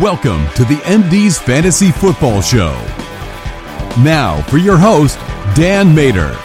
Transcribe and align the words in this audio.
Welcome 0.00 0.48
to 0.56 0.64
the 0.64 0.80
MD's 0.86 1.38
Fantasy 1.38 1.92
Football 1.92 2.42
Show. 2.42 2.72
Now, 4.02 4.42
for 4.48 4.58
your 4.58 4.76
host, 4.76 5.16
Dan 5.54 5.94
Mater. 5.94 6.36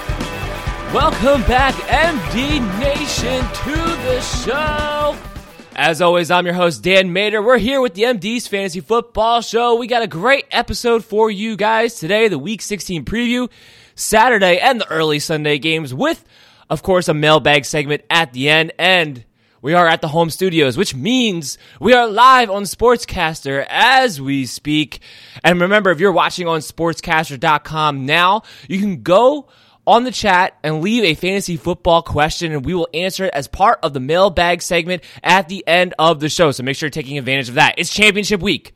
Welcome 0.93 1.41
back, 1.47 1.73
MD 1.87 2.59
Nation, 2.79 3.41
to 3.63 3.73
the 4.05 4.21
show. 4.21 5.17
As 5.75 5.99
always, 5.99 6.29
I'm 6.29 6.45
your 6.45 6.53
host, 6.53 6.83
Dan 6.83 7.11
Mater. 7.11 7.41
We're 7.41 7.57
here 7.57 7.81
with 7.81 7.95
the 7.95 8.03
MD's 8.03 8.45
Fantasy 8.45 8.81
Football 8.81 9.41
Show. 9.41 9.77
We 9.77 9.87
got 9.87 10.03
a 10.03 10.07
great 10.07 10.45
episode 10.51 11.03
for 11.03 11.31
you 11.31 11.57
guys 11.57 11.95
today, 11.95 12.27
the 12.27 12.37
Week 12.37 12.61
16 12.61 13.03
preview, 13.03 13.49
Saturday, 13.95 14.59
and 14.59 14.79
the 14.79 14.87
early 14.91 15.17
Sunday 15.17 15.57
games, 15.57 15.91
with, 15.91 16.23
of 16.69 16.83
course, 16.83 17.07
a 17.07 17.15
mailbag 17.15 17.65
segment 17.65 18.03
at 18.11 18.31
the 18.31 18.47
end. 18.47 18.73
And 18.77 19.25
we 19.61 19.73
are 19.73 19.87
at 19.87 20.01
the 20.01 20.07
home 20.07 20.29
studios, 20.29 20.77
which 20.77 20.95
means 20.95 21.57
we 21.79 21.93
are 21.93 22.07
live 22.07 22.49
on 22.49 22.63
Sportscaster 22.63 23.65
as 23.69 24.21
we 24.21 24.45
speak. 24.45 25.01
And 25.43 25.61
remember, 25.61 25.91
if 25.91 25.99
you're 25.99 26.11
watching 26.11 26.47
on 26.47 26.59
sportscaster.com 26.59 28.05
now, 28.05 28.43
you 28.67 28.79
can 28.79 29.01
go 29.01 29.47
on 29.85 30.03
the 30.03 30.11
chat 30.11 30.55
and 30.63 30.81
leave 30.81 31.03
a 31.03 31.15
fantasy 31.15 31.57
football 31.57 32.01
question 32.01 32.51
and 32.51 32.63
we 32.63 32.73
will 32.73 32.87
answer 32.93 33.25
it 33.25 33.33
as 33.33 33.47
part 33.47 33.79
of 33.81 33.93
the 33.93 33.99
mailbag 33.99 34.61
segment 34.61 35.03
at 35.23 35.49
the 35.49 35.65
end 35.67 35.93
of 35.97 36.19
the 36.19 36.29
show. 36.29 36.51
So 36.51 36.63
make 36.63 36.75
sure 36.75 36.87
you're 36.87 36.91
taking 36.91 37.17
advantage 37.17 37.49
of 37.49 37.55
that. 37.55 37.75
It's 37.77 37.93
championship 37.93 38.39
week. 38.39 38.75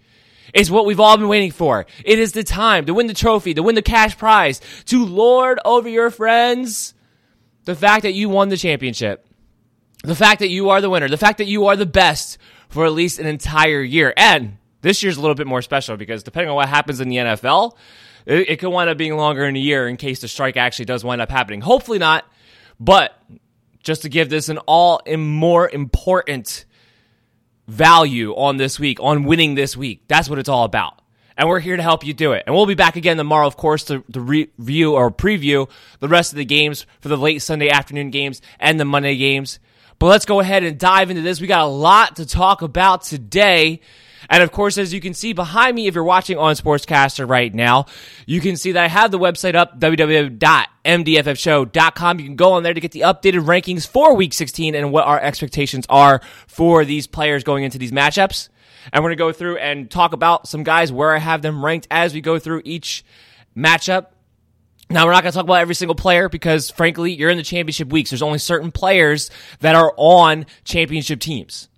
It's 0.54 0.70
what 0.70 0.86
we've 0.86 1.00
all 1.00 1.18
been 1.18 1.28
waiting 1.28 1.52
for. 1.52 1.86
It 2.04 2.20
is 2.20 2.32
the 2.32 2.44
time 2.44 2.86
to 2.88 2.94
win 2.94 3.08
the 3.08 3.14
trophy, 3.14 3.54
to 3.54 3.64
win 3.64 3.76
the 3.76 3.82
cash 3.82 4.18
prize, 4.18 4.60
to 4.86 5.06
lord 5.06 5.60
over 5.64 5.88
your 5.88 6.10
friends 6.10 6.94
the 7.66 7.76
fact 7.76 8.04
that 8.04 8.14
you 8.14 8.28
won 8.28 8.50
the 8.50 8.58
championship 8.58 9.26
the 10.04 10.16
fact 10.16 10.40
that 10.40 10.50
you 10.50 10.70
are 10.70 10.82
the 10.82 10.90
winner, 10.90 11.10
the 11.10 11.18
fact 11.18 11.40
that 11.40 11.48
you 11.48 11.68
are 11.68 11.76
the 11.76 11.86
best 11.86 12.38
for 12.70 12.86
at 12.86 12.92
least 12.92 13.20
an 13.20 13.26
entire 13.26 13.82
year. 13.82 14.14
And 14.16 14.58
this 14.82 15.02
year's 15.02 15.18
a 15.18 15.22
little 15.22 15.36
bit 15.36 15.48
more 15.48 15.62
special 15.62 15.98
because 15.98 16.24
depending 16.24 16.50
on 16.50 16.56
what 16.56 16.70
happens 16.70 17.00
in 17.00 17.10
the 17.10 17.18
NFL, 17.18 17.76
it, 18.26 18.50
it 18.50 18.60
could 18.60 18.70
wind 18.70 18.90
up 18.90 18.98
being 18.98 19.16
longer 19.16 19.46
in 19.46 19.56
a 19.56 19.60
year 19.60 19.88
in 19.88 19.98
case 19.98 20.22
the 20.22 20.28
strike 20.28 20.58
actually 20.58 20.86
does 20.86 21.04
wind 21.04 21.22
up 21.22 21.32
happening. 21.32 21.62
Hopefully 21.62 22.00
not, 22.00 22.26
but 22.80 23.18
just 23.82 24.04
to 24.04 24.10
give 24.10 24.30
this 24.30 24.50
an 24.50 24.58
all 24.60 25.02
more 25.18 25.70
important 25.70 26.66
value 27.68 28.34
on 28.34 28.58
this 28.58 28.80
week, 28.80 29.00
on 29.02 29.24
winning 29.24 29.56
this 29.56 29.78
week. 29.78 30.04
That's 30.08 30.30
what 30.30 30.38
it's 30.38 30.50
all 30.50 30.66
about. 30.66 31.00
And 31.38 31.50
we're 31.50 31.60
here 31.60 31.78
to 31.78 31.84
help 31.84 32.06
you 32.06 32.14
do 32.14 32.34
it. 32.34 32.44
And 32.46 32.54
we'll 32.54 32.66
be 32.66 32.76
back 32.76 32.96
again 32.96 33.18
tomorrow, 33.18 33.48
of 33.48 33.58
course, 33.58 33.86
to, 33.86 34.04
to 34.12 34.20
review 34.20 34.94
or 34.94 35.10
preview 35.10 35.70
the 36.00 36.08
rest 36.08 36.32
of 36.32 36.38
the 36.38 36.46
games 36.46 36.86
for 37.00 37.08
the 37.08 37.18
late 37.18 37.42
Sunday 37.42 37.70
afternoon 37.70 38.12
games 38.12 38.42
and 38.60 38.80
the 38.80 38.86
Monday 38.86 39.16
games. 39.16 39.60
But 40.00 40.08
let's 40.08 40.26
go 40.26 40.40
ahead 40.40 40.64
and 40.64 40.78
dive 40.78 41.10
into 41.10 41.22
this. 41.22 41.40
We 41.40 41.48
got 41.48 41.62
a 41.62 41.68
lot 41.68 42.18
to 42.18 42.26
talk 42.26 42.62
about 42.62 43.04
today. 43.04 43.82
And 44.30 44.42
of 44.42 44.52
course, 44.52 44.78
as 44.78 44.94
you 44.94 45.02
can 45.02 45.14
see 45.14 45.34
behind 45.34 45.76
me, 45.76 45.88
if 45.88 45.96
you're 45.96 46.04
watching 46.04 46.38
on 46.38 46.56
Sportscaster 46.56 47.30
right 47.30 47.54
now, 47.54 47.86
you 48.26 48.42
can 48.42 48.56
see 48.56 48.72
that 48.72 48.84
I 48.84 48.88
have 48.88 49.12
the 49.12 49.20
website 49.20 49.56
up, 49.56 49.80
www.mdffshow.com. 49.80 52.20
You 52.20 52.26
can 52.26 52.36
go 52.36 52.54
on 52.54 52.64
there 52.64 52.74
to 52.74 52.80
get 52.80 52.92
the 52.92 53.02
updated 53.02 53.46
rankings 53.46 53.88
for 53.88 54.16
week 54.16 54.34
16 54.34 54.76
and 54.76 54.92
what 54.92 55.06
our 55.06 55.20
expectations 55.20 55.86
are 55.90 56.22
for 56.48 56.86
these 56.86 57.08
players 57.08 57.44
going 57.44 57.64
into 57.64 57.78
these 57.78 57.92
matchups. 57.92 58.50
And 58.92 59.04
we're 59.04 59.10
going 59.10 59.18
to 59.18 59.24
go 59.24 59.32
through 59.32 59.58
and 59.58 59.90
talk 59.90 60.14
about 60.14 60.48
some 60.48 60.64
guys 60.64 60.92
where 60.92 61.16
I 61.16 61.20
have 61.20 61.42
them 61.42 61.64
ranked 61.64 61.88
as 61.90 62.14
we 62.14 62.22
go 62.22 62.40
through 62.40 62.64
each 62.66 63.06
matchup. 63.56 64.08
Now, 64.90 65.06
we're 65.06 65.14
not 65.14 65.24
going 65.24 65.32
to 65.32 65.38
talk 65.38 65.46
about 65.46 65.62
every 65.62 65.76
single 65.76 65.96
player 65.96 66.30
because, 66.30 66.70
frankly, 66.70 67.14
you're 67.14 67.30
in 67.30 67.38
the 67.38 67.44
championship 67.44 67.90
weeks. 67.90 68.10
There's 68.12 68.22
only 68.22 68.40
certain 68.40 68.72
players 68.72 69.32
that 69.60 69.76
are 69.76 69.94
on 69.98 70.46
championship 70.66 71.20
teams. 71.20 71.70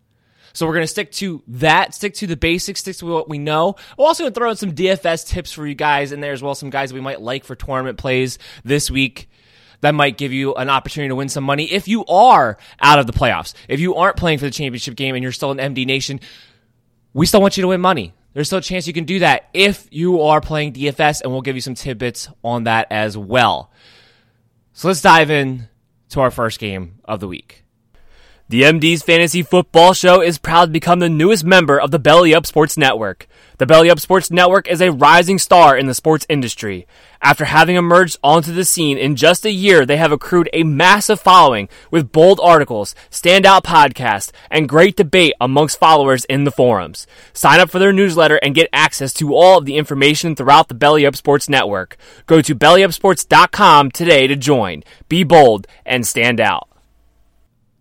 So 0.54 0.66
we're 0.66 0.74
going 0.74 0.84
to 0.84 0.88
stick 0.88 1.12
to 1.14 1.44
that, 1.48 1.94
stick 1.94 2.14
to 2.16 2.28
the 2.28 2.38
basics, 2.38 2.80
stick 2.80 2.96
to 2.98 3.06
what 3.06 3.30
we 3.30 3.38
know. 3.38 3.76
We're 3.98 4.06
also 4.06 4.24
going 4.24 4.34
to 4.34 4.40
throw 4.40 4.50
in 4.50 4.56
some 4.56 4.72
DFS 4.72 5.28
tips 5.28 5.52
for 5.52 5.68
you 5.68 5.76
guys 5.76 6.12
in 6.12 6.22
there 6.22 6.32
as 6.32 6.42
well. 6.42 6.56
Some 6.56 6.70
guys 6.70 6.94
we 6.94 7.02
might 7.02 7.22
like 7.22 7.44
for 7.44 7.56
tournament 7.56 7.98
plays 7.98 8.40
this 8.64 8.90
week 8.90 9.30
that 9.82 9.94
might 9.94 10.18
give 10.18 10.32
you 10.32 10.56
an 10.56 10.70
opportunity 10.70 11.10
to 11.10 11.16
win 11.16 11.30
some 11.30 11.44
money 11.44 11.66
if 11.66 11.88
you 11.88 12.06
are 12.06 12.58
out 12.80 13.00
of 13.00 13.06
the 13.06 13.14
playoffs. 13.14 13.54
If 13.68 13.82
you 13.82 13.96
aren't 13.96 14.16
playing 14.16 14.40
for 14.40 14.46
the 14.46 14.52
championship 14.52 14.96
game 14.96 15.14
and 15.14 15.22
you're 15.22 15.34
still 15.34 15.52
in 15.52 15.58
MD 15.58 15.86
Nation, 15.86 16.22
we 17.14 17.26
still 17.26 17.42
want 17.42 17.58
you 17.58 17.62
to 17.62 17.68
win 17.68 17.82
money. 17.82 18.14
There's 18.36 18.48
still 18.48 18.60
a 18.60 18.62
chance 18.62 18.86
you 18.86 18.92
can 18.92 19.06
do 19.06 19.20
that 19.20 19.50
if 19.54 19.88
you 19.92 20.22
are 20.22 20.42
playing 20.42 20.74
DFS, 20.74 21.22
and 21.22 21.32
we'll 21.32 21.42
give 21.42 21.56
you 21.56 21.62
some 21.62 21.74
tidbits 21.74 22.28
on 22.44 22.66
that 22.66 22.88
as 22.92 23.18
well. 23.18 23.72
So 24.74 24.90
let's 24.90 25.02
dive 25.02 25.32
in 25.32 25.70
to 26.10 26.20
our 26.20 26.30
first 26.30 26.60
game 26.60 27.00
of 27.06 27.22
the 27.22 27.30
week. 27.30 27.65
The 28.48 28.62
MD's 28.62 29.02
Fantasy 29.02 29.42
Football 29.42 29.94
Show 29.94 30.22
is 30.22 30.38
proud 30.38 30.66
to 30.66 30.72
become 30.72 31.00
the 31.00 31.10
newest 31.10 31.44
member 31.44 31.82
of 31.82 31.90
the 31.90 31.98
Belly 31.98 32.32
Up 32.32 32.46
Sports 32.46 32.78
Network. 32.78 33.28
The 33.58 33.66
Belly 33.66 33.90
Up 33.90 34.00
Sports 34.00 34.30
Network 34.30 34.68
is 34.68 34.82
a 34.82 34.92
rising 34.92 35.40
star 35.40 35.76
in 35.76 35.88
the 35.88 35.96
sports 35.96 36.28
industry. 36.30 36.86
After 37.24 37.46
having 37.46 37.76
emerged 37.76 38.20
onto 38.24 38.54
the 38.54 38.64
scene 38.64 39.00
in 39.00 39.16
just 39.16 39.48
a 39.48 39.52
year, 39.52 39.84
they 39.84 39.98
have 39.98 40.12
accrued 40.12 40.48
a 40.54 40.62
massive 40.62 41.20
following 41.20 41.70
with 41.90 42.12
bold 42.12 42.40
articles, 42.40 42.94
standout 43.10 43.64
podcasts, 43.64 44.32
and 44.52 44.70
great 44.70 44.96
debate 44.96 45.34
amongst 45.42 45.80
followers 45.80 46.24
in 46.26 46.44
the 46.44 46.52
forums. 46.52 47.08
Sign 47.34 47.60
up 47.60 47.72
for 47.72 47.80
their 47.80 47.92
newsletter 47.92 48.36
and 48.44 48.54
get 48.54 48.70
access 48.72 49.12
to 49.14 49.34
all 49.34 49.58
of 49.58 49.66
the 49.66 49.76
information 49.76 50.36
throughout 50.36 50.68
the 50.68 50.76
Belly 50.76 51.04
Up 51.04 51.16
Sports 51.16 51.50
Network. 51.50 51.98
Go 52.28 52.44
to 52.44 52.54
bellyupsports.com 52.54 53.90
today 53.90 54.28
to 54.28 54.36
join. 54.36 54.84
Be 55.10 55.24
bold 55.24 55.66
and 55.84 56.06
stand 56.06 56.40
out 56.40 56.70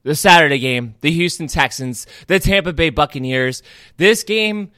the 0.05 0.15
Saturday 0.15 0.59
game, 0.59 0.95
the 1.01 1.11
Houston 1.11 1.49
Texans, 1.49 2.07
the 2.29 2.39
Tampa 2.39 2.73
Bay 2.73 2.91
Buccaneers. 2.91 3.63
This 3.97 4.23
game 4.23 4.71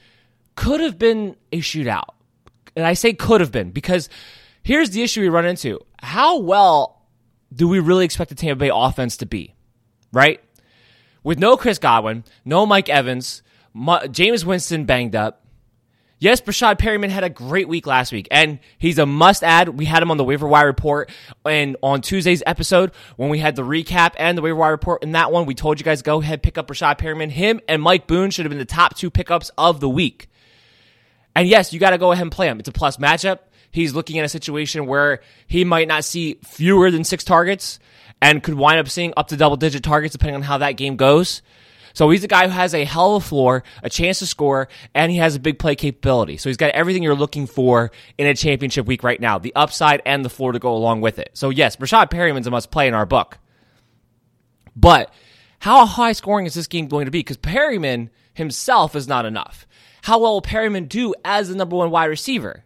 could 0.55 0.81
have 0.81 0.99
been 0.99 1.37
a 1.53 1.61
shootout. 1.61 2.15
And 2.75 2.87
I 2.87 2.95
say 2.95 3.13
could 3.13 3.41
have 3.41 3.53
been 3.53 3.71
because 3.71 4.09
here's 4.63 4.91
the 4.91 5.03
issue 5.03 5.21
we 5.21 5.29
run 5.29 5.47
into. 5.47 5.81
How 6.01 6.39
well 6.39 7.03
do 7.55 7.69
we 7.69 7.79
really 7.81 8.05
expect 8.05 8.31
the 8.31 8.35
Tampa 8.35 8.61
Bay 8.61 8.71
offense 8.73 9.17
to 9.19 9.27
be? 9.27 9.55
Right? 10.13 10.41
With 11.23 11.39
no 11.39 11.57
Chris 11.57 11.79
Godwin, 11.79 12.25
no 12.45 12.67
Mike 12.67 12.89
Evans, 12.89 13.43
Jameis 13.75 14.45
Winston 14.45 14.85
banged 14.85 15.17
up, 15.17 15.46
Yes, 16.19 16.41
Breshad 16.41 16.79
Perriman 16.79 17.11
had 17.11 17.25
a 17.25 17.29
great 17.29 17.69
week 17.69 17.87
last 17.87 18.11
week, 18.11 18.27
and 18.31 18.59
he's 18.79 18.99
a 18.99 19.05
must 19.05 19.45
add. 19.45 19.69
We 19.69 19.85
had 19.85 20.03
him 20.03 20.11
on 20.11 20.17
the 20.17 20.25
waiver 20.25 20.49
wire 20.49 20.67
report, 20.67 21.11
and 21.45 21.77
on 21.83 22.01
Tuesday's 22.01 22.43
episode, 22.47 22.93
when 23.17 23.29
we 23.29 23.39
had 23.39 23.55
the 23.55 23.63
recap 23.63 24.15
and 24.19 24.37
the 24.37 24.41
waiver 24.41 24.57
wire 24.57 24.71
report 24.71 25.03
in 25.03 25.13
that 25.13 25.31
one, 25.31 25.45
we 25.45 25.55
told 25.55 25.79
you 25.79 25.85
guys 25.85 26.01
go 26.01 26.23
ahead, 26.23 26.43
pick 26.43 26.57
up 26.57 26.69
Breshad 26.69 26.99
Perriman. 26.99 27.29
Him 27.29 27.61
and 27.69 27.83
Mike 27.83 28.07
Boone 28.07 28.31
should 28.31 28.47
have 28.47 28.51
been 28.51 28.59
the 28.59 28.65
top 28.65 28.97
two 28.97 29.11
pickups 29.11 29.51
of 29.59 29.81
the 29.81 29.91
week. 29.91 30.31
And 31.35 31.47
yes, 31.47 31.75
you 31.75 31.79
got 31.79 31.91
to 31.91 31.99
go 31.99 32.13
ahead 32.13 32.23
and 32.23 32.33
play 32.33 32.49
him. 32.49 32.59
It's 32.59 32.69
a 32.69 32.73
plus 32.73 32.97
matchup. 32.97 33.41
He's 33.71 33.93
looking 33.93 34.19
at 34.19 34.25
a 34.25 34.29
situation 34.31 34.87
where 34.87 35.21
he 35.47 35.65
might 35.65 35.87
not 35.87 36.03
see 36.03 36.39
fewer 36.43 36.91
than 36.91 37.05
six 37.05 37.25
targets 37.25 37.79
and 38.23 38.43
could 38.43 38.55
wind 38.55 38.81
up 38.81 38.89
seeing 38.89 39.13
up 39.19 39.29
to 39.29 39.37
double 39.37 39.59
digit 39.59 39.83
targets 39.83 40.13
depending 40.13 40.37
on 40.37 40.43
how 40.43 40.57
that 40.59 40.73
game 40.73 40.97
goes. 40.97 41.43
So 41.97 42.11
he's 42.11 42.23
a 42.25 42.29
guy 42.29 42.45
who 42.47 42.53
has 42.53 42.75
a 42.75 42.85
hell 42.85 43.17
of 43.17 43.25
a 43.25 43.27
floor, 43.27 43.65
a 43.83 43.89
chance 43.89 44.19
to 44.19 44.27
score, 44.27 44.69
and 44.95 45.11
he 45.11 45.17
has 45.17 45.35
a 45.35 45.41
big 45.41 45.59
play 45.59 45.75
capability. 45.75 46.37
So 46.37 46.51
he's 46.51 46.59
got 46.59 46.73
everything 46.73 47.03
you're 47.03 47.15
looking 47.15 47.47
for 47.47 47.91
in 48.19 48.27
a 48.27 48.35
championship 48.35 48.85
week 48.85 49.03
right 49.03 49.19
now 49.19 49.39
the 49.39 49.55
upside 49.57 50.03
and 50.05 50.23
the 50.23 50.29
floor 50.29 50.53
to 50.53 50.59
go 50.59 50.75
along 50.75 51.01
with 51.01 51.19
it. 51.19 51.31
So, 51.33 51.49
yes, 51.49 51.75
Breshad 51.75 52.11
Perriman's 52.11 52.47
a 52.47 52.51
must 52.51 52.71
play 52.71 52.87
in 52.87 52.93
our 52.93 53.07
book. 53.07 53.39
But 54.77 55.11
How 55.61 55.87
high 55.87 56.13
scoring 56.13 56.45
is 56.45 56.53
this 56.53 56.67
game 56.67 56.87
going 56.87 57.07
to 57.07 57.11
be? 57.11 57.21
Because 57.21 57.39
Perriman 57.39 58.11
himself 58.35 58.95
is 58.95 59.09
not 59.09 59.25
enough. 59.25 59.67
How 60.03 60.19
well 60.19 60.35
will 60.35 60.43
Perriman 60.43 60.89
do 60.89 61.15
as 61.25 61.49
the 61.49 61.55
number 61.55 61.77
one 61.77 61.91
wide 61.91 62.07
receiver? 62.07 62.65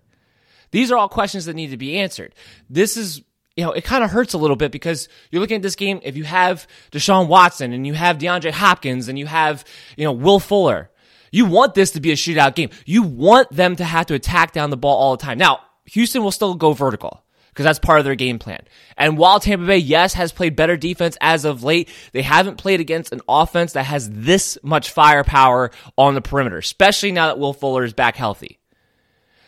These 0.72 0.90
are 0.90 0.96
all 0.96 1.08
questions 1.08 1.44
that 1.44 1.54
need 1.54 1.70
to 1.70 1.76
be 1.76 1.98
answered. 1.98 2.34
This 2.68 2.96
is, 2.96 3.22
you 3.60 3.66
know, 3.66 3.72
it 3.72 3.84
kind 3.84 4.02
of 4.02 4.10
hurts 4.10 4.32
a 4.32 4.38
little 4.38 4.56
bit 4.56 4.72
because 4.72 5.06
you're 5.30 5.42
looking 5.42 5.56
at 5.56 5.62
this 5.62 5.76
game. 5.76 6.00
If 6.02 6.16
you 6.16 6.24
have 6.24 6.66
Deshaun 6.92 7.28
Watson 7.28 7.74
and 7.74 7.86
you 7.86 7.92
have 7.92 8.16
DeAndre 8.16 8.52
Hopkins 8.52 9.08
and 9.08 9.18
you 9.18 9.26
have, 9.26 9.66
you 9.98 10.04
know, 10.04 10.12
Will 10.12 10.40
Fuller, 10.40 10.90
you 11.30 11.44
want 11.44 11.74
this 11.74 11.90
to 11.90 12.00
be 12.00 12.10
a 12.10 12.16
shootout 12.16 12.54
game. 12.54 12.70
You 12.86 13.02
want 13.02 13.52
them 13.52 13.76
to 13.76 13.84
have 13.84 14.06
to 14.06 14.14
attack 14.14 14.52
down 14.52 14.70
the 14.70 14.78
ball 14.78 14.96
all 14.96 15.14
the 15.14 15.22
time. 15.22 15.36
Now, 15.36 15.60
Houston 15.84 16.24
will 16.24 16.32
still 16.32 16.54
go 16.54 16.72
vertical 16.72 17.22
because 17.48 17.64
that's 17.64 17.78
part 17.78 17.98
of 17.98 18.06
their 18.06 18.14
game 18.14 18.38
plan. 18.38 18.62
And 18.96 19.18
while 19.18 19.40
Tampa 19.40 19.66
Bay, 19.66 19.76
yes, 19.76 20.14
has 20.14 20.32
played 20.32 20.56
better 20.56 20.78
defense 20.78 21.18
as 21.20 21.44
of 21.44 21.62
late, 21.62 21.90
they 22.12 22.22
haven't 22.22 22.56
played 22.56 22.80
against 22.80 23.12
an 23.12 23.20
offense 23.28 23.74
that 23.74 23.84
has 23.84 24.08
this 24.08 24.56
much 24.62 24.88
firepower 24.88 25.70
on 25.98 26.14
the 26.14 26.22
perimeter, 26.22 26.56
especially 26.56 27.12
now 27.12 27.26
that 27.26 27.38
Will 27.38 27.52
Fuller 27.52 27.84
is 27.84 27.92
back 27.92 28.16
healthy. 28.16 28.58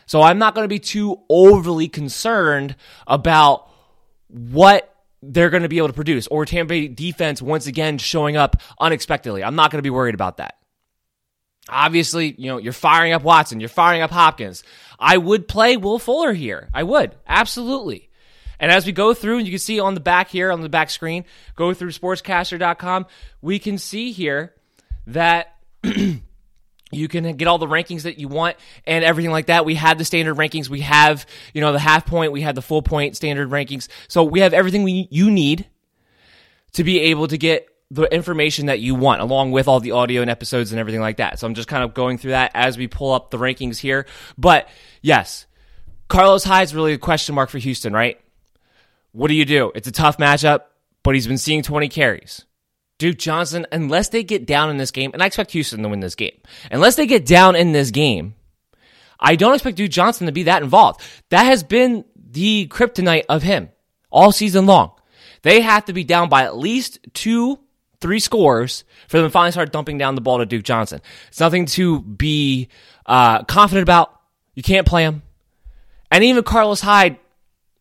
So 0.04 0.20
I'm 0.20 0.38
not 0.38 0.54
going 0.54 0.64
to 0.64 0.68
be 0.68 0.78
too 0.78 1.22
overly 1.30 1.88
concerned 1.88 2.76
about 3.06 3.71
what 4.32 4.88
they're 5.22 5.50
going 5.50 5.62
to 5.62 5.68
be 5.68 5.78
able 5.78 5.88
to 5.88 5.94
produce 5.94 6.26
or 6.26 6.44
Tampa 6.44 6.70
Bay 6.70 6.88
defense 6.88 7.40
once 7.40 7.66
again 7.66 7.98
showing 7.98 8.36
up 8.36 8.56
unexpectedly. 8.80 9.44
I'm 9.44 9.54
not 9.54 9.70
going 9.70 9.78
to 9.78 9.82
be 9.82 9.90
worried 9.90 10.14
about 10.14 10.38
that. 10.38 10.56
Obviously, 11.68 12.34
you 12.36 12.48
know, 12.48 12.58
you're 12.58 12.72
firing 12.72 13.12
up 13.12 13.22
Watson, 13.22 13.60
you're 13.60 13.68
firing 13.68 14.02
up 14.02 14.10
Hopkins. 14.10 14.64
I 14.98 15.16
would 15.16 15.46
play 15.46 15.76
Will 15.76 15.98
Fuller 15.98 16.32
here. 16.32 16.68
I 16.74 16.82
would. 16.82 17.14
Absolutely. 17.26 18.10
And 18.58 18.70
as 18.70 18.86
we 18.86 18.92
go 18.92 19.14
through, 19.14 19.38
and 19.38 19.46
you 19.46 19.52
can 19.52 19.58
see 19.58 19.80
on 19.80 19.94
the 19.94 20.00
back 20.00 20.28
here, 20.28 20.52
on 20.52 20.60
the 20.60 20.68
back 20.68 20.90
screen, 20.90 21.24
go 21.56 21.74
through 21.74 21.90
sportscaster.com, 21.90 23.06
we 23.40 23.58
can 23.58 23.78
see 23.78 24.12
here 24.12 24.54
that 25.08 25.56
you 26.92 27.08
can 27.08 27.36
get 27.36 27.48
all 27.48 27.58
the 27.58 27.66
rankings 27.66 28.02
that 28.02 28.18
you 28.18 28.28
want 28.28 28.56
and 28.86 29.04
everything 29.04 29.32
like 29.32 29.46
that. 29.46 29.64
We 29.64 29.74
have 29.76 29.98
the 29.98 30.04
standard 30.04 30.36
rankings. 30.36 30.68
We 30.68 30.80
have, 30.80 31.26
you 31.54 31.60
know, 31.60 31.72
the 31.72 31.78
half 31.78 32.06
point. 32.06 32.32
We 32.32 32.42
have 32.42 32.54
the 32.54 32.62
full 32.62 32.82
point 32.82 33.16
standard 33.16 33.50
rankings. 33.50 33.88
So 34.08 34.22
we 34.22 34.40
have 34.40 34.52
everything 34.52 34.82
we, 34.82 35.08
you 35.10 35.30
need 35.30 35.66
to 36.72 36.84
be 36.84 37.00
able 37.00 37.28
to 37.28 37.38
get 37.38 37.68
the 37.90 38.04
information 38.04 38.66
that 38.66 38.80
you 38.80 38.94
want 38.94 39.20
along 39.20 39.52
with 39.52 39.68
all 39.68 39.80
the 39.80 39.90
audio 39.90 40.22
and 40.22 40.30
episodes 40.30 40.72
and 40.72 40.80
everything 40.80 41.00
like 41.00 41.18
that. 41.18 41.38
So 41.38 41.46
I'm 41.46 41.54
just 41.54 41.68
kind 41.68 41.84
of 41.84 41.92
going 41.92 42.16
through 42.16 42.30
that 42.30 42.52
as 42.54 42.78
we 42.78 42.86
pull 42.86 43.12
up 43.12 43.30
the 43.30 43.38
rankings 43.38 43.78
here. 43.78 44.06
But 44.38 44.68
yes, 45.02 45.46
Carlos 46.08 46.44
Hyde's 46.44 46.74
really 46.74 46.94
a 46.94 46.98
question 46.98 47.34
mark 47.34 47.50
for 47.50 47.58
Houston, 47.58 47.92
right? 47.92 48.18
What 49.12 49.28
do 49.28 49.34
you 49.34 49.44
do? 49.44 49.72
It's 49.74 49.88
a 49.88 49.92
tough 49.92 50.16
matchup, 50.16 50.62
but 51.02 51.14
he's 51.14 51.26
been 51.26 51.38
seeing 51.38 51.62
20 51.62 51.88
carries. 51.88 52.46
Duke 53.02 53.18
Johnson, 53.18 53.66
unless 53.72 54.10
they 54.10 54.22
get 54.22 54.46
down 54.46 54.70
in 54.70 54.76
this 54.76 54.92
game, 54.92 55.10
and 55.12 55.20
I 55.20 55.26
expect 55.26 55.50
Houston 55.50 55.82
to 55.82 55.88
win 55.88 55.98
this 55.98 56.14
game, 56.14 56.38
unless 56.70 56.94
they 56.94 57.04
get 57.04 57.26
down 57.26 57.56
in 57.56 57.72
this 57.72 57.90
game, 57.90 58.36
I 59.18 59.34
don't 59.34 59.54
expect 59.54 59.76
Duke 59.76 59.90
Johnson 59.90 60.26
to 60.26 60.32
be 60.32 60.44
that 60.44 60.62
involved. 60.62 61.00
That 61.30 61.42
has 61.42 61.64
been 61.64 62.04
the 62.14 62.68
kryptonite 62.68 63.24
of 63.28 63.42
him 63.42 63.70
all 64.08 64.30
season 64.30 64.66
long. 64.66 64.92
They 65.42 65.62
have 65.62 65.86
to 65.86 65.92
be 65.92 66.04
down 66.04 66.28
by 66.28 66.44
at 66.44 66.56
least 66.56 67.00
two 67.12 67.58
three 68.00 68.20
scores 68.20 68.84
for 69.08 69.16
them 69.16 69.26
to 69.26 69.30
finally 69.30 69.50
start 69.50 69.72
dumping 69.72 69.98
down 69.98 70.14
the 70.14 70.20
ball 70.20 70.38
to 70.38 70.46
Duke 70.46 70.62
Johnson. 70.62 71.00
It's 71.26 71.40
nothing 71.40 71.66
to 71.66 72.02
be 72.02 72.68
uh, 73.04 73.42
confident 73.42 73.82
about. 73.82 74.16
You 74.54 74.62
can't 74.62 74.86
play 74.86 75.02
him. 75.02 75.22
And 76.08 76.22
even 76.22 76.44
Carlos 76.44 76.80
Hyde, 76.80 77.18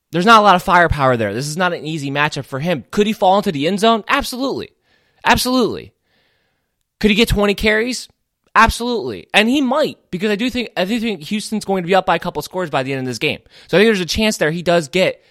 there's 0.09 0.25
not 0.25 0.39
a 0.39 0.43
lot 0.43 0.55
of 0.55 0.63
firepower 0.63 1.15
there. 1.15 1.31
This 1.31 1.47
is 1.47 1.57
not 1.57 1.73
an 1.73 1.85
easy 1.85 2.09
matchup 2.09 2.45
for 2.45 2.59
him. 2.59 2.85
Could 2.89 3.05
he 3.05 3.13
fall 3.13 3.37
into 3.37 3.51
the 3.51 3.67
end 3.67 3.79
zone? 3.79 4.03
Absolutely. 4.07 4.71
Absolutely. 5.25 5.93
Could 6.99 7.11
he 7.11 7.15
get 7.15 7.29
20 7.29 7.53
carries? 7.55 8.07
Absolutely. 8.53 9.27
And 9.33 9.47
he 9.47 9.61
might, 9.61 9.97
because 10.11 10.29
I 10.29 10.35
do 10.35 10.49
think 10.49 10.69
I 10.75 10.85
do 10.85 10.99
think 10.99 11.23
Houston's 11.23 11.65
going 11.65 11.83
to 11.83 11.87
be 11.87 11.95
up 11.95 12.05
by 12.05 12.15
a 12.15 12.19
couple 12.19 12.41
scores 12.41 12.69
by 12.69 12.83
the 12.83 12.91
end 12.91 12.99
of 12.99 13.05
this 13.05 13.17
game. 13.17 13.39
So 13.67 13.77
I 13.77 13.81
think 13.81 13.87
there's 13.87 14.01
a 14.01 14.05
chance 14.05 14.37
there 14.37 14.51
he 14.51 14.61
does 14.61 14.89
get 14.89 15.23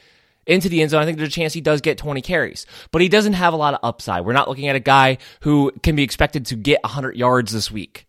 into 0.47 0.69
the 0.69 0.81
end 0.81 0.91
zone. 0.91 1.03
I 1.03 1.05
think 1.05 1.19
there's 1.19 1.29
a 1.29 1.33
chance 1.33 1.53
he 1.53 1.61
does 1.61 1.83
get 1.83 1.99
20 1.99 2.23
carries, 2.23 2.67
but 2.93 3.03
he 3.03 3.09
doesn't 3.09 3.35
have 3.35 3.53
a 3.53 3.57
lot 3.57 3.75
of 3.75 3.81
upside. 3.83 4.25
We're 4.25 4.33
not 4.33 4.49
looking 4.49 4.69
at 4.69 4.77
a 4.77 4.81
guy 4.81 5.19
who 5.41 5.71
can 5.83 5.97
be 5.97 6.03
expected 6.03 6.47
to 6.47 6.57
get 6.57 6.83
100 6.83 7.15
yards 7.15 7.53
this 7.53 7.71
week. 7.71 8.07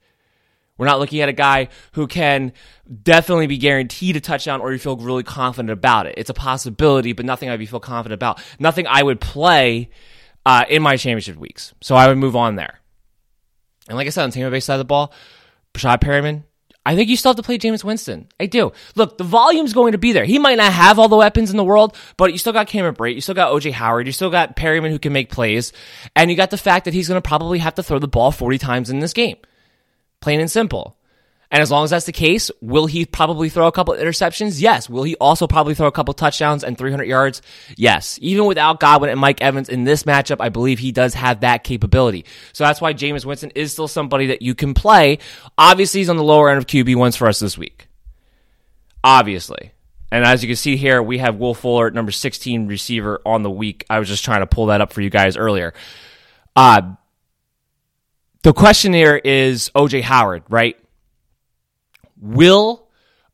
We're 0.78 0.88
not 0.88 1.00
looking 1.00 1.22
at 1.22 1.30
a 1.30 1.34
guy 1.34 1.68
who 1.92 2.08
can 2.08 2.54
definitely 3.04 3.48
be 3.48 3.58
guaranteed 3.58 4.16
a 4.16 4.22
touchdown 4.22 4.62
or 4.62 4.72
you 4.72 4.80
feel 4.80 4.98
really 4.98 5.24
confident 5.24 5.72
about 5.72 6.08
it. 6.08 6.16
It's 6.18 6.30
a 6.30 6.34
possibility, 6.34 7.14
but 7.14 7.26
nothing 7.26 7.50
I'd 7.50 7.60
be 7.60 7.68
feel 7.68 7.80
confident 7.80 8.18
about. 8.18 8.42
Nothing 8.58 8.88
I 8.88 9.04
would 9.04 9.22
play 9.22 9.90
uh, 10.46 10.66
in 10.70 10.82
my 10.82 10.98
championship 10.98 11.38
weeks. 11.38 11.74
So 11.82 11.96
I 11.96 12.08
would 12.08 12.18
move 12.18 12.36
on 12.36 12.56
there. 12.56 12.80
And 13.88 13.98
like 13.98 14.08
I 14.08 14.12
said, 14.12 14.24
on 14.24 14.32
Tampa 14.32 14.52
Bay 14.52 14.60
side 14.60 14.76
of 14.76 14.80
the 14.80 14.86
ball, 14.86 15.14
Breshad 15.74 16.00
Perriman, 16.00 16.44
I 16.84 16.96
think 16.96 17.10
you 17.10 17.18
still 17.18 17.30
have 17.30 17.38
to 17.38 17.44
play 17.44 17.60
Jameis 17.60 17.84
Winston. 17.84 18.28
I 18.40 18.48
do. 18.48 18.72
Look, 18.96 19.18
the 19.18 19.24
volume's 19.24 19.74
going 19.74 19.92
to 19.92 20.00
be 20.00 20.14
there. 20.14 20.26
He 20.26 20.40
might 20.40 20.58
not 20.58 20.74
have 20.74 20.98
all 20.98 21.10
the 21.10 21.16
weapons 21.16 21.52
in 21.52 21.58
the 21.58 21.64
world, 21.64 21.96
but 22.18 22.32
you 22.32 22.40
still 22.40 22.54
got 22.54 22.68
Cameron 22.68 22.96
Brate, 22.96 23.14
you 23.14 23.22
still 23.22 23.36
got 23.36 23.52
OJ 23.52 23.72
Howard, 23.72 24.08
you 24.08 24.14
still 24.14 24.32
got 24.32 24.56
Perriman 24.56 24.90
who 24.90 24.98
can 24.98 25.14
make 25.14 25.30
plays, 25.30 25.74
and 26.16 26.32
you 26.32 26.38
got 26.38 26.50
the 26.50 26.58
fact 26.58 26.86
that 26.86 26.94
he's 26.94 27.08
going 27.08 27.22
to 27.22 27.28
probably 27.28 27.60
have 27.60 27.76
to 27.76 27.84
throw 27.84 28.00
the 28.00 28.08
ball 28.08 28.32
40 28.32 28.58
times 28.58 28.90
in 28.90 29.00
this 29.00 29.14
game. 29.14 29.38
Plain 30.22 30.40
and 30.40 30.50
simple. 30.50 30.98
And 31.52 31.62
as 31.62 31.70
long 31.70 31.84
as 31.84 31.90
that's 31.90 32.06
the 32.06 32.14
case, 32.14 32.50
will 32.62 32.86
he 32.86 33.06
probably 33.06 33.50
throw 33.50 33.68
a 33.68 33.74
couple 33.74 33.94
interceptions? 33.94 34.62
Yes. 34.62 34.90
Will 34.90 35.04
he 35.04 35.18
also 35.18 35.48
probably 35.48 35.76
throw 35.76 35.88
a 35.88 35.92
couple 35.92 36.14
touchdowns 36.14 36.64
and 36.64 36.78
300 36.78 37.04
yards? 37.04 37.42
Yes. 37.76 38.18
Even 38.22 38.46
without 38.46 38.80
Godwin 38.80 39.10
and 39.10 39.20
Mike 39.20 39.42
Evans 39.42 39.68
in 39.68 39.84
this 39.84 40.04
matchup, 40.04 40.38
I 40.40 40.48
believe 40.48 40.80
he 40.80 40.94
does 40.94 41.14
have 41.14 41.42
that 41.42 41.66
capability. 41.66 42.26
So 42.54 42.64
that's 42.64 42.80
why 42.80 42.94
Jameis 42.94 43.26
Winston 43.26 43.52
is 43.54 43.74
still 43.74 43.90
somebody 43.90 44.28
that 44.28 44.42
you 44.42 44.56
can 44.56 44.74
play. 44.74 45.20
Obviously, 45.58 46.00
he's 46.00 46.10
on 46.10 46.16
the 46.16 46.24
lower 46.24 46.50
end 46.50 46.58
of 46.58 46.68
QB 46.68 46.96
ones 46.96 47.18
for 47.18 47.28
us 47.28 47.40
this 47.40 47.58
week. 47.58 47.90
Obviously. 49.04 49.74
And 50.10 50.24
as 50.24 50.42
you 50.44 50.48
can 50.48 50.56
see 50.56 50.78
here, 50.78 51.04
we 51.04 51.18
have 51.18 51.36
Will 51.36 51.54
Fuller, 51.54 51.92
number 51.92 52.14
16 52.14 52.68
receiver 52.68 53.22
on 53.26 53.44
the 53.44 53.52
week. 53.52 53.86
I 53.90 54.00
was 54.00 54.08
just 54.08 54.24
trying 54.24 54.42
to 54.42 54.48
pull 54.48 54.68
that 54.68 54.80
up 54.80 54.94
for 54.94 55.02
you 55.02 55.10
guys 55.10 55.36
earlier. 55.36 55.74
Uh, 56.56 56.94
the 58.44 58.54
question 58.54 58.94
here 58.94 59.16
is 59.18 59.70
OJ 59.76 60.02
Howard, 60.02 60.44
right? 60.50 60.78
Will 62.22 62.88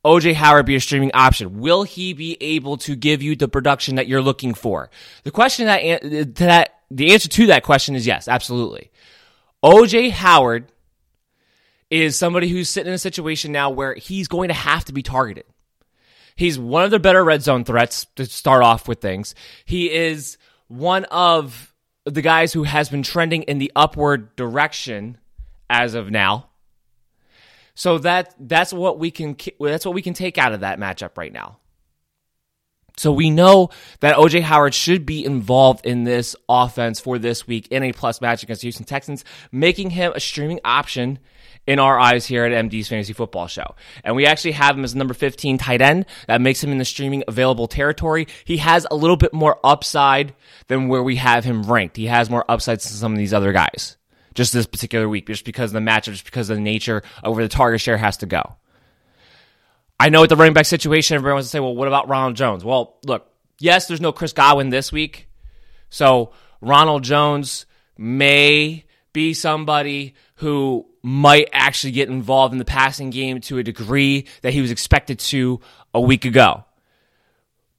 OJ 0.04 0.34
Howard 0.34 0.66
be 0.66 0.74
a 0.74 0.80
streaming 0.80 1.12
option? 1.14 1.60
Will 1.60 1.82
he 1.82 2.14
be 2.14 2.36
able 2.40 2.78
to 2.78 2.96
give 2.96 3.22
you 3.22 3.36
the 3.36 3.48
production 3.48 3.96
that 3.96 4.08
you're 4.08 4.22
looking 4.22 4.54
for? 4.54 4.90
The 5.22 5.30
question 5.30 5.66
that, 5.66 6.34
that, 6.36 6.74
the 6.90 7.12
answer 7.12 7.28
to 7.28 7.46
that 7.48 7.62
question 7.62 7.94
is 7.94 8.06
yes, 8.06 8.26
absolutely. 8.26 8.90
OJ 9.62 10.10
Howard 10.10 10.72
is 11.90 12.16
somebody 12.16 12.48
who's 12.48 12.68
sitting 12.68 12.88
in 12.88 12.94
a 12.94 12.98
situation 12.98 13.52
now 13.52 13.70
where 13.70 13.94
he's 13.94 14.28
going 14.28 14.48
to 14.48 14.54
have 14.54 14.84
to 14.86 14.92
be 14.92 15.02
targeted. 15.02 15.44
He's 16.36 16.58
one 16.58 16.84
of 16.84 16.90
the 16.90 17.00
better 17.00 17.24
red 17.24 17.42
zone 17.42 17.64
threats 17.64 18.06
to 18.16 18.24
start 18.24 18.62
off 18.62 18.86
with 18.86 19.00
things. 19.00 19.34
He 19.64 19.90
is 19.90 20.38
one 20.68 21.04
of 21.06 21.74
the 22.04 22.22
guys 22.22 22.52
who 22.52 22.62
has 22.62 22.88
been 22.88 23.02
trending 23.02 23.42
in 23.42 23.58
the 23.58 23.72
upward 23.74 24.36
direction 24.36 25.18
as 25.68 25.94
of 25.94 26.10
now. 26.10 26.47
So 27.78 27.98
that 27.98 28.34
that's 28.40 28.72
what 28.72 28.98
we 28.98 29.12
can 29.12 29.36
that's 29.60 29.86
what 29.86 29.94
we 29.94 30.02
can 30.02 30.12
take 30.12 30.36
out 30.36 30.52
of 30.52 30.60
that 30.60 30.80
matchup 30.80 31.16
right 31.16 31.32
now. 31.32 31.58
So 32.96 33.12
we 33.12 33.30
know 33.30 33.70
that 34.00 34.16
OJ 34.16 34.42
Howard 34.42 34.74
should 34.74 35.06
be 35.06 35.24
involved 35.24 35.86
in 35.86 36.02
this 36.02 36.34
offense 36.48 36.98
for 36.98 37.20
this 37.20 37.46
week 37.46 37.68
in 37.68 37.84
a 37.84 37.92
plus 37.92 38.20
match 38.20 38.42
against 38.42 38.62
Houston 38.62 38.84
Texans, 38.84 39.24
making 39.52 39.90
him 39.90 40.10
a 40.12 40.18
streaming 40.18 40.58
option 40.64 41.20
in 41.68 41.78
our 41.78 42.00
eyes 42.00 42.26
here 42.26 42.44
at 42.44 42.64
MD's 42.64 42.88
Fantasy 42.88 43.12
Football 43.12 43.46
Show. 43.46 43.76
And 44.02 44.16
we 44.16 44.26
actually 44.26 44.52
have 44.52 44.76
him 44.76 44.82
as 44.82 44.96
number 44.96 45.14
15 45.14 45.58
tight 45.58 45.80
end. 45.80 46.06
That 46.26 46.40
makes 46.40 46.64
him 46.64 46.72
in 46.72 46.78
the 46.78 46.84
streaming 46.84 47.22
available 47.28 47.68
territory. 47.68 48.26
He 48.44 48.56
has 48.56 48.88
a 48.90 48.96
little 48.96 49.16
bit 49.16 49.32
more 49.32 49.60
upside 49.62 50.34
than 50.66 50.88
where 50.88 51.04
we 51.04 51.14
have 51.14 51.44
him 51.44 51.62
ranked. 51.62 51.96
He 51.96 52.06
has 52.06 52.28
more 52.28 52.44
upside 52.48 52.80
than 52.80 52.90
some 52.90 53.12
of 53.12 53.18
these 53.18 53.32
other 53.32 53.52
guys 53.52 53.98
just 54.38 54.52
this 54.52 54.66
particular 54.66 55.08
week, 55.08 55.26
just 55.26 55.44
because 55.44 55.70
of 55.70 55.74
the 55.74 55.90
matchup, 55.90 56.12
just 56.12 56.24
because 56.24 56.48
of 56.48 56.56
the 56.56 56.62
nature 56.62 57.02
of 57.24 57.34
where 57.34 57.44
the 57.44 57.48
target 57.48 57.80
share 57.80 57.96
has 57.96 58.18
to 58.18 58.26
go. 58.26 58.54
I 60.00 60.10
know 60.10 60.20
with 60.20 60.30
the 60.30 60.36
running 60.36 60.54
back 60.54 60.64
situation, 60.64 61.16
everyone 61.16 61.34
wants 61.34 61.48
to 61.48 61.50
say, 61.50 61.60
well, 61.60 61.74
what 61.74 61.88
about 61.88 62.08
Ronald 62.08 62.36
Jones? 62.36 62.64
Well, 62.64 62.96
look, 63.04 63.28
yes, 63.58 63.88
there's 63.88 64.00
no 64.00 64.12
Chris 64.12 64.32
Godwin 64.32 64.70
this 64.70 64.92
week. 64.92 65.28
So 65.90 66.30
Ronald 66.60 67.02
Jones 67.02 67.66
may 67.98 68.84
be 69.12 69.34
somebody 69.34 70.14
who 70.36 70.86
might 71.02 71.48
actually 71.52 71.90
get 71.90 72.08
involved 72.08 72.52
in 72.52 72.58
the 72.58 72.64
passing 72.64 73.10
game 73.10 73.40
to 73.40 73.58
a 73.58 73.64
degree 73.64 74.26
that 74.42 74.52
he 74.52 74.60
was 74.60 74.70
expected 74.70 75.18
to 75.18 75.60
a 75.92 76.00
week 76.00 76.24
ago. 76.24 76.64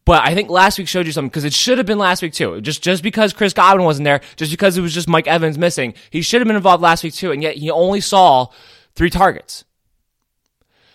But 0.10 0.26
I 0.26 0.34
think 0.34 0.50
last 0.50 0.80
week 0.80 0.88
showed 0.88 1.06
you 1.06 1.12
something 1.12 1.30
because 1.30 1.44
it 1.44 1.54
should 1.54 1.78
have 1.78 1.86
been 1.86 2.00
last 2.00 2.24
week 2.24 2.34
too. 2.34 2.62
Just 2.62 2.82
just 2.82 3.04
because 3.04 3.32
Chris 3.32 3.54
Godwin 3.54 3.86
wasn't 3.86 4.06
there, 4.06 4.22
just 4.38 4.50
because 4.50 4.76
it 4.76 4.82
was 4.82 4.92
just 4.92 5.08
Mike 5.08 5.28
Evans 5.28 5.56
missing, 5.56 5.94
he 6.10 6.24
should 6.24 6.42
have 6.42 6.48
been 6.48 6.56
involved 6.56 6.82
last 6.82 7.04
week 7.04 7.14
too, 7.14 7.32
and 7.32 7.44
yet 7.44 7.58
he 7.58 7.70
only 7.70 8.02
saw 8.02 8.48
three 8.96 9.12
targets. 9.12 9.66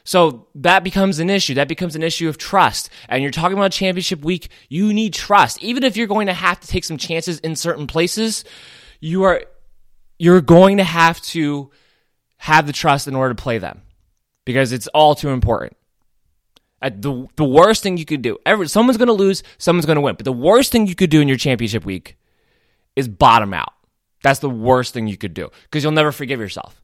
So 0.02 0.48
that 0.56 0.82
becomes 0.82 1.20
an 1.20 1.30
issue. 1.30 1.54
That 1.54 1.68
becomes 1.68 1.94
an 1.94 2.02
issue 2.02 2.28
of 2.28 2.38
trust. 2.38 2.90
And 3.08 3.22
you're 3.22 3.30
talking 3.30 3.56
about 3.56 3.70
championship 3.70 4.24
week, 4.24 4.48
you 4.68 4.92
need 4.92 5.14
trust. 5.14 5.62
Even 5.62 5.84
if 5.84 5.96
you're 5.96 6.08
going 6.08 6.26
to 6.26 6.32
have 6.34 6.58
to 6.58 6.66
take 6.66 6.82
some 6.82 6.96
chances 6.96 7.38
in 7.38 7.54
certain 7.54 7.86
places, 7.86 8.44
you 8.98 9.22
are 9.22 9.44
you're 10.18 10.40
going 10.40 10.78
to 10.78 10.84
have 10.84 11.20
to 11.26 11.70
have 12.38 12.66
the 12.66 12.72
trust 12.72 13.06
in 13.06 13.14
order 13.14 13.32
to 13.32 13.40
play 13.40 13.58
them 13.58 13.82
because 14.44 14.72
it's 14.72 14.88
all 14.88 15.14
too 15.14 15.28
important. 15.28 15.76
At 16.84 17.00
the 17.00 17.26
the 17.36 17.44
worst 17.46 17.82
thing 17.82 17.96
you 17.96 18.04
could 18.04 18.20
do, 18.20 18.36
every, 18.44 18.68
someone's 18.68 18.98
going 18.98 19.08
to 19.08 19.14
lose, 19.14 19.42
someone's 19.56 19.86
going 19.86 19.96
to 19.96 20.02
win. 20.02 20.16
But 20.16 20.26
the 20.26 20.34
worst 20.34 20.70
thing 20.70 20.86
you 20.86 20.94
could 20.94 21.08
do 21.08 21.22
in 21.22 21.28
your 21.28 21.38
championship 21.38 21.86
week 21.86 22.18
is 22.94 23.08
bottom 23.08 23.54
out. 23.54 23.72
That's 24.22 24.40
the 24.40 24.50
worst 24.50 24.92
thing 24.92 25.06
you 25.06 25.16
could 25.16 25.32
do 25.32 25.48
because 25.62 25.82
you'll 25.82 25.92
never 25.92 26.12
forgive 26.12 26.40
yourself. 26.40 26.82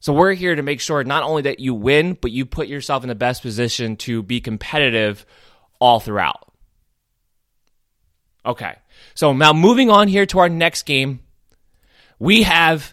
So 0.00 0.12
we're 0.12 0.34
here 0.34 0.56
to 0.56 0.62
make 0.62 0.80
sure 0.80 1.04
not 1.04 1.22
only 1.22 1.42
that 1.42 1.60
you 1.60 1.72
win, 1.72 2.18
but 2.20 2.32
you 2.32 2.46
put 2.46 2.66
yourself 2.66 3.04
in 3.04 3.08
the 3.08 3.14
best 3.14 3.42
position 3.42 3.94
to 3.98 4.24
be 4.24 4.40
competitive 4.40 5.24
all 5.78 6.00
throughout. 6.00 6.52
Okay. 8.44 8.74
So 9.14 9.32
now 9.32 9.52
moving 9.52 9.88
on 9.88 10.08
here 10.08 10.26
to 10.26 10.40
our 10.40 10.48
next 10.48 10.82
game, 10.82 11.20
we 12.18 12.42
have 12.42 12.92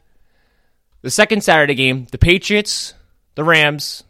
the 1.01 1.09
second 1.09 1.43
Saturday 1.43 1.75
game, 1.75 2.05
the 2.11 2.19
Patriots, 2.19 2.93
the 3.33 3.43
Rams, 3.43 4.03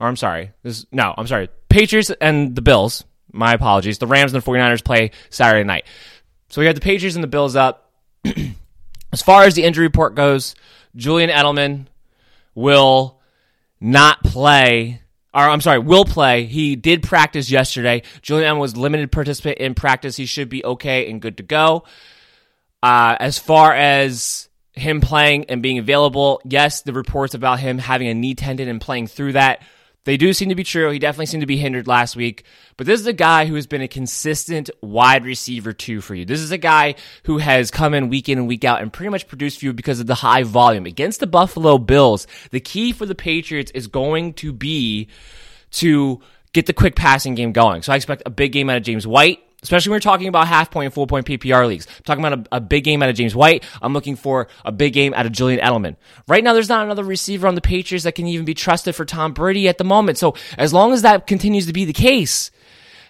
or 0.00 0.06
I'm 0.08 0.16
sorry, 0.16 0.52
this 0.62 0.86
no, 0.92 1.14
I'm 1.16 1.26
sorry, 1.26 1.48
Patriots 1.68 2.10
and 2.20 2.54
the 2.54 2.62
Bills. 2.62 3.04
My 3.32 3.52
apologies. 3.52 3.98
The 3.98 4.06
Rams 4.06 4.32
and 4.32 4.42
the 4.42 4.50
49ers 4.50 4.82
play 4.82 5.10
Saturday 5.28 5.64
night. 5.64 5.84
So 6.48 6.62
we 6.62 6.66
have 6.66 6.74
the 6.74 6.80
Patriots 6.80 7.16
and 7.16 7.24
the 7.24 7.28
Bills 7.28 7.54
up. 7.54 7.92
as 9.12 9.20
far 9.22 9.44
as 9.44 9.54
the 9.54 9.64
injury 9.64 9.86
report 9.86 10.14
goes, 10.14 10.54
Julian 10.94 11.28
Edelman 11.28 11.86
will 12.54 13.20
not 13.78 14.22
play 14.24 15.02
or 15.36 15.42
I'm 15.42 15.60
sorry, 15.60 15.80
will 15.80 16.06
play. 16.06 16.46
He 16.46 16.76
did 16.76 17.02
practice 17.02 17.50
yesterday. 17.50 18.02
Julian 18.22 18.54
Edelman 18.54 18.60
was 18.60 18.74
limited 18.74 19.12
participant 19.12 19.58
in 19.58 19.74
practice. 19.74 20.16
He 20.16 20.24
should 20.24 20.48
be 20.48 20.64
okay 20.64 21.10
and 21.10 21.20
good 21.20 21.36
to 21.36 21.42
go. 21.42 21.84
Uh, 22.82 23.16
as 23.20 23.38
far 23.38 23.74
as 23.74 24.48
him 24.72 25.02
playing 25.02 25.44
and 25.50 25.62
being 25.62 25.76
available, 25.76 26.40
yes, 26.46 26.80
the 26.82 26.94
reports 26.94 27.34
about 27.34 27.60
him 27.60 27.76
having 27.76 28.08
a 28.08 28.14
knee 28.14 28.34
tendon 28.34 28.66
and 28.66 28.80
playing 28.80 29.08
through 29.08 29.32
that 29.32 29.60
they 30.06 30.16
do 30.16 30.32
seem 30.32 30.48
to 30.50 30.54
be 30.54 30.62
true. 30.62 30.90
He 30.90 31.00
definitely 31.00 31.26
seemed 31.26 31.40
to 31.40 31.46
be 31.46 31.56
hindered 31.56 31.88
last 31.88 32.14
week. 32.14 32.44
But 32.76 32.86
this 32.86 33.00
is 33.00 33.08
a 33.08 33.12
guy 33.12 33.46
who 33.46 33.56
has 33.56 33.66
been 33.66 33.82
a 33.82 33.88
consistent 33.88 34.70
wide 34.80 35.24
receiver 35.24 35.72
too 35.72 36.00
for 36.00 36.14
you. 36.14 36.24
This 36.24 36.40
is 36.40 36.52
a 36.52 36.58
guy 36.58 36.94
who 37.24 37.38
has 37.38 37.72
come 37.72 37.92
in 37.92 38.08
week 38.08 38.28
in 38.28 38.38
and 38.38 38.46
week 38.46 38.64
out 38.64 38.80
and 38.80 38.92
pretty 38.92 39.10
much 39.10 39.26
produced 39.26 39.58
for 39.58 39.66
you 39.66 39.72
because 39.72 39.98
of 39.98 40.06
the 40.06 40.14
high 40.14 40.44
volume. 40.44 40.86
Against 40.86 41.18
the 41.18 41.26
Buffalo 41.26 41.76
Bills, 41.76 42.28
the 42.52 42.60
key 42.60 42.92
for 42.92 43.04
the 43.04 43.16
Patriots 43.16 43.72
is 43.72 43.88
going 43.88 44.34
to 44.34 44.52
be 44.52 45.08
to 45.72 46.20
get 46.52 46.66
the 46.66 46.72
quick 46.72 46.94
passing 46.94 47.34
game 47.34 47.50
going. 47.50 47.82
So 47.82 47.92
I 47.92 47.96
expect 47.96 48.22
a 48.24 48.30
big 48.30 48.52
game 48.52 48.70
out 48.70 48.76
of 48.76 48.84
James 48.84 49.08
White 49.08 49.40
especially 49.66 49.90
when 49.90 49.96
we're 49.96 50.00
talking 50.00 50.28
about 50.28 50.46
half 50.46 50.70
point 50.70 50.86
and 50.86 50.94
full 50.94 51.08
point 51.08 51.26
PPR 51.26 51.66
leagues. 51.66 51.86
I'm 51.88 52.04
talking 52.04 52.24
about 52.24 52.46
a, 52.52 52.56
a, 52.56 52.60
big 52.60 52.84
game 52.84 53.02
out 53.02 53.08
of 53.08 53.16
James 53.16 53.34
White. 53.34 53.64
I'm 53.82 53.92
looking 53.92 54.14
for 54.14 54.46
a 54.64 54.70
big 54.70 54.92
game 54.92 55.12
out 55.14 55.26
of 55.26 55.32
Julian 55.32 55.60
Edelman. 55.60 55.96
Right 56.28 56.44
now, 56.44 56.52
there's 56.52 56.68
not 56.68 56.84
another 56.84 57.02
receiver 57.02 57.48
on 57.48 57.56
the 57.56 57.60
Patriots 57.60 58.04
that 58.04 58.12
can 58.12 58.26
even 58.28 58.44
be 58.44 58.54
trusted 58.54 58.94
for 58.94 59.04
Tom 59.04 59.32
Brady 59.32 59.68
at 59.68 59.78
the 59.78 59.84
moment. 59.84 60.18
So 60.18 60.36
as 60.56 60.72
long 60.72 60.92
as 60.92 61.02
that 61.02 61.26
continues 61.26 61.66
to 61.66 61.72
be 61.72 61.84
the 61.84 61.92
case, 61.92 62.50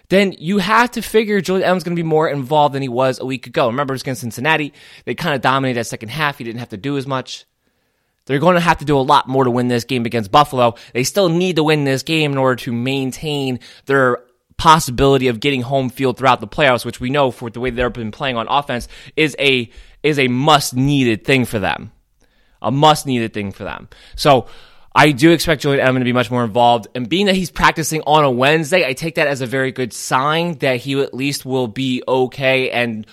then 0.09 0.33
you 0.39 0.57
have 0.57 0.91
to 0.91 1.01
figure 1.01 1.41
Julian 1.41 1.69
Edelman's 1.69 1.83
going 1.83 1.95
to 1.95 2.01
be 2.01 2.07
more 2.07 2.27
involved 2.29 2.73
than 2.73 2.81
he 2.81 2.89
was 2.89 3.19
a 3.19 3.25
week 3.25 3.45
ago. 3.45 3.67
Remember, 3.67 3.93
it 3.93 3.95
was 3.95 4.01
against 4.01 4.21
Cincinnati. 4.21 4.73
They 5.05 5.15
kind 5.15 5.35
of 5.35 5.41
dominated 5.41 5.79
that 5.79 5.85
second 5.85 6.09
half. 6.09 6.37
He 6.37 6.43
didn't 6.43 6.59
have 6.59 6.69
to 6.69 6.77
do 6.77 6.97
as 6.97 7.05
much. 7.05 7.45
They're 8.25 8.39
going 8.39 8.55
to 8.55 8.61
have 8.61 8.79
to 8.79 8.85
do 8.85 8.97
a 8.97 8.99
lot 8.99 9.27
more 9.27 9.45
to 9.45 9.51
win 9.51 9.69
this 9.69 9.85
game 9.85 10.05
against 10.05 10.31
Buffalo. 10.31 10.75
They 10.93 11.03
still 11.03 11.29
need 11.29 11.55
to 11.55 11.63
win 11.63 11.85
this 11.85 12.03
game 12.03 12.33
in 12.33 12.37
order 12.37 12.57
to 12.63 12.73
maintain 12.73 13.59
their 13.85 14.19
possibility 14.57 15.27
of 15.27 15.39
getting 15.39 15.61
home 15.61 15.89
field 15.89 16.17
throughout 16.17 16.41
the 16.41 16.47
playoffs, 16.47 16.85
which 16.85 16.99
we 16.99 17.09
know 17.09 17.31
for 17.31 17.49
the 17.49 17.59
way 17.59 17.69
they've 17.69 17.93
been 17.93 18.11
playing 18.11 18.37
on 18.37 18.47
offense 18.49 18.87
is 19.15 19.35
a 19.39 19.69
is 20.03 20.19
a 20.19 20.27
must 20.27 20.75
needed 20.75 21.23
thing 21.23 21.45
for 21.45 21.59
them. 21.59 21.91
A 22.61 22.71
must 22.71 23.05
needed 23.05 23.33
thing 23.33 23.51
for 23.51 23.63
them. 23.63 23.87
So 24.15 24.47
I 24.95 25.11
do 25.11 25.31
expect 25.31 25.61
Julian 25.61 25.85
Edelman 25.85 25.99
to 25.99 26.05
be 26.05 26.13
much 26.13 26.31
more 26.31 26.43
involved. 26.43 26.87
And 26.95 27.07
being 27.07 27.27
that 27.27 27.35
he's 27.35 27.51
practicing 27.51 28.01
on 28.01 28.23
a 28.23 28.31
Wednesday, 28.31 28.83
I 28.83 28.93
take 28.93 29.15
that 29.15 29.27
as 29.27 29.41
a 29.41 29.45
very 29.45 29.71
good 29.71 29.93
sign 29.93 30.57
that 30.59 30.77
he 30.77 30.99
at 30.99 31.13
least 31.13 31.45
will 31.45 31.67
be 31.67 32.01
okay 32.07 32.71
and 32.71 33.05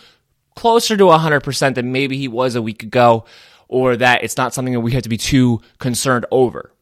closer 0.56 0.96
to 0.96 1.04
100% 1.04 1.74
than 1.74 1.92
maybe 1.92 2.16
he 2.16 2.28
was 2.28 2.54
a 2.54 2.62
week 2.62 2.82
ago, 2.82 3.26
or 3.68 3.96
that 3.96 4.24
it's 4.24 4.36
not 4.36 4.54
something 4.54 4.72
that 4.72 4.80
we 4.80 4.92
have 4.92 5.02
to 5.02 5.08
be 5.08 5.18
too 5.18 5.60
concerned 5.78 6.24
over. 6.30 6.73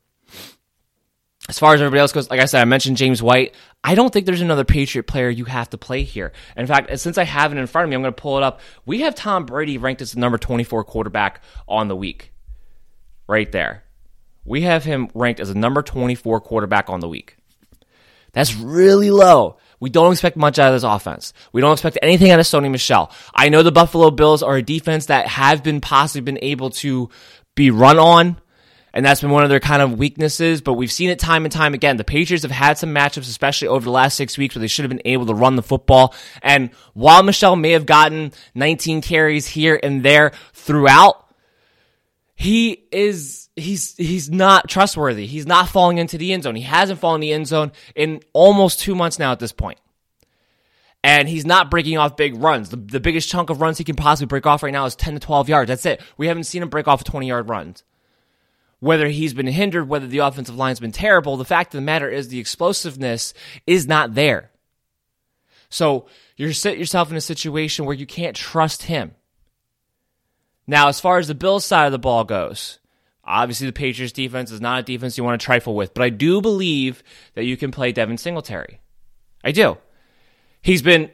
As 1.48 1.58
far 1.58 1.74
as 1.74 1.80
everybody 1.80 2.00
else 2.00 2.12
goes, 2.12 2.30
like 2.30 2.40
I 2.40 2.44
said, 2.44 2.60
I 2.62 2.64
mentioned 2.64 2.96
James 2.96 3.20
White. 3.20 3.54
I 3.82 3.96
don't 3.96 4.12
think 4.12 4.26
there's 4.26 4.40
another 4.40 4.64
Patriot 4.64 5.04
player 5.04 5.28
you 5.28 5.44
have 5.44 5.70
to 5.70 5.78
play 5.78 6.04
here. 6.04 6.32
In 6.56 6.68
fact, 6.68 6.96
since 7.00 7.18
I 7.18 7.24
have 7.24 7.52
it 7.52 7.58
in 7.58 7.66
front 7.66 7.84
of 7.84 7.90
me, 7.90 7.96
I'm 7.96 8.02
going 8.02 8.14
to 8.14 8.20
pull 8.20 8.36
it 8.36 8.44
up. 8.44 8.60
We 8.86 9.00
have 9.00 9.16
Tom 9.16 9.44
Brady 9.44 9.76
ranked 9.76 10.02
as 10.02 10.12
the 10.12 10.20
number 10.20 10.38
24 10.38 10.84
quarterback 10.84 11.42
on 11.66 11.88
the 11.88 11.96
week. 11.96 12.32
Right 13.26 13.50
there. 13.50 13.82
We 14.44 14.62
have 14.62 14.84
him 14.84 15.08
ranked 15.14 15.40
as 15.40 15.50
a 15.50 15.54
number 15.54 15.82
24 15.82 16.40
quarterback 16.40 16.88
on 16.88 17.00
the 17.00 17.08
week. 17.08 17.36
That's 18.32 18.54
really 18.54 19.10
low. 19.10 19.58
We 19.78 19.90
don't 19.90 20.12
expect 20.12 20.36
much 20.36 20.58
out 20.58 20.68
of 20.68 20.74
this 20.74 20.88
offense. 20.88 21.32
We 21.52 21.60
don't 21.60 21.72
expect 21.72 21.98
anything 22.02 22.30
out 22.30 22.38
of 22.38 22.46
Sony 22.46 22.70
Michel. 22.70 23.10
I 23.34 23.48
know 23.48 23.62
the 23.62 23.72
Buffalo 23.72 24.10
Bills 24.10 24.42
are 24.42 24.56
a 24.56 24.62
defense 24.62 25.06
that 25.06 25.26
have 25.26 25.62
been 25.62 25.80
possibly 25.80 26.20
been 26.20 26.38
able 26.42 26.70
to 26.70 27.10
be 27.54 27.70
run 27.70 27.98
on 27.98 28.40
and 28.94 29.04
that's 29.04 29.20
been 29.20 29.30
one 29.30 29.42
of 29.42 29.48
their 29.48 29.60
kind 29.60 29.80
of 29.80 29.98
weaknesses, 29.98 30.60
but 30.60 30.74
we've 30.74 30.92
seen 30.92 31.08
it 31.08 31.18
time 31.18 31.44
and 31.44 31.52
time 31.52 31.72
again. 31.72 31.96
The 31.96 32.04
Patriots 32.04 32.42
have 32.42 32.50
had 32.50 32.76
some 32.76 32.94
matchups, 32.94 33.28
especially 33.28 33.68
over 33.68 33.84
the 33.84 33.90
last 33.90 34.16
six 34.16 34.36
weeks, 34.36 34.54
where 34.54 34.60
they 34.60 34.66
should 34.66 34.84
have 34.84 34.90
been 34.90 35.02
able 35.04 35.26
to 35.26 35.34
run 35.34 35.56
the 35.56 35.62
football. 35.62 36.14
And 36.42 36.70
while 36.92 37.22
Michel 37.22 37.56
may 37.56 37.70
have 37.70 37.86
gotten 37.86 38.32
19 38.54 39.00
carries 39.00 39.46
here 39.46 39.80
and 39.82 40.02
there 40.02 40.32
throughout, 40.52 41.26
he 42.34 42.84
is, 42.92 43.48
he's, 43.56 43.96
he's 43.96 44.30
not 44.30 44.68
trustworthy. 44.68 45.26
He's 45.26 45.46
not 45.46 45.68
falling 45.68 45.98
into 45.98 46.18
the 46.18 46.32
end 46.32 46.42
zone. 46.42 46.56
He 46.56 46.62
hasn't 46.62 47.00
fallen 47.00 47.16
in 47.16 47.20
the 47.22 47.32
end 47.32 47.46
zone 47.46 47.72
in 47.94 48.20
almost 48.32 48.80
two 48.80 48.94
months 48.94 49.18
now 49.18 49.32
at 49.32 49.38
this 49.38 49.52
point 49.52 49.78
and 51.04 51.28
he's 51.28 51.44
not 51.44 51.68
breaking 51.68 51.98
off 51.98 52.16
big 52.16 52.36
runs. 52.36 52.68
The, 52.68 52.76
the 52.76 53.00
biggest 53.00 53.28
chunk 53.28 53.50
of 53.50 53.60
runs 53.60 53.76
he 53.76 53.82
can 53.82 53.96
possibly 53.96 54.28
break 54.28 54.46
off 54.46 54.62
right 54.62 54.72
now 54.72 54.84
is 54.84 54.94
10 54.94 55.14
to 55.14 55.20
12 55.20 55.48
yards. 55.48 55.68
That's 55.68 55.84
it. 55.84 56.00
We 56.16 56.28
haven't 56.28 56.44
seen 56.44 56.62
him 56.62 56.68
break 56.68 56.86
off 56.86 57.02
20 57.02 57.26
yard 57.26 57.48
runs 57.48 57.82
whether 58.82 59.06
he's 59.06 59.32
been 59.32 59.46
hindered, 59.46 59.88
whether 59.88 60.08
the 60.08 60.18
offensive 60.18 60.56
line's 60.56 60.80
been 60.80 60.90
terrible, 60.90 61.36
the 61.36 61.44
fact 61.44 61.72
of 61.72 61.78
the 61.78 61.84
matter 61.84 62.10
is 62.10 62.26
the 62.26 62.40
explosiveness 62.40 63.32
is 63.64 63.86
not 63.86 64.16
there. 64.16 64.50
So 65.68 66.06
you're 66.36 66.52
set 66.52 66.78
yourself 66.78 67.08
in 67.08 67.16
a 67.16 67.20
situation 67.20 67.84
where 67.84 67.94
you 67.94 68.06
can't 68.06 68.34
trust 68.34 68.82
him. 68.82 69.14
Now, 70.66 70.88
as 70.88 70.98
far 70.98 71.18
as 71.18 71.28
the 71.28 71.34
Bills 71.36 71.64
side 71.64 71.86
of 71.86 71.92
the 71.92 72.00
ball 72.00 72.24
goes, 72.24 72.80
obviously 73.22 73.68
the 73.68 73.72
Patriots 73.72 74.12
defense 74.12 74.50
is 74.50 74.60
not 74.60 74.80
a 74.80 74.82
defense 74.82 75.16
you 75.16 75.22
want 75.22 75.40
to 75.40 75.44
trifle 75.44 75.76
with, 75.76 75.94
but 75.94 76.02
I 76.02 76.08
do 76.08 76.40
believe 76.40 77.04
that 77.34 77.44
you 77.44 77.56
can 77.56 77.70
play 77.70 77.92
Devin 77.92 78.18
Singletary. 78.18 78.80
I 79.44 79.52
do. 79.52 79.78
He's 80.60 80.82
been 80.82 81.12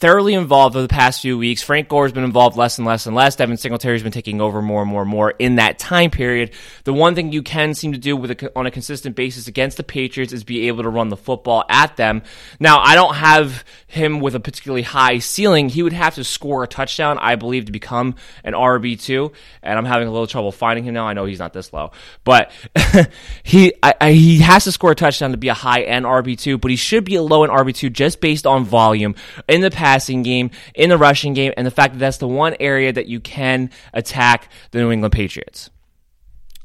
thoroughly 0.00 0.32
involved 0.32 0.74
over 0.74 0.82
the 0.82 0.88
past 0.88 1.20
few 1.20 1.36
weeks. 1.36 1.62
Frank 1.62 1.88
Gore's 1.88 2.10
been 2.10 2.24
involved 2.24 2.56
less 2.56 2.78
and 2.78 2.86
less 2.86 3.04
and 3.04 3.14
less. 3.14 3.36
Devin 3.36 3.58
Singletary's 3.58 4.02
been 4.02 4.10
taking 4.10 4.40
over 4.40 4.62
more 4.62 4.80
and 4.80 4.90
more 4.90 5.02
and 5.02 5.10
more 5.10 5.34
in 5.38 5.56
that 5.56 5.78
time 5.78 6.10
period. 6.10 6.52
The 6.84 6.94
one 6.94 7.14
thing 7.14 7.32
you 7.32 7.42
can 7.42 7.74
seem 7.74 7.92
to 7.92 7.98
do 7.98 8.16
with 8.16 8.30
a, 8.30 8.58
on 8.58 8.64
a 8.64 8.70
consistent 8.70 9.14
basis 9.14 9.46
against 9.46 9.76
the 9.76 9.82
Patriots 9.82 10.32
is 10.32 10.42
be 10.42 10.68
able 10.68 10.84
to 10.84 10.88
run 10.88 11.10
the 11.10 11.18
football 11.18 11.64
at 11.68 11.98
them. 11.98 12.22
Now, 12.58 12.80
I 12.80 12.94
don't 12.94 13.14
have 13.14 13.62
him 13.86 14.20
with 14.20 14.34
a 14.34 14.40
particularly 14.40 14.82
high 14.82 15.18
ceiling. 15.18 15.68
He 15.68 15.82
would 15.82 15.92
have 15.92 16.14
to 16.14 16.24
score 16.24 16.64
a 16.64 16.66
touchdown, 16.66 17.18
I 17.18 17.36
believe, 17.36 17.66
to 17.66 17.72
become 17.72 18.14
an 18.42 18.54
RB2, 18.54 19.34
and 19.62 19.78
I'm 19.78 19.84
having 19.84 20.08
a 20.08 20.10
little 20.10 20.26
trouble 20.26 20.50
finding 20.50 20.84
him 20.84 20.94
now. 20.94 21.06
I 21.06 21.12
know 21.12 21.26
he's 21.26 21.38
not 21.38 21.52
this 21.52 21.74
low, 21.74 21.92
but 22.24 22.50
he 23.42 23.74
I, 23.82 23.94
I, 24.00 24.12
he 24.12 24.38
has 24.38 24.64
to 24.64 24.72
score 24.72 24.92
a 24.92 24.94
touchdown 24.94 25.32
to 25.32 25.36
be 25.36 25.48
a 25.48 25.54
high 25.54 25.82
end 25.82 26.06
RB2, 26.06 26.58
but 26.58 26.70
he 26.70 26.76
should 26.78 27.04
be 27.04 27.16
a 27.16 27.22
low 27.22 27.44
end 27.44 27.52
RB2 27.52 27.92
just 27.92 28.22
based 28.22 28.46
on 28.46 28.64
volume 28.64 29.14
in 29.46 29.60
the 29.60 29.70
past 29.70 29.89
passing 29.90 30.22
game, 30.22 30.50
in 30.74 30.88
the 30.88 30.96
rushing 30.96 31.34
game, 31.34 31.52
and 31.56 31.66
the 31.66 31.70
fact 31.70 31.94
that 31.94 31.98
that's 31.98 32.18
the 32.18 32.28
one 32.28 32.54
area 32.60 32.92
that 32.92 33.06
you 33.06 33.18
can 33.18 33.70
attack 33.92 34.48
the 34.70 34.78
New 34.78 34.92
England 34.92 35.12
Patriots. 35.12 35.68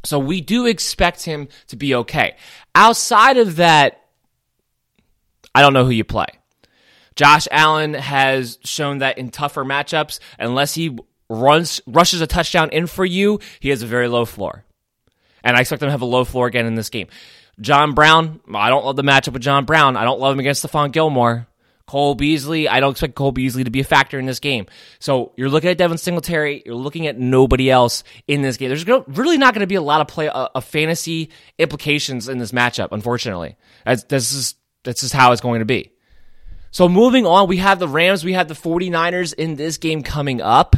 So 0.04 0.20
we 0.20 0.42
do 0.42 0.68
expect 0.68 1.24
him 1.24 1.48
to 1.68 1.76
be 1.76 1.96
okay. 1.96 2.36
Outside 2.76 3.38
of 3.38 3.56
that, 3.56 4.02
I 5.56 5.62
don't 5.62 5.74
know 5.74 5.86
who 5.86 5.92
you 5.92 6.04
play. 6.04 6.28
Josh 7.16 7.48
Allen 7.50 7.96
has 7.96 8.60
shown 8.64 9.00
that 9.00 9.18
in 9.18 9.30
tougher 9.30 9.66
matchups, 9.66 10.20
unless 10.38 10.76
he 10.76 10.96
runs 11.28 11.82
rushes 11.88 12.22
a 12.22 12.28
touchdown 12.28 12.70
in 12.70 12.86
for 12.86 13.06
you, 13.06 13.40
he 13.60 13.70
has 13.70 13.82
a 13.82 13.88
very 13.88 14.08
low 14.08 14.26
floor. 14.26 14.64
And 15.44 15.58
I 15.58 15.62
expect 15.62 15.82
him 15.82 15.88
to 15.88 15.92
have 15.92 16.04
a 16.04 16.06
low 16.06 16.26
floor 16.26 16.46
again 16.46 16.68
in 16.68 16.76
this 16.76 16.90
game. 16.90 17.08
John 17.60 17.94
Brown, 17.94 18.42
I 18.54 18.70
don't 18.70 18.86
love 18.86 18.98
the 18.98 19.04
matchup 19.04 19.34
with 19.34 19.42
John 19.42 19.66
Brown. 19.66 19.98
I 19.98 20.04
don't 20.04 20.20
love 20.20 20.34
him 20.34 20.40
against 20.40 20.64
Stephon 20.64 20.92
Gilmore. 20.92 21.48
Cole 21.88 22.16
Beasley, 22.16 22.68
I 22.68 22.80
don't 22.80 22.92
expect 22.92 23.16
Cole 23.16 23.32
Beasley 23.32 23.64
to 23.64 23.70
be 23.70 23.80
a 23.80 23.84
factor 23.84 24.18
in 24.18 24.26
this 24.26 24.40
game. 24.40 24.66
So 25.00 25.34
you're 25.38 25.50
looking 25.50 25.70
at 25.70 25.78
Devin 25.78 26.00
Singletary, 26.00 26.64
you're 26.66 26.76
looking 26.76 27.06
at 27.06 27.18
nobody 27.18 27.70
else 27.70 28.04
in 28.28 28.42
this 28.42 28.58
game. 28.58 28.70
There's 28.70 28.88
really 28.88 29.38
not 29.38 29.54
going 29.54 29.62
to 29.62 29.68
be 29.68 29.76
a 29.76 29.82
lot 29.82 30.02
of 30.02 30.08
play, 30.08 30.28
uh, 30.28 30.48
of 30.56 30.66
fantasy 30.66 31.30
implications 31.60 32.28
in 32.28 32.40
this 32.40 32.52
matchup, 32.52 32.90
unfortunately. 32.92 33.56
That's, 33.86 34.04
this 34.06 34.34
is, 34.34 34.56
this 34.84 35.04
is 35.04 35.12
how 35.12 35.32
it's 35.32 35.42
going 35.42 35.60
to 35.60 35.66
be. 35.66 35.92
So 36.72 36.90
moving 36.90 37.26
on, 37.26 37.48
we 37.48 37.58
have 37.58 37.80
the 37.80 37.88
Rams, 37.88 38.26
we 38.26 38.34
have 38.34 38.48
the 38.48 38.54
49ers 38.54 39.34
in 39.34 39.56
this 39.56 39.78
game 39.78 40.02
coming 40.04 40.42
up. 40.42 40.76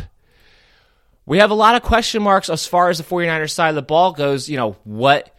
we 1.25 1.39
have 1.39 1.51
a 1.51 1.55
lot 1.55 1.75
of 1.75 1.83
question 1.83 2.21
marks 2.21 2.49
as 2.49 2.67
far 2.67 2.89
as 2.89 2.97
the 2.97 3.03
49ers 3.03 3.51
side 3.51 3.69
of 3.69 3.75
the 3.75 3.81
ball 3.81 4.11
goes. 4.11 4.47
You 4.49 4.57
know, 4.57 4.75
what 4.83 5.33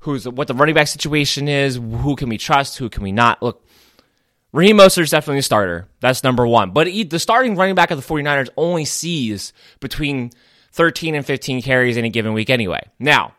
who's 0.00 0.28
what 0.28 0.48
the 0.48 0.54
running 0.54 0.74
back 0.74 0.88
situation 0.88 1.48
is, 1.48 1.76
who 1.76 2.16
can 2.16 2.28
we 2.28 2.38
trust, 2.38 2.76
who 2.78 2.90
can 2.90 3.02
we 3.02 3.12
not. 3.12 3.42
Look, 3.42 3.64
Raheem 4.52 4.76
Mostert 4.76 5.02
is 5.02 5.10
definitely 5.10 5.38
a 5.38 5.42
starter. 5.42 5.88
That's 6.00 6.22
number 6.22 6.46
one. 6.46 6.72
But 6.72 6.86
he, 6.86 7.04
the 7.04 7.18
starting 7.18 7.56
running 7.56 7.74
back 7.74 7.90
of 7.90 7.98
the 7.98 8.06
49ers 8.06 8.50
only 8.56 8.84
sees 8.84 9.52
between 9.80 10.30
13 10.72 11.14
and 11.14 11.24
15 11.24 11.62
carries 11.62 11.96
in 11.96 12.04
a 12.04 12.10
given 12.10 12.34
week 12.34 12.50
anyway. 12.50 12.80
Now, 12.98 13.34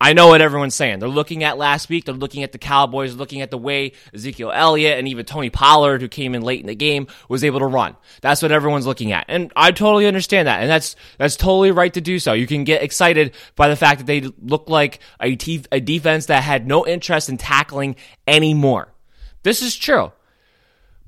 I 0.00 0.14
know 0.14 0.28
what 0.28 0.40
everyone's 0.40 0.74
saying. 0.74 0.98
They're 0.98 1.08
looking 1.08 1.44
at 1.44 1.58
last 1.58 1.88
week. 1.88 2.04
They're 2.04 2.14
looking 2.14 2.42
at 2.42 2.50
the 2.50 2.58
Cowboys, 2.58 3.14
looking 3.14 3.40
at 3.40 3.52
the 3.52 3.58
way 3.58 3.92
Ezekiel 4.12 4.50
Elliott 4.52 4.98
and 4.98 5.06
even 5.06 5.24
Tony 5.24 5.48
Pollard, 5.48 6.00
who 6.00 6.08
came 6.08 6.34
in 6.34 6.42
late 6.42 6.60
in 6.60 6.66
the 6.66 6.74
game, 6.74 7.06
was 7.28 7.44
able 7.44 7.60
to 7.60 7.66
run. 7.66 7.96
That's 8.20 8.42
what 8.42 8.50
everyone's 8.50 8.86
looking 8.86 9.12
at. 9.12 9.26
And 9.28 9.52
I 9.54 9.70
totally 9.70 10.06
understand 10.06 10.48
that. 10.48 10.60
And 10.60 10.68
that's, 10.68 10.96
that's 11.18 11.36
totally 11.36 11.70
right 11.70 11.94
to 11.94 12.00
do 12.00 12.18
so. 12.18 12.32
You 12.32 12.48
can 12.48 12.64
get 12.64 12.82
excited 12.82 13.34
by 13.54 13.68
the 13.68 13.76
fact 13.76 13.98
that 13.98 14.06
they 14.06 14.22
look 14.40 14.68
like 14.68 14.98
a, 15.20 15.36
t- 15.36 15.64
a 15.70 15.78
defense 15.80 16.26
that 16.26 16.42
had 16.42 16.66
no 16.66 16.84
interest 16.84 17.28
in 17.28 17.36
tackling 17.36 17.94
anymore. 18.26 18.92
This 19.44 19.62
is 19.62 19.76
true. 19.76 20.10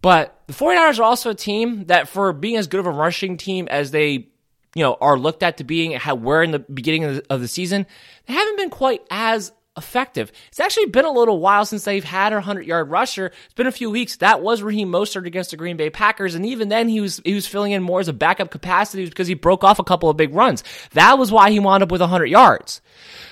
But 0.05 0.39
the 0.49 0.53
49ers 0.53 0.99
are 0.99 1.05
also 1.05 1.31
a 1.31 1.35
team 1.35 1.87
that, 1.87 2.09
for 2.09 2.35
being 2.35 2.57
as 2.57 2.67
good 2.67 2.79
of 2.79 2.85
a 2.85 2.91
rushing 2.91 3.39
team 3.39 3.69
as 3.71 3.91
they 3.91 4.29
you 4.75 4.83
know, 4.83 4.99
are 5.01 5.19
looked 5.19 5.43
at 5.43 5.57
to 5.57 5.65
being 5.65 5.93
how 5.93 6.15
were 6.15 6.43
in 6.43 6.51
the 6.51 6.59
beginning 6.59 7.05
of 7.05 7.15
the, 7.15 7.25
of 7.31 7.41
the 7.41 7.49
season, 7.49 7.87
they 8.27 8.35
haven't 8.35 8.59
been 8.59 8.69
quite 8.69 9.01
as 9.11 9.51
effective. 9.79 10.31
It's 10.49 10.61
actually 10.61 10.87
been 10.87 11.07
a 11.07 11.11
little 11.11 11.39
while 11.41 11.65
since 11.65 11.85
they've 11.85 12.05
had 12.05 12.35
a 12.35 12.37
100 12.37 12.67
yard 12.67 12.91
rusher. 12.91 13.33
It's 13.47 13.55
been 13.55 13.67
a 13.67 13.73
few 13.73 13.91
weeks. 13.91 14.17
That 14.17 14.43
was 14.43 14.63
Raheem 14.63 14.93
Mostert 14.93 15.25
against 15.25 15.53
the 15.53 15.57
Green 15.57 15.79
Bay 15.79 15.89
Packers. 15.89 16.35
And 16.35 16.45
even 16.45 16.69
then, 16.69 16.91
he 16.91 17.01
was, 17.01 17.23
he 17.25 17.33
was 17.33 17.47
filling 17.47 17.73
in 17.73 17.83
more 17.83 18.01
as 18.01 18.09
a 18.09 18.13
backup 18.13 18.51
capacity 18.51 19.07
because 19.07 19.27
he 19.27 19.33
broke 19.33 19.65
off 19.65 19.79
a 19.79 19.85
couple 19.85 20.11
of 20.11 20.19
big 20.19 20.35
runs. 20.35 20.65
That 20.91 21.19
was 21.19 21.33
why 21.33 21.51
he 21.51 21.61
wound 21.61 21.83
up 21.83 21.91
with 21.91 22.03
100 22.03 22.27
yards. 22.27 22.83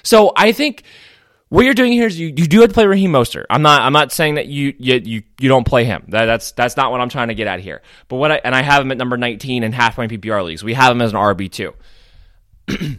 So 0.04 0.32
I 0.36 0.52
think 0.52 0.84
what 1.52 1.66
you're 1.66 1.74
doing 1.74 1.92
here 1.92 2.06
is 2.06 2.18
you, 2.18 2.28
you 2.28 2.46
do 2.46 2.62
have 2.62 2.70
to 2.70 2.74
play 2.74 2.86
Raheem 2.86 3.12
Mostert. 3.12 3.44
I'm 3.50 3.60
not 3.60 3.82
I'm 3.82 3.92
not 3.92 4.10
saying 4.10 4.36
that 4.36 4.46
you 4.46 4.72
you 4.78 4.94
you, 5.04 5.22
you 5.38 5.48
don't 5.50 5.66
play 5.66 5.84
him. 5.84 6.02
That, 6.08 6.24
that's 6.24 6.52
that's 6.52 6.78
not 6.78 6.90
what 6.90 7.02
I'm 7.02 7.10
trying 7.10 7.28
to 7.28 7.34
get 7.34 7.46
at 7.46 7.60
here. 7.60 7.82
But 8.08 8.16
what 8.16 8.32
I 8.32 8.36
and 8.36 8.54
I 8.54 8.62
have 8.62 8.80
him 8.80 8.90
at 8.90 8.96
number 8.96 9.18
19 9.18 9.62
in 9.62 9.72
half 9.72 9.96
point 9.96 10.10
PPR 10.10 10.42
leagues. 10.46 10.64
We 10.64 10.72
have 10.72 10.90
him 10.92 11.02
as 11.02 11.12
an 11.12 11.18
RB 11.18 11.52
two. 11.52 11.74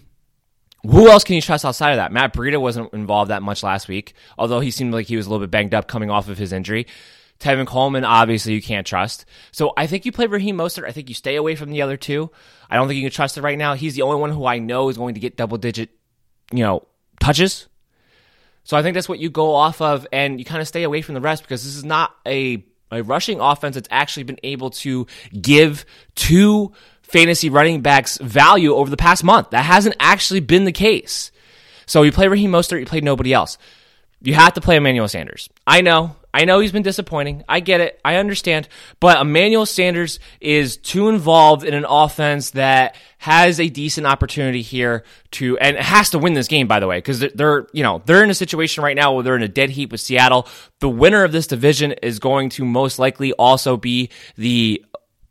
Who 0.83 1.09
else 1.09 1.23
can 1.23 1.33
you 1.33 1.41
trust 1.41 1.65
outside 1.65 1.93
of 1.93 1.97
that? 1.97 2.11
Matt 2.11 2.31
Breida 2.31 2.61
wasn't 2.61 2.93
involved 2.93 3.31
that 3.31 3.41
much 3.41 3.63
last 3.63 3.87
week, 3.87 4.13
although 4.37 4.59
he 4.59 4.69
seemed 4.69 4.93
like 4.93 5.07
he 5.07 5.17
was 5.17 5.25
a 5.25 5.31
little 5.31 5.43
bit 5.43 5.49
banged 5.49 5.73
up 5.73 5.87
coming 5.87 6.11
off 6.11 6.29
of 6.29 6.37
his 6.37 6.53
injury. 6.53 6.85
Tevin 7.39 7.65
Coleman, 7.65 8.05
obviously, 8.05 8.53
you 8.53 8.61
can't 8.61 8.85
trust. 8.85 9.25
So 9.51 9.73
I 9.75 9.87
think 9.87 10.05
you 10.05 10.11
play 10.11 10.27
Raheem 10.27 10.57
Mostert. 10.57 10.85
I 10.85 10.91
think 10.91 11.09
you 11.09 11.15
stay 11.15 11.37
away 11.37 11.55
from 11.55 11.71
the 11.71 11.81
other 11.81 11.97
two. 11.97 12.29
I 12.69 12.75
don't 12.75 12.87
think 12.87 12.97
you 12.97 13.03
can 13.03 13.11
trust 13.11 13.35
it 13.35 13.41
right 13.41 13.57
now. 13.57 13.73
He's 13.73 13.95
the 13.95 14.03
only 14.03 14.21
one 14.21 14.29
who 14.29 14.45
I 14.45 14.59
know 14.59 14.89
is 14.89 14.97
going 14.97 15.15
to 15.15 15.19
get 15.19 15.37
double 15.37 15.57
digit, 15.57 15.89
you 16.51 16.63
know, 16.63 16.85
touches 17.19 17.67
so 18.63 18.77
I 18.77 18.81
think 18.81 18.93
that's 18.93 19.09
what 19.09 19.19
you 19.19 19.29
go 19.29 19.53
off 19.53 19.81
of 19.81 20.07
and 20.11 20.39
you 20.39 20.45
kind 20.45 20.61
of 20.61 20.67
stay 20.67 20.83
away 20.83 21.01
from 21.01 21.15
the 21.15 21.21
rest 21.21 21.43
because 21.43 21.63
this 21.63 21.75
is 21.75 21.83
not 21.83 22.15
a, 22.25 22.63
a 22.91 23.03
rushing 23.03 23.39
offense 23.39 23.75
that's 23.75 23.89
actually 23.91 24.23
been 24.23 24.39
able 24.43 24.69
to 24.69 25.05
give 25.39 25.85
two 26.15 26.71
fantasy 27.01 27.49
running 27.49 27.81
backs 27.81 28.17
value 28.17 28.73
over 28.73 28.89
the 28.89 28.97
past 28.97 29.23
month. 29.23 29.51
That 29.51 29.65
hasn't 29.65 29.95
actually 29.99 30.39
been 30.39 30.63
the 30.63 30.71
case. 30.71 31.31
So 31.85 32.03
you 32.03 32.11
play 32.11 32.27
Raheem 32.27 32.51
Mostert, 32.51 32.79
you 32.79 32.85
play 32.85 33.01
nobody 33.01 33.33
else. 33.33 33.57
You 34.21 34.33
have 34.33 34.53
to 34.53 34.61
play 34.61 34.77
Emmanuel 34.77 35.07
Sanders. 35.09 35.49
I 35.67 35.81
know. 35.81 36.15
I 36.33 36.45
know 36.45 36.59
he's 36.59 36.71
been 36.71 36.81
disappointing. 36.83 37.43
I 37.47 37.59
get 37.59 37.79
it. 37.79 38.01
I 38.03 38.15
understand. 38.15 38.67
But 38.99 39.21
Emmanuel 39.21 39.67
Sanders 39.67 40.19
is 40.41 40.77
too 40.77 41.09
involved 41.09 41.63
in 41.63 41.75
an 41.75 41.85
offense 41.87 42.51
that 42.51 42.95
has 43.19 43.59
a 43.59 43.69
decent 43.69 44.07
opportunity 44.07 44.63
here 44.63 45.03
to, 45.31 45.57
and 45.59 45.77
has 45.77 46.09
to 46.09 46.19
win 46.19 46.33
this 46.33 46.47
game, 46.47 46.67
by 46.67 46.79
the 46.79 46.87
way, 46.87 46.97
because 46.97 47.19
they're, 47.19 47.67
you 47.71 47.83
know, 47.83 48.01
they're 48.05 48.23
in 48.23 48.31
a 48.31 48.35
situation 48.35 48.83
right 48.83 48.95
now 48.95 49.13
where 49.13 49.23
they're 49.23 49.35
in 49.35 49.43
a 49.43 49.47
dead 49.47 49.69
heat 49.69 49.91
with 49.91 50.01
Seattle. 50.01 50.47
The 50.79 50.89
winner 50.89 51.23
of 51.23 51.31
this 51.31 51.45
division 51.45 51.91
is 52.01 52.17
going 52.17 52.49
to 52.49 52.65
most 52.65 52.97
likely 52.97 53.31
also 53.33 53.77
be 53.77 54.09
the 54.35 54.83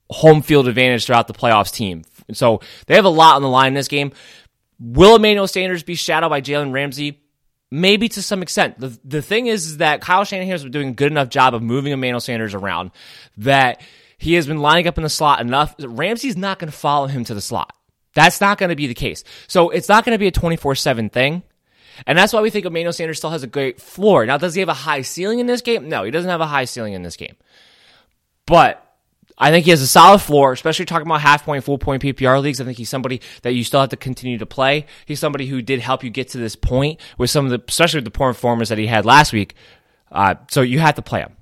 home 0.09 0.42
field 0.42 0.68
advantage 0.68 1.07
throughout 1.07 1.27
the 1.27 1.35
playoffs 1.35 1.72
team. 1.72 2.03
So 2.33 2.61
they 2.87 2.94
have 2.94 3.05
a 3.05 3.11
lot 3.11 3.37
on 3.37 3.42
the 3.42 3.48
line 3.48 3.68
in 3.68 3.74
this 3.74 3.88
game. 3.88 4.12
Will 4.79 5.16
Emmanuel 5.16 5.48
Sanders 5.48 5.83
be 5.83 5.94
shadowed 5.94 6.31
by 6.31 6.40
Jalen 6.40 6.72
Ramsey? 6.72 7.21
Maybe 7.74 8.11
to 8.11 8.20
some 8.20 8.42
extent. 8.42 8.78
The, 8.78 8.98
the 9.02 9.22
thing 9.22 9.46
is, 9.46 9.64
is 9.64 9.76
that 9.78 10.02
Kyle 10.02 10.24
Shanahan 10.24 10.50
has 10.50 10.62
been 10.62 10.72
doing 10.72 10.88
a 10.88 10.92
good 10.92 11.11
enough 11.11 11.30
job 11.30 11.54
of 11.54 11.62
moving 11.62 11.92
Emmanuel 11.92 12.20
Sanders 12.20 12.52
around 12.52 12.90
that 13.38 13.80
he 14.18 14.35
has 14.35 14.46
been 14.46 14.58
lining 14.58 14.87
up 14.87 14.98
in 14.98 15.04
the 15.04 15.08
slot 15.08 15.40
enough. 15.40 15.74
Ramsey's 15.78 16.37
not 16.37 16.58
going 16.58 16.70
to 16.70 16.76
follow 16.76 17.06
him 17.06 17.24
to 17.24 17.32
the 17.32 17.40
slot. 17.40 17.74
That's 18.14 18.42
not 18.42 18.58
going 18.58 18.68
to 18.68 18.76
be 18.76 18.88
the 18.88 18.94
case. 18.94 19.24
So 19.46 19.70
it's 19.70 19.88
not 19.88 20.04
going 20.04 20.14
to 20.14 20.18
be 20.18 20.26
a 20.26 20.30
24 20.30 20.74
7 20.74 21.08
thing. 21.08 21.44
And 22.06 22.18
that's 22.18 22.35
why 22.35 22.42
we 22.42 22.50
think 22.50 22.66
Emmanuel 22.66 22.92
Sanders 22.92 23.16
still 23.16 23.30
has 23.30 23.42
a 23.42 23.46
great 23.46 23.80
floor. 23.80 24.26
Now, 24.26 24.37
does 24.37 24.52
he 24.52 24.61
have 24.61 24.68
a 24.68 24.74
high 24.74 25.00
ceiling 25.00 25.38
in 25.38 25.46
this 25.46 25.62
game? 25.62 25.88
No, 25.88 26.04
he 26.04 26.11
doesn't 26.11 26.28
have 26.28 26.42
a 26.42 26.46
high 26.46 26.66
ceiling 26.66 26.92
in 26.92 27.02
this 27.02 27.16
game. 27.16 27.37
But 28.44 28.87
I 29.38 29.51
think 29.51 29.64
he 29.64 29.71
has 29.71 29.81
a 29.81 29.87
solid 29.87 30.21
floor, 30.21 30.53
especially 30.53 30.85
talking 30.85 31.07
about 31.07 31.21
half 31.21 31.45
point, 31.45 31.64
full 31.64 31.79
point 31.79 32.03
PPR 32.03 32.40
leagues. 32.40 32.61
I 32.61 32.64
think 32.64 32.79
he's 32.79 32.88
somebody 32.88 33.21
that 33.42 33.53
you 33.55 33.64
still 33.64 33.81
have 33.81 33.90
to 33.90 33.97
continue 33.97 34.38
to 34.38 34.47
play. 34.47 34.87
He's 35.07 35.21
somebody 35.21 35.47
who 35.47 35.62
did 35.62 35.81
help 35.81 36.05
you 36.05 36.11
get 36.11 36.29
to 36.29 36.38
this 36.38 36.57
point 36.57 37.01
with 37.18 37.31
some 37.31 37.45
of 37.45 37.51
the, 37.51 37.62
especially 37.66 37.99
with 37.99 38.05
the 38.05 38.11
poor 38.11 38.33
performance 38.33 38.68
that 38.68 38.79
he 38.79 38.87
had 38.87 39.05
last 39.05 39.33
week. 39.33 39.55
Uh, 40.11 40.35
so 40.51 40.61
you 40.61 40.79
have 40.79 40.95
to 40.97 41.03
play 41.03 41.21
him. 41.21 41.37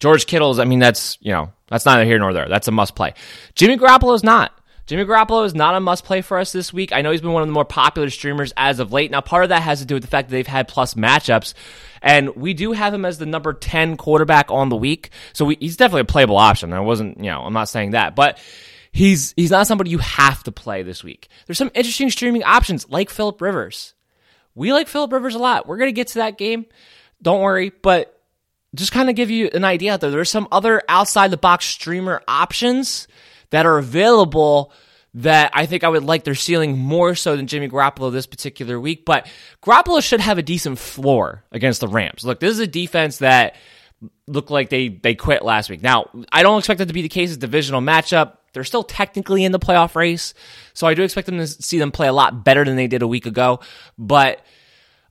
George 0.00 0.26
Kittle's, 0.26 0.58
I 0.58 0.64
mean, 0.64 0.80
that's, 0.80 1.16
you 1.20 1.32
know, 1.32 1.52
that's 1.68 1.86
neither 1.86 2.04
here 2.04 2.18
nor 2.18 2.32
there. 2.32 2.48
That's 2.48 2.68
a 2.68 2.72
must 2.72 2.94
play. 2.94 3.14
Jimmy 3.54 3.78
Garoppolo's 3.78 4.24
not. 4.24 4.52
Jimmy 4.86 5.04
Garoppolo 5.04 5.46
is 5.46 5.54
not 5.54 5.74
a 5.74 5.80
must 5.80 6.04
play 6.04 6.20
for 6.20 6.38
us 6.38 6.52
this 6.52 6.72
week. 6.72 6.92
I 6.92 7.00
know 7.00 7.10
he's 7.10 7.22
been 7.22 7.32
one 7.32 7.42
of 7.42 7.48
the 7.48 7.54
more 7.54 7.64
popular 7.64 8.10
streamers 8.10 8.52
as 8.56 8.80
of 8.80 8.92
late. 8.92 9.10
Now, 9.10 9.22
part 9.22 9.44
of 9.44 9.48
that 9.48 9.62
has 9.62 9.80
to 9.80 9.86
do 9.86 9.94
with 9.94 10.02
the 10.02 10.10
fact 10.10 10.28
that 10.28 10.32
they've 10.32 10.46
had 10.46 10.68
plus 10.68 10.94
matchups. 10.94 11.54
And 12.02 12.36
we 12.36 12.52
do 12.52 12.72
have 12.72 12.92
him 12.92 13.06
as 13.06 13.16
the 13.16 13.24
number 13.24 13.54
10 13.54 13.96
quarterback 13.96 14.50
on 14.50 14.68
the 14.68 14.76
week. 14.76 15.10
So 15.32 15.46
we, 15.46 15.56
he's 15.58 15.78
definitely 15.78 16.02
a 16.02 16.06
playable 16.06 16.36
option. 16.36 16.74
I 16.74 16.80
wasn't, 16.80 17.18
you 17.18 17.30
know, 17.30 17.40
I'm 17.40 17.54
not 17.54 17.70
saying 17.70 17.92
that, 17.92 18.14
but 18.14 18.38
he's, 18.92 19.32
he's 19.36 19.50
not 19.50 19.66
somebody 19.66 19.88
you 19.88 19.98
have 19.98 20.44
to 20.44 20.52
play 20.52 20.82
this 20.82 21.02
week. 21.02 21.28
There's 21.46 21.58
some 21.58 21.70
interesting 21.74 22.10
streaming 22.10 22.44
options 22.44 22.86
like 22.90 23.08
Philip 23.08 23.40
Rivers. 23.40 23.94
We 24.54 24.74
like 24.74 24.88
Philip 24.88 25.12
Rivers 25.12 25.34
a 25.34 25.38
lot. 25.38 25.66
We're 25.66 25.78
going 25.78 25.88
to 25.88 25.92
get 25.92 26.08
to 26.08 26.18
that 26.18 26.36
game. 26.36 26.66
Don't 27.22 27.40
worry, 27.40 27.70
but 27.70 28.20
just 28.74 28.92
kind 28.92 29.08
of 29.08 29.16
give 29.16 29.30
you 29.30 29.48
an 29.54 29.64
idea 29.64 29.94
out 29.94 30.02
there. 30.02 30.10
There's 30.10 30.30
some 30.30 30.46
other 30.52 30.82
outside 30.90 31.30
the 31.30 31.38
box 31.38 31.64
streamer 31.64 32.20
options 32.28 33.08
that 33.54 33.66
are 33.66 33.78
available 33.78 34.72
that 35.14 35.52
I 35.54 35.66
think 35.66 35.84
I 35.84 35.88
would 35.88 36.02
like 36.02 36.24
their 36.24 36.34
ceiling 36.34 36.76
more 36.76 37.14
so 37.14 37.36
than 37.36 37.46
Jimmy 37.46 37.68
Garoppolo 37.68 38.10
this 38.10 38.26
particular 38.26 38.80
week. 38.80 39.04
But 39.04 39.28
Garoppolo 39.62 40.02
should 40.02 40.18
have 40.18 40.38
a 40.38 40.42
decent 40.42 40.76
floor 40.76 41.44
against 41.52 41.80
the 41.80 41.86
Rams. 41.86 42.24
Look, 42.24 42.40
this 42.40 42.50
is 42.50 42.58
a 42.58 42.66
defense 42.66 43.18
that 43.18 43.54
looked 44.26 44.50
like 44.50 44.70
they 44.70 44.88
they 44.88 45.14
quit 45.14 45.44
last 45.44 45.70
week. 45.70 45.84
Now, 45.84 46.10
I 46.32 46.42
don't 46.42 46.58
expect 46.58 46.78
that 46.78 46.88
to 46.88 46.92
be 46.94 47.02
the 47.02 47.08
case. 47.08 47.30
It's 47.30 47.36
divisional 47.36 47.80
matchup. 47.80 48.38
They're 48.54 48.64
still 48.64 48.82
technically 48.82 49.44
in 49.44 49.52
the 49.52 49.60
playoff 49.60 49.94
race, 49.94 50.34
so 50.72 50.88
I 50.88 50.94
do 50.94 51.04
expect 51.04 51.26
them 51.26 51.38
to 51.38 51.46
see 51.46 51.78
them 51.78 51.92
play 51.92 52.08
a 52.08 52.12
lot 52.12 52.44
better 52.44 52.64
than 52.64 52.74
they 52.74 52.88
did 52.88 53.02
a 53.02 53.08
week 53.08 53.26
ago. 53.26 53.60
But 53.96 54.44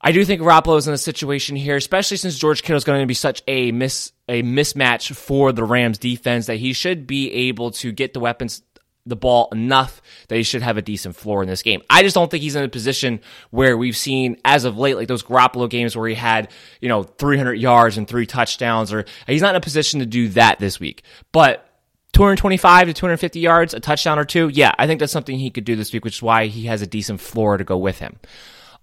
I 0.06 0.12
do 0.12 0.26
think 0.26 0.42
Garoppolo 0.42 0.78
is 0.78 0.88
in 0.88 0.94
a 0.94 0.98
situation 0.98 1.56
here, 1.56 1.78
especially 1.78 2.18
since 2.18 2.38
George 2.38 2.62
Kittle 2.62 2.76
is 2.76 2.84
going 2.84 3.00
to 3.00 3.08
be 3.08 3.14
such 3.14 3.42
a 3.48 3.72
miss 3.72 4.12
a 4.28 4.44
mismatch 4.44 5.16
for 5.16 5.52
the 5.54 5.64
Rams 5.64 5.98
defense 5.98 6.48
that 6.48 6.58
he 6.58 6.74
should 6.74 7.08
be 7.08 7.32
able 7.32 7.72
to 7.72 7.92
get 7.92 8.14
the 8.14 8.20
weapons 8.20 8.62
the 9.06 9.16
ball 9.16 9.50
enough 9.52 10.02
that 10.30 10.36
he 10.36 10.44
should 10.44 10.62
have 10.62 10.78
a 10.78 10.82
decent 10.82 11.16
floor 11.16 11.42
in 11.42 11.50
this 11.50 11.62
game. 11.62 11.82
I 11.90 12.04
just 12.04 12.16
don't 12.16 12.32
think 12.32 12.42
he's 12.42 12.56
in 12.56 12.64
a 12.64 12.70
position 12.70 13.20
where 13.52 13.78
we've 13.78 13.98
seen 13.98 14.38
as 14.46 14.64
of 14.64 14.78
late, 14.78 14.96
like 14.96 15.08
those 15.08 15.24
Garoppolo 15.24 15.70
games 15.70 15.96
where 15.96 16.08
he 16.08 16.16
had, 16.16 16.52
you 16.80 16.88
know, 16.88 17.04
300 17.04 17.56
yards 17.56 17.98
and 17.98 18.08
three 18.08 18.26
touchdowns, 18.26 18.94
or 18.94 19.06
he's 19.28 19.42
not 19.42 19.52
in 19.52 19.56
a 19.58 19.62
position 19.62 20.00
to 20.00 20.06
do 20.06 20.30
that 20.30 20.60
this 20.60 20.80
week. 20.80 21.04
But 21.34 21.70
225 22.14 22.88
to 22.88 22.94
250 22.94 23.40
yards, 23.40 23.74
a 23.74 23.80
touchdown 23.80 24.20
or 24.20 24.26
two, 24.26 24.48
yeah, 24.50 24.72
I 24.78 24.88
think 24.88 25.00
that's 25.00 25.12
something 25.12 25.38
he 25.38 25.50
could 25.50 25.66
do 25.66 25.76
this 25.76 25.92
week, 25.92 26.06
which 26.06 26.18
is 26.18 26.22
why 26.22 26.46
he 26.46 26.68
has 26.68 26.82
a 26.82 26.88
decent 26.88 27.20
floor 27.20 27.58
to 27.58 27.64
go 27.64 27.78
with 27.78 28.00
him. 28.00 28.20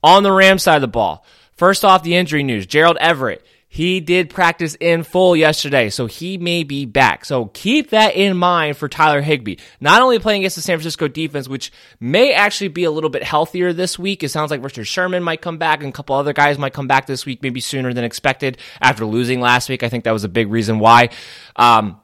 On 0.03 0.23
the 0.23 0.33
Rams 0.33 0.63
side 0.63 0.77
of 0.77 0.81
the 0.83 0.89
ball, 0.89 1.25
first 1.57 1.85
off, 1.85 2.03
the 2.03 2.17
injury 2.17 2.43
news. 2.43 2.67
Gerald 2.67 2.97
Everett. 3.01 3.45
He 3.73 4.01
did 4.01 4.31
practice 4.31 4.75
in 4.81 5.05
full 5.05 5.37
yesterday, 5.37 5.91
so 5.91 6.07
he 6.07 6.39
may 6.39 6.65
be 6.65 6.87
back. 6.87 7.25
So 7.25 7.47
keep 7.47 7.91
that 7.91 8.17
in 8.17 8.37
mind 8.37 8.77
for 8.77 8.89
Tyler 8.89 9.21
Higbee. 9.21 9.59
Not 9.81 10.03
only 10.03 10.19
playing 10.19 10.41
against 10.41 10.57
the 10.57 10.63
San 10.63 10.77
Francisco 10.77 11.07
defense, 11.07 11.47
which 11.49 11.71
may 12.01 12.33
actually 12.33 12.67
be 12.67 12.83
a 12.83 12.91
little 12.91 13.11
bit 13.11 13.23
healthier 13.23 13.73
this 13.73 13.97
week. 13.97 14.25
It 14.25 14.31
sounds 14.31 14.51
like 14.51 14.65
Richard 14.65 14.87
Sherman 14.87 15.23
might 15.23 15.41
come 15.41 15.57
back 15.57 15.85
and 15.85 15.91
a 15.91 15.93
couple 15.93 16.17
other 16.17 16.33
guys 16.33 16.59
might 16.59 16.73
come 16.73 16.89
back 16.89 17.07
this 17.07 17.25
week, 17.25 17.45
maybe 17.45 17.61
sooner 17.61 17.95
than 17.95 18.03
expected 18.03 18.59
after 18.81 19.05
losing 19.05 19.41
last 19.41 19.69
week. 19.69 19.85
I 19.85 19.89
think 19.89 20.03
that 20.03 20.11
was 20.11 20.25
a 20.25 20.29
big 20.29 20.51
reason 20.51 20.81
why. 20.81 21.11
Um, 21.55 22.00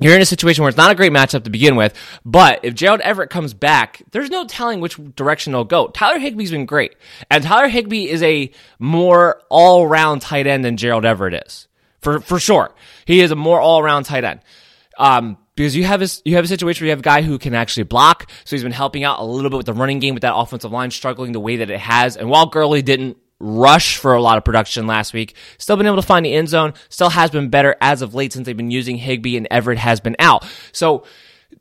you're 0.00 0.14
in 0.14 0.22
a 0.22 0.26
situation 0.26 0.62
where 0.62 0.68
it's 0.68 0.78
not 0.78 0.90
a 0.90 0.94
great 0.94 1.12
matchup 1.12 1.44
to 1.44 1.50
begin 1.50 1.76
with, 1.76 1.94
but 2.24 2.60
if 2.62 2.74
Gerald 2.74 3.00
Everett 3.00 3.30
comes 3.30 3.54
back, 3.54 4.02
there's 4.12 4.30
no 4.30 4.46
telling 4.46 4.80
which 4.80 4.98
direction 5.16 5.52
they'll 5.52 5.64
go. 5.64 5.88
Tyler 5.88 6.18
Higbee's 6.18 6.50
been 6.50 6.66
great, 6.66 6.96
and 7.30 7.42
Tyler 7.44 7.68
Higbee 7.68 8.08
is 8.08 8.22
a 8.22 8.50
more 8.78 9.42
all-round 9.48 10.22
tight 10.22 10.46
end 10.46 10.64
than 10.64 10.76
Gerald 10.76 11.04
Everett 11.04 11.42
is, 11.46 11.68
for 12.00 12.20
for 12.20 12.38
sure. 12.38 12.74
He 13.04 13.20
is 13.20 13.30
a 13.30 13.36
more 13.36 13.60
all-around 13.60 14.04
tight 14.04 14.24
end. 14.24 14.40
Um, 14.98 15.38
because 15.54 15.74
you 15.74 15.82
have 15.84 16.02
a, 16.02 16.08
you 16.24 16.36
have 16.36 16.44
a 16.44 16.48
situation 16.48 16.84
where 16.84 16.86
you 16.86 16.92
have 16.92 17.00
a 17.00 17.02
guy 17.02 17.22
who 17.22 17.36
can 17.36 17.52
actually 17.52 17.82
block. 17.82 18.30
So 18.44 18.54
he's 18.54 18.62
been 18.62 18.70
helping 18.70 19.02
out 19.02 19.18
a 19.18 19.24
little 19.24 19.50
bit 19.50 19.56
with 19.56 19.66
the 19.66 19.72
running 19.72 19.98
game 19.98 20.14
with 20.14 20.20
that 20.20 20.36
offensive 20.36 20.70
line 20.70 20.92
struggling 20.92 21.32
the 21.32 21.40
way 21.40 21.56
that 21.56 21.68
it 21.68 21.80
has. 21.80 22.16
And 22.16 22.30
while 22.30 22.46
Gurley 22.46 22.80
didn't 22.80 23.16
rush 23.40 23.96
for 23.96 24.14
a 24.14 24.22
lot 24.22 24.38
of 24.38 24.44
production 24.44 24.86
last 24.86 25.12
week, 25.12 25.34
still 25.58 25.76
been 25.76 25.86
able 25.86 25.96
to 25.96 26.02
find 26.02 26.24
the 26.24 26.34
end 26.34 26.48
zone, 26.48 26.74
still 26.88 27.10
has 27.10 27.30
been 27.30 27.48
better 27.48 27.76
as 27.80 28.02
of 28.02 28.14
late 28.14 28.32
since 28.32 28.46
they've 28.46 28.56
been 28.56 28.70
using 28.70 28.96
Higbee 28.96 29.36
and 29.36 29.46
Everett 29.50 29.78
has 29.78 30.00
been 30.00 30.16
out. 30.18 30.44
So 30.72 31.04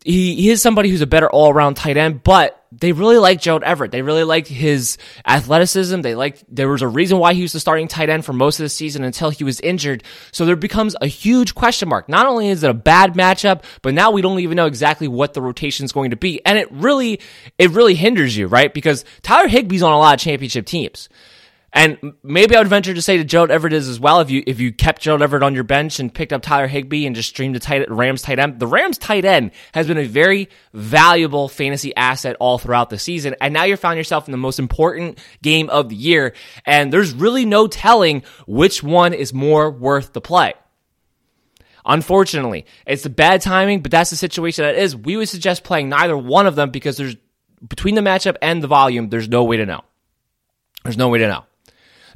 he, 0.03 0.35
he 0.35 0.49
is 0.49 0.61
somebody 0.61 0.89
who's 0.89 1.01
a 1.01 1.07
better 1.07 1.29
all 1.29 1.51
around 1.51 1.75
tight 1.75 1.97
end, 1.97 2.23
but 2.23 2.65
they 2.71 2.91
really 2.91 3.17
like 3.17 3.39
Gerald 3.39 3.63
Everett. 3.63 3.91
They 3.91 4.01
really 4.01 4.23
liked 4.23 4.47
his 4.47 4.97
athleticism. 5.25 6.01
They 6.01 6.15
liked, 6.15 6.43
there 6.49 6.67
was 6.67 6.81
a 6.81 6.87
reason 6.87 7.17
why 7.17 7.33
he 7.33 7.41
was 7.41 7.53
the 7.53 7.59
starting 7.59 7.87
tight 7.87 8.09
end 8.09 8.25
for 8.25 8.33
most 8.33 8.59
of 8.59 8.65
the 8.65 8.69
season 8.69 9.03
until 9.03 9.29
he 9.29 9.43
was 9.43 9.61
injured. 9.61 10.03
So 10.31 10.45
there 10.45 10.55
becomes 10.55 10.95
a 10.99 11.07
huge 11.07 11.55
question 11.55 11.87
mark. 11.87 12.09
Not 12.09 12.25
only 12.25 12.49
is 12.49 12.63
it 12.63 12.69
a 12.69 12.73
bad 12.73 13.13
matchup, 13.13 13.63
but 13.81 13.93
now 13.93 14.11
we 14.11 14.21
don't 14.21 14.39
even 14.39 14.57
know 14.57 14.65
exactly 14.65 15.07
what 15.07 15.33
the 15.33 15.41
rotation 15.41 15.85
is 15.85 15.93
going 15.93 16.11
to 16.11 16.17
be. 16.17 16.45
And 16.45 16.57
it 16.57 16.69
really, 16.71 17.21
it 17.57 17.71
really 17.71 17.95
hinders 17.95 18.35
you, 18.35 18.47
right? 18.47 18.73
Because 18.73 19.05
Tyler 19.21 19.47
Higbee's 19.47 19.83
on 19.83 19.93
a 19.93 19.97
lot 19.97 20.15
of 20.15 20.19
championship 20.19 20.65
teams. 20.65 21.07
And 21.77 22.15
maybe 22.23 22.55
I 22.55 22.59
would 22.59 22.69
venture 22.69 22.95
to 22.95 23.01
say 23.03 23.19
that 23.19 23.25
Gerald 23.25 23.51
Everett 23.51 23.71
is 23.71 23.87
as 23.87 23.99
well. 23.99 24.19
If 24.19 24.31
you 24.31 24.41
if 24.47 24.59
you 24.59 24.73
kept 24.73 24.99
Gerald 24.99 25.21
Everett 25.21 25.43
on 25.43 25.53
your 25.53 25.63
bench 25.63 25.99
and 25.99 26.11
picked 26.11 26.33
up 26.33 26.41
Tyler 26.41 26.65
Higbee 26.65 27.05
and 27.05 27.15
just 27.15 27.29
streamed 27.29 27.53
the 27.53 27.59
tight 27.59 27.87
Rams 27.87 28.23
tight 28.23 28.39
end, 28.39 28.59
the 28.59 28.65
Rams 28.65 28.97
tight 28.97 29.25
end 29.25 29.51
has 29.75 29.85
been 29.85 29.99
a 29.99 30.05
very 30.05 30.49
valuable 30.73 31.47
fantasy 31.47 31.95
asset 31.95 32.35
all 32.39 32.57
throughout 32.57 32.89
the 32.89 32.97
season. 32.97 33.35
And 33.39 33.53
now 33.53 33.65
you're 33.65 33.77
found 33.77 33.99
yourself 33.99 34.27
in 34.27 34.31
the 34.31 34.39
most 34.39 34.57
important 34.57 35.19
game 35.43 35.69
of 35.69 35.89
the 35.89 35.95
year, 35.95 36.33
and 36.65 36.91
there's 36.91 37.13
really 37.13 37.45
no 37.45 37.67
telling 37.67 38.23
which 38.47 38.81
one 38.81 39.13
is 39.13 39.31
more 39.31 39.69
worth 39.69 40.13
the 40.13 40.21
play. 40.21 40.55
Unfortunately, 41.85 42.65
it's 42.87 43.05
a 43.05 43.09
bad 43.11 43.41
timing, 43.41 43.81
but 43.83 43.91
that's 43.91 44.09
the 44.09 44.15
situation 44.15 44.65
that 44.65 44.77
is. 44.77 44.95
We 44.95 45.15
would 45.15 45.29
suggest 45.29 45.63
playing 45.63 45.89
neither 45.89 46.17
one 46.17 46.47
of 46.47 46.55
them 46.55 46.71
because 46.71 46.97
there's 46.97 47.17
between 47.67 47.93
the 47.93 48.01
matchup 48.01 48.35
and 48.41 48.63
the 48.63 48.67
volume, 48.67 49.09
there's 49.09 49.29
no 49.29 49.43
way 49.43 49.57
to 49.57 49.65
know. 49.67 49.81
There's 50.83 50.97
no 50.97 51.09
way 51.09 51.19
to 51.19 51.27
know. 51.27 51.43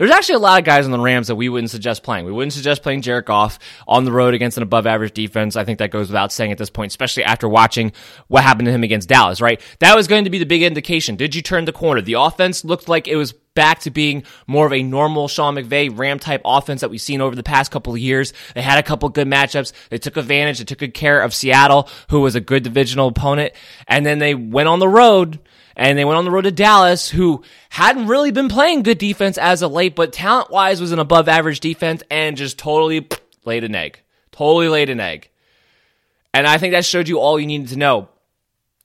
There's 0.02 0.10
actually 0.10 0.38
a 0.38 0.40
lot 0.40 0.58
of 0.58 0.66
guys 0.66 0.86
on 0.86 0.92
the 0.92 1.00
Rams 1.00 1.28
that 1.28 1.36
we 1.36 1.48
wouldn't 1.48 1.70
suggest 1.70 2.02
playing. 2.02 2.26
We 2.26 2.32
wouldn't 2.32 2.54
suggest 2.54 2.82
playing 2.82 3.04
Jared 3.04 3.26
Goff 3.26 3.60
on 3.88 4.04
the 4.04 4.12
road 4.12 4.34
against 4.34 4.58
an 4.58 4.64
above 4.64 4.88
average 4.88 5.14
defense. 5.14 5.56
I 5.56 5.64
think 5.64 5.78
that 5.78 5.92
goes 5.92 6.08
without 6.08 6.32
saying 6.32 6.52
at 6.52 6.58
this 6.58 6.72
point, 6.72 6.92
especially 6.92 7.24
after 7.24 7.48
watching 7.48 7.92
what 8.28 8.42
happened 8.42 8.66
to 8.66 8.72
him 8.72 8.82
against 8.82 9.10
Dallas, 9.10 9.40
right? 9.42 9.62
That 9.78 9.96
was 9.96 10.08
going 10.08 10.24
to 10.24 10.32
be 10.32 10.40
the 10.40 10.48
big 10.48 10.64
indication. 10.64 11.18
Did 11.18 11.36
you 11.36 11.44
turn 11.44 11.66
the 11.66 11.72
corner? 11.72 12.02
The 12.02 12.14
offense 12.14 12.66
looked 12.66 12.90
like 12.90 13.08
it 13.08 13.16
was 13.16 13.34
back 13.54 13.82
to 13.82 13.92
being 13.92 14.24
more 14.48 14.66
of 14.66 14.74
a 14.74 14.82
normal 14.82 15.28
Sean 15.28 15.54
McVay 15.54 15.96
Ram 15.96 16.18
type 16.18 16.42
offense 16.46 16.82
that 16.82 16.90
we've 16.90 17.00
seen 17.00 17.22
over 17.22 17.36
the 17.36 17.44
past 17.44 17.70
couple 17.70 17.94
of 17.94 18.00
years. 18.00 18.34
They 18.56 18.64
had 18.64 18.80
a 18.80 18.84
couple 18.84 19.08
good 19.10 19.28
matchups. 19.28 19.72
They 19.92 20.00
took 20.00 20.18
advantage. 20.18 20.58
They 20.58 20.66
took 20.66 20.80
good 20.80 20.96
care 20.96 21.22
of 21.22 21.32
Seattle, 21.32 21.88
who 22.10 22.22
was 22.22 22.34
a 22.34 22.42
good 22.42 22.64
divisional 22.64 23.10
opponent. 23.10 23.54
And 23.88 24.04
then 24.04 24.18
they 24.18 24.34
went 24.34 24.68
on 24.68 24.80
the 24.80 24.90
road 24.90 25.38
and 25.82 25.98
they 25.98 26.06
went 26.06 26.20
on 26.20 26.26
the 26.26 26.32
road 26.32 26.44
to 26.44 26.52
Dallas, 26.52 27.10
who 27.10 27.42
hadn't 27.72 28.06
really 28.06 28.30
been 28.30 28.50
playing 28.50 28.84
good 28.84 29.00
defense 29.00 29.40
as 29.40 29.64
of 29.64 29.72
late, 29.72 29.96
but 29.96 30.14
talent 30.14 30.52
wise 30.52 30.80
was 30.80 30.92
an 30.92 31.00
above 31.00 31.28
average 31.28 31.60
defense 31.60 32.04
and 32.12 32.38
just 32.38 32.60
totally 32.60 33.08
laid 33.46 33.64
an 33.64 33.74
egg. 33.74 34.00
Totally 34.32 34.70
laid 34.70 34.92
an 34.92 35.00
egg. 35.00 35.32
And 36.36 36.46
I 36.46 36.60
think 36.60 36.74
that 36.74 36.86
showed 36.86 37.08
you 37.08 37.18
all 37.18 37.40
you 37.40 37.48
needed 37.48 37.70
to 37.70 37.78
know. 37.78 38.10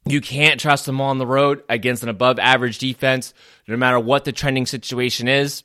You 0.07 0.23
can't 0.23 0.59
trust 0.59 0.87
them 0.87 1.03
on 1.03 1.19
the 1.19 1.27
road 1.27 1.63
against 1.69 2.03
an 2.03 2.09
above 2.09 2.39
average 2.39 2.79
defense, 2.79 3.35
no 3.69 3.77
matter 3.77 4.01
what 4.01 4.25
the 4.25 4.33
trending 4.33 4.65
situation 4.65 5.29
is, 5.29 5.65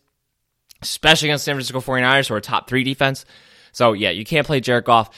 especially 0.82 1.30
against 1.30 1.46
San 1.46 1.56
Francisco 1.56 1.80
49ers, 1.80 2.28
who 2.28 2.34
are 2.34 2.40
a 2.40 2.42
top 2.42 2.68
three 2.68 2.84
defense. 2.84 3.24
So, 3.72 3.94
yeah, 3.94 4.10
you 4.10 4.26
can't 4.26 4.46
play 4.46 4.60
Jared 4.60 4.84
Goff. 4.84 5.10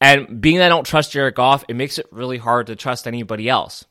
And 0.00 0.40
being 0.40 0.56
that 0.56 0.66
I 0.66 0.68
don't 0.68 0.84
trust 0.84 1.12
Jared 1.12 1.36
Goff, 1.36 1.64
it 1.68 1.76
makes 1.76 1.96
it 1.96 2.06
really 2.10 2.38
hard 2.38 2.66
to 2.66 2.74
trust 2.74 3.06
anybody 3.06 3.48
else. 3.48 3.84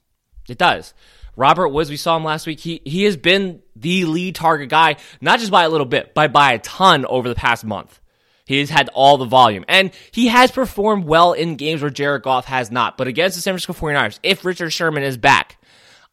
It 0.49 0.57
does. 0.57 0.93
Robert 1.39 1.69
Woods, 1.69 1.89
we 1.89 1.95
saw 1.95 2.17
him 2.17 2.25
last 2.25 2.45
week. 2.45 2.59
He 2.59 2.81
he 2.83 3.05
has 3.05 3.15
been 3.15 3.61
the 3.73 4.03
lead 4.03 4.35
target 4.35 4.67
guy, 4.69 4.97
not 5.21 5.39
just 5.39 5.51
by 5.51 5.63
a 5.63 5.69
little 5.69 5.85
bit, 5.85 6.13
but 6.13 6.33
by 6.33 6.51
a 6.51 6.59
ton 6.59 7.05
over 7.05 7.29
the 7.29 7.35
past 7.35 7.63
month. 7.63 7.99
He 8.45 8.59
has 8.59 8.69
had 8.69 8.89
all 8.89 9.17
the 9.17 9.25
volume. 9.25 9.63
And 9.67 9.91
he 10.11 10.27
has 10.27 10.51
performed 10.51 11.05
well 11.05 11.33
in 11.33 11.55
games 11.55 11.81
where 11.81 11.91
Jared 11.91 12.23
Goff 12.23 12.45
has 12.45 12.71
not. 12.71 12.97
But 12.97 13.07
against 13.07 13.37
the 13.37 13.41
San 13.41 13.53
Francisco 13.53 13.73
49ers, 13.73 14.19
if 14.23 14.43
Richard 14.43 14.71
Sherman 14.71 15.03
is 15.03 15.17
back, 15.17 15.63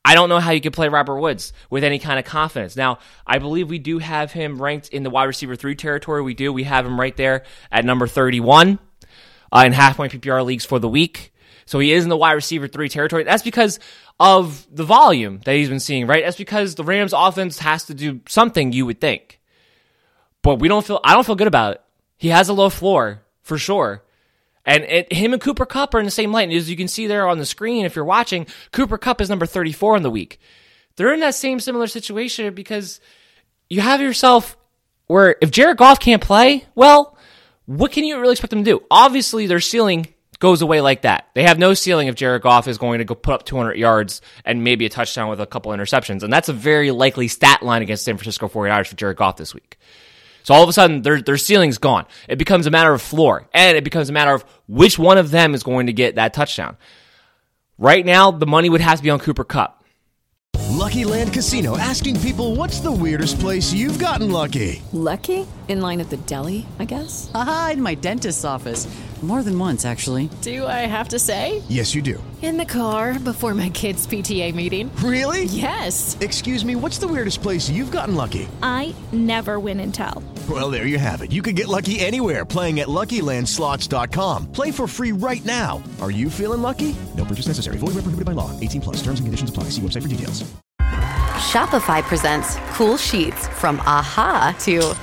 I 0.05 0.15
don't 0.15 0.29
know 0.29 0.39
how 0.39 0.53
you 0.53 0.61
could 0.61 0.75
play 0.75 0.89
Robert 0.89 1.19
Woods 1.19 1.53
with 1.71 1.83
any 1.83 1.99
kind 1.99 2.19
of 2.19 2.25
confidence. 2.25 2.77
Now, 2.77 2.99
I 3.27 3.39
believe 3.39 3.69
we 3.69 3.81
do 3.81 3.99
have 3.99 4.31
him 4.31 4.63
ranked 4.63 4.91
in 4.91 5.03
the 5.03 5.11
wide 5.11 5.25
receiver 5.25 5.57
three 5.57 5.75
territory. 5.75 6.23
We 6.23 6.35
do. 6.35 6.53
We 6.53 6.65
have 6.65 6.87
him 6.87 7.01
right 7.01 7.17
there 7.17 7.43
at 7.73 7.85
number 7.85 8.07
31 8.07 8.79
uh, 9.51 9.65
in 9.67 9.73
half 9.73 9.97
point 9.97 10.13
PPR 10.13 10.45
leagues 10.45 10.65
for 10.65 10.79
the 10.79 10.89
week. 10.89 11.33
So 11.67 11.81
he 11.81 11.93
is 11.93 12.05
in 12.05 12.11
the 12.11 12.17
wide 12.17 12.35
receiver 12.35 12.69
three 12.69 12.89
territory. 12.89 13.25
That's 13.25 13.43
because 13.43 13.81
of 14.19 14.67
the 14.75 14.85
volume 14.85 15.41
that 15.45 15.55
he's 15.55 15.69
been 15.69 15.81
seeing, 15.81 16.07
right? 16.07 16.25
That's 16.25 16.37
because 16.37 16.75
the 16.75 16.85
Rams 16.85 17.13
offense 17.15 17.59
has 17.59 17.85
to 17.85 17.95
do 17.95 18.21
something, 18.29 18.73
you 18.73 18.87
would 18.87 19.01
think. 19.01 19.41
But 20.43 20.59
we 20.59 20.69
don't 20.69 20.87
feel, 20.87 21.01
I 21.05 21.15
don't 21.15 21.27
feel 21.27 21.35
good 21.35 21.47
about 21.47 21.75
it. 21.75 21.83
He 22.17 22.29
has 22.29 22.49
a 22.49 22.55
low 22.55 22.71
floor, 22.71 23.23
for 23.43 23.59
sure. 23.59 24.03
And 24.65 24.85
it, 24.85 25.13
him 25.13 25.33
and 25.33 25.43
Cooper 25.43 25.67
Kupp 25.67 25.95
are 25.95 25.99
in 25.99 26.05
the 26.05 26.11
same 26.11 26.33
lane. 26.33 26.51
As 26.51 26.71
you 26.71 26.77
can 26.77 26.89
see 26.89 27.07
there 27.07 27.29
on 27.29 27.39
the 27.39 27.47
screen, 27.47 27.85
if 27.85 27.95
you're 27.95 28.05
watching, 28.05 28.47
Cooper 28.73 28.99
Kupp 28.99 29.21
is 29.21 29.29
number 29.29 29.47
34 29.47 29.97
in 29.97 30.03
the 30.03 30.11
week. 30.11 30.41
They're 30.97 31.13
in 31.13 31.21
that 31.21 31.35
same 31.35 31.61
similar 31.61 31.87
situation 31.87 32.53
because 32.55 33.01
you 33.69 33.81
have 33.81 34.01
yourself 34.01 34.57
where 35.07 35.37
if 35.41 35.51
Jared 35.51 35.77
Goff 35.77 36.01
can't 36.01 36.23
play, 36.23 36.65
well, 36.75 37.17
what 37.67 37.93
can 37.93 38.05
you 38.05 38.19
really 38.19 38.33
expect 38.33 38.51
them 38.51 38.65
to 38.65 38.71
do? 38.71 38.85
Obviously, 38.91 39.47
their 39.47 39.61
ceiling 39.61 40.09
goes 40.39 40.63
away 40.63 40.81
like 40.81 41.03
that. 41.03 41.29
They 41.35 41.43
have 41.43 41.59
no 41.59 41.75
ceiling 41.75 42.09
if 42.09 42.15
Jared 42.15 42.43
Goff 42.43 42.69
is 42.69 42.79
going 42.79 42.99
to 42.99 43.05
go 43.05 43.15
put 43.15 43.35
up 43.35 43.45
200 43.45 43.77
yards 43.77 44.21
and 44.45 44.65
maybe 44.65 44.87
a 44.87 44.89
touchdown 44.89 45.29
with 45.29 45.41
a 45.41 45.47
couple 45.47 45.73
interceptions. 45.73 46.23
And 46.23 46.33
that's 46.33 46.49
a 46.49 46.53
very 46.53 46.91
likely 46.91 47.29
stat 47.29 47.63
line 47.63 47.83
against 47.83 48.05
San 48.05 48.17
Francisco 48.17 48.49
49ers 48.49 48.87
for 48.89 48.97
Jared 48.97 49.17
Goff 49.17 49.37
this 49.37 49.55
week. 49.55 49.79
So 50.43 50.55
all 50.55 50.63
of 50.63 50.69
a 50.69 50.73
sudden, 50.73 51.03
their, 51.03 51.21
their 51.21 51.37
ceiling's 51.37 51.79
gone. 51.79 52.07
It 52.29 52.37
becomes 52.37 52.67
a 52.67 52.71
matter 52.71 52.93
of 52.93 53.03
floor, 53.03 53.49
and 53.53 53.77
it 53.77 53.83
becomes 53.83 54.09
a 54.09 54.13
matter 54.13 54.33
of 54.33 54.45
which 54.69 54.97
one 54.97 55.19
of 55.19 55.33
them 55.33 55.55
is 55.55 55.65
going 55.65 55.89
to 55.89 55.93
get 55.93 56.15
that 56.15 56.35
touchdown. 56.35 56.77
Right 57.79 58.07
now, 58.07 58.31
the 58.31 58.47
money 58.47 58.71
would 58.71 58.81
have 58.81 58.99
to 58.99 59.03
be 59.03 59.11
on 59.11 59.19
Cooper 59.19 59.43
Kupp. 59.43 59.77
Lucky 60.77 61.05
Land 61.05 61.33
Casino 61.33 61.77
asking 61.77 62.21
people 62.21 62.55
what's 62.55 62.81
the 62.81 62.93
weirdest 62.93 63.41
place 63.41 63.73
you've 63.73 63.99
gotten 63.99 64.31
lucky? 64.31 64.83
Lucky? 64.93 65.47
In 65.69 65.81
line 65.81 66.01
at 66.01 66.11
the 66.11 66.17
deli, 66.17 66.65
I 66.79 66.85
guess? 66.85 67.31
Aha, 67.35 67.71
in 67.73 67.83
my 67.83 67.95
dentist's 67.95 68.45
office. 68.45 68.87
More 69.27 69.43
than 69.43 69.59
once, 69.59 69.85
actually. 69.85 70.31
Do 70.41 70.69
I 70.69 70.87
have 70.87 71.09
to 71.09 71.19
say? 71.19 71.61
Yes, 71.69 71.97
you 71.97 72.01
do. 72.01 72.23
In 72.43 72.57
the 72.57 72.65
car 72.65 73.19
before 73.19 73.55
my 73.55 73.71
kids' 73.71 74.07
PTA 74.07 74.55
meeting. 74.55 74.89
Really? 75.03 75.47
Yes. 75.47 76.17
Excuse 76.21 76.65
me, 76.65 76.77
what's 76.77 76.99
the 76.99 77.09
weirdest 77.09 77.43
place 77.43 77.69
you've 77.69 77.91
gotten 77.91 78.15
lucky? 78.15 78.47
I 78.63 78.95
never 79.11 79.59
win 79.59 79.81
and 79.81 79.93
tell. 79.93 80.23
Well, 80.49 80.71
there 80.71 80.87
you 80.87 81.01
have 81.01 81.23
it. 81.23 81.33
You 81.33 81.43
can 81.43 81.57
get 81.57 81.67
lucky 81.67 81.99
anywhere 81.99 82.45
playing 82.45 82.79
at 82.79 82.87
LuckyLandSlots.com. 82.87 84.53
Play 84.53 84.71
for 84.71 84.87
free 84.87 85.11
right 85.11 85.45
now. 85.45 85.83
Are 86.01 86.13
you 86.13 86.31
feeling 86.31 86.63
lucky? 86.63 86.95
No 87.17 87.25
purchase 87.25 87.49
necessary. 87.49 87.79
Void 87.79 87.97
where 87.97 88.07
prohibited 88.07 88.27
by 88.27 88.33
law. 88.33 88.53
18 88.61 88.81
plus. 88.81 88.97
Terms 88.99 89.19
and 89.19 89.27
conditions 89.27 89.51
apply. 89.51 89.65
See 89.71 89.83
website 89.83 90.03
for 90.03 90.09
details. 90.09 90.45
Shopify 91.51 92.01
presents 92.05 92.55
cool 92.77 92.97
sheets 92.97 93.49
from 93.49 93.81
AHA 93.87 94.55
to 94.61 94.95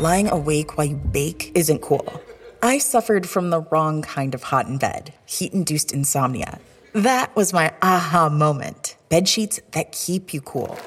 lying 0.00 0.28
awake 0.28 0.76
while 0.76 0.86
you 0.86 0.96
bake 0.96 1.50
isn't 1.56 1.82
cool. 1.82 2.22
I 2.62 2.76
suffered 2.76 3.26
from 3.26 3.48
the 3.48 3.62
wrong 3.62 4.02
kind 4.02 4.34
of 4.34 4.42
hot 4.42 4.66
in 4.66 4.76
bed, 4.76 5.14
heat-induced 5.24 5.92
insomnia. 5.92 6.58
That 6.92 7.34
was 7.34 7.54
my 7.54 7.72
aha 7.80 8.28
moment. 8.28 8.96
Bed 9.08 9.30
sheets 9.30 9.60
that 9.70 9.92
keep 9.92 10.34
you 10.34 10.42
cool. 10.42 10.78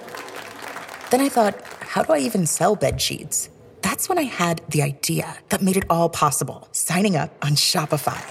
Then 1.10 1.22
I 1.22 1.30
thought, 1.30 1.60
how 1.80 2.04
do 2.04 2.14
I 2.14 2.20
even 2.20 2.46
sell 2.46 2.76
bed 2.76 3.02
sheets? 3.02 3.50
That's 3.82 4.08
when 4.08 4.20
I 4.20 4.24
had 4.24 4.62
the 4.70 4.84
idea 4.84 5.36
that 5.50 5.64
made 5.64 5.76
it 5.76 5.86
all 5.90 6.10
possible 6.10 6.68
signing 6.74 7.16
up 7.16 7.32
on 7.44 7.54
Shopify. 7.54 8.22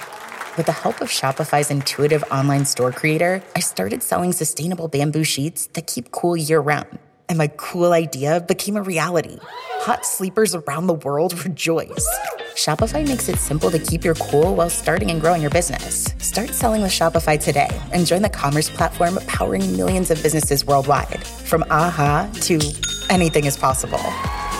With 0.57 0.66
the 0.66 0.72
help 0.72 1.00
of 1.00 1.09
Shopify's 1.09 1.70
intuitive 1.70 2.22
online 2.31 2.64
store 2.64 2.92
creator, 2.92 3.42
I 3.57 3.61
started 3.61 4.05
selling 4.05 4.33
sustainable 4.33 4.87
bamboo 4.87 5.24
sheets 5.24 5.66
that 5.72 5.88
keep 5.88 6.12
cool 6.12 6.37
year 6.37 6.61
round. 6.61 7.00
And 7.28 7.38
my 7.38 7.48
cool 7.57 7.92
idea 7.92 8.40
became 8.40 8.76
a 8.76 8.83
reality. 8.83 9.38
Hot 9.42 10.07
sleepers 10.07 10.55
around 10.55 10.87
the 10.87 10.94
world 10.94 11.44
rejoice. 11.44 12.07
Shopify 12.54 13.06
makes 13.06 13.28
it 13.28 13.36
simple 13.36 13.70
to 13.70 13.78
keep 13.78 14.04
your 14.04 14.14
cool 14.16 14.54
while 14.54 14.70
starting 14.70 15.10
and 15.10 15.20
growing 15.20 15.40
your 15.42 15.50
business. 15.50 16.14
Start 16.18 16.50
selling 16.50 16.82
with 16.82 16.90
Shopify 16.92 17.38
today 17.38 17.68
and 17.92 18.06
join 18.06 18.22
the 18.22 18.28
commerce 18.28 18.70
platform 18.70 19.18
powering 19.26 19.76
millions 19.76 20.10
of 20.10 20.22
businesses 20.22 20.64
worldwide. 20.64 21.24
From 21.26 21.64
aha 21.70 22.30
to 22.42 22.60
anything 23.10 23.46
is 23.46 23.56
possible. 23.56 24.00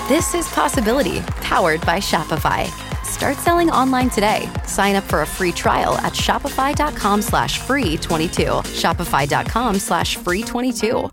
This 0.09 0.35
is 0.35 0.49
Possibility, 0.49 1.21
powered 1.41 1.81
by 1.87 1.99
Shopify. 1.99 2.67
Start 3.05 3.37
selling 3.37 3.71
online 3.71 4.11
today. 4.11 4.49
Sign 4.67 4.97
up 4.97 5.05
for 5.05 5.23
a 5.23 5.27
free 5.27 5.53
trial 5.53 5.95
at 5.99 6.13
shopify.com 6.13 7.23
slash 7.23 7.59
free 7.59 7.97
22. 7.99 8.43
Shopify.com 8.83 9.79
slash 9.79 10.17
free 10.17 10.43
22. 10.43 11.09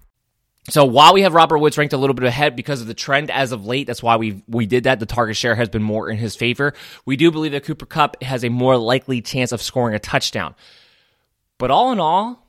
So 0.69 0.85
while 0.85 1.13
we 1.13 1.21
have 1.23 1.33
Robert 1.33 1.57
Woods 1.57 1.77
ranked 1.77 1.93
a 1.93 1.97
little 1.97 2.13
bit 2.13 2.25
ahead 2.25 2.55
because 2.55 2.81
of 2.81 2.87
the 2.87 2.93
trend 2.93 3.31
as 3.31 3.51
of 3.51 3.65
late, 3.65 3.87
that's 3.87 4.03
why 4.03 4.17
we 4.17 4.43
we 4.47 4.65
did 4.65 4.83
that. 4.85 4.99
The 4.99 5.05
target 5.05 5.35
share 5.35 5.55
has 5.55 5.69
been 5.69 5.83
more 5.83 6.09
in 6.09 6.17
his 6.17 6.35
favor. 6.35 6.73
We 7.05 7.15
do 7.15 7.31
believe 7.31 7.51
that 7.53 7.63
Cooper 7.63 7.85
Kupp 7.85 8.21
has 8.23 8.43
a 8.43 8.49
more 8.49 8.77
likely 8.77 9.21
chance 9.21 9.51
of 9.51 9.61
scoring 9.61 9.95
a 9.95 9.99
touchdown. 9.99 10.55
But 11.57 11.71
all 11.71 11.91
in 11.91 11.99
all, 11.99 12.45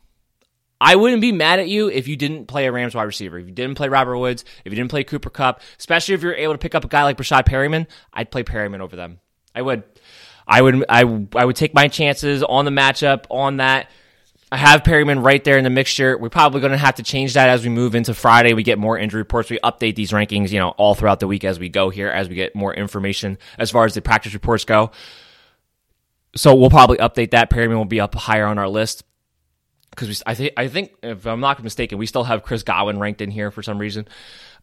I 0.80 0.96
wouldn't 0.96 1.20
be 1.20 1.33
mad 1.33 1.59
at 1.59 1.68
you 1.68 1.88
if 1.88 2.09
you 2.09 2.16
didn't 2.16 2.46
play 2.46 2.66
a 2.66 2.72
Rams 2.72 2.94
wide 2.94 3.04
receiver, 3.04 3.38
if 3.38 3.46
you 3.46 3.52
didn't 3.52 3.76
play 3.76 3.88
Robert 3.88 4.16
Woods, 4.16 4.44
if 4.64 4.72
you 4.72 4.76
didn't 4.76 4.90
play 4.90 5.04
Cooper 5.04 5.30
Kupp, 5.30 5.61
especially 5.78 6.14
if 6.14 6.22
you're 6.22 6.35
able 6.35 6.54
to 6.54 6.59
pick 6.59 6.74
up 6.74 6.85
a 6.85 6.88
guy 6.88 7.02
like 7.02 7.18
Breshad 7.18 7.46
Perriman, 7.46 7.87
I'd 8.12 8.30
play 8.30 8.44
Perriman 8.44 8.80
over 8.80 8.96
them. 8.96 9.20
I 9.54 9.62
would. 9.62 9.83
I 10.46 10.62
would. 10.62 10.85
I, 10.88 11.00
I 11.35 11.44
would 11.44 11.56
take 11.56 11.74
my 11.74 11.88
chances 11.88 12.42
on 12.42 12.64
the 12.64 12.70
matchup 12.70 13.24
on 13.30 13.59
that. 13.59 13.90
I 14.52 14.56
have 14.56 14.82
Perriman 14.82 15.24
right 15.24 15.42
there 15.44 15.58
in 15.58 15.64
the 15.64 15.70
mixture. 15.70 16.18
We're 16.18 16.28
probably 16.28 16.60
going 16.60 16.72
to 16.72 16.78
have 16.78 16.96
to 16.96 17.04
change 17.04 17.34
that 17.34 17.48
as 17.48 17.62
we 17.62 17.70
move 17.70 17.94
into 17.94 18.14
Friday. 18.14 18.52
We 18.52 18.64
get 18.64 18.78
more 18.78 18.98
injury 18.98 19.20
reports. 19.20 19.48
We 19.48 19.60
update 19.60 19.94
these 19.94 20.10
rankings, 20.10 20.50
you 20.50 20.58
know, 20.58 20.70
all 20.70 20.94
throughout 20.96 21.20
the 21.20 21.28
week 21.28 21.44
as 21.44 21.60
we 21.60 21.68
go 21.68 21.90
here, 21.90 22.08
as 22.08 22.28
we 22.28 22.34
get 22.34 22.56
more 22.56 22.74
information 22.74 23.38
as 23.58 23.70
far 23.70 23.84
as 23.84 23.94
the 23.94 24.02
practice 24.02 24.34
reports 24.34 24.64
go. 24.64 24.90
So 26.34 26.54
we'll 26.54 26.70
probably 26.70 26.98
update 26.98 27.30
that. 27.30 27.50
Perriman 27.50 27.76
will 27.76 27.84
be 27.84 28.00
up 28.00 28.14
higher 28.14 28.46
on 28.46 28.58
our 28.58 28.68
list 28.68 29.04
because 29.90 30.08
we, 30.08 30.14
I 30.26 30.34
think, 30.34 30.52
I 30.56 30.68
think, 30.68 30.94
if 31.02 31.26
I'm 31.26 31.40
not 31.40 31.62
mistaken, 31.62 31.98
we 31.98 32.06
still 32.06 32.24
have 32.24 32.42
Chris 32.42 32.64
Godwin 32.64 32.98
ranked 32.98 33.20
in 33.20 33.30
here 33.30 33.52
for 33.52 33.62
some 33.62 33.78
reason. 33.78 34.08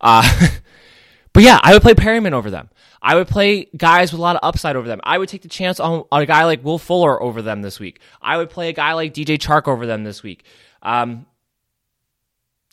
Uh, 0.02 0.24
but 1.38 1.44
yeah, 1.44 1.60
I 1.62 1.74
would 1.74 1.84
play 1.84 1.94
Perriman 1.94 2.32
over 2.32 2.50
them. 2.50 2.68
I 3.00 3.14
would 3.14 3.28
play 3.28 3.66
guys 3.78 4.12
with 4.12 4.18
a 4.18 4.22
lot 4.24 4.36
of 4.38 4.40
upside 4.42 4.76
over 4.76 4.88
them. 4.88 5.00
I 5.04 5.20
would 5.20 5.30
take 5.30 5.44
the 5.44 5.48
chance 5.48 5.80
on, 5.80 6.04
on 6.12 6.24
a 6.24 6.26
guy 6.26 6.46
like 6.46 6.66
Will 6.66 6.80
Fuller 6.80 7.22
over 7.22 7.44
them 7.44 7.62
this 7.62 7.80
week. 7.80 8.00
I 8.20 8.38
would 8.38 8.50
play 8.50 8.70
a 8.70 8.74
guy 8.74 8.94
like 8.94 9.14
DJ 9.14 9.38
Chark 9.38 9.68
over 9.68 9.86
them 9.86 10.04
this 10.04 10.24
week. 10.24 10.46
Um, 10.82 11.28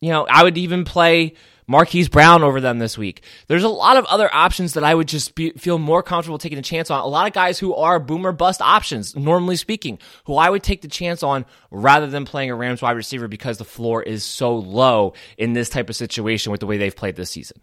you 0.00 0.08
know, 0.08 0.26
I 0.26 0.44
would 0.44 0.56
even 0.56 0.86
play 0.86 1.34
Marquise 1.66 2.08
Brown 2.08 2.42
over 2.42 2.58
them 2.58 2.78
this 2.78 2.96
week. 2.96 3.22
There's 3.48 3.64
a 3.64 3.68
lot 3.68 3.98
of 3.98 4.06
other 4.06 4.34
options 4.34 4.72
that 4.72 4.82
I 4.82 4.94
would 4.94 5.08
just 5.08 5.34
be, 5.34 5.50
feel 5.50 5.76
more 5.76 6.02
comfortable 6.02 6.38
taking 6.38 6.56
a 6.56 6.62
chance 6.62 6.90
on. 6.90 7.00
A 7.00 7.06
lot 7.06 7.26
of 7.26 7.34
guys 7.34 7.58
who 7.58 7.74
are 7.74 8.00
boomer 8.00 8.32
bust 8.32 8.62
options, 8.62 9.14
normally 9.14 9.56
speaking, 9.56 9.98
who 10.24 10.36
I 10.36 10.48
would 10.48 10.62
take 10.62 10.80
the 10.80 10.88
chance 10.88 11.22
on 11.22 11.44
rather 11.70 12.06
than 12.06 12.24
playing 12.24 12.50
a 12.50 12.54
Rams 12.54 12.80
wide 12.80 12.96
receiver 12.96 13.28
because 13.28 13.58
the 13.58 13.64
floor 13.66 14.02
is 14.02 14.24
so 14.24 14.56
low 14.56 15.12
in 15.36 15.52
this 15.52 15.68
type 15.68 15.90
of 15.90 15.96
situation 15.96 16.50
with 16.50 16.60
the 16.60 16.66
way 16.66 16.78
they've 16.78 16.96
played 16.96 17.16
this 17.16 17.28
season. 17.28 17.60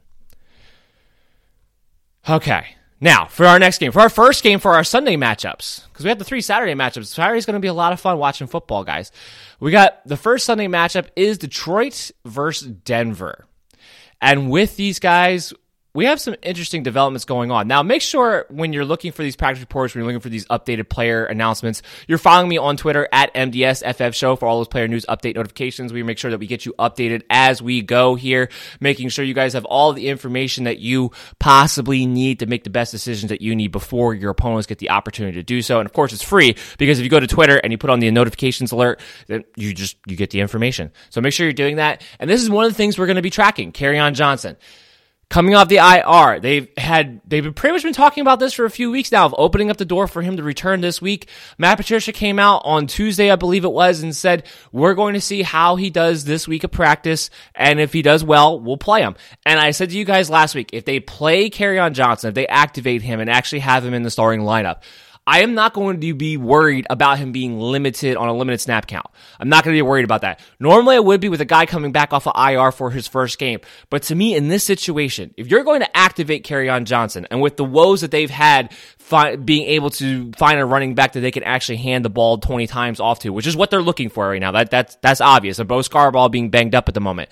Okay. 2.29 2.75
Now, 3.03 3.25
for 3.25 3.47
our 3.47 3.57
next 3.57 3.79
game, 3.79 3.91
for 3.91 3.99
our 3.99 4.10
first 4.10 4.43
game 4.43 4.60
for 4.60 4.75
our 4.75 4.84
Sunday 4.84 5.15
matchups, 5.15 5.88
because 5.88 6.05
we 6.05 6.10
have 6.10 6.19
the 6.19 6.23
three 6.23 6.41
Saturday 6.41 6.75
matchups. 6.75 7.07
Saturday's 7.07 7.47
going 7.47 7.55
to 7.55 7.60
be 7.60 7.67
a 7.67 7.73
lot 7.73 7.93
of 7.93 7.99
fun 7.99 8.19
watching 8.19 8.45
football, 8.45 8.84
guys. 8.84 9.12
We 9.60 9.71
got 9.71 10.05
the 10.07 10.17
first 10.17 10.45
Sunday 10.45 10.67
matchup 10.67 11.07
is 11.15 11.39
Detroit 11.39 12.12
versus 12.25 12.67
Denver. 12.67 13.47
And 14.21 14.51
with 14.51 14.75
these 14.75 14.99
guys, 14.99 15.51
we 15.93 16.06
have 16.06 16.21
some 16.21 16.36
interesting 16.41 16.84
developments 16.84 17.25
going 17.25 17.51
on. 17.51 17.67
Now, 17.67 17.84
make 17.84 18.01
sure 18.01 18.45
when 18.49 18.71
you're 18.71 18.86
looking 18.86 19.12
for 19.12 19.23
these 19.23 19.36
practice 19.36 19.60
reports, 19.60 19.93
when 19.93 20.01
you're 20.01 20.08
looking 20.08 20.21
for 20.21 20.30
these 20.30 20.45
updated 20.45 20.89
player 20.89 21.25
announcements, 21.25 21.82
you're 22.08 22.17
following 22.17 22.47
me 22.47 22.58
on 22.58 22.77
Twitter 22.77 23.10
at 23.12 23.34
MDSFF 23.34 24.13
Show 24.13 24.36
for 24.38 24.47
all 24.47 24.58
those 24.58 24.69
player 24.69 24.88
news 24.88 25.06
update 25.10 25.36
notifications. 25.36 25.91
We 25.91 26.04
make 26.04 26.17
sure 26.17 26.32
that 26.32 26.38
we 26.38 26.47
get 26.47 26.65
you 26.65 26.73
updated 26.80 27.23
as 27.30 27.62
we 27.62 27.82
go 27.82 28.15
here, 28.15 28.49
making 28.80 29.10
sure 29.10 29.25
you 29.25 29.34
guys 29.34 29.54
have 29.54 29.65
all 29.65 29.91
the 29.91 30.08
information 30.08 30.63
that 30.63 30.80
you 30.80 31.12
possibly 31.39 32.06
need 32.06 32.39
to 32.39 32.45
make 32.45 32.63
the 32.63 32.69
best 32.69 32.91
decisions 32.91 33.30
that 33.30 33.41
you 33.41 33.56
need 33.56 33.71
before 33.71 34.13
your 34.13 34.32
opponents 34.32 34.67
get 34.67 34.80
the 34.80 34.91
opportunity 34.91 35.38
to 35.38 35.43
do 35.43 35.62
so. 35.62 35.80
And 35.80 35.86
of 35.86 35.93
course, 35.93 36.13
it's 36.13 36.23
free 36.23 36.56
because 36.77 36.99
if 36.99 37.04
you 37.04 37.10
go 37.10 37.19
to 37.19 37.27
Twitter 37.27 37.58
and 37.58 37.73
you 37.73 37.77
put 37.77 37.89
on 37.89 37.99
the 37.99 38.10
notifications 38.12 38.71
alert, 38.71 39.01
then 39.27 39.43
you 39.58 39.73
just, 39.73 39.97
you 40.06 40.15
get 40.15 40.30
the 40.30 40.39
information. 40.39 40.91
So 41.10 41.19
make 41.19 41.34
sure 41.34 41.45
you're 41.45 41.54
doing 41.54 41.75
that. 41.75 42.01
And 42.19 42.30
this 42.30 42.41
is 42.41 42.49
one 42.49 42.65
of 42.65 42.71
the 42.71 42.77
things 42.77 42.97
we're 42.97 43.08
going 43.08 43.17
to 43.17 43.21
be 43.21 43.30
tracking. 43.30 43.73
Kerryon 43.73 44.13
Johnson 44.13 44.56
coming 45.31 45.55
off 45.55 45.69
the 45.69 45.77
IR. 45.77 46.41
They've 46.41 46.67
had 46.77 47.21
they've 47.25 47.55
pretty 47.55 47.73
much 47.73 47.83
been 47.83 47.93
talking 47.93 48.21
about 48.21 48.39
this 48.39 48.53
for 48.53 48.65
a 48.65 48.69
few 48.69 48.91
weeks 48.91 49.13
now 49.13 49.25
of 49.25 49.33
opening 49.37 49.71
up 49.71 49.77
the 49.77 49.85
door 49.85 50.05
for 50.05 50.21
him 50.21 50.35
to 50.35 50.43
return 50.43 50.81
this 50.81 51.01
week. 51.01 51.29
Matt 51.57 51.77
Patricia 51.77 52.11
came 52.11 52.37
out 52.37 52.61
on 52.65 52.85
Tuesday, 52.85 53.31
I 53.31 53.37
believe 53.37 53.63
it 53.63 53.71
was, 53.71 54.03
and 54.03 54.13
said 54.13 54.45
we're 54.73 54.93
going 54.93 55.13
to 55.13 55.21
see 55.21 55.41
how 55.41 55.77
he 55.77 55.89
does 55.89 56.25
this 56.25 56.49
week 56.49 56.65
of 56.65 56.71
practice, 56.71 57.29
and 57.55 57.79
if 57.79 57.93
he 57.93 58.01
does 58.01 58.25
well, 58.25 58.59
we'll 58.59 58.75
play 58.75 59.01
him. 59.01 59.15
And 59.45 59.57
I 59.57 59.71
said 59.71 59.89
to 59.91 59.97
you 59.97 60.03
guys 60.03 60.29
last 60.29 60.53
week, 60.53 60.71
if 60.73 60.83
they 60.83 60.99
play 60.99 61.49
Kerryon 61.49 61.93
Johnson, 61.93 62.27
if 62.27 62.35
they 62.35 62.47
activate 62.47 63.01
him 63.01 63.21
and 63.21 63.29
actually 63.29 63.59
have 63.59 63.85
him 63.85 63.93
in 63.93 64.03
the 64.03 64.11
starting 64.11 64.41
lineup. 64.41 64.81
I 65.27 65.41
am 65.41 65.53
not 65.53 65.73
going 65.73 66.01
to 66.01 66.13
be 66.15 66.36
worried 66.36 66.88
about 66.89 67.19
him 67.19 67.31
being 67.31 67.60
limited 67.60 68.17
on 68.17 68.27
a 68.27 68.34
limited 68.34 68.60
snap 68.60 68.88
count. 68.88 69.05
I'm 69.39 69.49
not 69.49 69.63
going 69.63 69.75
to 69.75 69.77
be 69.77 69.84
worried 69.84 70.03
about 70.03 70.21
that. 70.21 70.39
Normally 70.60 70.95
I 70.95 70.99
would 70.99 71.21
be 71.21 71.29
with 71.29 71.41
a 71.41 71.45
guy 71.45 71.67
coming 71.67 71.91
back 71.91 72.12
off 72.12 72.25
of 72.25 72.34
IR 72.36 72.71
for 72.71 72.89
his 72.89 73.07
first 73.07 73.38
game. 73.38 73.60
But 73.91 74.03
to 74.03 74.15
me, 74.15 74.36
in 74.36 74.47
this 74.47 74.63
situation, 74.63 75.34
if 75.38 75.47
you're 75.47 75.63
going 75.63 75.81
to 75.81 75.97
activate 75.97 76.43
Kerryon 76.43 76.86
Johnson 76.86 77.27
and 77.29 77.39
with 77.39 77.55
the 77.55 77.63
woes 77.63 78.01
that 78.01 78.10
they've 78.10 78.31
had 78.31 78.73
fi- 78.97 79.36
being 79.36 79.67
able 79.67 79.91
to 79.91 80.31
find 80.31 80.60
a 80.60 80.65
running 80.65 80.95
back 80.95 81.13
that 81.13 81.19
they 81.19 81.31
can 81.31 81.43
actually 81.43 81.77
hand 81.77 82.03
the 82.03 82.10
ball 82.10 82.39
20 82.39 82.65
times 82.65 82.99
off 82.99 83.19
to, 83.19 83.29
which 83.29 83.45
is 83.45 83.55
what 83.55 83.69
they're 83.69 83.84
looking 83.84 84.10
for 84.10 84.27
right 84.27 84.41
now. 84.41 84.51
That, 84.51 84.71
that's, 84.71 84.95
that's 85.03 85.21
obvious. 85.21 85.60
A 85.60 85.65
Bo 85.65 85.79
Scarbrough 85.79 86.31
being 86.31 86.49
banged 86.49 86.73
up 86.73 86.88
at 86.88 86.95
the 86.95 86.99
moment. 86.99 87.29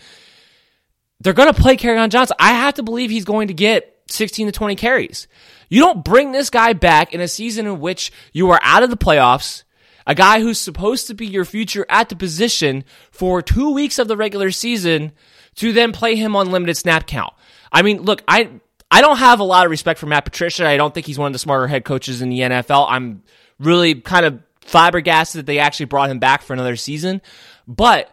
They're 1.22 1.34
going 1.34 1.52
to 1.52 1.60
play 1.60 1.76
Kerryon 1.76 2.10
Johnson. 2.10 2.38
I 2.40 2.54
have 2.54 2.76
to 2.76 2.84
believe 2.84 3.10
he's 3.10 3.26
going 3.26 3.48
to 3.48 3.54
get 3.54 3.99
16 4.10 4.48
to 4.48 4.52
20 4.52 4.76
carries. 4.76 5.28
You 5.70 5.82
don't 5.82 6.04
bring 6.04 6.32
this 6.32 6.50
guy 6.50 6.74
back 6.74 7.14
in 7.14 7.22
a 7.22 7.28
season 7.28 7.68
in 7.68 7.80
which 7.80 8.12
you 8.34 8.50
are 8.50 8.60
out 8.64 8.84
of 8.84 8.90
the 8.90 8.98
playoffs, 8.98 9.64
a 10.08 10.16
guy 10.16 10.42
who's 10.42 10.60
supposed 10.60 11.08
to 11.08 11.14
be 11.14 11.28
your 11.28 11.46
future 11.46 11.86
at 11.90 12.10
the 12.10 12.16
position 12.16 12.84
for 13.12 13.42
two 13.42 13.72
weeks 13.72 14.00
of 14.00 14.08
the 14.08 14.18
regular 14.18 14.52
season 14.52 15.12
to 15.56 15.72
then 15.72 15.92
play 15.92 16.16
him 16.16 16.36
on 16.36 16.52
limited 16.52 16.76
snap 16.76 17.06
count. 17.06 17.34
I 17.72 17.84
mean, 17.84 18.02
look, 18.02 18.24
I, 18.28 18.50
I 18.90 19.02
don't 19.02 19.18
have 19.18 19.40
a 19.40 19.44
lot 19.44 19.66
of 19.66 19.72
respect 19.72 20.00
for 20.00 20.08
Matt 20.08 20.26
Patricia. 20.26 20.68
I 20.68 20.78
don't 20.78 20.94
think 20.94 21.06
he's 21.06 21.20
one 21.20 21.28
of 21.28 21.34
the 21.34 21.40
smarter 21.40 21.68
head 21.68 21.86
coaches 21.86 22.22
in 22.22 22.30
the 22.30 22.40
NFL. 22.40 22.88
I'm 22.90 23.22
really 23.60 23.96
kind 23.96 24.26
of 24.26 24.42
flabbergasted 24.62 25.40
that 25.40 25.46
they 25.46 25.60
actually 25.60 25.86
brought 25.86 26.10
him 26.10 26.20
back 26.20 26.42
for 26.42 26.54
another 26.54 26.76
season. 26.76 27.22
But 27.68 28.10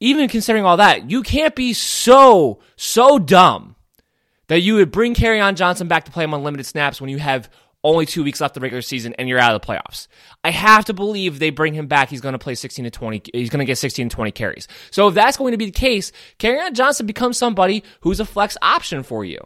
even 0.00 0.28
considering 0.28 0.64
all 0.64 0.78
that, 0.78 1.10
you 1.10 1.22
can't 1.22 1.54
be 1.54 1.72
so, 1.72 2.58
so 2.76 3.18
dumb 3.18 3.76
that 4.48 4.60
you 4.60 4.74
would 4.74 4.90
bring 4.90 5.14
Kerryon 5.14 5.54
Johnson 5.54 5.88
back 5.88 6.04
to 6.04 6.10
play 6.10 6.24
him 6.24 6.34
on 6.34 6.42
limited 6.42 6.64
snaps 6.64 7.00
when 7.00 7.10
you 7.10 7.18
have 7.18 7.48
only 7.84 8.06
two 8.06 8.24
weeks 8.24 8.40
left 8.40 8.54
the 8.54 8.60
regular 8.60 8.82
season 8.82 9.14
and 9.18 9.28
you're 9.28 9.38
out 9.38 9.54
of 9.54 9.60
the 9.60 9.66
playoffs. 9.66 10.08
I 10.42 10.50
have 10.50 10.84
to 10.86 10.94
believe 10.94 11.38
they 11.38 11.50
bring 11.50 11.74
him 11.74 11.86
back. 11.86 12.08
He's 12.08 12.20
going 12.20 12.32
to 12.32 12.38
play 12.38 12.54
16 12.54 12.84
to 12.84 12.90
20. 12.90 13.22
He's 13.32 13.50
going 13.50 13.60
to 13.60 13.64
get 13.64 13.78
16 13.78 14.08
to 14.08 14.14
20 14.14 14.32
carries. 14.32 14.68
So 14.90 15.08
if 15.08 15.14
that's 15.14 15.36
going 15.36 15.52
to 15.52 15.58
be 15.58 15.66
the 15.66 15.70
case, 15.70 16.10
Kerryon 16.38 16.72
Johnson 16.72 17.06
becomes 17.06 17.38
somebody 17.38 17.84
who's 18.00 18.20
a 18.20 18.24
flex 18.24 18.56
option 18.62 19.02
for 19.02 19.24
you. 19.24 19.38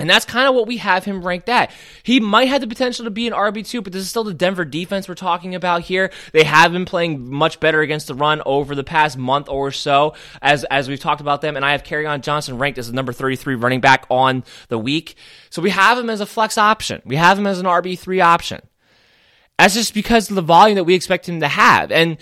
And 0.00 0.10
that's 0.10 0.24
kind 0.24 0.48
of 0.48 0.56
what 0.56 0.66
we 0.66 0.78
have 0.78 1.04
him 1.04 1.24
ranked 1.24 1.48
at. 1.48 1.70
He 2.02 2.18
might 2.18 2.48
have 2.48 2.60
the 2.60 2.66
potential 2.66 3.04
to 3.04 3.10
be 3.10 3.28
an 3.28 3.32
RB2, 3.32 3.84
but 3.84 3.92
this 3.92 4.02
is 4.02 4.10
still 4.10 4.24
the 4.24 4.34
Denver 4.34 4.64
defense 4.64 5.08
we're 5.08 5.14
talking 5.14 5.54
about 5.54 5.82
here. 5.82 6.10
They 6.32 6.42
have 6.42 6.72
been 6.72 6.84
playing 6.84 7.30
much 7.30 7.60
better 7.60 7.80
against 7.80 8.08
the 8.08 8.14
run 8.14 8.42
over 8.44 8.74
the 8.74 8.82
past 8.82 9.16
month 9.16 9.48
or 9.48 9.70
so, 9.70 10.14
as, 10.42 10.64
as 10.64 10.88
we've 10.88 10.98
talked 10.98 11.20
about 11.20 11.42
them. 11.42 11.54
And 11.54 11.64
I 11.64 11.72
have 11.72 11.84
Kerryon 11.84 12.22
Johnson 12.22 12.58
ranked 12.58 12.78
as 12.78 12.88
the 12.88 12.92
number 12.92 13.12
33 13.12 13.54
running 13.54 13.80
back 13.80 14.04
on 14.10 14.42
the 14.68 14.78
week. 14.78 15.14
So 15.50 15.62
we 15.62 15.70
have 15.70 15.96
him 15.96 16.10
as 16.10 16.20
a 16.20 16.26
flex 16.26 16.58
option. 16.58 17.00
We 17.04 17.14
have 17.14 17.38
him 17.38 17.46
as 17.46 17.60
an 17.60 17.66
RB3 17.66 18.20
option. 18.20 18.62
That's 19.58 19.74
just 19.74 19.94
because 19.94 20.28
of 20.28 20.34
the 20.34 20.42
volume 20.42 20.74
that 20.74 20.84
we 20.84 20.94
expect 20.94 21.28
him 21.28 21.38
to 21.38 21.48
have. 21.48 21.92
And 21.92 22.18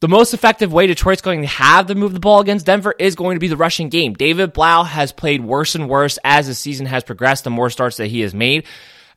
the 0.00 0.08
most 0.08 0.34
effective 0.34 0.72
way 0.72 0.86
Detroit's 0.86 1.22
going 1.22 1.40
to 1.40 1.46
have 1.46 1.86
to 1.86 1.94
move 1.94 2.12
the 2.12 2.20
ball 2.20 2.40
against 2.40 2.66
Denver 2.66 2.94
is 2.98 3.14
going 3.14 3.36
to 3.36 3.40
be 3.40 3.48
the 3.48 3.56
rushing 3.56 3.88
game. 3.88 4.12
David 4.12 4.52
Blough 4.52 4.84
has 4.84 5.10
played 5.10 5.42
worse 5.42 5.74
and 5.74 5.88
worse 5.88 6.18
as 6.22 6.46
the 6.46 6.54
season 6.54 6.86
has 6.86 7.02
progressed, 7.02 7.44
the 7.44 7.50
more 7.50 7.70
starts 7.70 7.96
that 7.96 8.08
he 8.08 8.20
has 8.20 8.34
made. 8.34 8.66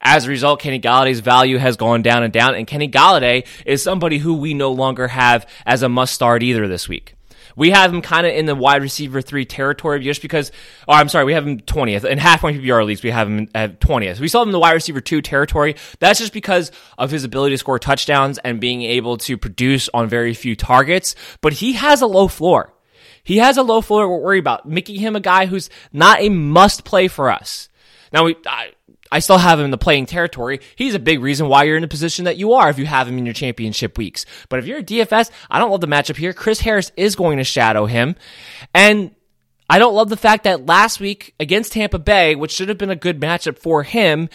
As 0.02 0.26
a 0.26 0.30
result, 0.30 0.62
Kenny 0.62 0.80
Golladay's 0.80 1.20
value 1.20 1.58
has 1.58 1.76
gone 1.76 2.02
down 2.02 2.24
and 2.24 2.32
down, 2.32 2.56
and 2.56 2.66
Kenny 2.66 2.88
Galladay 2.88 3.46
is 3.66 3.84
somebody 3.84 4.18
who 4.18 4.36
we 4.36 4.54
no 4.54 4.72
longer 4.72 5.10
have 5.10 5.46
as 5.66 5.84
a 5.84 5.90
must 5.90 6.14
start 6.14 6.42
either 6.42 6.70
this 6.70 6.88
week. 6.88 7.16
We 7.60 7.72
have 7.72 7.94
him 7.94 8.02
kind 8.02 8.26
of 8.26 8.34
in 8.34 8.46
the 8.46 8.56
wide 8.56 8.82
receiver 8.82 9.22
three 9.22 9.44
territory 9.44 10.00
just 10.00 10.22
because, 10.22 10.50
oh, 10.88 10.94
I'm 10.94 11.10
sorry, 11.10 11.26
we 11.26 11.34
have 11.34 11.46
him 11.46 11.60
20th. 11.60 12.06
In 12.06 12.18
half 12.18 12.40
point 12.40 12.62
PPR 12.62 12.86
leagues, 12.86 13.04
we 13.04 13.12
have 13.12 13.28
him 13.28 13.50
at 13.54 13.82
20th. 13.82 14.22
We 14.22 14.30
saw 14.30 14.42
him 14.42 14.48
in 14.48 14.54
the 14.54 14.60
wide 14.60 14.72
receiver 14.72 15.02
two 15.02 15.22
territory. 15.22 15.76
That's 16.00 16.20
just 16.20 16.32
because 16.32 16.72
of 16.98 17.12
his 17.12 17.26
ability 17.26 17.56
to 17.56 17.58
score 17.58 17.78
touchdowns 17.78 18.38
and 18.38 18.62
being 18.62 18.84
able 18.84 19.18
to 19.18 19.38
produce 19.38 19.90
on 19.94 20.08
very 20.08 20.34
few 20.34 20.56
targets. 20.56 21.16
But 21.42 21.52
he 21.52 21.74
has 21.74 22.02
a 22.02 22.08
low 22.08 22.30
floor. 22.30 22.74
He 23.26 23.40
has 23.40 23.58
a 23.58 23.62
low 23.62 23.82
floor 23.82 24.08
we're 24.08 24.24
worried 24.24 24.40
about, 24.40 24.66
making 24.66 24.96
him 25.02 25.18
a 25.18 25.20
guy 25.20 25.46
who's 25.46 25.70
not 25.92 26.22
a 26.22 26.30
must 26.30 26.86
play 26.86 27.10
for 27.10 27.30
us. 27.30 27.68
Now, 28.14 28.24
we, 28.24 28.38
I, 28.48 28.72
I 29.12 29.20
still 29.20 29.38
have 29.38 29.60
him 29.60 29.66
in 29.66 29.72
the 29.72 29.78
playing 29.78 30.06
territory. 30.06 30.60
He's 30.76 30.94
a 30.94 31.00
big 31.00 31.22
reason 31.22 31.48
why 31.48 31.64
you're 31.64 31.76
in 31.76 31.82
the 31.82 31.88
position 31.88 32.26
that 32.26 32.38
you 32.38 32.54
are 32.54 32.70
if 32.70 32.78
you 32.78 32.86
have 32.86 33.08
him 33.08 33.18
in 33.18 33.26
your 33.26 33.34
championship 33.34 33.98
weeks. 33.98 34.26
But 34.50 34.60
if 34.60 34.68
you're 34.68 34.80
a 34.80 34.84
DFS, 34.84 35.32
I 35.50 35.60
don't 35.60 35.72
love 35.72 35.82
the 35.82 35.88
matchup 35.88 36.18
here. 36.18 36.34
Chris 36.34 36.60
Harris 36.60 36.92
is 36.96 37.16
going 37.16 37.38
to 37.38 37.44
shadow 37.44 37.86
him. 37.86 38.16
And 38.74 39.16
I 39.70 39.80
don't 39.80 39.96
love 39.96 40.10
the 40.10 40.18
fact 40.18 40.44
that 40.44 40.66
last 40.66 41.00
week 41.00 41.34
against 41.40 41.74
Tampa 41.74 42.00
Bay, 42.00 42.36
which 42.36 42.52
should 42.52 42.70
have 42.70 42.78
been 42.78 42.90
a 42.90 42.96
good 42.96 43.20
matchup 43.20 43.58
for 43.58 43.84
him, 43.84 44.30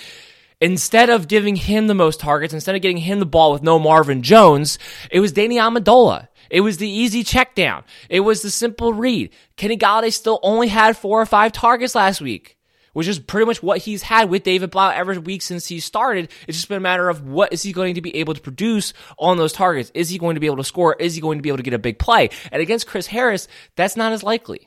instead 0.61 1.11
of 1.11 1.29
giving 1.29 1.57
him 1.57 1.87
the 1.87 1.95
most 1.95 2.21
targets, 2.21 2.55
instead 2.55 2.75
of 2.75 2.83
getting 2.83 2.99
him 2.99 3.21
the 3.21 3.27
ball 3.27 3.53
with 3.53 3.63
no 3.63 3.79
Marvin 3.79 4.23
Jones, 4.23 4.79
it 5.11 5.21
was 5.21 5.33
Danny 5.33 5.57
Amendola. 5.57 6.29
It 6.51 6.61
was 6.61 6.77
the 6.77 6.89
easy 6.89 7.25
check 7.25 7.55
down. 7.55 7.85
It 8.09 8.21
was 8.21 8.43
the 8.43 8.51
simple 8.51 8.93
read. 8.93 9.31
Kenny 9.57 9.77
Golladay 9.77 10.13
still 10.13 10.39
only 10.43 10.69
had 10.69 10.97
four 10.97 11.21
or 11.21 11.27
five 11.27 11.53
targets 11.53 11.95
last 11.95 12.21
week 12.21 12.54
which 12.95 13.07
is 13.07 13.19
pretty 13.19 13.45
much 13.45 13.63
what 13.63 13.79
he's 13.79 14.03
had 14.03 14.31
with 14.31 14.43
David 14.43 14.71
Blough 14.71 14.89
every 14.89 15.19
week 15.19 15.43
since 15.43 15.67
he 15.67 15.81
started. 15.81 16.31
It's 16.49 16.57
just 16.57 16.69
been 16.69 16.79
a 16.79 16.81
matter 16.81 17.11
of 17.11 17.27
what 17.27 17.53
is 17.53 17.63
he 17.63 17.73
going 17.73 17.97
to 17.97 18.01
be 18.01 18.17
able 18.17 18.33
to 18.33 18.41
produce 18.41 18.95
on 19.19 19.37
those 19.37 19.53
targets? 19.53 19.91
Is 19.95 20.09
he 20.09 20.17
going 20.17 20.35
to 20.35 20.41
be 20.41 20.47
able 20.47 20.57
to 20.57 20.65
score? 20.65 20.97
Is 20.99 21.15
he 21.15 21.21
going 21.21 21.39
to 21.39 21.43
be 21.43 21.51
able 21.51 21.59
to 21.59 21.63
get 21.63 21.75
a 21.75 21.79
big 21.79 21.99
play? 21.99 22.31
And 22.51 22.63
against 22.63 22.87
Chris 22.87 23.07
Harris, 23.07 23.47
that's 23.77 23.97
not 23.97 24.13
as 24.13 24.23
likely. 24.23 24.67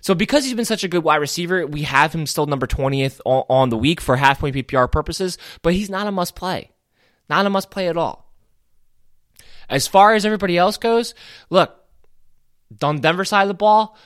So 0.00 0.14
because 0.14 0.44
he's 0.44 0.54
been 0.54 0.64
such 0.64 0.84
a 0.84 0.88
good 0.88 1.02
wide 1.02 1.16
receiver, 1.16 1.66
we 1.66 1.82
have 1.82 2.14
him 2.14 2.26
still 2.26 2.46
number 2.46 2.66
20th 2.66 3.20
on, 3.24 3.44
on 3.48 3.68
the 3.70 3.78
week 3.78 4.00
for 4.00 4.16
half 4.16 4.40
point 4.40 4.54
PPR 4.54 4.90
purposes, 4.90 5.38
but 5.62 5.74
he's 5.74 5.90
not 5.90 6.06
a 6.06 6.12
must 6.12 6.34
play. 6.34 6.70
Not 7.28 7.46
a 7.46 7.50
must 7.50 7.70
play 7.70 7.88
at 7.88 7.96
all. 7.96 8.30
As 9.68 9.86
far 9.86 10.14
as 10.14 10.26
everybody 10.26 10.58
else 10.58 10.76
goes, 10.76 11.14
look, 11.48 11.74
on 12.82 13.00
Denver 13.00 13.24
side 13.24 13.42
of 13.42 13.48
the 13.48 13.54
ball, 13.54 13.96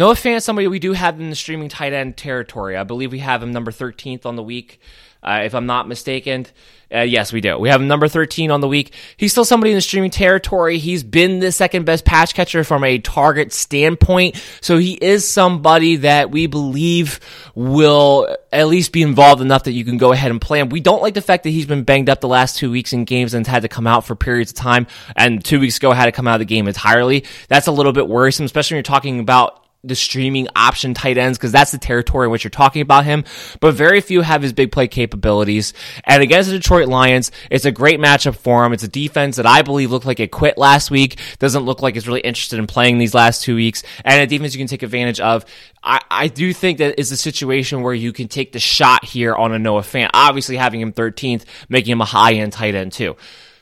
Noah 0.00 0.14
Fant, 0.14 0.40
somebody 0.40 0.66
we 0.66 0.78
do 0.78 0.94
have 0.94 1.20
in 1.20 1.28
the 1.28 1.36
streaming 1.36 1.68
tight 1.68 1.92
end 1.92 2.16
territory. 2.16 2.74
I 2.74 2.84
believe 2.84 3.12
we 3.12 3.18
have 3.18 3.42
him 3.42 3.52
number 3.52 3.70
13th 3.70 4.24
on 4.24 4.34
the 4.34 4.42
week, 4.42 4.80
uh, 5.22 5.42
if 5.44 5.54
I'm 5.54 5.66
not 5.66 5.88
mistaken. 5.88 6.46
Uh, 6.90 7.00
yes, 7.00 7.34
we 7.34 7.42
do. 7.42 7.58
We 7.58 7.68
have 7.68 7.82
him 7.82 7.86
number 7.86 8.08
13 8.08 8.50
on 8.50 8.62
the 8.62 8.66
week. 8.66 8.94
He's 9.18 9.32
still 9.32 9.44
somebody 9.44 9.72
in 9.72 9.74
the 9.74 9.82
streaming 9.82 10.08
territory. 10.08 10.78
He's 10.78 11.02
been 11.02 11.40
the 11.40 11.52
second 11.52 11.84
best 11.84 12.06
pass 12.06 12.32
catcher 12.32 12.64
from 12.64 12.82
a 12.82 12.98
target 12.98 13.52
standpoint. 13.52 14.42
So 14.62 14.78
he 14.78 14.94
is 14.94 15.28
somebody 15.28 15.96
that 15.96 16.30
we 16.30 16.46
believe 16.46 17.20
will 17.54 18.34
at 18.50 18.68
least 18.68 18.92
be 18.92 19.02
involved 19.02 19.42
enough 19.42 19.64
that 19.64 19.72
you 19.72 19.84
can 19.84 19.98
go 19.98 20.12
ahead 20.12 20.30
and 20.30 20.40
play 20.40 20.60
him. 20.60 20.70
We 20.70 20.80
don't 20.80 21.02
like 21.02 21.12
the 21.12 21.20
fact 21.20 21.42
that 21.42 21.50
he's 21.50 21.66
been 21.66 21.84
banged 21.84 22.08
up 22.08 22.22
the 22.22 22.26
last 22.26 22.56
two 22.56 22.70
weeks 22.70 22.94
in 22.94 23.04
games 23.04 23.34
and 23.34 23.46
had 23.46 23.60
to 23.62 23.68
come 23.68 23.86
out 23.86 24.06
for 24.06 24.16
periods 24.16 24.52
of 24.52 24.56
time. 24.56 24.86
And 25.14 25.44
two 25.44 25.60
weeks 25.60 25.76
ago 25.76 25.92
had 25.92 26.06
to 26.06 26.12
come 26.12 26.26
out 26.26 26.36
of 26.36 26.38
the 26.38 26.46
game 26.46 26.68
entirely. 26.68 27.26
That's 27.48 27.66
a 27.66 27.72
little 27.72 27.92
bit 27.92 28.08
worrisome, 28.08 28.46
especially 28.46 28.76
when 28.76 28.78
you're 28.78 28.84
talking 28.84 29.20
about 29.20 29.59
the 29.82 29.94
streaming 29.94 30.46
option 30.54 30.92
tight 30.92 31.16
ends 31.16 31.38
because 31.38 31.52
that's 31.52 31.72
the 31.72 31.78
territory 31.78 32.26
in 32.26 32.30
which 32.30 32.44
you're 32.44 32.50
talking 32.50 32.82
about 32.82 33.04
him. 33.04 33.24
But 33.60 33.74
very 33.74 34.00
few 34.00 34.20
have 34.20 34.42
his 34.42 34.52
big 34.52 34.72
play 34.72 34.88
capabilities. 34.88 35.72
And 36.04 36.22
against 36.22 36.50
the 36.50 36.56
Detroit 36.56 36.88
Lions, 36.88 37.32
it's 37.50 37.64
a 37.64 37.72
great 37.72 37.98
matchup 37.98 38.36
for 38.36 38.64
him. 38.64 38.72
It's 38.72 38.82
a 38.82 38.88
defense 38.88 39.36
that 39.36 39.46
I 39.46 39.62
believe 39.62 39.90
looked 39.90 40.06
like 40.06 40.20
it 40.20 40.30
quit 40.30 40.58
last 40.58 40.90
week. 40.90 41.18
Doesn't 41.38 41.64
look 41.64 41.80
like 41.80 41.96
it's 41.96 42.06
really 42.06 42.20
interested 42.20 42.58
in 42.58 42.66
playing 42.66 42.98
these 42.98 43.14
last 43.14 43.42
two 43.42 43.54
weeks. 43.54 43.82
And 44.04 44.22
a 44.22 44.26
defense 44.26 44.54
you 44.54 44.58
can 44.58 44.68
take 44.68 44.82
advantage 44.82 45.20
of. 45.20 45.46
I, 45.82 46.00
I 46.10 46.28
do 46.28 46.52
think 46.52 46.78
that 46.78 47.00
is 47.00 47.10
a 47.10 47.16
situation 47.16 47.82
where 47.82 47.94
you 47.94 48.12
can 48.12 48.28
take 48.28 48.52
the 48.52 48.60
shot 48.60 49.04
here 49.06 49.34
on 49.34 49.52
a 49.52 49.58
Noah 49.58 49.80
Fant. 49.80 50.10
Obviously 50.12 50.56
having 50.56 50.82
him 50.82 50.92
13th, 50.92 51.44
making 51.70 51.92
him 51.92 52.02
a 52.02 52.06
high 52.06 52.34
end 52.34 52.52
tight 52.52 52.74
end 52.74 52.92
too. 52.92 53.16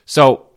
So 0.05 0.48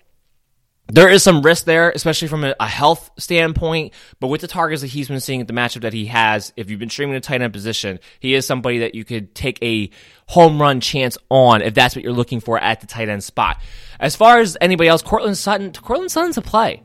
there 0.92 1.08
is 1.08 1.22
some 1.22 1.40
risk 1.40 1.64
there, 1.64 1.90
especially 1.90 2.28
from 2.28 2.44
a, 2.44 2.66
health 2.66 3.10
standpoint. 3.16 3.94
But 4.20 4.26
with 4.26 4.42
the 4.42 4.46
targets 4.46 4.82
that 4.82 4.88
he's 4.88 5.08
been 5.08 5.20
seeing 5.20 5.40
at 5.40 5.46
the 5.46 5.54
matchup 5.54 5.80
that 5.80 5.94
he 5.94 6.06
has, 6.06 6.52
if 6.54 6.70
you've 6.70 6.78
been 6.78 6.90
streaming 6.90 7.16
a 7.16 7.20
tight 7.20 7.40
end 7.40 7.54
position, 7.54 7.98
he 8.20 8.34
is 8.34 8.46
somebody 8.46 8.80
that 8.80 8.94
you 8.94 9.02
could 9.02 9.34
take 9.34 9.58
a 9.62 9.88
home 10.26 10.60
run 10.60 10.80
chance 10.80 11.16
on 11.30 11.62
if 11.62 11.72
that's 11.72 11.96
what 11.96 12.04
you're 12.04 12.12
looking 12.12 12.40
for 12.40 12.58
at 12.58 12.82
the 12.82 12.86
tight 12.86 13.08
end 13.08 13.24
spot. 13.24 13.58
As 14.00 14.16
far 14.16 14.40
as 14.40 14.58
anybody 14.60 14.88
else, 14.88 15.00
Courtland 15.00 15.38
Sutton, 15.38 15.72
Courtland 15.72 16.12
Sutton's 16.12 16.36
a 16.36 16.42
play. 16.42 16.82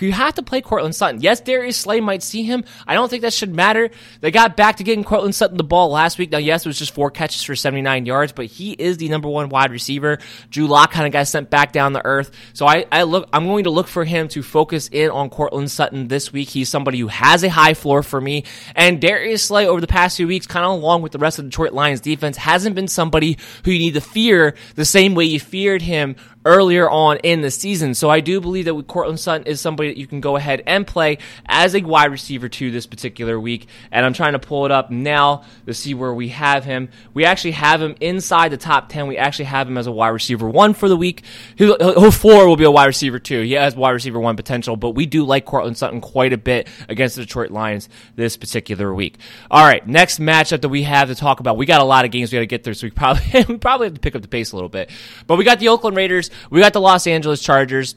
You 0.00 0.12
have 0.12 0.34
to 0.34 0.42
play 0.42 0.60
Courtland 0.60 0.94
Sutton. 0.94 1.20
Yes, 1.20 1.40
Darius 1.40 1.76
Slay 1.76 2.00
might 2.00 2.22
see 2.22 2.42
him. 2.42 2.64
I 2.86 2.94
don't 2.94 3.08
think 3.08 3.22
that 3.22 3.32
should 3.32 3.54
matter. 3.54 3.90
They 4.20 4.30
got 4.30 4.56
back 4.56 4.76
to 4.76 4.84
getting 4.84 5.04
Courtland 5.04 5.34
Sutton 5.34 5.56
the 5.56 5.64
ball 5.64 5.90
last 5.90 6.18
week. 6.18 6.32
Now, 6.32 6.38
yes, 6.38 6.66
it 6.66 6.68
was 6.68 6.78
just 6.78 6.92
four 6.92 7.10
catches 7.10 7.42
for 7.42 7.54
79 7.54 8.06
yards, 8.06 8.32
but 8.32 8.46
he 8.46 8.72
is 8.72 8.96
the 8.96 9.08
number 9.08 9.28
one 9.28 9.48
wide 9.48 9.70
receiver. 9.70 10.18
Drew 10.50 10.66
Lock 10.66 10.90
kind 10.90 11.06
of 11.06 11.12
got 11.12 11.28
sent 11.28 11.50
back 11.50 11.72
down 11.72 11.92
to 11.92 12.04
earth. 12.04 12.30
So 12.54 12.66
I, 12.66 12.86
I 12.90 13.04
look, 13.04 13.28
I'm 13.32 13.46
going 13.46 13.64
to 13.64 13.70
look 13.70 13.88
for 13.88 14.04
him 14.04 14.28
to 14.28 14.42
focus 14.42 14.88
in 14.88 15.10
on 15.10 15.30
Courtland 15.30 15.70
Sutton 15.70 16.08
this 16.08 16.32
week. 16.32 16.48
He's 16.48 16.68
somebody 16.68 16.98
who 16.98 17.08
has 17.08 17.44
a 17.44 17.48
high 17.48 17.74
floor 17.74 18.02
for 18.02 18.20
me. 18.20 18.44
And 18.74 19.00
Darius 19.00 19.44
Slay 19.44 19.66
over 19.66 19.80
the 19.80 19.86
past 19.86 20.16
few 20.16 20.26
weeks, 20.26 20.46
kind 20.46 20.64
of 20.64 20.72
along 20.72 21.02
with 21.02 21.12
the 21.12 21.18
rest 21.18 21.38
of 21.38 21.44
the 21.44 21.50
Detroit 21.50 21.72
Lions 21.72 22.00
defense, 22.00 22.36
hasn't 22.36 22.74
been 22.74 22.88
somebody 22.88 23.38
who 23.64 23.70
you 23.70 23.78
need 23.78 23.94
to 23.94 24.00
fear 24.00 24.54
the 24.74 24.84
same 24.84 25.14
way 25.14 25.24
you 25.24 25.38
feared 25.38 25.82
him 25.82 26.16
earlier 26.44 26.88
on 26.88 27.18
in 27.18 27.40
the 27.40 27.50
season. 27.50 27.94
So 27.94 28.10
I 28.10 28.20
do 28.20 28.40
believe 28.40 28.64
that 28.64 28.86
Courtland 28.86 29.20
Sutton 29.20 29.46
is 29.46 29.60
somebody 29.60 29.90
that 29.90 29.98
you 29.98 30.06
can 30.06 30.20
go 30.20 30.36
ahead 30.36 30.62
and 30.66 30.86
play 30.86 31.18
as 31.46 31.74
a 31.74 31.82
wide 31.82 32.10
receiver 32.10 32.48
to 32.48 32.70
this 32.70 32.86
particular 32.86 33.38
week. 33.38 33.68
And 33.90 34.04
I'm 34.04 34.12
trying 34.12 34.32
to 34.32 34.38
pull 34.38 34.66
it 34.66 34.72
up 34.72 34.90
now 34.90 35.44
to 35.66 35.74
see 35.74 35.94
where 35.94 36.12
we 36.12 36.28
have 36.28 36.64
him. 36.64 36.88
We 37.14 37.24
actually 37.24 37.52
have 37.52 37.80
him 37.80 37.94
inside 38.00 38.50
the 38.50 38.56
top 38.56 38.88
10. 38.88 39.06
We 39.06 39.18
actually 39.18 39.46
have 39.46 39.68
him 39.68 39.78
as 39.78 39.86
a 39.86 39.92
wide 39.92 40.08
receiver 40.08 40.48
one 40.48 40.74
for 40.74 40.88
the 40.88 40.96
week. 40.96 41.22
He'll, 41.56 41.78
he'll 41.78 42.10
four 42.10 42.46
will 42.46 42.56
be 42.56 42.64
a 42.64 42.70
wide 42.70 42.86
receiver 42.86 43.18
two. 43.18 43.42
He 43.42 43.52
has 43.52 43.76
wide 43.76 43.90
receiver 43.90 44.18
one 44.18 44.36
potential, 44.36 44.76
but 44.76 44.90
we 44.90 45.06
do 45.06 45.24
like 45.24 45.44
Courtland 45.44 45.78
Sutton 45.78 46.00
quite 46.00 46.32
a 46.32 46.38
bit 46.38 46.68
against 46.88 47.16
the 47.16 47.22
Detroit 47.22 47.50
Lions 47.50 47.88
this 48.16 48.36
particular 48.36 48.92
week. 48.92 49.18
All 49.50 49.64
right, 49.64 49.86
next 49.86 50.20
matchup 50.20 50.62
that 50.62 50.68
we 50.68 50.82
have 50.82 51.08
to 51.08 51.14
talk 51.14 51.40
about. 51.40 51.56
We 51.56 51.66
got 51.66 51.80
a 51.80 51.84
lot 51.84 52.04
of 52.04 52.10
games 52.10 52.32
we 52.32 52.36
got 52.36 52.40
to 52.40 52.46
get 52.46 52.64
through, 52.64 52.74
so 52.74 52.86
we 52.86 52.90
probably 52.90 53.44
we 53.48 53.58
probably 53.58 53.86
have 53.86 53.94
to 53.94 54.00
pick 54.00 54.16
up 54.16 54.22
the 54.22 54.28
pace 54.28 54.52
a 54.52 54.56
little 54.56 54.68
bit. 54.68 54.90
But 55.26 55.36
we 55.36 55.44
got 55.44 55.58
the 55.58 55.68
Oakland 55.68 55.96
Raiders 55.96 56.30
we 56.50 56.60
got 56.60 56.72
the 56.72 56.80
Los 56.80 57.06
Angeles 57.06 57.40
Chargers. 57.40 57.94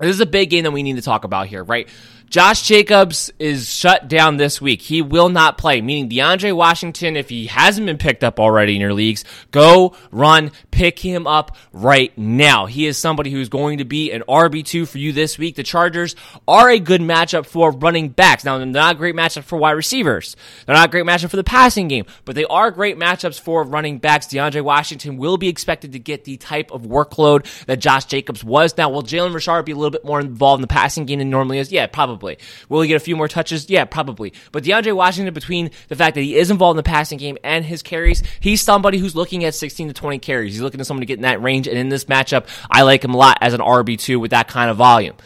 This 0.00 0.10
is 0.10 0.20
a 0.20 0.26
big 0.26 0.50
game 0.50 0.64
that 0.64 0.72
we 0.72 0.82
need 0.82 0.96
to 0.96 1.02
talk 1.02 1.24
about 1.24 1.46
here, 1.46 1.62
right? 1.62 1.88
Josh 2.34 2.62
Jacobs 2.62 3.30
is 3.38 3.72
shut 3.72 4.08
down 4.08 4.38
this 4.38 4.60
week. 4.60 4.82
He 4.82 5.02
will 5.02 5.28
not 5.28 5.56
play, 5.56 5.80
meaning 5.80 6.10
DeAndre 6.10 6.52
Washington, 6.52 7.16
if 7.16 7.28
he 7.28 7.46
hasn't 7.46 7.86
been 7.86 7.96
picked 7.96 8.24
up 8.24 8.40
already 8.40 8.74
in 8.74 8.80
your 8.80 8.92
leagues, 8.92 9.24
go 9.52 9.94
run, 10.10 10.50
pick 10.72 10.98
him 10.98 11.28
up 11.28 11.56
right 11.72 12.12
now. 12.18 12.66
He 12.66 12.86
is 12.86 12.98
somebody 12.98 13.30
who's 13.30 13.48
going 13.48 13.78
to 13.78 13.84
be 13.84 14.10
an 14.10 14.24
RB2 14.28 14.88
for 14.88 14.98
you 14.98 15.12
this 15.12 15.38
week. 15.38 15.54
The 15.54 15.62
Chargers 15.62 16.16
are 16.48 16.70
a 16.70 16.80
good 16.80 17.00
matchup 17.00 17.46
for 17.46 17.70
running 17.70 18.08
backs. 18.08 18.44
Now, 18.44 18.58
they're 18.58 18.66
not 18.66 18.96
a 18.96 18.98
great 18.98 19.14
matchup 19.14 19.44
for 19.44 19.56
wide 19.56 19.70
receivers. 19.70 20.34
They're 20.66 20.74
not 20.74 20.88
a 20.88 20.90
great 20.90 21.06
matchup 21.06 21.30
for 21.30 21.36
the 21.36 21.44
passing 21.44 21.86
game, 21.86 22.06
but 22.24 22.34
they 22.34 22.46
are 22.46 22.72
great 22.72 22.98
matchups 22.98 23.38
for 23.38 23.62
running 23.62 23.98
backs. 23.98 24.26
DeAndre 24.26 24.62
Washington 24.62 25.18
will 25.18 25.36
be 25.36 25.46
expected 25.46 25.92
to 25.92 26.00
get 26.00 26.24
the 26.24 26.36
type 26.36 26.72
of 26.72 26.82
workload 26.82 27.46
that 27.66 27.76
Josh 27.76 28.06
Jacobs 28.06 28.42
was. 28.42 28.76
Now, 28.76 28.90
will 28.90 29.04
Jalen 29.04 29.32
Richard 29.32 29.66
be 29.66 29.70
a 29.70 29.76
little 29.76 29.92
bit 29.92 30.04
more 30.04 30.18
involved 30.18 30.58
in 30.58 30.62
the 30.62 30.66
passing 30.66 31.04
game 31.04 31.20
than 31.20 31.30
normally 31.30 31.60
is? 31.60 31.70
Yeah, 31.70 31.86
probably 31.86 32.23
Probably. 32.24 32.38
Will 32.68 32.80
he 32.80 32.88
get 32.88 32.96
a 32.96 33.00
few 33.00 33.16
more 33.16 33.28
touches? 33.28 33.68
Yeah, 33.68 33.84
probably. 33.84 34.32
But 34.50 34.64
DeAndre 34.64 34.96
Washington, 34.96 35.34
between 35.34 35.70
the 35.88 35.96
fact 35.96 36.14
that 36.14 36.22
he 36.22 36.36
is 36.36 36.50
involved 36.50 36.74
in 36.74 36.76
the 36.78 36.88
passing 36.88 37.18
game 37.18 37.36
and 37.44 37.64
his 37.64 37.82
carries, 37.82 38.22
he's 38.40 38.62
somebody 38.62 38.98
who's 38.98 39.14
looking 39.14 39.44
at 39.44 39.54
16 39.54 39.88
to 39.88 39.94
20 39.94 40.18
carries. 40.20 40.54
He's 40.54 40.62
looking 40.62 40.80
at 40.80 40.86
someone 40.86 41.02
to 41.02 41.06
get 41.06 41.18
in 41.18 41.22
that 41.22 41.42
range. 41.42 41.68
And 41.68 41.76
in 41.76 41.90
this 41.90 42.06
matchup, 42.06 42.46
I 42.70 42.82
like 42.82 43.04
him 43.04 43.12
a 43.12 43.16
lot 43.16 43.38
as 43.42 43.52
an 43.52 43.60
RB2 43.60 44.18
with 44.18 44.30
that 44.30 44.48
kind 44.48 44.70
of 44.70 44.76
volume. 44.78 45.16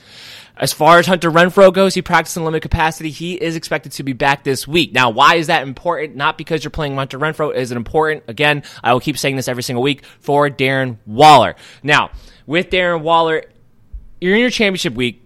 As 0.56 0.72
far 0.72 0.98
as 0.98 1.06
Hunter 1.06 1.30
Renfrow 1.30 1.72
goes, 1.72 1.94
he 1.94 2.02
practiced 2.02 2.37
in 2.37 2.44
limited 2.44 2.62
capacity. 2.62 3.11
He 3.11 3.34
is 3.34 3.54
expected 3.54 3.92
to 3.92 4.02
be 4.02 4.12
back 4.12 4.42
this 4.42 4.66
week. 4.66 4.92
Now, 4.92 5.11
why 5.11 5.37
is 5.37 5.46
that 5.46 5.62
important? 5.62 6.16
Not 6.16 6.37
because 6.37 6.64
you're 6.64 6.72
playing 6.72 6.96
Hunter 6.96 7.16
Renfrow. 7.16 7.54
Is 7.54 7.70
it 7.70 7.76
important? 7.76 8.24
Again, 8.26 8.64
I 8.82 8.92
will 8.92 8.98
keep 8.98 9.16
saying 9.16 9.37
this 9.37 9.46
every 9.46 9.62
single 9.62 9.84
week 9.84 10.04
for 10.18 10.50
Darren 10.50 10.96
Waller. 11.06 11.54
Now, 11.84 12.11
with 12.44 12.70
Darren 12.70 13.02
Waller, 13.02 13.44
you're 14.20 14.34
in 14.34 14.40
your 14.40 14.50
championship 14.50 14.94
week. 14.94 15.22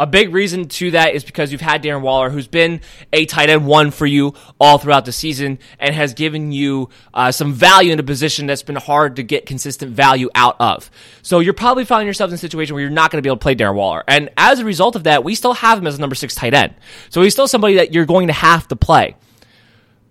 A 0.00 0.06
big 0.06 0.32
reason 0.32 0.66
to 0.66 0.92
that 0.92 1.14
is 1.14 1.24
because 1.24 1.52
you've 1.52 1.60
had 1.60 1.82
Darren 1.82 2.00
Waller, 2.00 2.30
who's 2.30 2.48
been 2.48 2.80
a 3.12 3.26
tight 3.26 3.50
end 3.50 3.66
one 3.66 3.90
for 3.90 4.06
you 4.06 4.32
all 4.58 4.78
throughout 4.78 5.04
the 5.04 5.12
season 5.12 5.58
and 5.78 5.94
has 5.94 6.14
given 6.14 6.52
you 6.52 6.88
uh, 7.12 7.30
some 7.30 7.52
value 7.52 7.92
in 7.92 7.98
a 7.98 8.02
position 8.02 8.46
that's 8.46 8.62
been 8.62 8.76
hard 8.76 9.16
to 9.16 9.22
get 9.22 9.44
consistent 9.44 9.92
value 9.92 10.30
out 10.34 10.56
of. 10.58 10.90
So 11.20 11.40
you're 11.40 11.52
probably 11.52 11.84
finding 11.84 12.06
yourself 12.06 12.30
in 12.30 12.34
a 12.34 12.38
situation 12.38 12.74
where 12.74 12.80
you're 12.80 12.90
not 12.90 13.10
going 13.10 13.18
to 13.18 13.22
be 13.22 13.28
able 13.28 13.36
to 13.36 13.42
play 13.42 13.54
Darren 13.54 13.74
Waller. 13.74 14.02
And 14.08 14.30
as 14.38 14.58
a 14.58 14.64
result 14.64 14.96
of 14.96 15.04
that, 15.04 15.22
we 15.22 15.34
still 15.34 15.52
have 15.52 15.76
him 15.76 15.86
as 15.86 15.98
a 15.98 16.00
number 16.00 16.14
six 16.14 16.34
tight 16.34 16.54
end. 16.54 16.74
So 17.10 17.20
he's 17.20 17.34
still 17.34 17.46
somebody 17.46 17.74
that 17.74 17.92
you're 17.92 18.06
going 18.06 18.28
to 18.28 18.32
have 18.32 18.68
to 18.68 18.76
play. 18.76 19.16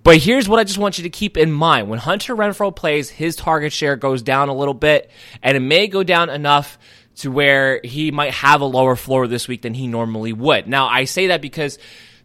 But 0.04 0.17
here's 0.17 0.47
what 0.47 0.60
I 0.60 0.63
just 0.63 0.78
want 0.78 0.97
you 0.97 1.04
to 1.04 1.10
keep 1.10 1.36
in 1.36 1.52
mind. 1.52 1.89
When 1.89 1.99
Hunter 1.99 2.36
Renfrow 2.36 2.75
plays, 2.75 3.10
his 3.10 3.36
target 3.36 3.73
share 3.73 3.95
goes 3.95 4.21
down 4.21 4.49
a 4.49 4.54
little 4.56 4.73
bit, 4.73 5.12
and 5.43 5.58
it 5.58 5.60
may 5.60 5.88
go 5.88 6.04
down 6.04 6.30
enough 6.30 6.80
to 7.19 7.32
where 7.32 7.79
he 7.84 8.12
might 8.12 8.34
have 8.34 8.62
a 8.62 8.65
lower 8.65 8.95
floor 8.95 9.27
this 9.27 9.47
week 9.47 9.62
than 9.62 9.73
he 9.73 9.88
normally 9.88 10.34
would. 10.34 10.67
Now, 10.67 10.88
I 10.88 11.05
say 11.05 11.27
that 11.27 11.41
because 11.41 11.77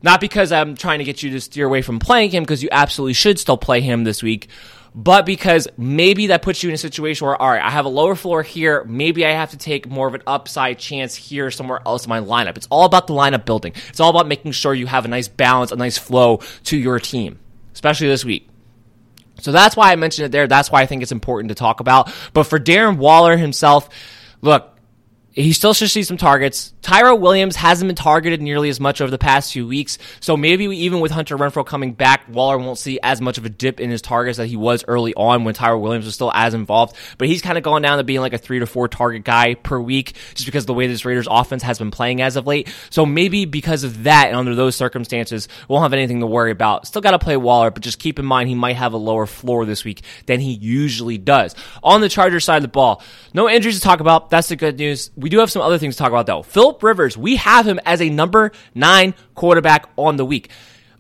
not 0.03 0.21
because 0.21 0.53
I'm 0.53 0.77
trying 0.77 0.99
to 0.99 1.05
get 1.05 1.23
you 1.23 1.31
to 1.31 1.41
steer 1.41 1.67
away 1.67 1.83
from 1.83 1.99
playing 1.99 2.31
him 2.31 2.43
because 2.43 2.63
you 2.63 2.69
absolutely 2.71 3.15
should 3.15 3.39
still 3.39 3.57
play 3.57 3.81
him 3.81 4.05
this 4.05 4.23
week, 4.23 4.49
but 4.95 5.27
because 5.27 5.67
maybe 5.77 6.29
that 6.29 6.43
puts 6.43 6.63
you 6.63 6.69
in 6.69 6.75
a 6.75 6.79
situation 6.79 7.27
where, 7.27 7.41
all 7.41 7.51
right, 7.51 7.63
I 7.63 7.71
have 7.71 7.85
a 7.85 7.89
lower 7.89 8.15
floor 8.15 8.43
here. 8.43 8.85
Maybe 8.85 9.27
I 9.27 9.31
have 9.31 9.51
to 9.51 9.57
take 9.57 9.89
more 9.89 10.07
of 10.07 10.15
an 10.15 10.23
upside 10.27 10.79
chance 10.79 11.17
here 11.17 11.51
somewhere 11.51 11.81
else 11.85 12.05
in 12.05 12.11
my 12.11 12.21
lineup. 12.21 12.57
It's 12.57 12.69
all 12.71 12.85
about 12.85 13.09
the 13.09 13.15
lineup 13.15 13.45
building. 13.45 13.73
It's 13.89 13.99
all 13.99 14.11
about 14.11 14.29
making 14.29 14.53
sure 14.53 14.73
you 14.73 14.87
have 14.87 15.05
a 15.05 15.09
nice 15.09 15.27
balance, 15.27 15.73
a 15.73 15.77
nice 15.77 15.99
flow 15.99 16.43
to 16.65 16.77
your 16.77 17.01
team, 17.01 17.41
especially 17.73 18.07
this 18.07 18.25
week. 18.25 18.49
So 19.41 19.51
that's 19.51 19.75
why 19.75 19.91
I 19.91 19.97
mentioned 19.97 20.27
it 20.27 20.33
there. 20.33 20.47
That's 20.47 20.71
why 20.71 20.83
I 20.83 20.87
think 20.87 21.03
it's 21.03 21.13
important 21.13 21.49
to 21.49 21.57
talk 21.57 21.81
about. 21.81 22.13
But 22.33 22.45
for 22.45 22.61
Darren 22.61 22.97
Waller 22.99 23.37
himself, 23.37 23.89
look, 24.43 24.74
he 25.35 25.53
still 25.53 25.75
should 25.75 25.91
see 25.91 26.03
some 26.03 26.17
targets. 26.17 26.73
Tyrell 26.81 27.19
Williams 27.19 27.57
hasn't 27.57 27.89
been 27.89 27.97
targeted 27.97 28.41
nearly 28.41 28.69
as 28.69 28.79
much 28.79 29.01
over 29.01 29.11
the 29.11 29.19
past 29.19 29.53
few 29.53 29.67
weeks, 29.67 29.99
so 30.21 30.37
maybe 30.37 30.65
even 30.67 31.01
with 31.01 31.11
Hunter 31.11 31.37
Renfrow 31.37 31.67
coming 31.67 31.93
back, 31.93 32.29
Waller 32.29 32.59
won't 32.59 32.79
see 32.79 33.01
as 33.03 33.21
much 33.21 33.37
of 33.39 33.45
a 33.45 33.49
dip 33.49 33.81
in 33.81 33.91
his 33.91 34.01
targets 34.01 34.39
that 34.39 34.47
he 34.47 34.57
was 34.57 34.85
early 34.87 35.13
on 35.15 35.45
when 35.45 35.55
Tyrell 35.55 35.81
Williams 35.81 36.05
was 36.05 36.15
still 36.15 36.31
as 36.33 36.55
involved. 36.55 36.97
But 37.19 37.29
he's 37.29 37.43
kind 37.43 37.59
of 37.59 37.65
gone 37.65 37.83
down 37.83 37.99
to 37.99 38.05
being 38.05 38.21
like 38.21 38.33
a 38.33 38.39
three 38.39 38.61
to 38.61 38.67
four 38.67 38.87
target 38.87 39.25
guy 39.25 39.55
per 39.55 39.81
week, 39.81 40.15
just 40.35 40.47
because 40.47 40.67
the 40.67 40.75
way 40.75 40.87
this 40.87 41.05
Raiders 41.05 41.27
offense 41.29 41.63
has 41.63 41.79
been 41.79 41.91
playing 41.91 42.21
as 42.21 42.37
of 42.37 42.47
late. 42.47 42.73
So 42.91 43.05
maybe 43.05 43.45
because 43.45 43.83
of 43.83 44.05
that 44.05 44.29
and 44.29 44.37
under 44.37 44.55
those 44.55 44.77
circumstances, 44.77 45.49
won't 45.69 45.83
have 45.83 45.93
anything 45.93 46.21
to 46.21 46.27
worry 46.27 46.51
about. 46.51 46.87
Still 46.87 47.03
got 47.03 47.13
to 47.13 47.19
play 47.19 47.37
Waller, 47.37 47.71
but 47.71 47.83
just 47.83 47.99
keep 47.99 48.19
in 48.19 48.25
mind 48.25 48.49
he 48.49 48.55
might 48.55 48.77
have 48.77 48.93
a 48.93 48.99
lower 48.99 49.27
floor 49.27 49.65
this 49.67 49.85
week 49.85 50.03
than 50.27 50.39
he 50.39 50.53
usually 50.53 51.19
does. 51.19 51.55
On 51.83 52.01
the 52.01 52.09
Chargers 52.09 52.45
side 52.45 52.57
of 52.57 52.63
the 52.63 52.69
ball, 52.69 53.03
no 53.33 53.49
injuries 53.49 53.77
to 53.77 53.83
talk 53.83 54.01
about. 54.01 54.31
That's 54.31 54.49
the 54.49 54.57
good 54.57 54.79
news. 54.79 55.11
We 55.25 55.31
do 55.31 55.39
have 55.39 55.51
some 55.51 55.63
other 55.63 55.79
things 55.79 55.95
to 55.95 55.99
talk 56.01 56.11
about 56.11 56.27
though. 56.27 56.43
Philip 56.43 56.83
Rivers, 56.83 57.17
we 57.17 57.37
have 57.37 57.67
him 57.67 57.81
as 57.87 58.03
a 58.03 58.11
number 58.11 58.53
nine 58.75 59.15
quarterback 59.35 59.89
on 59.97 60.19
the 60.19 60.25
week. 60.27 60.51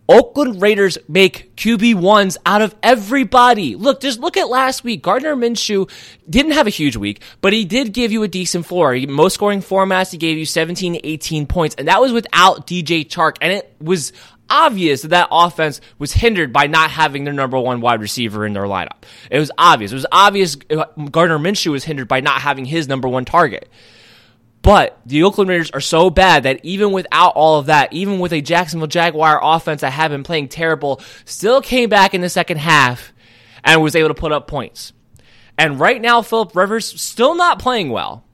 Oakland 0.08 0.62
Raiders 0.62 0.96
make 1.08 1.54
QB 1.56 1.96
ones 1.96 2.38
out 2.46 2.62
of 2.62 2.74
everybody. 2.82 3.76
Look, 3.76 4.00
just 4.00 4.20
look 4.20 4.38
at 4.38 4.48
last 4.48 4.82
week. 4.82 5.02
Gardner 5.02 5.36
Minshew 5.36 5.90
didn't 6.26 6.52
have 6.52 6.66
a 6.66 6.70
huge 6.70 6.96
week, 6.96 7.20
but 7.42 7.52
he 7.52 7.66
did 7.66 7.92
give 7.92 8.12
you 8.12 8.22
a 8.22 8.28
decent 8.28 8.64
floor. 8.64 8.94
He, 8.94 9.04
most 9.04 9.34
scoring 9.34 9.60
formats, 9.60 10.10
he 10.10 10.16
gave 10.16 10.38
you 10.38 10.46
17, 10.46 11.00
18 11.04 11.46
points, 11.46 11.74
and 11.76 11.88
that 11.88 12.00
was 12.00 12.10
without 12.10 12.66
DJ 12.66 13.06
Chark. 13.06 13.36
And 13.42 13.52
it 13.52 13.76
was 13.78 14.14
obvious 14.48 15.02
that 15.02 15.08
that 15.08 15.28
offense 15.30 15.82
was 15.98 16.14
hindered 16.14 16.50
by 16.50 16.66
not 16.66 16.90
having 16.90 17.24
their 17.24 17.34
number 17.34 17.60
one 17.60 17.82
wide 17.82 18.00
receiver 18.00 18.46
in 18.46 18.54
their 18.54 18.62
lineup. 18.62 19.02
It 19.30 19.38
was 19.38 19.50
obvious. 19.58 19.92
It 19.92 19.96
was 19.96 20.06
obvious 20.10 20.56
uh, 20.70 20.86
Gardner 21.10 21.38
Minshew 21.38 21.72
was 21.72 21.84
hindered 21.84 22.08
by 22.08 22.20
not 22.20 22.40
having 22.40 22.64
his 22.64 22.88
number 22.88 23.06
one 23.06 23.26
target. 23.26 23.68
But 24.64 24.98
the 25.04 25.24
Oakland 25.24 25.50
Raiders 25.50 25.70
are 25.72 25.80
so 25.82 26.08
bad 26.08 26.44
that 26.44 26.64
even 26.64 26.90
without 26.90 27.34
all 27.36 27.58
of 27.58 27.66
that, 27.66 27.92
even 27.92 28.18
with 28.18 28.32
a 28.32 28.40
Jacksonville 28.40 28.86
Jaguar 28.86 29.38
offense 29.42 29.82
that 29.82 29.90
had 29.90 30.08
been 30.08 30.22
playing 30.22 30.48
terrible, 30.48 31.02
still 31.26 31.60
came 31.60 31.90
back 31.90 32.14
in 32.14 32.22
the 32.22 32.30
second 32.30 32.56
half 32.56 33.12
and 33.62 33.82
was 33.82 33.94
able 33.94 34.08
to 34.08 34.14
put 34.14 34.32
up 34.32 34.48
points. 34.48 34.94
And 35.58 35.78
right 35.78 36.00
now, 36.00 36.22
Philip 36.22 36.56
Rivers 36.56 36.98
still 36.98 37.34
not 37.34 37.58
playing 37.58 37.90
well. 37.90 38.24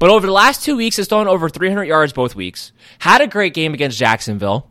But 0.00 0.10
over 0.10 0.26
the 0.26 0.32
last 0.32 0.64
two 0.64 0.76
weeks, 0.76 0.96
has 0.96 1.06
thrown 1.06 1.28
over 1.28 1.48
300 1.48 1.84
yards 1.84 2.12
both 2.12 2.34
weeks. 2.34 2.72
Had 2.98 3.20
a 3.20 3.28
great 3.28 3.54
game 3.54 3.72
against 3.72 3.98
Jacksonville. 3.98 4.68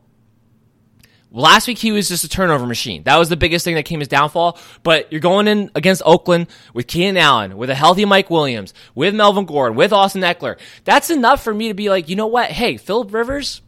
Last 1.31 1.67
week 1.67 1.77
he 1.77 1.91
was 1.91 2.07
just 2.07 2.23
a 2.23 2.29
turnover 2.29 2.65
machine. 2.65 3.03
That 3.03 3.17
was 3.17 3.27
the 3.27 3.35
biggest 3.35 3.65
thing 3.65 3.75
that 3.75 3.83
came 3.83 3.99
his 3.99 4.07
downfall. 4.07 4.57
But 4.83 5.11
you're 5.11 5.21
going 5.21 5.47
in 5.47 5.69
against 5.75 6.01
Oakland 6.05 6.47
with 6.73 6.87
Keenan 6.87 7.17
Allen, 7.17 7.57
with 7.57 7.69
a 7.69 7.75
healthy 7.75 8.05
Mike 8.05 8.29
Williams, 8.29 8.73
with 8.95 9.13
Melvin 9.13 9.45
Gordon, 9.45 9.77
with 9.77 9.91
Austin 9.91 10.21
Ekeler. 10.21 10.57
That's 10.85 11.09
enough 11.09 11.43
for 11.43 11.53
me 11.53 11.67
to 11.67 11.73
be 11.73 11.89
like, 11.89 12.07
you 12.07 12.15
know 12.15 12.27
what? 12.27 12.49
Hey, 12.49 12.77
Philip 12.77 13.13
Rivers, 13.13 13.61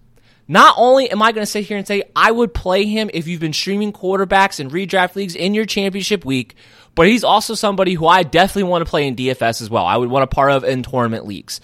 not 0.47 0.75
only 0.77 1.11
am 1.11 1.21
I 1.21 1.33
going 1.33 1.43
to 1.43 1.51
sit 1.51 1.65
here 1.65 1.77
and 1.77 1.85
say 1.85 2.03
I 2.15 2.31
would 2.31 2.53
play 2.53 2.85
him 2.85 3.09
if 3.13 3.27
you've 3.27 3.41
been 3.41 3.53
streaming 3.53 3.91
quarterbacks 3.91 4.61
in 4.61 4.69
redraft 4.69 5.15
leagues 5.15 5.35
in 5.35 5.53
your 5.53 5.65
championship 5.65 6.23
week, 6.23 6.55
but 6.95 7.07
he's 7.07 7.25
also 7.25 7.55
somebody 7.55 7.93
who 7.93 8.07
I 8.07 8.23
definitely 8.23 8.63
want 8.63 8.85
to 8.85 8.89
play 8.89 9.05
in 9.05 9.17
DFS 9.17 9.61
as 9.61 9.69
well. 9.69 9.85
I 9.85 9.97
would 9.97 10.09
want 10.09 10.23
a 10.23 10.27
part 10.27 10.51
of 10.51 10.63
in 10.63 10.81
tournament 10.81 11.27
leagues. 11.27 11.59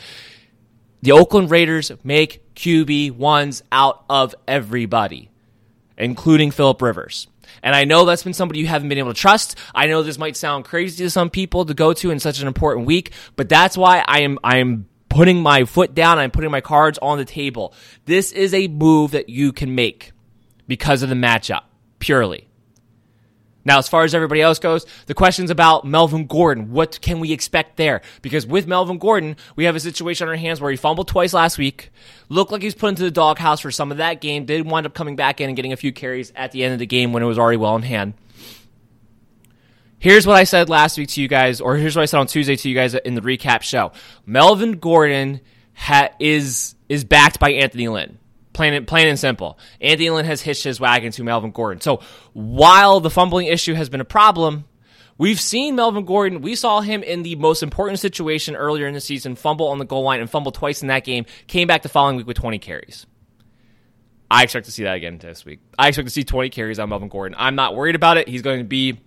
The 1.03 1.13
Oakland 1.13 1.51
Raiders 1.51 1.91
make 2.03 2.53
QB 2.55 3.13
ones 3.13 3.63
out 3.71 4.03
of 4.09 4.35
everybody 4.47 5.29
including 5.97 6.51
Philip 6.51 6.81
Rivers. 6.81 7.27
And 7.63 7.75
I 7.75 7.85
know 7.85 8.05
that's 8.05 8.23
been 8.23 8.33
somebody 8.33 8.59
you 8.59 8.67
haven't 8.67 8.89
been 8.89 8.97
able 8.97 9.13
to 9.13 9.19
trust. 9.19 9.57
I 9.73 9.87
know 9.87 10.03
this 10.03 10.17
might 10.17 10.35
sound 10.35 10.65
crazy 10.65 11.03
to 11.03 11.09
some 11.09 11.29
people 11.29 11.65
to 11.65 11.73
go 11.73 11.93
to 11.93 12.11
in 12.11 12.19
such 12.19 12.39
an 12.39 12.47
important 12.47 12.85
week, 12.85 13.11
but 13.35 13.49
that's 13.49 13.77
why 13.77 14.03
I 14.07 14.21
am 14.21 14.39
I 14.43 14.57
am 14.57 14.87
putting 15.09 15.41
my 15.41 15.63
foot 15.63 15.95
down, 15.95 16.19
I'm 16.19 16.31
putting 16.31 16.51
my 16.51 16.61
cards 16.61 16.99
on 17.01 17.17
the 17.17 17.25
table. 17.25 17.73
This 18.05 18.31
is 18.31 18.53
a 18.53 18.67
move 18.67 19.11
that 19.11 19.29
you 19.29 19.53
can 19.53 19.73
make 19.73 20.11
because 20.67 21.03
of 21.03 21.09
the 21.09 21.15
matchup, 21.15 21.61
purely. 21.99 22.47
Now, 23.65 23.79
as 23.79 23.89
far 23.89 24.03
as 24.03 24.13
everybody 24.13 24.41
else 24.41 24.59
goes, 24.59 24.85
the 25.07 25.15
questions 25.15 25.49
about 25.49 25.85
Melvin 25.85 26.27
Gordon, 26.27 26.71
what 26.71 27.01
can 27.01 27.19
we 27.19 27.31
expect 27.31 27.77
there? 27.77 28.01
Because 28.21 28.45
with 28.45 28.67
Melvin 28.67 28.99
Gordon, 28.99 29.37
we 29.55 29.65
have 29.65 29.75
a 29.75 29.79
situation 29.79 30.27
on 30.27 30.29
our 30.29 30.37
hands 30.37 30.61
where 30.61 30.69
he 30.69 30.77
fumbled 30.77 31.07
twice 31.07 31.33
last 31.33 31.57
week, 31.57 31.91
looked 32.29 32.51
like 32.51 32.61
he 32.61 32.67
was 32.67 32.75
put 32.75 32.89
into 32.89 33.01
the 33.01 33.09
doghouse 33.09 33.59
for 33.59 33.71
some 33.71 33.91
of 33.91 33.97
that 33.97 34.21
game, 34.21 34.45
did 34.45 34.69
wind 34.69 34.85
up 34.85 34.93
coming 34.93 35.15
back 35.15 35.41
in 35.41 35.49
and 35.49 35.55
getting 35.55 35.73
a 35.73 35.77
few 35.77 35.91
carries 35.91 36.31
at 36.35 36.51
the 36.51 36.63
end 36.63 36.73
of 36.73 36.79
the 36.79 36.85
game 36.85 37.11
when 37.11 37.23
it 37.23 37.25
was 37.25 37.39
already 37.39 37.57
well 37.57 37.75
in 37.75 37.81
hand. 37.81 38.13
Here's 39.97 40.27
what 40.27 40.35
I 40.35 40.43
said 40.43 40.69
last 40.69 40.99
week 40.99 41.09
to 41.09 41.21
you 41.21 41.27
guys, 41.27 41.59
or 41.59 41.75
here's 41.77 41.95
what 41.95 42.03
I 42.03 42.05
said 42.05 42.19
on 42.19 42.27
Tuesday 42.27 42.55
to 42.55 42.69
you 42.69 42.75
guys 42.75 42.93
in 42.93 43.15
the 43.15 43.21
recap 43.21 43.63
show. 43.63 43.91
Melvin 44.27 44.73
Gordon 44.73 45.41
ha- 45.73 46.09
is 46.19 46.75
is 46.87 47.03
backed 47.03 47.39
by 47.39 47.53
Anthony 47.53 47.87
Lynn. 47.87 48.19
Plain, 48.55 48.85
plain 48.85 49.09
and 49.09 49.19
simple. 49.19 49.59
Andy 49.81 50.09
Lynn 50.09 50.23
has 50.23 50.41
hitched 50.41 50.63
his 50.63 50.79
wagon 50.79 51.11
to 51.11 51.23
Melvin 51.25 51.51
Gordon. 51.51 51.81
So 51.81 51.99
while 52.31 53.01
the 53.01 53.09
fumbling 53.09 53.47
issue 53.47 53.73
has 53.73 53.89
been 53.89 53.99
a 53.99 54.05
problem, 54.05 54.63
we've 55.17 55.41
seen 55.41 55.75
Melvin 55.75 56.05
Gordon. 56.05 56.39
We 56.39 56.55
saw 56.55 56.79
him 56.79 57.03
in 57.03 57.23
the 57.23 57.35
most 57.35 57.63
important 57.63 57.99
situation 57.99 58.55
earlier 58.55 58.87
in 58.87 58.93
the 58.93 59.01
season, 59.01 59.35
fumble 59.35 59.67
on 59.67 59.77
the 59.77 59.83
goal 59.83 60.03
line 60.03 60.21
and 60.21 60.29
fumble 60.29 60.53
twice 60.53 60.81
in 60.81 60.87
that 60.87 61.03
game. 61.03 61.25
Came 61.47 61.67
back 61.67 61.81
the 61.81 61.89
following 61.89 62.15
week 62.15 62.27
with 62.27 62.37
20 62.37 62.57
carries. 62.59 63.05
I 64.31 64.43
expect 64.43 64.67
to 64.67 64.71
see 64.71 64.85
that 64.85 64.95
again 64.95 65.17
this 65.17 65.43
week. 65.43 65.59
I 65.77 65.89
expect 65.89 66.07
to 66.07 66.13
see 66.13 66.23
20 66.23 66.49
carries 66.49 66.79
on 66.79 66.87
Melvin 66.87 67.09
Gordon. 67.09 67.35
I'm 67.37 67.55
not 67.55 67.75
worried 67.75 67.95
about 67.95 68.15
it. 68.15 68.29
He's 68.29 68.41
going 68.41 68.59
to 68.59 68.63
be 68.63 69.01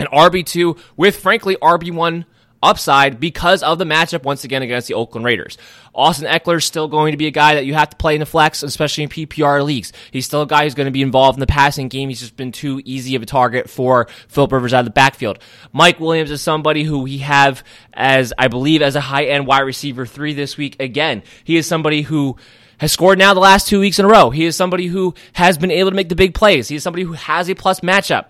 an 0.00 0.06
RB2 0.06 0.78
with, 0.96 1.18
frankly, 1.18 1.56
RB1 1.56 2.24
upside 2.62 3.18
because 3.18 3.62
of 3.62 3.78
the 3.78 3.84
matchup 3.84 4.22
once 4.22 4.44
again 4.44 4.62
against 4.62 4.88
the 4.88 4.94
Oakland 4.94 5.24
Raiders. 5.24 5.58
Austin 5.94 6.26
Ekeler 6.26 6.56
is 6.56 6.64
still 6.64 6.88
going 6.88 7.12
to 7.12 7.18
be 7.18 7.26
a 7.26 7.30
guy 7.30 7.56
that 7.56 7.66
you 7.66 7.74
have 7.74 7.90
to 7.90 7.96
play 7.96 8.14
in 8.14 8.20
the 8.20 8.26
flex, 8.26 8.62
especially 8.62 9.04
in 9.04 9.10
PPR 9.10 9.64
leagues. 9.64 9.92
He's 10.10 10.24
still 10.24 10.42
a 10.42 10.46
guy 10.46 10.64
who's 10.64 10.74
going 10.74 10.86
to 10.86 10.92
be 10.92 11.02
involved 11.02 11.36
in 11.36 11.40
the 11.40 11.46
passing 11.46 11.88
game. 11.88 12.08
He's 12.08 12.20
just 12.20 12.36
been 12.36 12.52
too 12.52 12.80
easy 12.84 13.14
of 13.14 13.22
a 13.22 13.26
target 13.26 13.68
for 13.68 14.06
Philip 14.28 14.52
Rivers 14.52 14.72
out 14.72 14.80
of 14.80 14.86
the 14.86 14.90
backfield. 14.90 15.38
Mike 15.72 16.00
Williams 16.00 16.30
is 16.30 16.40
somebody 16.40 16.84
who 16.84 17.00
we 17.00 17.18
have 17.18 17.64
as, 17.92 18.32
I 18.38 18.48
believe, 18.48 18.80
as 18.80 18.96
a 18.96 19.00
high 19.00 19.24
end 19.24 19.46
wide 19.46 19.60
receiver 19.60 20.06
three 20.06 20.32
this 20.32 20.56
week. 20.56 20.80
Again, 20.80 21.22
he 21.44 21.56
is 21.56 21.66
somebody 21.66 22.02
who 22.02 22.36
has 22.78 22.90
scored 22.90 23.16
now 23.16 23.32
the 23.32 23.38
last 23.38 23.68
two 23.68 23.78
weeks 23.78 23.98
in 23.98 24.04
a 24.04 24.08
row. 24.08 24.30
He 24.30 24.44
is 24.44 24.56
somebody 24.56 24.86
who 24.86 25.14
has 25.34 25.56
been 25.56 25.70
able 25.70 25.90
to 25.90 25.96
make 25.96 26.08
the 26.08 26.16
big 26.16 26.34
plays. 26.34 26.66
He 26.66 26.74
is 26.74 26.82
somebody 26.82 27.04
who 27.04 27.12
has 27.12 27.48
a 27.48 27.54
plus 27.54 27.78
matchup. 27.78 28.26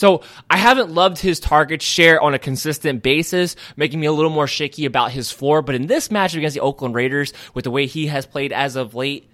So 0.00 0.22
I 0.48 0.56
haven't 0.56 0.94
loved 0.94 1.18
his 1.18 1.38
target 1.40 1.82
share 1.82 2.22
on 2.22 2.32
a 2.32 2.38
consistent 2.38 3.02
basis, 3.02 3.54
making 3.76 4.00
me 4.00 4.06
a 4.06 4.12
little 4.12 4.30
more 4.30 4.46
shaky 4.46 4.86
about 4.86 5.10
his 5.10 5.30
floor. 5.30 5.60
But 5.60 5.74
in 5.74 5.88
this 5.88 6.08
matchup 6.08 6.38
against 6.38 6.54
the 6.54 6.62
Oakland 6.62 6.94
Raiders, 6.94 7.34
with 7.52 7.64
the 7.64 7.70
way 7.70 7.84
he 7.84 8.06
has 8.06 8.24
played 8.24 8.50
as 8.50 8.76
of 8.76 8.94
late, 8.94 9.28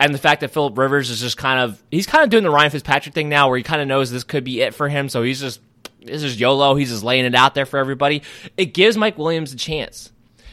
and 0.00 0.14
the 0.14 0.18
fact 0.18 0.40
that 0.40 0.50
Philip 0.50 0.78
Rivers 0.78 1.10
is 1.10 1.20
just 1.20 1.36
kind 1.36 1.60
of 1.60 1.82
he's 1.90 2.06
kind 2.06 2.24
of 2.24 2.30
doing 2.30 2.42
the 2.42 2.48
Ryan 2.48 2.70
Fitzpatrick 2.70 3.14
thing 3.14 3.28
now, 3.28 3.48
where 3.50 3.58
he 3.58 3.62
kind 3.62 3.82
of 3.82 3.86
knows 3.86 4.10
this 4.10 4.24
could 4.24 4.44
be 4.44 4.62
it 4.62 4.72
for 4.72 4.88
him, 4.88 5.10
so 5.10 5.22
he's 5.22 5.42
just 5.42 5.60
this 6.00 6.22
is 6.22 6.40
YOLO. 6.40 6.74
He's 6.74 6.88
just 6.88 7.02
laying 7.02 7.26
it 7.26 7.34
out 7.34 7.54
there 7.54 7.66
for 7.66 7.76
everybody. 7.76 8.22
It 8.56 8.72
gives 8.72 8.96
Mike 8.96 9.18
Williams 9.18 9.52
a 9.52 9.56
chance. 9.56 10.10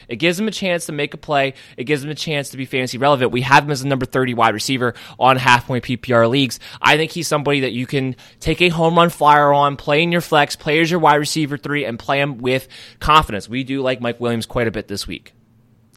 It 0.08 0.16
gives 0.16 0.38
him 0.38 0.48
a 0.48 0.52
chance 0.52 0.86
to 0.86 0.92
make 0.92 1.14
a 1.14 1.16
play. 1.16 1.54
It 1.76 1.84
gives 1.84 2.04
him 2.04 2.10
a 2.10 2.14
chance 2.14 2.50
to 2.50 2.56
be 2.56 2.64
fantasy 2.64 2.98
relevant. 2.98 3.32
We 3.32 3.42
have 3.42 3.64
him 3.64 3.70
as 3.70 3.82
a 3.82 3.88
number 3.88 4.06
30 4.06 4.34
wide 4.34 4.54
receiver 4.54 4.94
on 5.18 5.36
half 5.36 5.66
point 5.66 5.84
PPR 5.84 6.28
leagues. 6.28 6.60
I 6.80 6.96
think 6.96 7.12
he's 7.12 7.28
somebody 7.28 7.60
that 7.60 7.72
you 7.72 7.86
can 7.86 8.16
take 8.40 8.62
a 8.62 8.68
home 8.68 8.96
run 8.96 9.10
flyer 9.10 9.52
on, 9.52 9.76
play 9.76 10.02
in 10.02 10.12
your 10.12 10.20
flex, 10.20 10.56
play 10.56 10.80
as 10.80 10.90
your 10.90 11.00
wide 11.00 11.16
receiver 11.16 11.56
three, 11.56 11.84
and 11.84 11.98
play 11.98 12.20
him 12.20 12.38
with 12.38 12.68
confidence. 13.00 13.48
We 13.48 13.64
do 13.64 13.82
like 13.82 14.00
Mike 14.00 14.20
Williams 14.20 14.46
quite 14.46 14.68
a 14.68 14.70
bit 14.70 14.88
this 14.88 15.06
week. 15.06 15.32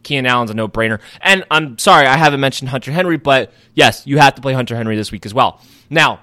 Keenan 0.04 0.26
Allen's 0.26 0.52
a 0.52 0.54
no 0.54 0.68
brainer. 0.68 1.00
And 1.22 1.44
I'm 1.52 1.78
sorry, 1.78 2.08
I 2.08 2.18
haven't 2.18 2.40
mentioned 2.40 2.70
Hunter 2.70 2.92
Henry, 2.92 3.18
but 3.18 3.52
yes, 3.74 4.08
you 4.08 4.18
have 4.18 4.36
to 4.36 4.42
play 4.42 4.54
Hunter 4.54 4.76
Henry 4.76 4.96
this 4.96 5.12
week 5.12 5.26
as 5.26 5.34
well. 5.34 5.62
Now, 5.90 6.22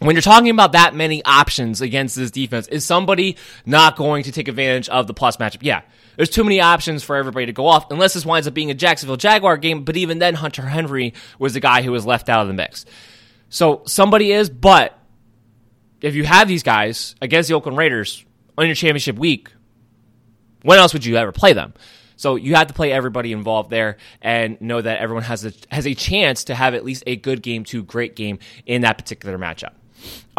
when 0.00 0.16
you're 0.16 0.22
talking 0.22 0.50
about 0.50 0.72
that 0.72 0.94
many 0.94 1.22
options 1.24 1.80
against 1.80 2.16
this 2.16 2.30
defense, 2.30 2.66
is 2.68 2.84
somebody 2.84 3.36
not 3.66 3.96
going 3.96 4.22
to 4.24 4.32
take 4.32 4.48
advantage 4.48 4.88
of 4.88 5.06
the 5.06 5.14
plus 5.14 5.36
matchup? 5.36 5.58
Yeah. 5.60 5.82
There's 6.20 6.28
too 6.28 6.44
many 6.44 6.60
options 6.60 7.02
for 7.02 7.16
everybody 7.16 7.46
to 7.46 7.52
go 7.54 7.66
off, 7.66 7.90
unless 7.90 8.12
this 8.12 8.26
winds 8.26 8.46
up 8.46 8.52
being 8.52 8.70
a 8.70 8.74
Jacksonville 8.74 9.16
Jaguar 9.16 9.56
game. 9.56 9.84
But 9.84 9.96
even 9.96 10.18
then, 10.18 10.34
Hunter 10.34 10.60
Henry 10.60 11.14
was 11.38 11.54
the 11.54 11.60
guy 11.60 11.80
who 11.80 11.92
was 11.92 12.04
left 12.04 12.28
out 12.28 12.42
of 12.42 12.48
the 12.48 12.52
mix. 12.52 12.84
So 13.48 13.80
somebody 13.86 14.30
is, 14.30 14.50
but 14.50 14.98
if 16.02 16.14
you 16.14 16.24
have 16.24 16.46
these 16.46 16.62
guys 16.62 17.14
against 17.22 17.48
the 17.48 17.54
Oakland 17.54 17.78
Raiders 17.78 18.22
on 18.58 18.66
your 18.66 18.74
championship 18.74 19.16
week, 19.16 19.50
when 20.60 20.78
else 20.78 20.92
would 20.92 21.06
you 21.06 21.16
ever 21.16 21.32
play 21.32 21.54
them? 21.54 21.72
So 22.16 22.36
you 22.36 22.54
have 22.54 22.66
to 22.66 22.74
play 22.74 22.92
everybody 22.92 23.32
involved 23.32 23.70
there 23.70 23.96
and 24.20 24.60
know 24.60 24.82
that 24.82 25.00
everyone 25.00 25.24
has 25.24 25.46
a 25.46 25.54
has 25.70 25.86
a 25.86 25.94
chance 25.94 26.44
to 26.44 26.54
have 26.54 26.74
at 26.74 26.84
least 26.84 27.02
a 27.06 27.16
good 27.16 27.40
game 27.40 27.64
to 27.64 27.82
great 27.82 28.14
game 28.14 28.40
in 28.66 28.82
that 28.82 28.98
particular 28.98 29.38
matchup. 29.38 29.72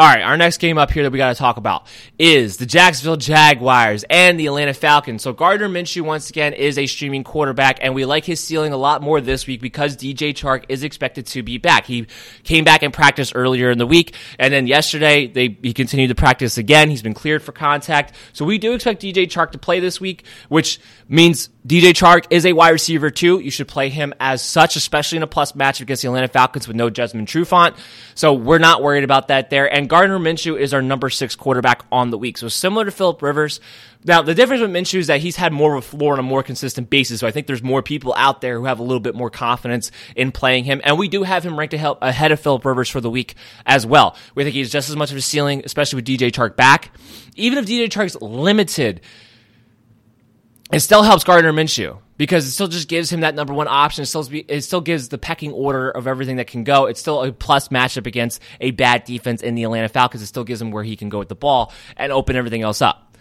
All 0.01 0.07
right, 0.07 0.23
our 0.23 0.35
next 0.35 0.57
game 0.57 0.79
up 0.79 0.89
here 0.89 1.03
that 1.03 1.11
we 1.11 1.19
got 1.19 1.31
to 1.31 1.37
talk 1.37 1.57
about 1.57 1.85
is 2.17 2.57
the 2.57 2.65
Jacksonville 2.65 3.17
Jaguars 3.17 4.03
and 4.09 4.39
the 4.39 4.47
Atlanta 4.47 4.73
Falcons. 4.73 5.21
So 5.21 5.31
Gardner 5.31 5.69
Minshew 5.69 6.01
once 6.01 6.27
again 6.31 6.53
is 6.53 6.79
a 6.79 6.87
streaming 6.87 7.23
quarterback, 7.23 7.77
and 7.83 7.93
we 7.93 8.05
like 8.05 8.25
his 8.25 8.39
ceiling 8.39 8.73
a 8.73 8.77
lot 8.77 9.03
more 9.03 9.21
this 9.21 9.45
week 9.45 9.61
because 9.61 9.95
DJ 9.95 10.33
Chark 10.33 10.65
is 10.69 10.83
expected 10.83 11.27
to 11.27 11.43
be 11.43 11.59
back. 11.59 11.85
He 11.85 12.07
came 12.43 12.63
back 12.63 12.81
and 12.81 12.91
practiced 12.91 13.33
earlier 13.35 13.69
in 13.69 13.77
the 13.77 13.85
week, 13.85 14.15
and 14.39 14.51
then 14.51 14.65
yesterday 14.65 15.27
they 15.27 15.55
he 15.61 15.71
continued 15.71 16.07
to 16.07 16.15
practice 16.15 16.57
again. 16.57 16.89
He's 16.89 17.03
been 17.03 17.13
cleared 17.13 17.43
for 17.43 17.51
contact, 17.51 18.15
so 18.33 18.43
we 18.43 18.57
do 18.57 18.73
expect 18.73 19.03
DJ 19.03 19.27
Chark 19.27 19.51
to 19.51 19.59
play 19.59 19.81
this 19.81 20.01
week, 20.01 20.25
which 20.49 20.79
means 21.09 21.49
DJ 21.67 21.91
Chark 21.91 22.25
is 22.31 22.47
a 22.47 22.53
wide 22.53 22.71
receiver 22.71 23.11
too. 23.11 23.39
You 23.39 23.51
should 23.51 23.67
play 23.67 23.89
him 23.89 24.15
as 24.19 24.41
such, 24.41 24.75
especially 24.75 25.17
in 25.17 25.23
a 25.23 25.27
plus 25.27 25.53
match 25.53 25.79
against 25.79 26.01
the 26.01 26.07
Atlanta 26.07 26.27
Falcons 26.27 26.67
with 26.67 26.75
no 26.75 26.89
Desmond 26.89 27.27
Trufant. 27.27 27.77
So 28.15 28.33
we're 28.33 28.57
not 28.57 28.81
worried 28.81 29.03
about 29.03 29.27
that 29.27 29.51
there. 29.51 29.71
And 29.71 29.87
Gardner 29.91 30.19
Minshew 30.19 30.57
is 30.57 30.73
our 30.73 30.81
number 30.81 31.09
six 31.09 31.35
quarterback 31.35 31.83
on 31.91 32.11
the 32.11 32.17
week. 32.17 32.37
So 32.37 32.47
similar 32.47 32.85
to 32.85 32.91
Philip 32.91 33.21
Rivers. 33.21 33.59
Now 34.05 34.21
the 34.21 34.33
difference 34.33 34.61
with 34.61 34.71
Minshew 34.71 34.99
is 34.99 35.07
that 35.07 35.19
he's 35.19 35.35
had 35.35 35.51
more 35.51 35.75
of 35.75 35.83
a 35.83 35.85
floor 35.85 36.13
on 36.13 36.19
a 36.19 36.23
more 36.23 36.43
consistent 36.43 36.89
basis. 36.89 37.19
So 37.19 37.27
I 37.27 37.31
think 37.31 37.45
there's 37.45 37.61
more 37.61 37.83
people 37.83 38.13
out 38.15 38.39
there 38.39 38.57
who 38.57 38.63
have 38.67 38.79
a 38.79 38.83
little 38.83 39.01
bit 39.01 39.15
more 39.15 39.29
confidence 39.29 39.91
in 40.15 40.31
playing 40.31 40.63
him. 40.63 40.79
And 40.85 40.97
we 40.97 41.09
do 41.09 41.23
have 41.23 41.45
him 41.45 41.59
ranked 41.59 41.73
ahead 41.73 42.31
of 42.31 42.39
Philip 42.39 42.63
Rivers 42.63 42.87
for 42.87 43.01
the 43.01 43.09
week 43.09 43.35
as 43.65 43.85
well. 43.85 44.15
We 44.33 44.45
think 44.45 44.53
he's 44.53 44.71
just 44.71 44.89
as 44.89 44.95
much 44.95 45.11
of 45.11 45.17
a 45.17 45.21
ceiling, 45.21 45.61
especially 45.65 45.97
with 45.97 46.05
DJ 46.05 46.31
Chark 46.31 46.55
back. 46.55 46.95
Even 47.35 47.57
if 47.57 47.65
DJ 47.65 47.89
Chark's 47.89 48.15
limited 48.21 49.01
it 50.71 50.79
still 50.79 51.03
helps 51.03 51.25
Gardner 51.25 51.51
Minshew 51.51 51.97
because 52.21 52.45
it 52.45 52.51
still 52.51 52.67
just 52.67 52.87
gives 52.87 53.11
him 53.11 53.21
that 53.21 53.33
number 53.33 53.51
one 53.51 53.67
option. 53.67 54.03
It 54.03 54.05
still, 54.05 54.27
it 54.31 54.61
still 54.61 54.79
gives 54.79 55.09
the 55.09 55.17
pecking 55.17 55.51
order 55.53 55.89
of 55.89 56.05
everything 56.05 56.35
that 56.35 56.45
can 56.45 56.63
go. 56.63 56.85
It's 56.85 56.99
still 56.99 57.23
a 57.23 57.31
plus 57.31 57.69
matchup 57.69 58.05
against 58.05 58.39
a 58.59 58.69
bad 58.69 59.05
defense 59.05 59.41
in 59.41 59.55
the 59.55 59.63
Atlanta 59.63 59.89
Falcons. 59.89 60.21
It 60.21 60.27
still 60.27 60.43
gives 60.43 60.61
him 60.61 60.69
where 60.69 60.83
he 60.83 60.95
can 60.95 61.09
go 61.09 61.17
with 61.17 61.29
the 61.29 61.35
ball 61.35 61.73
and 61.97 62.11
open 62.11 62.35
everything 62.35 62.61
else 62.61 62.79
up. 62.79 63.17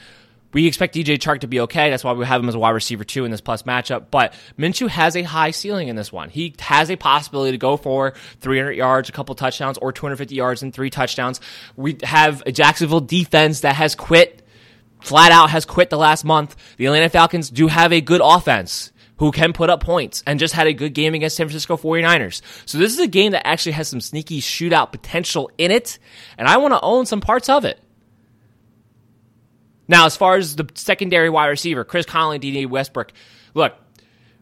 We 0.53 0.67
expect 0.67 0.95
DJ 0.95 1.17
Chark 1.17 1.41
to 1.41 1.47
be 1.47 1.61
okay. 1.61 1.89
That's 1.89 2.05
why 2.05 2.13
we 2.13 2.27
have 2.27 2.43
him 2.43 2.49
as 2.51 2.55
a 2.55 2.59
wide 2.59 2.73
receiver 2.73 3.03
too 3.03 3.25
in 3.25 3.31
this 3.31 3.41
plus 3.41 3.63
matchup. 3.63 4.07
But 4.11 4.35
Minshew 4.59 4.91
has 4.91 5.17
a 5.17 5.23
high 5.23 5.53
ceiling 5.53 5.89
in 5.89 5.97
this 5.97 6.13
one. 6.13 6.29
He 6.29 6.55
has 6.59 6.91
a 6.91 6.97
possibility 6.97 7.53
to 7.53 7.59
go 7.59 7.79
for 7.79 8.13
300 8.43 8.73
yards, 8.73 9.09
a 9.09 9.13
couple 9.13 9.35
touchdowns, 9.35 9.79
or 9.79 9.93
250 9.93 10.35
yards 10.35 10.63
and 10.63 10.75
three 10.75 10.91
touchdowns. 10.91 11.41
We 11.75 11.97
have 12.03 12.43
a 12.45 12.53
Jacksonville 12.53 13.01
defense 13.01 13.61
that 13.61 13.77
has 13.77 13.95
quit 13.95 14.40
flat 15.03 15.33
out 15.33 15.51
has 15.51 15.65
quit 15.65 15.91
the 15.91 15.99
last 15.99 16.25
month. 16.25 16.57
The 16.77 16.87
Atlanta 16.87 17.09
Falcons 17.09 17.51
do 17.51 17.67
have 17.69 17.93
a 17.93 18.01
good 18.01 18.21
offense 18.23 18.93
who 19.19 19.31
can 19.33 19.53
put 19.53 19.69
up 19.69 19.83
points 19.83 20.23
and 20.27 20.41
just 20.41 20.55
had 20.55 20.67
a 20.67 20.73
good 20.73 20.95
game 20.95 21.13
against 21.13 21.37
San 21.37 21.47
Francisco 21.47 21.77
49ers. 21.77 22.41
So 22.65 22.79
this 22.79 22.93
is 22.93 22.99
a 22.99 23.07
game 23.07 23.33
that 23.33 23.47
actually 23.47 23.73
has 23.73 23.87
some 23.87 24.01
sneaky 24.01 24.41
shootout 24.41 24.93
potential 24.93 25.51
in 25.59 25.71
it, 25.71 25.99
and 26.39 26.49
I 26.49 26.57
want 26.57 26.73
to 26.73 26.81
own 26.81 27.05
some 27.05 27.21
parts 27.21 27.51
of 27.51 27.67
it. 27.67 27.79
Now, 29.89 30.07
as 30.07 30.17
far 30.17 30.37
as 30.37 30.57
the 30.57 30.67
secondary 30.75 31.29
wide 31.29 31.49
receiver, 31.49 31.85
Chris 31.85 32.07
Conley, 32.07 32.39
Dede 32.39 32.71
Westbrook, 32.71 33.13
look, 33.55 33.75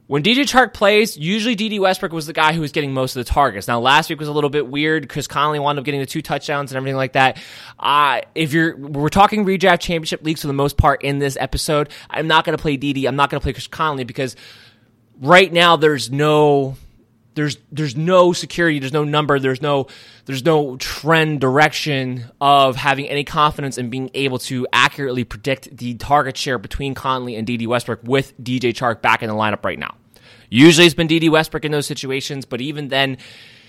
when 0.08 0.22
DJ 0.22 0.38
Chark 0.44 0.72
plays, 0.72 1.18
usually 1.18 1.54
Dede 1.54 1.78
Westbrook 1.78 2.12
was 2.12 2.26
the 2.26 2.32
guy 2.32 2.54
who 2.54 2.62
was 2.62 2.72
getting 2.72 2.94
most 2.94 3.14
of 3.14 3.24
the 3.24 3.30
targets. 3.30 3.68
Now, 3.68 3.78
last 3.78 4.08
week 4.08 4.18
was 4.18 4.28
a 4.28 4.32
little 4.32 4.48
bit 4.48 4.66
weird. 4.66 5.10
Chris 5.10 5.26
Conley 5.26 5.58
wound 5.58 5.78
up 5.78 5.84
getting 5.84 6.00
the 6.00 6.06
two 6.06 6.22
touchdowns 6.22 6.72
and 6.72 6.78
everything 6.78 6.96
like 6.96 7.12
that. 7.12 7.38
Uh, 7.78 8.22
if 8.34 8.54
you're, 8.54 8.74
we're 8.74 9.10
talking 9.10 9.44
redraft 9.44 9.80
championship 9.80 10.24
leagues 10.24 10.40
for 10.40 10.46
the 10.46 10.54
most 10.54 10.78
part 10.78 11.04
in 11.04 11.18
this 11.18 11.36
episode. 11.38 11.90
I'm 12.08 12.26
not 12.26 12.46
going 12.46 12.56
to 12.56 12.60
play 12.60 12.78
DD. 12.78 13.06
I'm 13.06 13.16
not 13.16 13.28
going 13.28 13.38
to 13.38 13.44
play 13.44 13.52
Chris 13.52 13.66
Conley 13.66 14.04
because 14.04 14.34
right 15.20 15.52
now 15.52 15.76
there's 15.76 16.10
no, 16.10 16.76
there's, 17.38 17.56
there's 17.70 17.96
no 17.96 18.32
security. 18.32 18.80
There's 18.80 18.92
no 18.92 19.04
number. 19.04 19.38
There's 19.38 19.62
no, 19.62 19.86
there's 20.26 20.44
no 20.44 20.76
trend 20.76 21.40
direction 21.40 22.24
of 22.40 22.74
having 22.74 23.08
any 23.08 23.22
confidence 23.22 23.78
in 23.78 23.90
being 23.90 24.10
able 24.14 24.40
to 24.40 24.66
accurately 24.72 25.22
predict 25.22 25.76
the 25.76 25.94
target 25.94 26.36
share 26.36 26.58
between 26.58 26.94
Conley 26.94 27.36
and 27.36 27.46
Dede 27.46 27.68
Westbrook 27.68 28.00
with 28.02 28.36
DJ 28.42 28.74
Chark 28.74 29.02
back 29.02 29.22
in 29.22 29.28
the 29.28 29.36
lineup 29.36 29.64
right 29.64 29.78
now. 29.78 29.94
Usually 30.50 30.84
it's 30.84 30.96
been 30.96 31.06
Dede 31.06 31.30
Westbrook 31.30 31.64
in 31.64 31.70
those 31.70 31.86
situations, 31.86 32.44
but 32.44 32.60
even 32.60 32.88
then, 32.88 33.18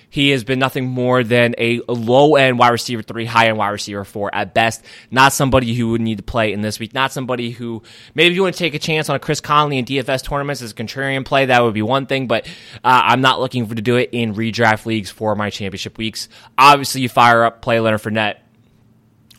he 0.10 0.30
has 0.30 0.44
been 0.44 0.60
nothing 0.60 0.88
more 0.88 1.24
than 1.24 1.56
a 1.58 1.82
low 1.88 2.36
end 2.36 2.58
wide 2.58 2.70
receiver 2.70 3.02
three, 3.02 3.26
high 3.26 3.48
end 3.48 3.58
wide 3.58 3.70
receiver 3.70 4.04
four 4.04 4.34
at 4.34 4.54
best. 4.54 4.84
Not 5.12 5.34
somebody 5.34 5.74
who 5.74 5.92
would 5.92 6.02
need 6.02 6.18
to 6.18 6.24
play 6.24 6.52
in 6.52 6.62
this 6.62 6.80
week. 6.80 6.94
Not 6.94 7.12
somebody 7.12 7.52
who 7.52 7.84
maybe 8.16 8.36
you 8.36 8.44
want 8.44 8.56
to 8.56 8.60
take 8.60 8.74
a 8.74 8.80
chance 8.80 9.10
on 9.10 9.16
a 9.16 9.20
Chris 9.20 9.42
Conley 9.42 9.78
in 9.78 9.86
DFS 9.86 10.24
tournaments 10.24 10.62
as 10.62 10.72
a 10.72 10.76
contrarian 10.76 11.26
play. 11.26 11.46
That 11.46 11.64
would 11.64 11.74
be 11.74 11.82
one 11.82 12.06
thing, 12.06 12.28
but 12.28 12.48
uh, 12.84 13.02
I'm 13.06 13.22
not 13.22 13.40
looking 13.40 13.68
to 13.68 13.82
do 13.82 13.98
it 13.98 14.10
in 14.12 14.34
redraft 14.34 14.86
leagues 14.86 15.12
for 15.12 15.36
my 15.36 15.50
championship 15.50 15.98
weeks. 15.98 16.30
Obviously, 16.58 17.02
you 17.02 17.10
fire 17.10 17.44
up, 17.44 17.62
play 17.62 17.80
Leonard 17.80 18.02
Fournette. 18.02 18.38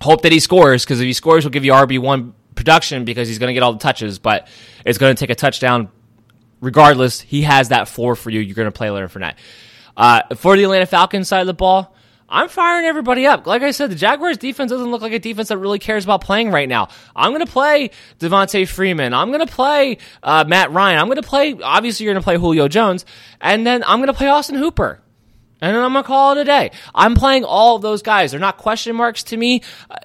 Hope 0.00 0.22
that 0.22 0.32
he 0.32 0.40
scores 0.40 0.84
because 0.84 1.00
if 1.00 1.04
he 1.04 1.12
scores, 1.12 1.44
he'll 1.44 1.50
give 1.50 1.64
you 1.64 1.72
RB 1.72 1.98
one 1.98 2.34
production 2.54 3.04
because 3.04 3.28
he's 3.28 3.38
going 3.38 3.48
to 3.48 3.54
get 3.54 3.62
all 3.62 3.72
the 3.72 3.78
touches, 3.78 4.18
but 4.18 4.48
it's 4.86 4.98
going 4.98 5.14
to 5.14 5.18
take 5.18 5.30
a 5.30 5.34
touchdown 5.34 5.90
regardless, 6.60 7.20
he 7.20 7.42
has 7.42 7.70
that 7.70 7.88
floor 7.88 8.14
for 8.14 8.30
you. 8.30 8.40
You're 8.40 8.54
going 8.54 8.66
to 8.66 8.72
play 8.72 8.90
Leonard 8.90 9.10
Fournette. 9.10 9.34
Uh, 10.00 10.22
for 10.34 10.56
the 10.56 10.64
Atlanta 10.64 10.86
Falcons 10.86 11.28
side 11.28 11.42
of 11.42 11.46
the 11.46 11.52
ball, 11.52 11.94
I'm 12.26 12.48
firing 12.48 12.86
everybody 12.86 13.26
up. 13.26 13.46
Like 13.46 13.60
I 13.60 13.70
said, 13.70 13.90
the 13.90 13.94
Jaguars 13.96 14.38
defense 14.38 14.70
doesn't 14.70 14.90
look 14.90 15.02
like 15.02 15.12
a 15.12 15.18
defense 15.18 15.48
that 15.48 15.58
really 15.58 15.78
cares 15.78 16.04
about 16.04 16.22
playing 16.22 16.50
right 16.50 16.70
now. 16.70 16.88
I'm 17.14 17.32
going 17.32 17.44
to 17.44 17.52
play 17.52 17.90
Devonta 18.18 18.66
Freeman. 18.66 19.12
I'm 19.12 19.28
going 19.28 19.46
to 19.46 19.52
play 19.52 19.98
uh, 20.22 20.44
Matt 20.48 20.72
Ryan. 20.72 21.00
I'm 21.00 21.06
going 21.08 21.20
to 21.20 21.28
play, 21.28 21.54
obviously, 21.62 22.04
you're 22.04 22.14
going 22.14 22.22
to 22.22 22.24
play 22.24 22.38
Julio 22.38 22.66
Jones. 22.66 23.04
And 23.42 23.66
then 23.66 23.84
I'm 23.84 23.98
going 23.98 24.06
to 24.06 24.14
play 24.14 24.28
Austin 24.28 24.56
Hooper. 24.56 25.02
And 25.60 25.76
then 25.76 25.84
I'm 25.84 25.92
going 25.92 26.02
to 26.02 26.06
call 26.06 26.32
it 26.32 26.38
a 26.38 26.44
day. 26.44 26.70
I'm 26.94 27.14
playing 27.14 27.44
all 27.44 27.76
of 27.76 27.82
those 27.82 28.00
guys. 28.00 28.30
They're 28.30 28.40
not 28.40 28.56
question 28.56 28.96
marks 28.96 29.24
to 29.24 29.36
me. 29.36 29.60
Uh, 29.90 29.96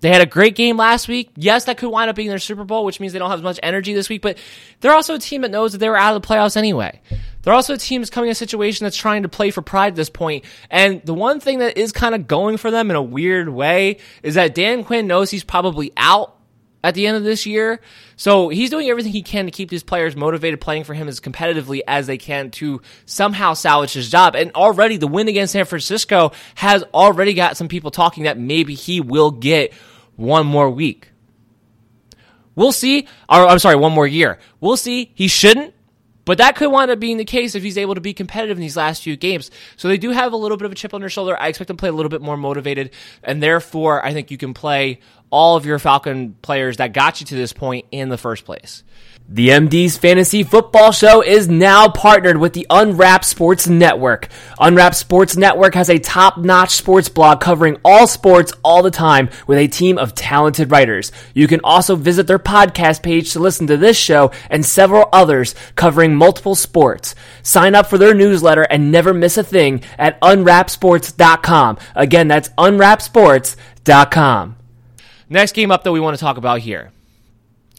they 0.00 0.10
had 0.10 0.20
a 0.20 0.26
great 0.26 0.54
game 0.54 0.76
last 0.76 1.08
week. 1.08 1.30
Yes, 1.36 1.64
that 1.64 1.78
could 1.78 1.88
wind 1.88 2.10
up 2.10 2.16
being 2.16 2.28
their 2.28 2.38
Super 2.38 2.64
Bowl, 2.64 2.84
which 2.84 3.00
means 3.00 3.12
they 3.12 3.18
don't 3.18 3.30
have 3.30 3.38
as 3.38 3.44
much 3.44 3.58
energy 3.62 3.94
this 3.94 4.08
week, 4.08 4.22
but 4.22 4.38
they're 4.80 4.92
also 4.94 5.14
a 5.14 5.18
team 5.18 5.42
that 5.42 5.50
knows 5.50 5.72
that 5.72 5.78
they 5.78 5.88
were 5.88 5.96
out 5.96 6.14
of 6.14 6.22
the 6.22 6.28
playoffs 6.28 6.56
anyway. 6.56 7.00
They're 7.42 7.54
also 7.54 7.74
a 7.74 7.78
team 7.78 8.00
that's 8.02 8.10
coming 8.10 8.28
in 8.28 8.32
a 8.32 8.34
situation 8.34 8.84
that's 8.84 8.96
trying 8.96 9.22
to 9.22 9.28
play 9.28 9.50
for 9.50 9.62
pride 9.62 9.88
at 9.88 9.96
this 9.96 10.10
point. 10.10 10.44
And 10.70 11.00
the 11.04 11.14
one 11.14 11.40
thing 11.40 11.60
that 11.60 11.78
is 11.78 11.92
kind 11.92 12.14
of 12.14 12.26
going 12.26 12.56
for 12.56 12.70
them 12.70 12.90
in 12.90 12.96
a 12.96 13.02
weird 13.02 13.48
way 13.48 13.98
is 14.22 14.34
that 14.34 14.54
Dan 14.54 14.84
Quinn 14.84 15.06
knows 15.06 15.30
he's 15.30 15.44
probably 15.44 15.92
out 15.96 16.35
at 16.82 16.94
the 16.94 17.06
end 17.06 17.16
of 17.16 17.24
this 17.24 17.46
year. 17.46 17.80
So 18.16 18.48
he's 18.48 18.70
doing 18.70 18.88
everything 18.88 19.12
he 19.12 19.22
can 19.22 19.46
to 19.46 19.50
keep 19.50 19.70
these 19.70 19.82
players 19.82 20.16
motivated, 20.16 20.60
playing 20.60 20.84
for 20.84 20.94
him 20.94 21.08
as 21.08 21.20
competitively 21.20 21.80
as 21.86 22.06
they 22.06 22.18
can 22.18 22.50
to 22.52 22.80
somehow 23.04 23.54
salvage 23.54 23.92
his 23.92 24.10
job. 24.10 24.36
And 24.36 24.52
already 24.52 24.96
the 24.96 25.06
win 25.06 25.28
against 25.28 25.52
San 25.52 25.64
Francisco 25.64 26.32
has 26.54 26.82
already 26.94 27.34
got 27.34 27.56
some 27.56 27.68
people 27.68 27.90
talking 27.90 28.24
that 28.24 28.38
maybe 28.38 28.74
he 28.74 29.00
will 29.00 29.30
get 29.30 29.72
one 30.16 30.46
more 30.46 30.70
week. 30.70 31.10
We'll 32.54 32.72
see. 32.72 33.06
Or, 33.28 33.46
I'm 33.46 33.58
sorry, 33.58 33.76
one 33.76 33.92
more 33.92 34.06
year. 34.06 34.38
We'll 34.60 34.78
see. 34.78 35.12
He 35.14 35.28
shouldn't. 35.28 35.74
But 36.26 36.38
that 36.38 36.56
could 36.56 36.70
wind 36.70 36.90
up 36.90 37.00
being 37.00 37.16
the 37.16 37.24
case 37.24 37.54
if 37.54 37.62
he's 37.62 37.78
able 37.78 37.94
to 37.94 38.00
be 38.00 38.12
competitive 38.12 38.58
in 38.58 38.60
these 38.60 38.76
last 38.76 39.02
few 39.02 39.16
games. 39.16 39.50
So 39.76 39.88
they 39.88 39.96
do 39.96 40.10
have 40.10 40.32
a 40.32 40.36
little 40.36 40.58
bit 40.58 40.66
of 40.66 40.72
a 40.72 40.74
chip 40.74 40.92
on 40.92 41.00
their 41.00 41.08
shoulder. 41.08 41.40
I 41.40 41.48
expect 41.48 41.68
them 41.68 41.76
to 41.78 41.80
play 41.80 41.88
a 41.88 41.92
little 41.92 42.10
bit 42.10 42.20
more 42.20 42.36
motivated. 42.36 42.90
And 43.22 43.42
therefore, 43.42 44.04
I 44.04 44.12
think 44.12 44.30
you 44.30 44.36
can 44.36 44.52
play 44.52 44.98
all 45.30 45.56
of 45.56 45.64
your 45.64 45.78
Falcon 45.78 46.36
players 46.42 46.76
that 46.78 46.92
got 46.92 47.20
you 47.20 47.26
to 47.28 47.34
this 47.36 47.52
point 47.52 47.86
in 47.92 48.08
the 48.08 48.18
first 48.18 48.44
place. 48.44 48.82
The 49.28 49.48
MD's 49.48 49.98
Fantasy 49.98 50.44
Football 50.44 50.92
Show 50.92 51.20
is 51.20 51.48
now 51.48 51.88
partnered 51.88 52.36
with 52.36 52.52
the 52.52 52.64
Unwrapped 52.70 53.24
Sports 53.24 53.66
Network. 53.66 54.28
Unwrapped 54.60 54.94
Sports 54.94 55.36
Network 55.36 55.74
has 55.74 55.90
a 55.90 55.98
top-notch 55.98 56.70
sports 56.70 57.08
blog 57.08 57.40
covering 57.40 57.76
all 57.84 58.06
sports 58.06 58.52
all 58.62 58.84
the 58.84 58.90
time 58.92 59.28
with 59.48 59.58
a 59.58 59.66
team 59.66 59.98
of 59.98 60.14
talented 60.14 60.70
writers. 60.70 61.10
You 61.34 61.48
can 61.48 61.58
also 61.64 61.96
visit 61.96 62.28
their 62.28 62.38
podcast 62.38 63.02
page 63.02 63.32
to 63.32 63.40
listen 63.40 63.66
to 63.66 63.76
this 63.76 63.96
show 63.96 64.30
and 64.48 64.64
several 64.64 65.08
others 65.12 65.56
covering 65.74 66.14
multiple 66.14 66.54
sports. 66.54 67.16
Sign 67.42 67.74
up 67.74 67.88
for 67.88 67.98
their 67.98 68.14
newsletter 68.14 68.62
and 68.62 68.92
never 68.92 69.12
miss 69.12 69.36
a 69.36 69.42
thing 69.42 69.82
at 69.98 70.20
unwrappedsports.com. 70.20 71.78
Again, 71.96 72.28
that's 72.28 72.50
unwrappedsports.com. 72.50 74.56
Next 75.28 75.52
game 75.52 75.72
up 75.72 75.82
that 75.82 75.90
we 75.90 75.98
want 75.98 76.16
to 76.16 76.20
talk 76.20 76.36
about 76.36 76.60
here 76.60 76.92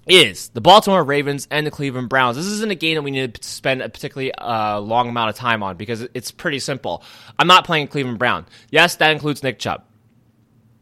is 0.07 0.49
the 0.49 0.61
Baltimore 0.61 1.03
Ravens 1.03 1.47
and 1.51 1.65
the 1.65 1.71
Cleveland 1.71 2.09
Browns. 2.09 2.37
This 2.37 2.45
isn't 2.45 2.71
a 2.71 2.75
game 2.75 2.95
that 2.95 3.01
we 3.01 3.11
need 3.11 3.35
to 3.35 3.47
spend 3.47 3.81
a 3.81 3.89
particularly 3.89 4.33
uh, 4.33 4.79
long 4.79 5.09
amount 5.09 5.29
of 5.29 5.35
time 5.35 5.63
on 5.63 5.77
because 5.77 6.07
it's 6.13 6.31
pretty 6.31 6.59
simple. 6.59 7.03
I'm 7.37 7.47
not 7.47 7.65
playing 7.65 7.87
Cleveland 7.87 8.19
Brown. 8.19 8.45
Yes, 8.71 8.95
that 8.95 9.11
includes 9.11 9.43
Nick 9.43 9.59
Chubb. 9.59 9.83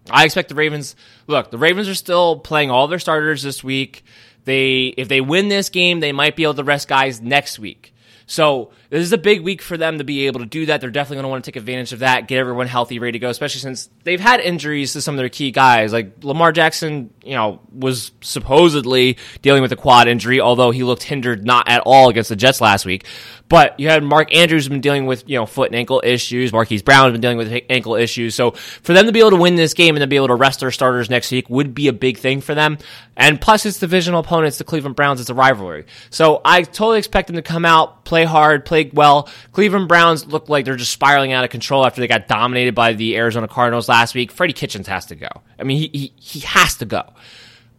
I 0.10 0.26
expect 0.26 0.50
the 0.50 0.56
Ravens. 0.56 0.96
Look, 1.28 1.52
the 1.52 1.58
Ravens 1.58 1.90
are 1.90 1.96
still 1.96 2.40
playing 2.40 2.70
all 2.70 2.88
their 2.88 3.00
starters 3.00 3.42
this 3.42 3.64
week. 3.64 4.04
They, 4.44 4.94
if 4.98 5.08
they 5.08 5.22
win 5.22 5.50
this 5.50 5.70
game, 5.70 6.00
they 6.00 6.12
might 6.12 6.36
be 6.36 6.44
able 6.44 6.54
to 6.56 6.64
rest 6.64 6.88
guys 6.88 7.20
next 7.22 7.58
week. 7.58 7.94
So 8.28 8.72
this 8.90 9.02
is 9.02 9.14
a 9.14 9.18
big 9.18 9.42
week 9.42 9.62
for 9.62 9.78
them 9.78 9.98
to 9.98 10.04
be 10.04 10.28
able 10.28 10.40
to 10.40 10.46
do 10.46 10.68
that. 10.68 10.82
They're 10.82 10.90
definitely 10.90 11.18
going 11.18 11.24
to 11.24 11.30
want 11.30 11.46
to 11.46 11.52
take 11.52 11.56
advantage 11.58 11.94
of 11.94 12.00
that, 12.00 12.28
get 12.28 12.38
everyone 12.38 12.68
healthy, 12.68 13.00
ready 13.00 13.14
to 13.14 13.20
go, 13.20 13.30
especially 13.30 13.62
since 13.62 13.90
they've 14.04 14.20
had 14.20 14.40
injuries 14.40 14.94
to 14.94 15.02
some 15.02 15.16
of 15.16 15.18
their 15.18 15.30
key 15.30 15.52
guys. 15.52 15.94
Like 15.94 16.24
Lamar 16.24 16.52
Jackson, 16.52 17.12
you 17.24 17.34
know, 17.34 17.62
was 17.72 18.12
supposedly 18.22 19.18
dealing 19.42 19.62
with 19.62 19.72
a 19.72 19.76
quad 19.76 20.08
injury, 20.08 20.40
although 20.42 20.72
he 20.72 20.84
looked 20.84 21.04
hindered 21.04 21.46
not 21.46 21.70
at 21.70 21.82
all 21.86 22.10
against 22.10 22.30
the 22.30 22.36
Jets 22.36 22.62
last 22.62 22.86
week. 22.86 23.06
But 23.48 23.80
you 23.80 23.90
had 23.90 24.04
Mark 24.04 24.34
Andrews 24.34 24.68
been 24.68 24.82
dealing 24.82 25.06
with, 25.06 25.30
you 25.30 25.38
know, 25.38 25.46
foot 25.46 25.68
and 25.68 25.76
ankle 25.76 26.02
issues. 26.04 26.52
Marquise 26.52 26.82
Brown 26.82 27.06
has 27.06 27.12
been 27.12 27.22
dealing 27.22 27.38
with 27.38 27.64
ankle 27.70 27.96
issues. 27.96 28.34
So 28.34 28.52
for 28.52 28.94
them 28.94 29.06
to 29.06 29.12
be 29.12 29.20
able 29.20 29.32
to 29.32 29.36
win 29.36 29.56
this 29.56 29.76
game 29.76 29.96
and 29.96 30.02
to 30.02 30.08
be 30.08 30.16
able 30.16 30.30
to 30.30 30.36
rest 30.36 30.62
their 30.62 30.72
starters 30.72 31.12
next 31.12 31.32
week 31.32 31.48
would 31.50 31.76
be 31.76 31.88
a 31.88 31.94
big 31.94 32.18
thing 32.18 32.42
for 32.42 32.56
them. 32.56 32.80
And 33.16 33.40
plus 33.40 33.66
it's 33.66 33.80
divisional 33.80 34.22
opponents, 34.22 34.58
the 34.58 34.64
Cleveland 34.64 34.96
Browns, 34.96 35.22
it's 35.22 35.30
a 35.30 35.36
rivalry. 35.36 35.86
So 36.10 36.42
I 36.44 36.64
totally 36.64 36.98
expect 36.98 37.28
them 37.28 37.36
to 37.36 37.44
come 37.44 37.66
out, 37.66 38.04
play 38.04 38.24
hard, 38.24 38.66
play 38.66 38.85
well. 38.94 39.30
Cleveland 39.52 39.88
Browns 39.88 40.26
look 40.26 40.50
like 40.50 40.66
they're 40.66 40.76
just 40.76 40.92
spiraling 40.92 41.34
out 41.34 41.44
of 41.44 41.50
control 41.50 41.86
after 41.86 42.02
they 42.02 42.08
got 42.08 42.28
dominated 42.28 42.76
by 42.76 42.94
the 42.94 43.18
Arizona 43.18 43.48
Cardinals 43.48 43.90
last 43.90 44.16
week. 44.16 44.32
Freddie 44.32 44.54
Kitchens 44.54 44.88
has 44.88 45.08
to 45.08 45.16
go. 45.16 45.30
I 45.60 45.64
mean, 45.64 45.78
he, 45.78 45.90
he, 45.94 46.14
he 46.18 46.40
has 46.42 46.76
to 46.78 46.86
go. 46.86 47.14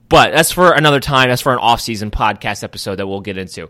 But 0.09 0.32
that's 0.32 0.52
for 0.52 0.72
another 0.72 1.00
time. 1.00 1.28
That's 1.28 1.42
for 1.42 1.52
an 1.52 1.59
off-season 1.59 2.11
podcast 2.11 2.62
episode 2.62 2.96
that 2.96 3.07
we'll 3.07 3.20
get 3.20 3.38
into. 3.38 3.68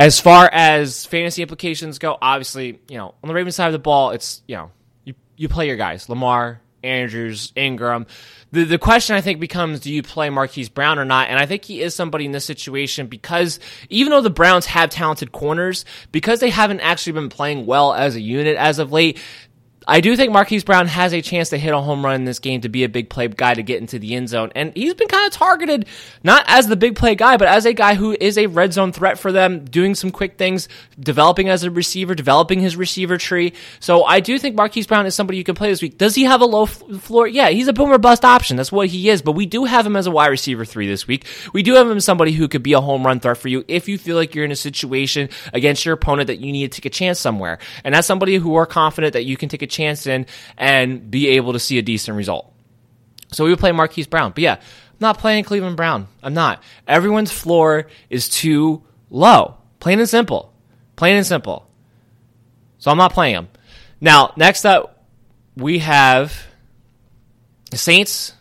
As 0.00 0.18
far 0.18 0.48
as 0.50 1.06
fantasy 1.06 1.42
implications 1.42 1.98
go, 1.98 2.16
obviously, 2.20 2.80
you 2.88 2.96
know, 2.96 3.14
on 3.22 3.28
the 3.28 3.34
Ravens 3.34 3.54
side 3.54 3.66
of 3.66 3.72
the 3.72 3.78
ball, 3.78 4.10
it's, 4.10 4.42
you 4.48 4.56
know, 4.56 4.70
you, 5.04 5.14
you 5.36 5.48
play 5.48 5.66
your 5.68 5.76
guys, 5.76 6.08
Lamar, 6.08 6.60
Andrews, 6.84 7.52
Ingram. 7.56 8.06
The 8.52 8.64
the 8.64 8.78
question 8.78 9.16
I 9.16 9.20
think 9.20 9.40
becomes 9.40 9.80
do 9.80 9.92
you 9.92 10.02
play 10.02 10.30
Marquise 10.30 10.68
Brown 10.68 10.98
or 10.98 11.04
not? 11.04 11.28
And 11.28 11.38
I 11.38 11.46
think 11.46 11.64
he 11.64 11.82
is 11.82 11.94
somebody 11.94 12.24
in 12.24 12.32
this 12.32 12.44
situation 12.44 13.08
because 13.08 13.58
even 13.88 14.10
though 14.10 14.20
the 14.20 14.30
Browns 14.30 14.66
have 14.66 14.90
talented 14.90 15.32
corners, 15.32 15.84
because 16.12 16.38
they 16.38 16.50
haven't 16.50 16.80
actually 16.80 17.14
been 17.14 17.28
playing 17.28 17.66
well 17.66 17.92
as 17.92 18.14
a 18.14 18.20
unit 18.20 18.56
as 18.56 18.78
of 18.78 18.92
late, 18.92 19.18
I 19.86 20.00
do 20.00 20.16
think 20.16 20.32
Marquise 20.32 20.64
Brown 20.64 20.86
has 20.86 21.12
a 21.12 21.20
chance 21.20 21.50
to 21.50 21.58
hit 21.58 21.74
a 21.74 21.80
home 21.80 22.04
run 22.04 22.14
in 22.14 22.24
this 22.24 22.38
game 22.38 22.60
to 22.62 22.68
be 22.68 22.84
a 22.84 22.88
big 22.88 23.08
play 23.10 23.28
guy 23.28 23.54
to 23.54 23.62
get 23.62 23.80
into 23.80 23.98
the 23.98 24.14
end 24.14 24.28
zone. 24.28 24.50
And 24.54 24.72
he's 24.74 24.94
been 24.94 25.08
kind 25.08 25.26
of 25.26 25.32
targeted, 25.32 25.86
not 26.22 26.44
as 26.46 26.66
the 26.66 26.76
big 26.76 26.96
play 26.96 27.14
guy, 27.14 27.36
but 27.36 27.48
as 27.48 27.66
a 27.66 27.72
guy 27.72 27.94
who 27.94 28.16
is 28.18 28.38
a 28.38 28.46
red 28.46 28.72
zone 28.72 28.92
threat 28.92 29.18
for 29.18 29.32
them, 29.32 29.64
doing 29.64 29.94
some 29.94 30.10
quick 30.10 30.38
things, 30.38 30.68
developing 30.98 31.48
as 31.48 31.64
a 31.64 31.70
receiver, 31.70 32.14
developing 32.14 32.60
his 32.60 32.76
receiver 32.76 33.18
tree. 33.18 33.52
So 33.80 34.04
I 34.04 34.20
do 34.20 34.38
think 34.38 34.56
Marquise 34.56 34.86
Brown 34.86 35.06
is 35.06 35.14
somebody 35.14 35.38
you 35.38 35.44
can 35.44 35.54
play 35.54 35.70
this 35.70 35.82
week. 35.82 35.98
Does 35.98 36.14
he 36.14 36.24
have 36.24 36.40
a 36.40 36.46
low 36.46 36.66
floor? 36.66 37.26
Yeah, 37.26 37.50
he's 37.50 37.68
a 37.68 37.72
boomer 37.72 37.98
bust 37.98 38.24
option. 38.24 38.56
That's 38.56 38.72
what 38.72 38.88
he 38.88 39.10
is. 39.10 39.22
But 39.22 39.32
we 39.32 39.46
do 39.46 39.64
have 39.64 39.86
him 39.86 39.96
as 39.96 40.06
a 40.06 40.10
wide 40.10 40.28
receiver 40.28 40.64
three 40.64 40.86
this 40.86 41.06
week. 41.06 41.26
We 41.52 41.62
do 41.62 41.74
have 41.74 41.88
him 41.88 41.98
as 41.98 42.04
somebody 42.04 42.32
who 42.32 42.48
could 42.48 42.62
be 42.62 42.72
a 42.72 42.80
home 42.80 43.04
run 43.04 43.20
threat 43.20 43.38
for 43.38 43.48
you 43.48 43.64
if 43.68 43.88
you 43.88 43.98
feel 43.98 44.16
like 44.16 44.34
you're 44.34 44.44
in 44.44 44.52
a 44.52 44.56
situation 44.56 45.28
against 45.52 45.84
your 45.84 45.94
opponent 45.94 46.28
that 46.28 46.40
you 46.40 46.52
need 46.52 46.72
to 46.72 46.80
take 46.80 46.86
a 46.86 46.94
chance 46.94 47.18
somewhere. 47.18 47.58
And 47.82 47.94
that's 47.94 48.06
somebody 48.06 48.36
who 48.36 48.54
are 48.54 48.66
confident 48.66 49.12
that 49.12 49.24
you 49.24 49.36
can 49.36 49.48
take 49.48 49.62
a 49.62 49.73
chance 49.74 50.06
in 50.06 50.26
and 50.56 51.10
be 51.10 51.28
able 51.28 51.52
to 51.52 51.58
see 51.58 51.78
a 51.78 51.82
decent 51.82 52.16
result. 52.16 52.52
So 53.32 53.44
we 53.44 53.50
would 53.50 53.58
play 53.58 53.72
Marquise 53.72 54.06
Brown. 54.06 54.32
But 54.32 54.42
yeah, 54.42 54.54
I'm 54.54 55.00
not 55.00 55.18
playing 55.18 55.44
Cleveland 55.44 55.76
Brown. 55.76 56.06
I'm 56.22 56.34
not. 56.34 56.62
Everyone's 56.86 57.32
floor 57.32 57.88
is 58.08 58.28
too 58.28 58.82
low. 59.10 59.56
Plain 59.80 59.98
and 59.98 60.08
simple. 60.08 60.52
Plain 60.96 61.16
and 61.16 61.26
simple. 61.26 61.68
So 62.78 62.90
I'm 62.90 62.96
not 62.96 63.12
playing 63.12 63.34
him. 63.34 63.48
Now, 64.00 64.32
next 64.36 64.64
up, 64.64 65.04
we 65.56 65.80
have 65.80 66.46
the 67.70 67.76
Saints, 67.76 68.34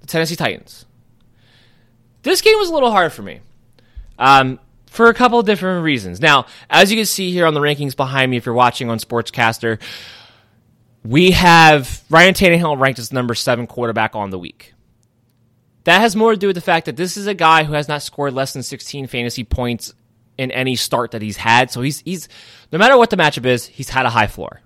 the 0.00 0.06
Tennessee 0.06 0.36
Titans. 0.36 0.84
This 2.22 2.40
game 2.40 2.58
was 2.58 2.68
a 2.68 2.74
little 2.74 2.90
hard 2.90 3.12
for 3.12 3.22
me. 3.22 3.40
Um, 4.18 4.58
for 4.86 5.08
a 5.08 5.14
couple 5.14 5.38
of 5.38 5.46
different 5.46 5.84
reasons. 5.84 6.20
Now, 6.20 6.46
as 6.70 6.90
you 6.90 6.96
can 6.96 7.06
see 7.06 7.30
here 7.30 7.46
on 7.46 7.54
the 7.54 7.60
rankings 7.60 7.94
behind 7.94 8.30
me, 8.30 8.36
if 8.36 8.46
you're 8.46 8.54
watching 8.54 8.88
on 8.88 8.98
Sportscaster, 8.98 9.78
we 11.06 11.30
have 11.32 12.02
Ryan 12.10 12.34
Tannehill 12.34 12.80
ranked 12.80 12.98
as 12.98 13.12
number 13.12 13.34
seven 13.34 13.66
quarterback 13.66 14.16
on 14.16 14.30
the 14.30 14.38
week. 14.38 14.74
That 15.84 16.00
has 16.00 16.16
more 16.16 16.32
to 16.32 16.36
do 16.36 16.48
with 16.48 16.56
the 16.56 16.62
fact 16.62 16.86
that 16.86 16.96
this 16.96 17.16
is 17.16 17.28
a 17.28 17.34
guy 17.34 17.62
who 17.62 17.74
has 17.74 17.86
not 17.86 18.02
scored 18.02 18.32
less 18.32 18.52
than 18.52 18.64
16 18.64 19.06
fantasy 19.06 19.44
points 19.44 19.94
in 20.36 20.50
any 20.50 20.74
start 20.74 21.12
that 21.12 21.22
he's 21.22 21.36
had. 21.36 21.70
So 21.70 21.80
he's 21.80 22.00
he's 22.00 22.28
no 22.72 22.78
matter 22.78 22.98
what 22.98 23.10
the 23.10 23.16
matchup 23.16 23.46
is, 23.46 23.66
he's 23.66 23.88
had 23.88 24.04
a 24.04 24.10
high 24.10 24.26
floor. 24.26 24.62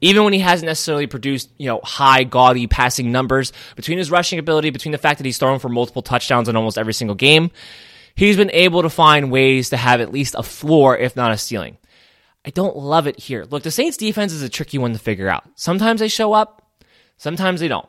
Even 0.00 0.24
when 0.24 0.32
he 0.32 0.38
hasn't 0.38 0.66
necessarily 0.66 1.06
produced, 1.06 1.50
you 1.58 1.66
know, 1.66 1.80
high 1.82 2.24
gaudy 2.24 2.66
passing 2.66 3.10
numbers, 3.10 3.52
between 3.76 3.98
his 3.98 4.10
rushing 4.10 4.38
ability, 4.38 4.70
between 4.70 4.92
the 4.92 4.98
fact 4.98 5.18
that 5.18 5.26
he's 5.26 5.38
thrown 5.38 5.58
for 5.58 5.68
multiple 5.68 6.02
touchdowns 6.02 6.48
in 6.48 6.56
almost 6.56 6.78
every 6.78 6.94
single 6.94 7.14
game, 7.14 7.50
he's 8.14 8.36
been 8.36 8.50
able 8.52 8.82
to 8.82 8.90
find 8.90 9.30
ways 9.30 9.70
to 9.70 9.76
have 9.76 10.00
at 10.00 10.12
least 10.12 10.34
a 10.36 10.42
floor, 10.42 10.96
if 10.96 11.16
not 11.16 11.32
a 11.32 11.38
ceiling. 11.38 11.78
I 12.46 12.50
don't 12.50 12.76
love 12.76 13.06
it 13.06 13.18
here. 13.18 13.46
Look, 13.48 13.62
the 13.62 13.70
Saints 13.70 13.96
defense 13.96 14.32
is 14.32 14.42
a 14.42 14.48
tricky 14.48 14.78
one 14.78 14.92
to 14.92 14.98
figure 14.98 15.28
out. 15.28 15.44
Sometimes 15.54 16.00
they 16.00 16.08
show 16.08 16.32
up, 16.32 16.62
sometimes 17.16 17.60
they 17.60 17.68
don't. 17.68 17.88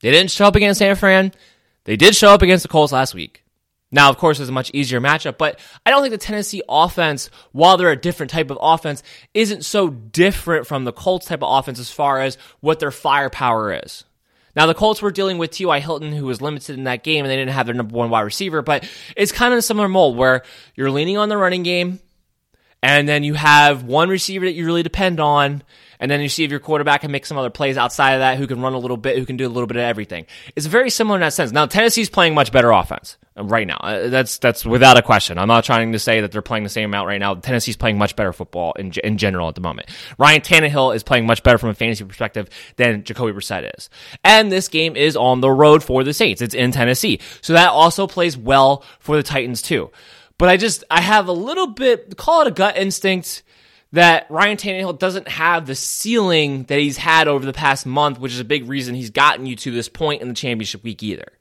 They 0.00 0.10
didn't 0.10 0.30
show 0.30 0.46
up 0.46 0.56
against 0.56 0.78
San 0.78 0.96
Fran. 0.96 1.32
They 1.84 1.96
did 1.96 2.14
show 2.14 2.30
up 2.30 2.42
against 2.42 2.62
the 2.62 2.68
Colts 2.68 2.92
last 2.92 3.14
week. 3.14 3.44
Now, 3.90 4.10
of 4.10 4.18
course, 4.18 4.38
it's 4.38 4.50
a 4.50 4.52
much 4.52 4.70
easier 4.74 5.00
matchup, 5.00 5.38
but 5.38 5.58
I 5.86 5.90
don't 5.90 6.02
think 6.02 6.12
the 6.12 6.18
Tennessee 6.18 6.62
offense, 6.68 7.30
while 7.52 7.78
they're 7.78 7.90
a 7.90 7.96
different 7.96 8.30
type 8.30 8.50
of 8.50 8.58
offense, 8.60 9.02
isn't 9.32 9.64
so 9.64 9.88
different 9.88 10.66
from 10.66 10.84
the 10.84 10.92
Colts 10.92 11.26
type 11.26 11.42
of 11.42 11.58
offense 11.58 11.78
as 11.78 11.90
far 11.90 12.20
as 12.20 12.36
what 12.60 12.80
their 12.80 12.90
firepower 12.90 13.80
is. 13.82 14.04
Now, 14.54 14.66
the 14.66 14.74
Colts 14.74 15.00
were 15.00 15.10
dealing 15.10 15.38
with 15.38 15.52
T.Y. 15.52 15.80
Hilton, 15.80 16.12
who 16.12 16.26
was 16.26 16.42
limited 16.42 16.76
in 16.76 16.84
that 16.84 17.02
game, 17.02 17.24
and 17.24 17.30
they 17.30 17.36
didn't 17.36 17.54
have 17.54 17.66
their 17.66 17.74
number 17.74 17.96
one 17.96 18.10
wide 18.10 18.22
receiver, 18.22 18.60
but 18.60 18.86
it's 19.16 19.32
kind 19.32 19.54
of 19.54 19.58
a 19.58 19.62
similar 19.62 19.88
mold 19.88 20.16
where 20.16 20.42
you're 20.74 20.90
leaning 20.90 21.16
on 21.16 21.30
the 21.30 21.38
running 21.38 21.62
game, 21.62 22.00
and 22.82 23.08
then 23.08 23.24
you 23.24 23.34
have 23.34 23.84
one 23.84 24.10
receiver 24.10 24.44
that 24.44 24.54
you 24.54 24.66
really 24.66 24.82
depend 24.82 25.20
on, 25.20 25.62
and 26.00 26.10
then 26.10 26.20
you 26.20 26.28
see 26.28 26.44
if 26.44 26.50
your 26.50 26.60
quarterback 26.60 27.02
can 27.02 27.10
make 27.10 27.26
some 27.26 27.38
other 27.38 27.50
plays 27.50 27.76
outside 27.76 28.12
of 28.12 28.20
that, 28.20 28.38
who 28.38 28.46
can 28.46 28.60
run 28.60 28.74
a 28.74 28.78
little 28.78 28.96
bit, 28.96 29.18
who 29.18 29.26
can 29.26 29.36
do 29.36 29.46
a 29.46 29.50
little 29.50 29.66
bit 29.66 29.76
of 29.76 29.82
everything. 29.82 30.26
It's 30.56 30.66
very 30.66 30.90
similar 30.90 31.16
in 31.16 31.20
that 31.20 31.32
sense. 31.32 31.52
Now 31.52 31.66
Tennessee's 31.66 32.10
playing 32.10 32.34
much 32.34 32.52
better 32.52 32.70
offense 32.70 33.16
right 33.36 33.66
now. 33.66 33.76
Uh, 33.76 34.08
that's 34.08 34.38
that's 34.38 34.64
without 34.64 34.98
a 34.98 35.02
question. 35.02 35.38
I'm 35.38 35.48
not 35.48 35.64
trying 35.64 35.92
to 35.92 35.98
say 35.98 36.20
that 36.20 36.32
they're 36.32 36.42
playing 36.42 36.64
the 36.64 36.70
same 36.70 36.86
amount 36.86 37.06
right 37.06 37.20
now. 37.20 37.34
Tennessee's 37.34 37.76
playing 37.76 37.98
much 37.98 38.16
better 38.16 38.32
football 38.32 38.72
in 38.72 38.92
in 39.04 39.18
general 39.18 39.48
at 39.48 39.54
the 39.54 39.60
moment. 39.60 39.88
Ryan 40.18 40.40
Tannehill 40.40 40.94
is 40.94 41.02
playing 41.02 41.26
much 41.26 41.42
better 41.42 41.58
from 41.58 41.70
a 41.70 41.74
fantasy 41.74 42.04
perspective 42.04 42.48
than 42.76 43.04
Jacoby 43.04 43.32
Brissett 43.32 43.70
is. 43.76 43.90
And 44.24 44.50
this 44.50 44.68
game 44.68 44.96
is 44.96 45.16
on 45.16 45.40
the 45.40 45.50
road 45.50 45.82
for 45.82 46.04
the 46.04 46.12
Saints. 46.12 46.42
It's 46.42 46.54
in 46.54 46.72
Tennessee, 46.72 47.20
so 47.40 47.52
that 47.52 47.70
also 47.70 48.06
plays 48.06 48.36
well 48.36 48.84
for 48.98 49.16
the 49.16 49.22
Titans 49.22 49.62
too. 49.62 49.90
But 50.38 50.48
I 50.48 50.56
just 50.56 50.84
I 50.90 51.00
have 51.00 51.28
a 51.28 51.32
little 51.32 51.68
bit 51.68 52.16
call 52.16 52.42
it 52.42 52.48
a 52.48 52.52
gut 52.52 52.76
instinct 52.76 53.42
that 53.92 54.26
Ryan 54.30 54.56
Tannehill 54.56 54.98
doesn't 54.98 55.28
have 55.28 55.66
the 55.66 55.74
ceiling 55.74 56.64
that 56.64 56.78
he's 56.78 56.98
had 56.98 57.26
over 57.28 57.46
the 57.46 57.52
past 57.52 57.86
month, 57.86 58.18
which 58.18 58.32
is 58.32 58.40
a 58.40 58.44
big 58.44 58.68
reason 58.68 58.94
he's 58.94 59.10
gotten 59.10 59.46
you 59.46 59.56
to 59.56 59.70
this 59.70 59.88
point 59.88 60.22
in 60.22 60.28
the 60.28 60.34
championship 60.34 60.84
week 60.84 61.02
either. 61.02 61.32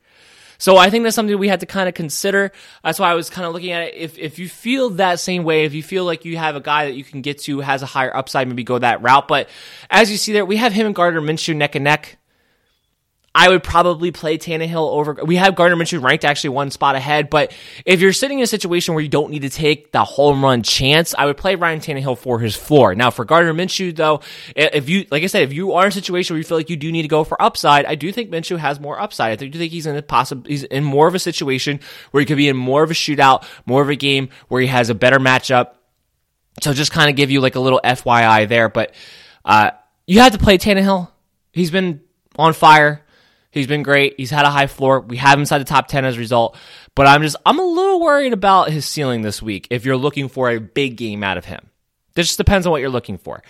So 0.57 0.77
I 0.77 0.89
think 0.89 1.03
that's 1.03 1.15
something 1.15 1.37
we 1.37 1.49
had 1.49 1.59
to 1.59 1.65
kind 1.65 1.87
of 1.87 1.93
consider. 1.93 2.51
That's 2.83 2.99
why 2.99 3.11
I 3.11 3.13
was 3.13 3.29
kind 3.29 3.45
of 3.45 3.53
looking 3.53 3.71
at 3.71 3.89
it. 3.89 3.93
If 3.95 4.17
if 4.17 4.39
you 4.39 4.49
feel 4.49 4.91
that 4.91 5.19
same 5.19 5.43
way, 5.43 5.65
if 5.65 5.73
you 5.73 5.83
feel 5.83 6.03
like 6.03 6.25
you 6.25 6.37
have 6.37 6.55
a 6.55 6.61
guy 6.61 6.85
that 6.85 6.93
you 6.93 7.03
can 7.03 7.21
get 7.21 7.39
to 7.43 7.59
has 7.59 7.83
a 7.83 7.85
higher 7.85 8.15
upside, 8.15 8.47
maybe 8.47 8.63
go 8.63 8.79
that 8.79 9.01
route. 9.01 9.27
But 9.27 9.49
as 9.89 10.09
you 10.09 10.17
see 10.17 10.33
there, 10.33 10.45
we 10.45 10.57
have 10.57 10.73
him 10.73 10.87
and 10.87 10.95
Gardner 10.95 11.21
Minshew 11.21 11.55
neck 11.55 11.75
and 11.75 11.83
neck. 11.83 12.17
I 13.37 13.49
would 13.49 13.61
probably 13.61 14.09
play 14.09 14.39
Tannehill 14.39 14.89
over. 14.89 15.13
We 15.23 15.35
have 15.35 15.53
Gardner 15.53 15.77
Minshew 15.77 16.01
ranked 16.01 16.25
actually 16.25 16.49
one 16.49 16.71
spot 16.71 16.95
ahead, 16.95 17.29
but 17.29 17.53
if 17.85 18.01
you're 18.01 18.11
sitting 18.11 18.39
in 18.39 18.43
a 18.43 18.47
situation 18.47 18.95
where 18.95 19.03
you 19.03 19.09
don't 19.09 19.29
need 19.29 19.43
to 19.43 19.51
take 19.51 19.91
the 19.91 20.03
home 20.03 20.43
run 20.43 20.63
chance, 20.63 21.13
I 21.15 21.27
would 21.27 21.37
play 21.37 21.53
Ryan 21.53 21.79
Tannehill 21.79 22.17
for 22.17 22.39
his 22.39 22.55
floor. 22.55 22.95
Now, 22.95 23.11
for 23.11 23.25
Gardner 23.25 23.53
Minshew, 23.53 23.95
though, 23.95 24.21
if 24.55 24.89
you, 24.89 25.05
like 25.11 25.21
I 25.21 25.27
said, 25.27 25.43
if 25.43 25.53
you 25.53 25.73
are 25.73 25.83
in 25.83 25.89
a 25.89 25.91
situation 25.91 26.33
where 26.33 26.39
you 26.39 26.45
feel 26.45 26.57
like 26.57 26.71
you 26.71 26.77
do 26.77 26.91
need 26.91 27.03
to 27.03 27.07
go 27.07 27.23
for 27.23 27.39
upside, 27.39 27.85
I 27.85 27.93
do 27.93 28.11
think 28.11 28.31
Minshew 28.31 28.57
has 28.57 28.79
more 28.79 28.99
upside. 28.99 29.33
I 29.33 29.47
do 29.47 29.59
think 29.59 29.71
he's 29.71 29.85
in 29.85 29.95
a 29.95 30.01
possible, 30.01 30.41
he's 30.47 30.63
in 30.63 30.83
more 30.83 31.07
of 31.07 31.13
a 31.13 31.19
situation 31.19 31.79
where 32.09 32.21
he 32.21 32.25
could 32.25 32.37
be 32.37 32.49
in 32.49 32.57
more 32.57 32.81
of 32.81 32.89
a 32.89 32.95
shootout, 32.95 33.45
more 33.67 33.83
of 33.83 33.89
a 33.89 33.95
game 33.95 34.29
where 34.47 34.61
he 34.61 34.67
has 34.67 34.89
a 34.89 34.95
better 34.95 35.19
matchup. 35.19 35.73
So 36.63 36.73
just 36.73 36.91
kind 36.91 37.07
of 37.07 37.15
give 37.15 37.29
you 37.29 37.41
like 37.41 37.53
a 37.53 37.59
little 37.59 37.81
FYI 37.83 38.49
there, 38.49 38.67
but, 38.67 38.95
uh, 39.45 39.71
you 40.07 40.21
have 40.21 40.31
to 40.31 40.39
play 40.39 40.57
Tannehill. 40.57 41.11
He's 41.53 41.69
been 41.69 42.01
on 42.35 42.53
fire. 42.53 43.03
He's 43.57 43.67
been 43.67 43.83
great. 43.83 44.15
He's 44.17 44.29
had 44.29 44.45
a 44.45 44.49
high 44.49 44.67
floor. 44.67 45.01
We 45.01 45.17
have 45.17 45.33
him 45.33 45.41
inside 45.41 45.59
the 45.59 45.65
top 45.65 45.87
10 45.87 46.05
as 46.05 46.15
a 46.15 46.19
result. 46.19 46.57
But 46.95 47.07
I'm 47.07 47.21
just, 47.21 47.35
I'm 47.45 47.59
a 47.59 47.65
little 47.65 47.99
worried 47.99 48.33
about 48.33 48.69
his 48.69 48.85
ceiling 48.85 49.21
this 49.21 49.41
week 49.41 49.67
if 49.69 49.85
you're 49.85 49.97
looking 49.97 50.29
for 50.29 50.49
a 50.49 50.59
big 50.59 50.97
game 50.97 51.23
out 51.23 51.37
of 51.37 51.45
him. 51.45 51.69
This 52.13 52.27
just 52.27 52.37
depends 52.37 52.65
on 52.65 52.71
what 52.71 52.81
you're 52.81 52.89
looking 52.89 53.17
for. 53.17 53.43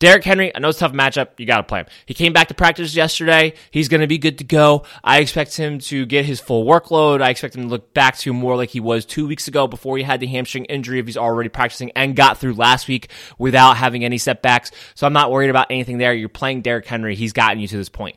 Derrick 0.00 0.24
Henry, 0.24 0.50
I 0.56 0.60
know 0.60 0.70
it's 0.70 0.78
a 0.78 0.80
tough 0.80 0.92
matchup. 0.92 1.38
You 1.38 1.44
got 1.44 1.58
to 1.58 1.62
play 1.62 1.80
him. 1.80 1.86
He 2.06 2.14
came 2.14 2.32
back 2.32 2.48
to 2.48 2.54
practice 2.54 2.96
yesterday. 2.96 3.52
He's 3.70 3.88
going 3.88 4.00
to 4.00 4.06
be 4.06 4.16
good 4.16 4.38
to 4.38 4.44
go. 4.44 4.84
I 5.04 5.18
expect 5.18 5.54
him 5.54 5.78
to 5.80 6.06
get 6.06 6.24
his 6.24 6.40
full 6.40 6.64
workload. 6.64 7.20
I 7.20 7.28
expect 7.28 7.54
him 7.54 7.64
to 7.64 7.68
look 7.68 7.92
back 7.92 8.16
to 8.18 8.32
more 8.32 8.56
like 8.56 8.70
he 8.70 8.80
was 8.80 9.04
two 9.04 9.26
weeks 9.26 9.46
ago 9.46 9.66
before 9.66 9.98
he 9.98 10.02
had 10.02 10.20
the 10.20 10.26
hamstring 10.26 10.64
injury 10.64 11.00
if 11.00 11.06
he's 11.06 11.18
already 11.18 11.50
practicing 11.50 11.90
and 11.94 12.16
got 12.16 12.38
through 12.38 12.54
last 12.54 12.88
week 12.88 13.10
without 13.38 13.76
having 13.76 14.02
any 14.02 14.16
setbacks. 14.16 14.70
So 14.94 15.06
I'm 15.06 15.12
not 15.12 15.30
worried 15.30 15.50
about 15.50 15.66
anything 15.68 15.98
there. 15.98 16.14
You're 16.14 16.30
playing 16.30 16.62
Derrick 16.62 16.86
Henry. 16.86 17.14
He's 17.14 17.34
gotten 17.34 17.60
you 17.60 17.68
to 17.68 17.76
this 17.76 17.90
point. 17.90 18.16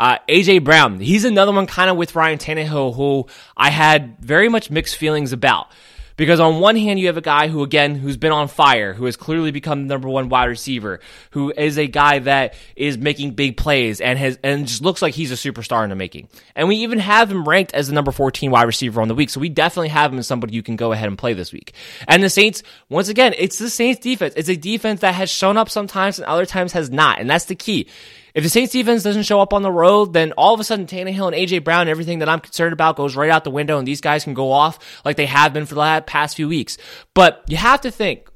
Uh, 0.00 0.16
AJ 0.30 0.64
Brown, 0.64 0.98
he's 0.98 1.26
another 1.26 1.52
one 1.52 1.66
kind 1.66 1.90
of 1.90 1.96
with 1.98 2.14
Ryan 2.14 2.38
Tannehill 2.38 2.96
who 2.96 3.26
I 3.54 3.68
had 3.68 4.18
very 4.18 4.48
much 4.48 4.70
mixed 4.70 4.96
feelings 4.96 5.34
about. 5.34 5.70
Because 6.16 6.40
on 6.40 6.60
one 6.60 6.76
hand, 6.76 6.98
you 6.98 7.06
have 7.06 7.18
a 7.18 7.22
guy 7.22 7.48
who, 7.48 7.62
again, 7.62 7.94
who's 7.94 8.16
been 8.16 8.32
on 8.32 8.48
fire, 8.48 8.92
who 8.94 9.04
has 9.06 9.16
clearly 9.16 9.52
become 9.52 9.82
the 9.82 9.94
number 9.94 10.08
one 10.08 10.28
wide 10.30 10.46
receiver, 10.46 11.00
who 11.30 11.50
is 11.50 11.78
a 11.78 11.86
guy 11.86 12.18
that 12.18 12.54
is 12.76 12.98
making 12.98 13.32
big 13.32 13.56
plays 13.58 14.00
and 14.00 14.18
has, 14.18 14.38
and 14.42 14.66
just 14.66 14.82
looks 14.82 15.00
like 15.00 15.14
he's 15.14 15.32
a 15.32 15.34
superstar 15.34 15.82
in 15.84 15.90
the 15.90 15.96
making. 15.96 16.28
And 16.54 16.68
we 16.68 16.76
even 16.76 16.98
have 16.98 17.30
him 17.30 17.46
ranked 17.48 17.72
as 17.74 17.88
the 17.88 17.94
number 17.94 18.10
14 18.12 18.50
wide 18.50 18.64
receiver 18.64 19.00
on 19.00 19.08
the 19.08 19.14
week. 19.14 19.30
So 19.30 19.40
we 19.40 19.48
definitely 19.50 19.88
have 19.88 20.12
him 20.12 20.18
as 20.18 20.26
somebody 20.26 20.54
you 20.54 20.62
can 20.62 20.76
go 20.76 20.92
ahead 20.92 21.08
and 21.08 21.16
play 21.16 21.32
this 21.32 21.52
week. 21.52 21.72
And 22.06 22.22
the 22.22 22.30
Saints, 22.30 22.62
once 22.90 23.08
again, 23.08 23.34
it's 23.36 23.58
the 23.58 23.70
Saints 23.70 24.00
defense. 24.00 24.34
It's 24.36 24.50
a 24.50 24.56
defense 24.56 25.00
that 25.00 25.14
has 25.14 25.30
shown 25.30 25.56
up 25.56 25.70
sometimes 25.70 26.18
and 26.18 26.26
other 26.26 26.46
times 26.46 26.72
has 26.72 26.90
not. 26.90 27.18
And 27.18 27.28
that's 27.28 27.46
the 27.46 27.54
key. 27.54 27.88
If 28.34 28.44
the 28.44 28.48
Saints 28.48 28.72
defense 28.72 29.02
doesn't 29.02 29.24
show 29.24 29.40
up 29.40 29.52
on 29.52 29.62
the 29.62 29.70
road, 29.72 30.12
then 30.12 30.32
all 30.32 30.54
of 30.54 30.60
a 30.60 30.64
sudden 30.64 30.86
Tannehill 30.86 31.32
and 31.32 31.36
AJ 31.36 31.64
Brown, 31.64 31.88
everything 31.88 32.20
that 32.20 32.28
I'm 32.28 32.40
concerned 32.40 32.72
about 32.72 32.96
goes 32.96 33.16
right 33.16 33.30
out 33.30 33.44
the 33.44 33.50
window 33.50 33.78
and 33.78 33.86
these 33.86 34.00
guys 34.00 34.24
can 34.24 34.34
go 34.34 34.52
off 34.52 34.78
like 35.04 35.16
they 35.16 35.26
have 35.26 35.52
been 35.52 35.66
for 35.66 35.74
the 35.74 36.04
past 36.06 36.36
few 36.36 36.48
weeks. 36.48 36.78
But 37.14 37.44
you 37.48 37.56
have 37.56 37.80
to 37.82 37.90
think, 37.90 38.29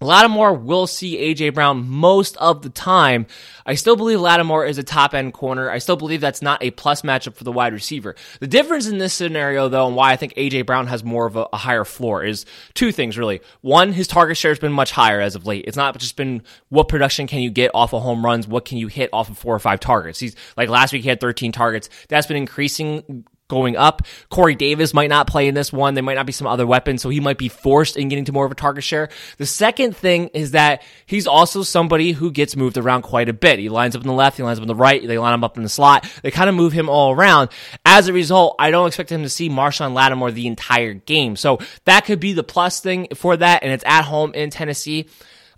Lattimore 0.00 0.54
will 0.54 0.86
see 0.86 1.16
AJ 1.16 1.54
Brown 1.54 1.88
most 1.88 2.36
of 2.36 2.62
the 2.62 2.70
time. 2.70 3.26
I 3.66 3.74
still 3.74 3.96
believe 3.96 4.20
Lattimore 4.20 4.64
is 4.64 4.78
a 4.78 4.82
top 4.82 5.12
end 5.12 5.34
corner. 5.34 5.70
I 5.70 5.78
still 5.78 5.96
believe 5.96 6.20
that's 6.20 6.42
not 6.42 6.62
a 6.62 6.70
plus 6.70 7.02
matchup 7.02 7.34
for 7.34 7.44
the 7.44 7.52
wide 7.52 7.72
receiver. 7.72 8.14
The 8.40 8.46
difference 8.46 8.86
in 8.86 8.98
this 8.98 9.12
scenario, 9.12 9.68
though, 9.68 9.86
and 9.86 9.96
why 9.96 10.12
I 10.12 10.16
think 10.16 10.34
AJ 10.34 10.66
Brown 10.66 10.86
has 10.86 11.02
more 11.02 11.26
of 11.26 11.36
a, 11.36 11.48
a 11.52 11.56
higher 11.56 11.84
floor 11.84 12.24
is 12.24 12.46
two 12.74 12.92
things 12.92 13.18
really. 13.18 13.40
One, 13.60 13.92
his 13.92 14.06
target 14.06 14.36
share 14.36 14.52
has 14.52 14.58
been 14.58 14.72
much 14.72 14.92
higher 14.92 15.20
as 15.20 15.34
of 15.34 15.46
late. 15.46 15.64
It's 15.66 15.76
not 15.76 15.98
just 15.98 16.16
been 16.16 16.42
what 16.68 16.88
production 16.88 17.26
can 17.26 17.40
you 17.40 17.50
get 17.50 17.72
off 17.74 17.92
of 17.92 18.02
home 18.02 18.24
runs, 18.24 18.46
what 18.46 18.64
can 18.64 18.78
you 18.78 18.86
hit 18.86 19.10
off 19.12 19.28
of 19.28 19.38
four 19.38 19.54
or 19.54 19.60
five 19.60 19.80
targets. 19.80 20.18
He's 20.20 20.36
like 20.56 20.68
last 20.68 20.92
week 20.92 21.02
he 21.02 21.08
had 21.08 21.20
13 21.20 21.52
targets. 21.52 21.90
That's 22.08 22.26
been 22.26 22.36
increasing 22.36 23.24
going 23.48 23.76
up. 23.76 24.02
Corey 24.28 24.54
Davis 24.54 24.94
might 24.94 25.08
not 25.08 25.26
play 25.26 25.48
in 25.48 25.54
this 25.54 25.72
one. 25.72 25.94
There 25.94 26.04
might 26.04 26.14
not 26.14 26.26
be 26.26 26.32
some 26.32 26.46
other 26.46 26.66
weapons, 26.66 27.02
so 27.02 27.08
he 27.08 27.20
might 27.20 27.38
be 27.38 27.48
forced 27.48 27.96
in 27.96 28.08
getting 28.08 28.26
to 28.26 28.32
more 28.32 28.44
of 28.44 28.52
a 28.52 28.54
target 28.54 28.84
share. 28.84 29.08
The 29.38 29.46
second 29.46 29.96
thing 29.96 30.28
is 30.28 30.52
that 30.52 30.82
he's 31.06 31.26
also 31.26 31.62
somebody 31.62 32.12
who 32.12 32.30
gets 32.30 32.56
moved 32.56 32.76
around 32.76 33.02
quite 33.02 33.28
a 33.28 33.32
bit. 33.32 33.58
He 33.58 33.68
lines 33.68 33.96
up 33.96 34.02
in 34.02 34.08
the 34.08 34.14
left, 34.14 34.36
he 34.36 34.42
lines 34.42 34.58
up 34.58 34.62
in 34.62 34.68
the 34.68 34.74
right, 34.74 35.06
they 35.06 35.18
line 35.18 35.34
him 35.34 35.44
up 35.44 35.56
in 35.56 35.62
the 35.62 35.68
slot. 35.68 36.08
They 36.22 36.30
kind 36.30 36.48
of 36.48 36.54
move 36.54 36.72
him 36.72 36.88
all 36.88 37.12
around. 37.12 37.48
As 37.84 38.08
a 38.08 38.12
result, 38.12 38.56
I 38.58 38.70
don't 38.70 38.86
expect 38.86 39.10
him 39.10 39.22
to 39.22 39.28
see 39.28 39.48
Marshon 39.48 39.94
Lattimore 39.94 40.30
the 40.30 40.46
entire 40.46 40.94
game. 40.94 41.34
So 41.36 41.58
that 41.84 42.04
could 42.04 42.20
be 42.20 42.34
the 42.34 42.44
plus 42.44 42.80
thing 42.80 43.08
for 43.14 43.36
that, 43.36 43.62
and 43.62 43.72
it's 43.72 43.84
at 43.86 44.02
home 44.02 44.34
in 44.34 44.50
Tennessee. 44.50 45.08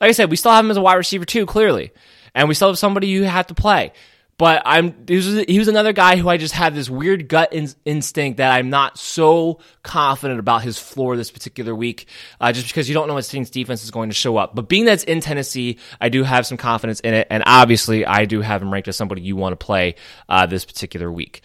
Like 0.00 0.08
I 0.08 0.12
said, 0.12 0.30
we 0.30 0.36
still 0.36 0.52
have 0.52 0.64
him 0.64 0.70
as 0.70 0.76
a 0.76 0.82
wide 0.82 0.94
receiver 0.94 1.24
too, 1.24 1.44
clearly. 1.44 1.92
And 2.34 2.48
we 2.48 2.54
still 2.54 2.68
have 2.68 2.78
somebody 2.78 3.08
you 3.08 3.24
have 3.24 3.48
to 3.48 3.54
play. 3.54 3.92
But 4.40 4.62
I'm 4.64 4.94
he 5.06 5.16
was, 5.16 5.26
he 5.26 5.58
was 5.58 5.68
another 5.68 5.92
guy 5.92 6.16
who 6.16 6.26
I 6.26 6.38
just 6.38 6.54
had 6.54 6.74
this 6.74 6.88
weird 6.88 7.28
gut 7.28 7.52
in, 7.52 7.68
instinct 7.84 8.38
that 8.38 8.50
I'm 8.50 8.70
not 8.70 8.96
so 8.96 9.60
confident 9.82 10.40
about 10.40 10.62
his 10.62 10.78
floor 10.78 11.14
this 11.14 11.30
particular 11.30 11.74
week, 11.74 12.06
uh, 12.40 12.50
just 12.50 12.68
because 12.68 12.88
you 12.88 12.94
don't 12.94 13.06
know 13.06 13.12
what 13.12 13.26
Saints 13.26 13.50
defense 13.50 13.84
is 13.84 13.90
going 13.90 14.08
to 14.08 14.14
show 14.14 14.38
up. 14.38 14.54
But 14.54 14.66
being 14.66 14.86
that's 14.86 15.04
in 15.04 15.20
Tennessee, 15.20 15.76
I 16.00 16.08
do 16.08 16.22
have 16.22 16.46
some 16.46 16.56
confidence 16.56 17.00
in 17.00 17.12
it, 17.12 17.26
and 17.28 17.42
obviously 17.44 18.06
I 18.06 18.24
do 18.24 18.40
have 18.40 18.62
him 18.62 18.72
ranked 18.72 18.88
as 18.88 18.96
somebody 18.96 19.20
you 19.20 19.36
want 19.36 19.52
to 19.52 19.62
play 19.62 19.96
uh, 20.26 20.46
this 20.46 20.64
particular 20.64 21.12
week. 21.12 21.42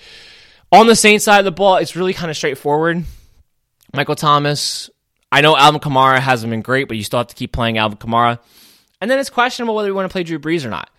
On 0.71 0.87
the 0.87 0.95
Saints 0.95 1.25
side 1.25 1.39
of 1.39 1.45
the 1.45 1.51
ball, 1.51 1.75
it's 1.75 1.97
really 1.97 2.13
kind 2.13 2.31
of 2.31 2.37
straightforward. 2.37 3.03
Michael 3.93 4.15
Thomas. 4.15 4.89
I 5.33 5.41
know 5.41 5.57
Alvin 5.57 5.81
Kamara 5.81 6.19
hasn't 6.19 6.49
been 6.49 6.61
great, 6.61 6.87
but 6.87 6.95
you 6.95 7.03
still 7.03 7.19
have 7.19 7.27
to 7.27 7.35
keep 7.35 7.51
playing 7.51 7.77
Alvin 7.77 7.97
Kamara. 7.97 8.39
And 9.01 9.11
then 9.11 9.19
it's 9.19 9.29
questionable 9.29 9.75
whether 9.75 9.89
we 9.89 9.91
want 9.91 10.09
to 10.09 10.13
play 10.13 10.23
Drew 10.23 10.39
Brees 10.39 10.63
or 10.63 10.69
not 10.69 10.89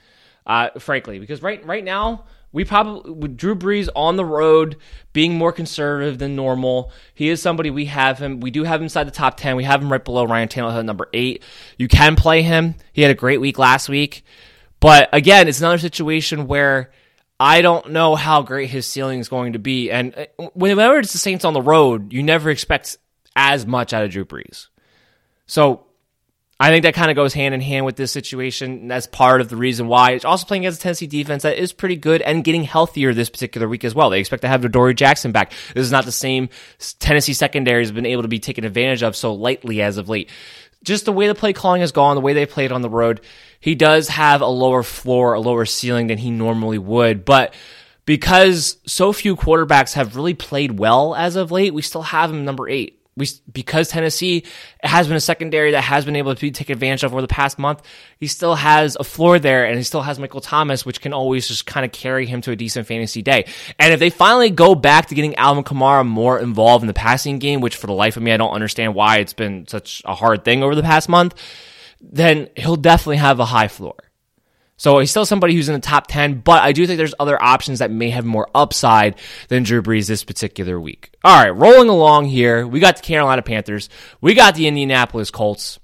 uh, 0.47 0.71
frankly, 0.79 1.19
because 1.19 1.43
right 1.43 1.65
right 1.67 1.85
now 1.85 2.25
we 2.53 2.65
probably 2.65 3.11
with 3.11 3.37
Drew 3.37 3.55
Brees 3.55 3.89
on 3.95 4.17
the 4.17 4.25
road 4.25 4.77
being 5.13 5.35
more 5.35 5.53
conservative 5.53 6.19
than 6.19 6.37
normal. 6.37 6.93
He 7.15 7.29
is 7.29 7.43
somebody 7.43 7.71
we 7.71 7.87
have 7.87 8.19
him. 8.19 8.41
We 8.41 8.51
do 8.51 8.65
have 8.65 8.81
him 8.81 8.85
inside 8.85 9.05
the 9.05 9.11
top 9.11 9.37
ten. 9.37 9.57
We 9.57 9.65
have 9.65 9.83
him 9.83 9.91
right 9.91 10.05
below 10.05 10.25
Ryan 10.25 10.49
Tannehill 10.49 10.79
at 10.79 10.85
number 10.85 11.09
eight. 11.13 11.43
You 11.77 11.89
can 11.89 12.17
play 12.17 12.43
him. 12.43 12.77
He 12.93 13.03
had 13.03 13.11
a 13.11 13.15
great 13.15 13.41
week 13.41 13.59
last 13.59 13.89
week, 13.89 14.25
but 14.81 15.09
again, 15.13 15.49
it's 15.49 15.61
another 15.61 15.79
situation 15.79 16.47
where. 16.47 16.91
I 17.39 17.61
don't 17.61 17.91
know 17.91 18.17
how 18.17 18.41
great 18.41 18.71
his 18.71 18.87
ceiling 18.87 19.21
is 19.21 19.29
going 19.29 19.53
to 19.53 19.59
be. 19.59 19.91
And 19.91 20.15
uh, 20.39 20.49
whenever 20.55 20.97
it's 20.97 21.13
the 21.13 21.19
Saints 21.19 21.45
on 21.45 21.53
the 21.53 21.61
road, 21.61 22.11
you 22.11 22.23
never 22.23 22.49
expect 22.49 22.97
as 23.37 23.67
much 23.67 23.93
out 23.93 24.05
of 24.05 24.11
Drew 24.11 24.25
Brees. 24.25 24.69
So 25.47 25.86
I 26.59 26.71
think 26.71 26.85
that 26.85 26.95
kind 26.95 27.11
of 27.11 27.17
goes 27.17 27.35
hand 27.35 27.55
in 27.55 27.61
hand 27.61 27.85
with 27.85 27.97
this 27.97 28.11
situation. 28.11 28.89
That's 28.89 29.07
part 29.07 29.43
of 29.43 29.51
the 29.51 29.57
reason 29.57 29.89
why. 29.89 30.13
It's 30.13 30.25
also 30.25 30.47
playing 30.47 30.65
against 30.65 30.81
a 30.81 30.83
Tennessee 30.83 31.07
defense 31.07 31.43
that 31.43 31.59
is 31.59 31.75
pretty 31.75 31.97
good 31.97 32.23
and 32.23 32.43
getting 32.43 32.65
healthier 32.65 33.13
this 33.13 33.29
particular 33.29 33.69
week 33.69 33.85
as 33.85 33.95
well. 33.95 34.09
They 34.09 34.21
expect 34.21 34.41
to 34.41 34.49
have 34.49 34.65
Adoree' 34.65 34.95
Jackson 34.95 35.33
back. 35.33 35.53
This 35.75 35.85
is 35.85 35.93
not 35.93 36.07
the 36.07 36.13
same 36.13 36.49
Tennessee 36.99 37.35
secondary 37.35 37.83
has 37.83 37.93
been 37.93 38.07
able 38.07 38.23
to 38.23 38.29
be 38.29 38.39
taken 38.39 38.65
advantage 38.65 39.03
of 39.03 39.15
so 39.15 39.35
lightly 39.35 39.83
as 39.83 39.99
of 39.99 40.09
late. 40.09 40.31
Just 40.83 41.05
the 41.05 41.13
way 41.13 41.27
the 41.27 41.35
play 41.35 41.53
calling 41.53 41.83
has 41.83 41.93
gone, 41.93 42.15
the 42.15 42.23
way 42.23 42.33
they 42.33 42.47
played 42.47 42.73
on 42.73 42.81
the 42.81 42.89
road, 42.89 43.21
he 43.61 43.75
does 43.75 44.09
have 44.09 44.41
a 44.41 44.47
lower 44.47 44.83
floor, 44.83 45.35
a 45.35 45.41
lower 45.41 45.67
ceiling 45.67 46.07
than 46.07 46.17
he 46.17 46.31
normally 46.31 46.79
would. 46.79 47.27
But 47.27 47.53
because 48.07 48.79
so 48.87 49.13
few 49.13 49.37
quarterbacks 49.37 49.93
have 49.93 50.17
really 50.17 50.35
played 50.35 50.79
well 50.79 51.15
as 51.15 51.37
of 51.37 51.51
late, 51.51 51.75
we 51.75 51.83
still 51.83 52.03
have 52.03 52.31
him 52.31 52.47
number 52.47 52.67
eight 52.67 52.96
we 53.17 53.27
because 53.51 53.89
Tennessee 53.89 54.45
has 54.83 55.07
been 55.07 55.17
a 55.17 55.21
secondary 55.21 55.71
that 55.71 55.83
has 55.83 56.05
been 56.05 56.17
able 56.17 56.35
to 56.35 56.51
take 56.51 56.69
advantage 56.69 57.03
of 57.03 57.13
over 57.13 57.23
the 57.23 57.29
past 57.29 57.59
month. 57.59 57.83
He 58.19 58.27
still 58.27 58.55
has 58.55 58.97
a 59.01 59.05
floor 59.05 59.39
there, 59.39 59.65
and 59.65 59.77
he 59.77 59.83
still 59.83 60.03
has 60.03 60.19
Michael 60.19 60.43
Thomas, 60.43 60.85
which 60.85 61.01
can 61.01 61.13
always 61.13 61.49
just 61.49 61.67
kind 61.67 61.87
of 61.87 61.93
carry 61.93 62.27
him 62.27 62.43
to 62.43 62.51
a 62.51 62.57
decent 62.57 62.87
fantasy 62.87 63.23
day. 63.23 63.47
And 63.79 63.93
if 63.93 64.01
they 64.01 64.11
finally 64.11 64.51
go 64.51 64.75
back 64.75 65.07
to 65.07 65.15
getting 65.15 65.35
Alvin 65.37 65.65
Kamara 65.65 66.07
more 66.07 66.39
involved 66.39 66.83
in 66.83 66.89
the 66.89 66.95
passing 66.95 67.39
game, 67.39 67.61
which 67.61 67.77
for 67.77 67.87
the 67.87 67.95
life 67.95 68.17
of 68.17 68.23
me 68.23 68.33
I 68.33 68.37
don't 68.37 68.53
understand 68.53 68.95
why 68.95 69.19
it's 69.19 69.33
been 69.33 69.67
such 69.67 70.03
a 70.05 70.15
hard 70.15 70.45
thing 70.45 70.63
over 70.63 70.75
the 70.75 70.83
past 70.83 71.09
month, 71.09 71.35
then 72.01 72.49
he'll 72.57 72.77
definitely 72.77 73.17
have 73.17 73.41
a 73.41 73.47
high 73.47 73.69
floor. 73.69 73.97
So 74.79 74.99
he's 74.99 75.11
still 75.11 75.25
somebody 75.25 75.55
who's 75.55 75.69
in 75.69 75.75
the 75.75 75.81
top 75.81 76.07
10, 76.07 76.41
but 76.41 76.63
I 76.63 76.73
do 76.73 76.87
think 76.87 76.99
there's 76.99 77.15
other 77.19 77.43
options 77.43 77.79
that 77.79 77.91
may 77.91 78.11
have 78.11 78.27
more 78.27 78.49
upside 78.55 79.19
than 79.49 79.63
Drew 79.63 79.83
Brees 79.83 80.07
this 80.07 80.23
particular 80.23 80.79
week. 80.79 81.13
All 81.25 81.35
right, 81.35 81.51
rolling 81.51 81.89
along 81.89 82.27
here. 82.27 82.67
We 82.67 82.79
got 82.79 82.97
the 82.97 83.03
Carolina 83.03 83.41
Panthers. 83.41 83.89
We 84.21 84.35
got 84.35 84.55
the 84.55 84.67
Indianapolis 84.67 85.31
Colts. 85.31 85.79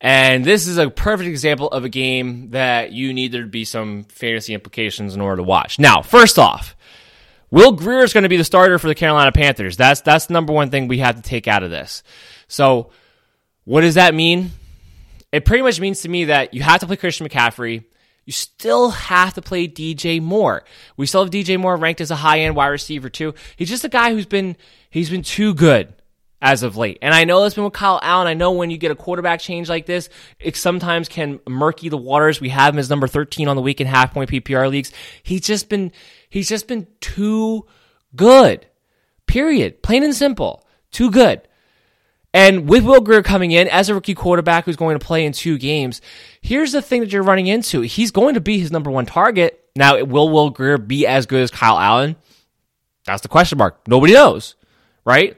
And 0.00 0.44
this 0.44 0.66
is 0.66 0.78
a 0.78 0.90
perfect 0.90 1.28
example 1.28 1.68
of 1.68 1.84
a 1.84 1.88
game 1.88 2.50
that 2.50 2.90
you 2.90 3.14
need 3.14 3.30
there 3.30 3.42
to 3.42 3.48
be 3.48 3.64
some 3.64 4.02
fantasy 4.04 4.52
implications 4.52 5.14
in 5.14 5.20
order 5.20 5.36
to 5.36 5.42
watch. 5.44 5.78
Now, 5.78 6.02
first 6.02 6.40
off, 6.40 6.74
Will 7.52 7.70
Grier 7.70 8.02
is 8.02 8.12
going 8.12 8.24
to 8.24 8.28
be 8.28 8.36
the 8.36 8.42
starter 8.42 8.80
for 8.80 8.88
the 8.88 8.96
Carolina 8.96 9.30
Panthers. 9.30 9.76
That's 9.76 10.00
that's 10.00 10.26
the 10.26 10.32
number 10.32 10.52
one 10.52 10.70
thing 10.70 10.88
we 10.88 10.98
have 10.98 11.16
to 11.16 11.22
take 11.22 11.46
out 11.46 11.62
of 11.62 11.70
this. 11.70 12.02
So, 12.48 12.90
what 13.64 13.82
does 13.82 13.94
that 13.94 14.12
mean? 14.12 14.50
It 15.32 15.44
pretty 15.44 15.62
much 15.62 15.80
means 15.80 16.02
to 16.02 16.08
me 16.08 16.26
that 16.26 16.54
you 16.54 16.62
have 16.62 16.80
to 16.80 16.86
play 16.86 16.96
Christian 16.96 17.26
McCaffrey. 17.26 17.84
You 18.24 18.32
still 18.32 18.90
have 18.90 19.34
to 19.34 19.42
play 19.42 19.66
DJ 19.66 20.20
Moore. 20.22 20.62
We 20.96 21.06
still 21.06 21.24
have 21.24 21.32
DJ 21.32 21.58
Moore 21.58 21.76
ranked 21.76 22.00
as 22.00 22.10
a 22.10 22.16
high 22.16 22.40
end 22.40 22.54
wide 22.54 22.68
receiver 22.68 23.08
too. 23.08 23.34
He's 23.56 23.68
just 23.68 23.84
a 23.84 23.88
guy 23.88 24.12
who's 24.12 24.26
been 24.26 24.56
he's 24.90 25.10
been 25.10 25.22
too 25.22 25.54
good 25.54 25.94
as 26.42 26.64
of 26.64 26.76
late. 26.76 26.98
And 27.00 27.14
I 27.14 27.24
know 27.24 27.40
that's 27.40 27.54
been 27.54 27.64
with 27.64 27.72
Kyle 27.72 28.00
Allen. 28.02 28.26
I 28.26 28.34
know 28.34 28.50
when 28.52 28.70
you 28.70 28.76
get 28.76 28.90
a 28.90 28.96
quarterback 28.96 29.40
change 29.40 29.68
like 29.68 29.86
this, 29.86 30.08
it 30.40 30.56
sometimes 30.56 31.08
can 31.08 31.40
murky 31.48 31.88
the 31.88 31.96
waters. 31.96 32.40
We 32.40 32.48
have 32.50 32.74
him 32.74 32.80
as 32.80 32.90
number 32.90 33.06
13 33.06 33.48
on 33.48 33.56
the 33.56 33.62
week 33.62 33.80
in 33.80 33.86
half 33.86 34.12
point 34.12 34.28
PPR 34.28 34.68
leagues. 34.68 34.92
He's 35.22 35.42
just 35.42 35.68
been, 35.68 35.92
he's 36.28 36.48
just 36.48 36.66
been 36.66 36.88
too 37.00 37.66
good. 38.14 38.66
Period. 39.26 39.82
Plain 39.82 40.02
and 40.02 40.14
simple. 40.14 40.66
Too 40.90 41.10
good. 41.12 41.46
And 42.34 42.68
with 42.68 42.84
Will 42.84 43.00
Grier 43.00 43.22
coming 43.22 43.50
in 43.50 43.68
as 43.68 43.88
a 43.88 43.94
rookie 43.94 44.14
quarterback 44.14 44.64
who's 44.64 44.76
going 44.76 44.98
to 44.98 45.04
play 45.04 45.26
in 45.26 45.32
two 45.32 45.58
games, 45.58 46.00
here's 46.40 46.72
the 46.72 46.80
thing 46.80 47.00
that 47.00 47.12
you're 47.12 47.22
running 47.22 47.46
into. 47.46 47.82
He's 47.82 48.10
going 48.10 48.34
to 48.34 48.40
be 48.40 48.58
his 48.58 48.72
number 48.72 48.90
one 48.90 49.06
target. 49.06 49.62
Now, 49.76 50.02
will 50.04 50.28
Will 50.30 50.50
Grier 50.50 50.78
be 50.78 51.06
as 51.06 51.26
good 51.26 51.42
as 51.42 51.50
Kyle 51.50 51.78
Allen? 51.78 52.16
That's 53.04 53.22
the 53.22 53.28
question 53.28 53.58
mark. 53.58 53.86
Nobody 53.86 54.12
knows, 54.12 54.54
right? 55.04 55.36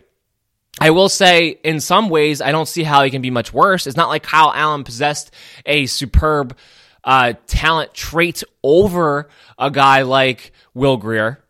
I 0.81 0.91
will 0.91 1.09
say, 1.09 1.49
in 1.49 1.81
some 1.81 2.09
ways, 2.09 2.41
I 2.41 2.53
don't 2.53 2.67
see 2.67 2.83
how 2.83 3.05
he 3.05 3.11
can 3.11 3.23
be 3.23 3.31
much 3.31 3.53
worse. 3.53 3.87
It's 3.87 3.97
not 3.97 4.09
like 4.09 4.25
Kyle 4.25 4.53
Allen 4.53 4.85
possessed 4.85 5.33
a 5.65 5.87
superb 5.87 6.57
uh, 7.05 7.35
talent 7.47 7.95
trait 7.95 8.43
over 8.63 9.29
a 9.59 9.71
guy 9.71 10.03
like 10.03 10.53
Will 10.75 10.97
Grier. 10.97 11.44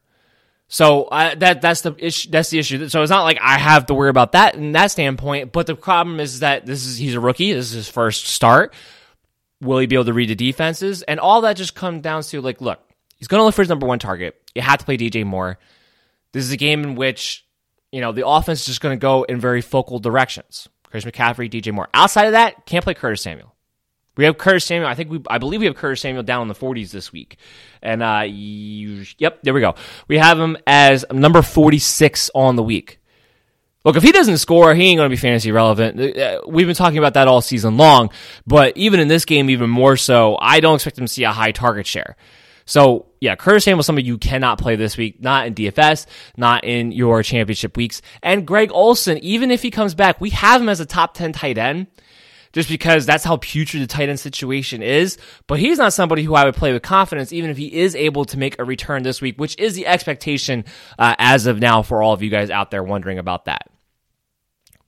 So 0.74 1.04
uh, 1.04 1.36
that 1.36 1.62
that's 1.62 1.82
the 1.82 1.94
issue. 1.96 2.30
That's 2.32 2.50
the 2.50 2.58
issue. 2.58 2.88
So 2.88 3.00
it's 3.00 3.10
not 3.10 3.22
like 3.22 3.38
I 3.40 3.58
have 3.60 3.86
to 3.86 3.94
worry 3.94 4.10
about 4.10 4.32
that 4.32 4.56
in 4.56 4.72
that 4.72 4.90
standpoint. 4.90 5.52
But 5.52 5.68
the 5.68 5.76
problem 5.76 6.18
is 6.18 6.40
that 6.40 6.66
this 6.66 6.84
is 6.84 6.98
he's 6.98 7.14
a 7.14 7.20
rookie. 7.20 7.52
This 7.52 7.66
is 7.66 7.72
his 7.74 7.88
first 7.88 8.26
start. 8.26 8.74
Will 9.60 9.78
he 9.78 9.86
be 9.86 9.94
able 9.94 10.06
to 10.06 10.12
read 10.12 10.30
the 10.30 10.34
defenses? 10.34 11.02
And 11.02 11.20
all 11.20 11.42
that 11.42 11.56
just 11.56 11.76
comes 11.76 12.02
down 12.02 12.22
to 12.24 12.40
like, 12.40 12.60
look, 12.60 12.80
he's 13.18 13.28
going 13.28 13.38
to 13.38 13.44
look 13.44 13.54
for 13.54 13.62
his 13.62 13.68
number 13.68 13.86
one 13.86 14.00
target. 14.00 14.34
You 14.56 14.62
have 14.62 14.80
to 14.80 14.84
play 14.84 14.96
DJ 14.96 15.24
Moore. 15.24 15.60
This 16.32 16.42
is 16.42 16.50
a 16.50 16.56
game 16.56 16.82
in 16.82 16.96
which 16.96 17.46
you 17.92 18.00
know 18.00 18.10
the 18.10 18.26
offense 18.26 18.62
is 18.62 18.66
just 18.66 18.80
going 18.80 18.98
to 18.98 19.00
go 19.00 19.22
in 19.22 19.38
very 19.38 19.60
focal 19.60 20.00
directions. 20.00 20.68
Chris 20.90 21.04
McCaffrey, 21.04 21.48
DJ 21.48 21.72
Moore. 21.72 21.88
Outside 21.94 22.24
of 22.26 22.32
that, 22.32 22.66
can't 22.66 22.82
play 22.82 22.94
Curtis 22.94 23.22
Samuel. 23.22 23.53
We 24.16 24.24
have 24.24 24.38
Curtis 24.38 24.64
Samuel. 24.64 24.88
I 24.88 24.94
think 24.94 25.10
we, 25.10 25.20
I 25.28 25.38
believe 25.38 25.60
we 25.60 25.66
have 25.66 25.76
Curtis 25.76 26.00
Samuel 26.00 26.22
down 26.22 26.42
in 26.42 26.48
the 26.48 26.54
40s 26.54 26.90
this 26.90 27.12
week. 27.12 27.36
And, 27.82 28.02
uh, 28.02 28.24
yep, 28.26 29.40
there 29.42 29.54
we 29.54 29.60
go. 29.60 29.74
We 30.08 30.18
have 30.18 30.38
him 30.38 30.56
as 30.66 31.04
number 31.12 31.42
46 31.42 32.30
on 32.34 32.56
the 32.56 32.62
week. 32.62 33.00
Look, 33.84 33.96
if 33.96 34.02
he 34.02 34.12
doesn't 34.12 34.38
score, 34.38 34.74
he 34.74 34.84
ain't 34.84 34.98
going 34.98 35.10
to 35.10 35.14
be 35.14 35.20
fantasy 35.20 35.52
relevant. 35.52 36.00
Uh, 36.16 36.40
we've 36.48 36.66
been 36.66 36.74
talking 36.74 36.96
about 36.96 37.14
that 37.14 37.28
all 37.28 37.42
season 37.42 37.76
long, 37.76 38.10
but 38.46 38.74
even 38.78 38.98
in 38.98 39.08
this 39.08 39.26
game, 39.26 39.50
even 39.50 39.68
more 39.68 39.98
so, 39.98 40.38
I 40.40 40.60
don't 40.60 40.76
expect 40.76 40.98
him 40.98 41.04
to 41.04 41.12
see 41.12 41.24
a 41.24 41.32
high 41.32 41.52
target 41.52 41.86
share. 41.86 42.16
So, 42.64 43.06
yeah, 43.20 43.36
Curtis 43.36 43.64
Samuel, 43.64 43.82
somebody 43.82 44.06
you 44.06 44.16
cannot 44.16 44.58
play 44.58 44.76
this 44.76 44.96
week, 44.96 45.20
not 45.20 45.46
in 45.46 45.54
DFS, 45.54 46.06
not 46.36 46.64
in 46.64 46.92
your 46.92 47.22
championship 47.22 47.76
weeks. 47.76 48.00
And 48.22 48.46
Greg 48.46 48.70
Olsen, 48.72 49.18
even 49.18 49.50
if 49.50 49.60
he 49.60 49.70
comes 49.70 49.94
back, 49.94 50.18
we 50.18 50.30
have 50.30 50.62
him 50.62 50.70
as 50.70 50.80
a 50.80 50.86
top 50.86 51.12
10 51.12 51.32
tight 51.32 51.58
end 51.58 51.88
just 52.54 52.68
because 52.68 53.04
that's 53.04 53.24
how 53.24 53.36
putrid 53.36 53.82
the 53.82 53.86
tight 53.86 54.08
end 54.08 54.18
situation 54.18 54.82
is. 54.82 55.18
But 55.46 55.58
he's 55.58 55.76
not 55.76 55.92
somebody 55.92 56.22
who 56.22 56.34
I 56.34 56.44
would 56.44 56.54
play 56.54 56.72
with 56.72 56.82
confidence, 56.82 57.32
even 57.32 57.50
if 57.50 57.58
he 57.58 57.66
is 57.66 57.94
able 57.94 58.24
to 58.26 58.38
make 58.38 58.58
a 58.58 58.64
return 58.64 59.02
this 59.02 59.20
week, 59.20 59.38
which 59.38 59.58
is 59.58 59.74
the 59.74 59.86
expectation 59.86 60.64
uh, 60.98 61.16
as 61.18 61.46
of 61.46 61.58
now 61.58 61.82
for 61.82 62.02
all 62.02 62.14
of 62.14 62.22
you 62.22 62.30
guys 62.30 62.48
out 62.48 62.70
there 62.70 62.82
wondering 62.82 63.18
about 63.18 63.44
that. 63.46 63.68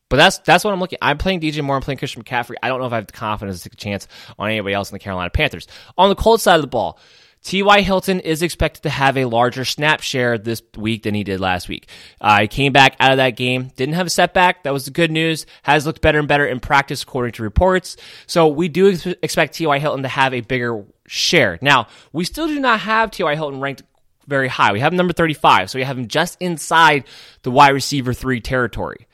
But 0.09 0.19
that's 0.19 0.39
that's 0.39 0.65
what 0.65 0.73
I'm 0.73 0.79
looking. 0.79 1.01
I'm 1.03 1.19
playing 1.19 1.41
DJ 1.41 1.63
Moore. 1.65 1.75
I'm 1.75 1.83
playing 1.83 1.99
Christian 1.99 2.23
McCaffrey. 2.23 2.55
I 2.63 2.69
don't 2.69 2.79
know 2.79 2.87
if 2.87 2.93
I 2.93 2.97
have 2.97 3.09
the 3.09 3.13
confidence 3.13 3.59
to 3.59 3.69
take 3.69 3.75
a 3.75 3.77
chance 3.77 4.07
on 4.39 4.49
anybody 4.49 4.73
else 4.73 4.91
in 4.91 4.95
the 4.95 5.01
Carolina 5.01 5.31
Panthers. 5.31 5.67
On 5.99 6.09
the 6.09 6.15
cold 6.15 6.41
side 6.41 6.55
of 6.55 6.61
the 6.61 6.69
ball, 6.69 7.01
T.Y. 7.47 7.83
Hilton 7.83 8.19
is 8.19 8.43
expected 8.43 8.83
to 8.83 8.91
have 8.91 9.17
a 9.17 9.25
larger 9.25 9.65
snap 9.65 10.01
share 10.01 10.37
this 10.37 10.61
week 10.77 11.05
than 11.05 11.15
he 11.15 11.23
did 11.23 11.39
last 11.39 11.69
week. 11.69 11.89
Uh, 12.21 12.41
he 12.41 12.49
came 12.49 12.73
back 12.73 12.97
out 12.99 13.13
of 13.13 13.19
that 13.19 13.37
game, 13.37 13.71
didn't 13.77 13.95
have 13.95 14.09
a 14.09 14.11
setback. 14.11 14.65
That 14.65 14.73
was 14.73 14.87
the 14.87 14.91
good 14.91 15.13
news. 15.13 15.47
Has 15.63 15.87
looked 15.87 16.01
better 16.01 16.19
and 16.19 16.27
better 16.27 16.45
in 16.45 16.59
practice, 16.59 17.05
according 17.05 17.35
to 17.35 17.45
reports. 17.45 17.99
So 18.27 18.49
we 18.49 18.67
do 18.67 18.91
ex- 18.91 19.07
expect 19.23 19.55
T.Y. 19.55 19.79
Hilton 19.79 20.03
to 20.03 20.09
have 20.09 20.35
a 20.35 20.41
bigger 20.41 20.85
share. 21.07 21.57
Now, 21.63 21.87
we 22.13 22.25
still 22.25 22.49
do 22.49 22.59
not 22.59 22.81
have 22.81 23.13
T.Y. 23.13 23.37
Hilton 23.37 23.61
ranked 23.61 23.85
very 24.27 24.49
high. 24.49 24.73
We 24.73 24.81
have 24.81 24.93
him 24.93 24.97
number 24.97 25.13
35, 25.13 25.71
so 25.71 25.79
we 25.79 25.85
have 25.85 25.97
him 25.97 26.09
just 26.09 26.37
inside 26.41 27.05
the 27.43 27.53
wide 27.53 27.75
receiver 27.75 28.13
three 28.13 28.41
territory. 28.41 29.07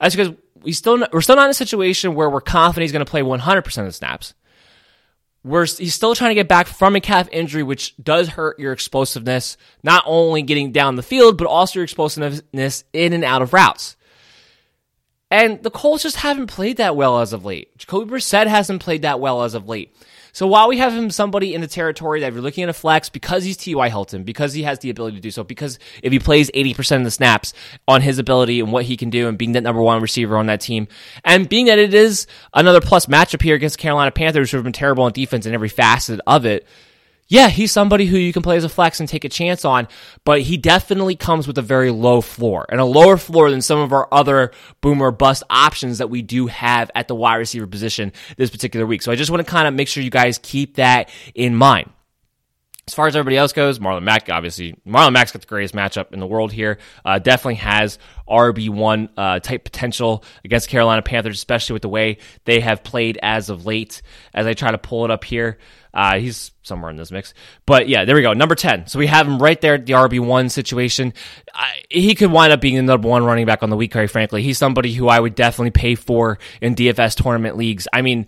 That's 0.00 0.16
because 0.16 0.32
we 0.62 0.72
still 0.72 1.06
we're 1.12 1.20
still 1.20 1.36
not 1.36 1.44
in 1.44 1.50
a 1.50 1.54
situation 1.54 2.14
where 2.14 2.30
we're 2.30 2.40
confident 2.40 2.84
he's 2.84 2.92
going 2.92 3.04
to 3.04 3.10
play 3.10 3.20
100% 3.20 3.78
of 3.78 3.84
the 3.84 3.92
snaps 3.92 4.32
we're, 5.44 5.66
he's 5.66 5.94
still 5.94 6.14
trying 6.14 6.30
to 6.30 6.34
get 6.34 6.48
back 6.48 6.66
from 6.66 6.96
a 6.96 7.00
calf 7.00 7.28
injury, 7.30 7.62
which 7.62 7.94
does 8.02 8.28
hurt 8.28 8.58
your 8.58 8.72
explosiveness, 8.72 9.56
not 9.82 10.02
only 10.06 10.42
getting 10.42 10.72
down 10.72 10.96
the 10.96 11.02
field, 11.02 11.36
but 11.36 11.46
also 11.46 11.78
your 11.78 11.84
explosiveness 11.84 12.84
in 12.92 13.12
and 13.12 13.24
out 13.24 13.42
of 13.42 13.52
routes. 13.52 13.96
And 15.30 15.62
the 15.62 15.70
Colts 15.70 16.04
just 16.04 16.16
haven't 16.16 16.46
played 16.46 16.78
that 16.78 16.96
well 16.96 17.20
as 17.20 17.32
of 17.32 17.44
late. 17.44 17.76
Jacoby 17.76 18.10
Brissett 18.10 18.46
hasn't 18.46 18.82
played 18.82 19.02
that 19.02 19.20
well 19.20 19.42
as 19.42 19.54
of 19.54 19.68
late. 19.68 19.94
So 20.34 20.48
while 20.48 20.68
we 20.68 20.78
have 20.78 20.92
him 20.92 21.10
somebody 21.10 21.54
in 21.54 21.60
the 21.60 21.68
territory 21.68 22.20
that 22.20 22.32
you're 22.32 22.42
looking 22.42 22.64
at 22.64 22.68
a 22.68 22.74
flex 22.74 23.08
because 23.08 23.44
he's 23.44 23.56
T.Y. 23.56 23.88
Hilton, 23.88 24.24
because 24.24 24.52
he 24.52 24.64
has 24.64 24.80
the 24.80 24.90
ability 24.90 25.16
to 25.16 25.22
do 25.22 25.30
so, 25.30 25.44
because 25.44 25.78
if 26.02 26.12
he 26.12 26.18
plays 26.18 26.50
80% 26.50 26.98
of 26.98 27.04
the 27.04 27.12
snaps 27.12 27.54
on 27.86 28.02
his 28.02 28.18
ability 28.18 28.58
and 28.58 28.72
what 28.72 28.84
he 28.84 28.96
can 28.96 29.10
do 29.10 29.28
and 29.28 29.38
being 29.38 29.52
that 29.52 29.62
number 29.62 29.80
one 29.80 30.02
receiver 30.02 30.36
on 30.36 30.46
that 30.46 30.60
team, 30.60 30.88
and 31.24 31.48
being 31.48 31.66
that 31.66 31.78
it 31.78 31.94
is 31.94 32.26
another 32.52 32.80
plus 32.80 33.06
matchup 33.06 33.42
here 33.42 33.54
against 33.54 33.78
Carolina 33.78 34.10
Panthers 34.10 34.50
who 34.50 34.56
have 34.56 34.64
been 34.64 34.72
terrible 34.72 35.04
on 35.04 35.12
defense 35.12 35.46
in 35.46 35.54
every 35.54 35.68
facet 35.68 36.20
of 36.26 36.44
it, 36.44 36.66
yeah, 37.26 37.48
he's 37.48 37.72
somebody 37.72 38.06
who 38.06 38.18
you 38.18 38.32
can 38.32 38.42
play 38.42 38.56
as 38.56 38.64
a 38.64 38.68
flex 38.68 39.00
and 39.00 39.08
take 39.08 39.24
a 39.24 39.28
chance 39.28 39.64
on, 39.64 39.88
but 40.24 40.42
he 40.42 40.56
definitely 40.56 41.16
comes 41.16 41.46
with 41.46 41.56
a 41.56 41.62
very 41.62 41.90
low 41.90 42.20
floor 42.20 42.66
and 42.68 42.80
a 42.80 42.84
lower 42.84 43.16
floor 43.16 43.50
than 43.50 43.62
some 43.62 43.78
of 43.78 43.92
our 43.92 44.06
other 44.12 44.50
boomer 44.80 45.10
bust 45.10 45.42
options 45.48 45.98
that 45.98 46.10
we 46.10 46.20
do 46.20 46.46
have 46.48 46.90
at 46.94 47.08
the 47.08 47.14
wide 47.14 47.36
receiver 47.36 47.66
position 47.66 48.12
this 48.36 48.50
particular 48.50 48.84
week. 48.84 49.02
So 49.02 49.10
I 49.10 49.16
just 49.16 49.30
want 49.30 49.44
to 49.44 49.50
kind 49.50 49.66
of 49.66 49.74
make 49.74 49.88
sure 49.88 50.02
you 50.02 50.10
guys 50.10 50.38
keep 50.42 50.76
that 50.76 51.08
in 51.34 51.54
mind. 51.54 51.90
As 52.86 52.92
far 52.92 53.06
as 53.06 53.16
everybody 53.16 53.38
else 53.38 53.54
goes, 53.54 53.78
Marlon 53.78 54.02
Mack, 54.02 54.28
obviously, 54.28 54.76
Marlon 54.86 55.14
Mack's 55.14 55.32
got 55.32 55.40
the 55.40 55.48
greatest 55.48 55.74
matchup 55.74 56.12
in 56.12 56.20
the 56.20 56.26
world 56.26 56.52
here. 56.52 56.78
Uh, 57.02 57.18
definitely 57.18 57.54
has 57.54 57.98
RB1 58.28 59.08
uh, 59.16 59.40
type 59.40 59.64
potential 59.64 60.22
against 60.44 60.68
Carolina 60.68 61.00
Panthers, 61.00 61.38
especially 61.38 61.72
with 61.72 61.82
the 61.82 61.88
way 61.88 62.18
they 62.44 62.60
have 62.60 62.84
played 62.84 63.18
as 63.22 63.48
of 63.48 63.64
late. 63.64 64.02
As 64.34 64.46
I 64.46 64.52
try 64.52 64.70
to 64.70 64.76
pull 64.76 65.06
it 65.06 65.10
up 65.10 65.24
here, 65.24 65.56
uh, 65.94 66.18
he's 66.18 66.50
somewhere 66.62 66.90
in 66.90 66.96
this 66.96 67.10
mix. 67.10 67.32
But 67.64 67.88
yeah, 67.88 68.04
there 68.04 68.16
we 68.16 68.22
go. 68.22 68.34
Number 68.34 68.54
10. 68.54 68.88
So 68.88 68.98
we 68.98 69.06
have 69.06 69.26
him 69.26 69.38
right 69.38 69.58
there 69.60 69.74
at 69.74 69.86
the 69.86 69.94
RB1 69.94 70.50
situation. 70.50 71.14
he 71.88 72.14
could 72.14 72.32
wind 72.32 72.52
up 72.52 72.60
being 72.60 72.76
the 72.76 72.82
number 72.82 73.08
one 73.08 73.24
running 73.24 73.46
back 73.46 73.62
on 73.62 73.70
the 73.70 73.76
week, 73.76 73.92
quite 73.92 74.10
frankly. 74.10 74.42
He's 74.42 74.58
somebody 74.58 74.92
who 74.92 75.08
I 75.08 75.20
would 75.20 75.34
definitely 75.34 75.70
pay 75.70 75.94
for 75.94 76.38
in 76.60 76.74
DFS 76.74 77.22
tournament 77.22 77.56
leagues. 77.56 77.88
I 77.94 78.02
mean, 78.02 78.26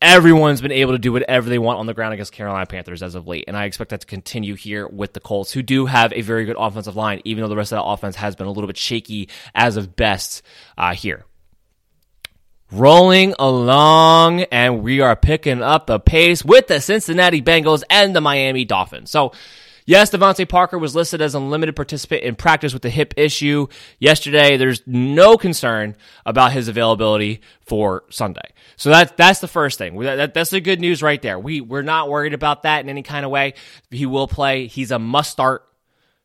everyone's 0.00 0.60
been 0.60 0.72
able 0.72 0.92
to 0.92 0.98
do 0.98 1.12
whatever 1.12 1.48
they 1.48 1.58
want 1.58 1.78
on 1.78 1.86
the 1.86 1.94
ground 1.94 2.14
against 2.14 2.32
Carolina 2.32 2.66
Panthers 2.66 3.02
as 3.02 3.14
of 3.14 3.26
late. 3.26 3.44
And 3.48 3.56
I 3.56 3.64
expect 3.64 3.90
that 3.90 4.00
to 4.00 4.06
continue 4.06 4.54
here 4.54 4.86
with 4.86 5.12
the 5.12 5.20
Colts, 5.20 5.52
who 5.52 5.62
do 5.62 5.86
have 5.86 6.12
a 6.12 6.20
very 6.22 6.44
good 6.44 6.56
offensive 6.58 6.96
line, 6.96 7.20
even 7.24 7.42
though 7.42 7.48
the 7.48 7.56
rest 7.56 7.72
of 7.72 7.78
that 7.78 7.84
offense 7.84 8.16
has 8.16 8.36
been 8.36 8.46
a 8.46 8.52
little 8.52 8.66
bit 8.66 8.76
shaky 8.76 9.28
as 9.54 9.76
of 9.76 9.96
best 9.96 10.42
uh, 10.76 10.94
here. 10.94 11.24
Rolling 12.70 13.34
along, 13.38 14.42
and 14.44 14.82
we 14.82 15.00
are 15.00 15.14
picking 15.14 15.62
up 15.62 15.86
the 15.86 16.00
pace 16.00 16.44
with 16.44 16.68
the 16.68 16.80
Cincinnati 16.80 17.42
Bengals 17.42 17.82
and 17.90 18.16
the 18.16 18.20
Miami 18.20 18.64
Dolphins. 18.64 19.10
So, 19.10 19.32
Yes, 19.84 20.10
DeVante 20.10 20.48
Parker 20.48 20.78
was 20.78 20.94
listed 20.94 21.20
as 21.20 21.34
a 21.34 21.40
limited 21.40 21.74
participant 21.74 22.22
in 22.22 22.36
practice 22.36 22.72
with 22.72 22.82
the 22.82 22.90
hip 22.90 23.14
issue 23.16 23.66
yesterday. 23.98 24.56
There's 24.56 24.82
no 24.86 25.36
concern 25.36 25.96
about 26.24 26.52
his 26.52 26.68
availability 26.68 27.40
for 27.60 28.04
Sunday. 28.08 28.52
So 28.82 28.90
that's 28.90 29.12
that's 29.12 29.38
the 29.38 29.46
first 29.46 29.78
thing. 29.78 29.96
That, 30.00 30.34
that's 30.34 30.50
the 30.50 30.60
good 30.60 30.80
news 30.80 31.04
right 31.04 31.22
there. 31.22 31.38
We 31.38 31.60
we're 31.60 31.82
not 31.82 32.10
worried 32.10 32.34
about 32.34 32.64
that 32.64 32.82
in 32.82 32.88
any 32.88 33.04
kind 33.04 33.24
of 33.24 33.30
way. 33.30 33.54
He 33.92 34.06
will 34.06 34.26
play. 34.26 34.66
He's 34.66 34.90
a 34.90 34.98
must 34.98 35.30
start. 35.30 35.62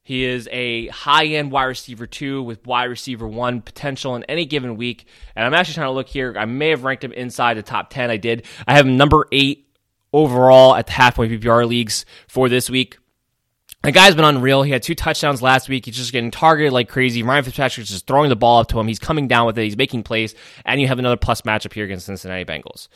He 0.01 0.24
is 0.24 0.49
a 0.51 0.88
high 0.88 1.26
end 1.26 1.51
wide 1.51 1.66
receiver 1.66 2.08
two 2.08 2.41
with 2.41 2.66
wide 2.66 2.86
receiver 2.86 3.28
one 3.28 3.62
potential 3.62 4.16
in 4.16 4.24
any 4.24 4.47
given 4.47 4.76
week. 4.76 5.05
And 5.36 5.45
I'm 5.45 5.53
actually 5.53 5.76
trying 5.76 5.89
to 5.89 5.91
look 5.91 6.08
here. 6.08 6.34
I 6.36 6.45
may 6.45 6.70
have 6.70 6.84
ranked 6.84 7.03
him 7.03 7.12
inside 7.12 7.58
the 7.58 7.62
top 7.62 7.91
10. 7.91 8.10
I 8.10 8.18
did. 8.18 8.43
I 8.68 8.74
have 8.74 8.88
him 8.88 8.97
number 8.97 9.28
eight 9.32 9.68
overall 10.12 10.74
at 10.74 10.88
the 10.88 10.93
halfway 10.93 11.30
PPR 11.30 11.68
leagues 11.68 12.05
for 12.28 12.49
this 12.49 12.72
week. 12.72 12.97
The 13.84 13.91
guy's 13.91 14.15
been 14.15 14.25
unreal. 14.25 14.63
He 14.63 14.71
had 14.71 14.84
two 14.84 14.95
touchdowns 14.95 15.41
last 15.41 15.69
week. 15.69 15.86
He's 15.86 15.95
just 15.95 16.11
getting 16.11 16.32
targeted 16.32 16.73
like 16.73 16.89
crazy. 16.89 17.23
Ryan 17.23 17.43
Fitzpatrick's 17.43 17.89
just 17.89 18.07
throwing 18.07 18.30
the 18.30 18.36
ball 18.36 18.59
up 18.59 18.67
to 18.69 18.80
him. 18.80 18.88
He's 18.88 18.99
coming 18.99 19.28
down 19.28 19.45
with 19.45 19.57
it. 19.57 19.63
He's 19.63 19.78
making 19.78 20.03
plays. 20.03 20.36
And 20.65 20.82
you 20.82 20.88
have 20.88 20.99
another 20.99 21.15
plus 21.15 21.43
matchup 21.43 21.73
here 21.73 21.86
against 21.86 22.07
Cincinnati 22.07 22.43
Bengals. 22.43 22.88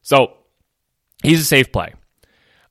So 0.00 0.32
he's 1.22 1.40
a 1.40 1.44
safe 1.44 1.70
play. 1.70 1.94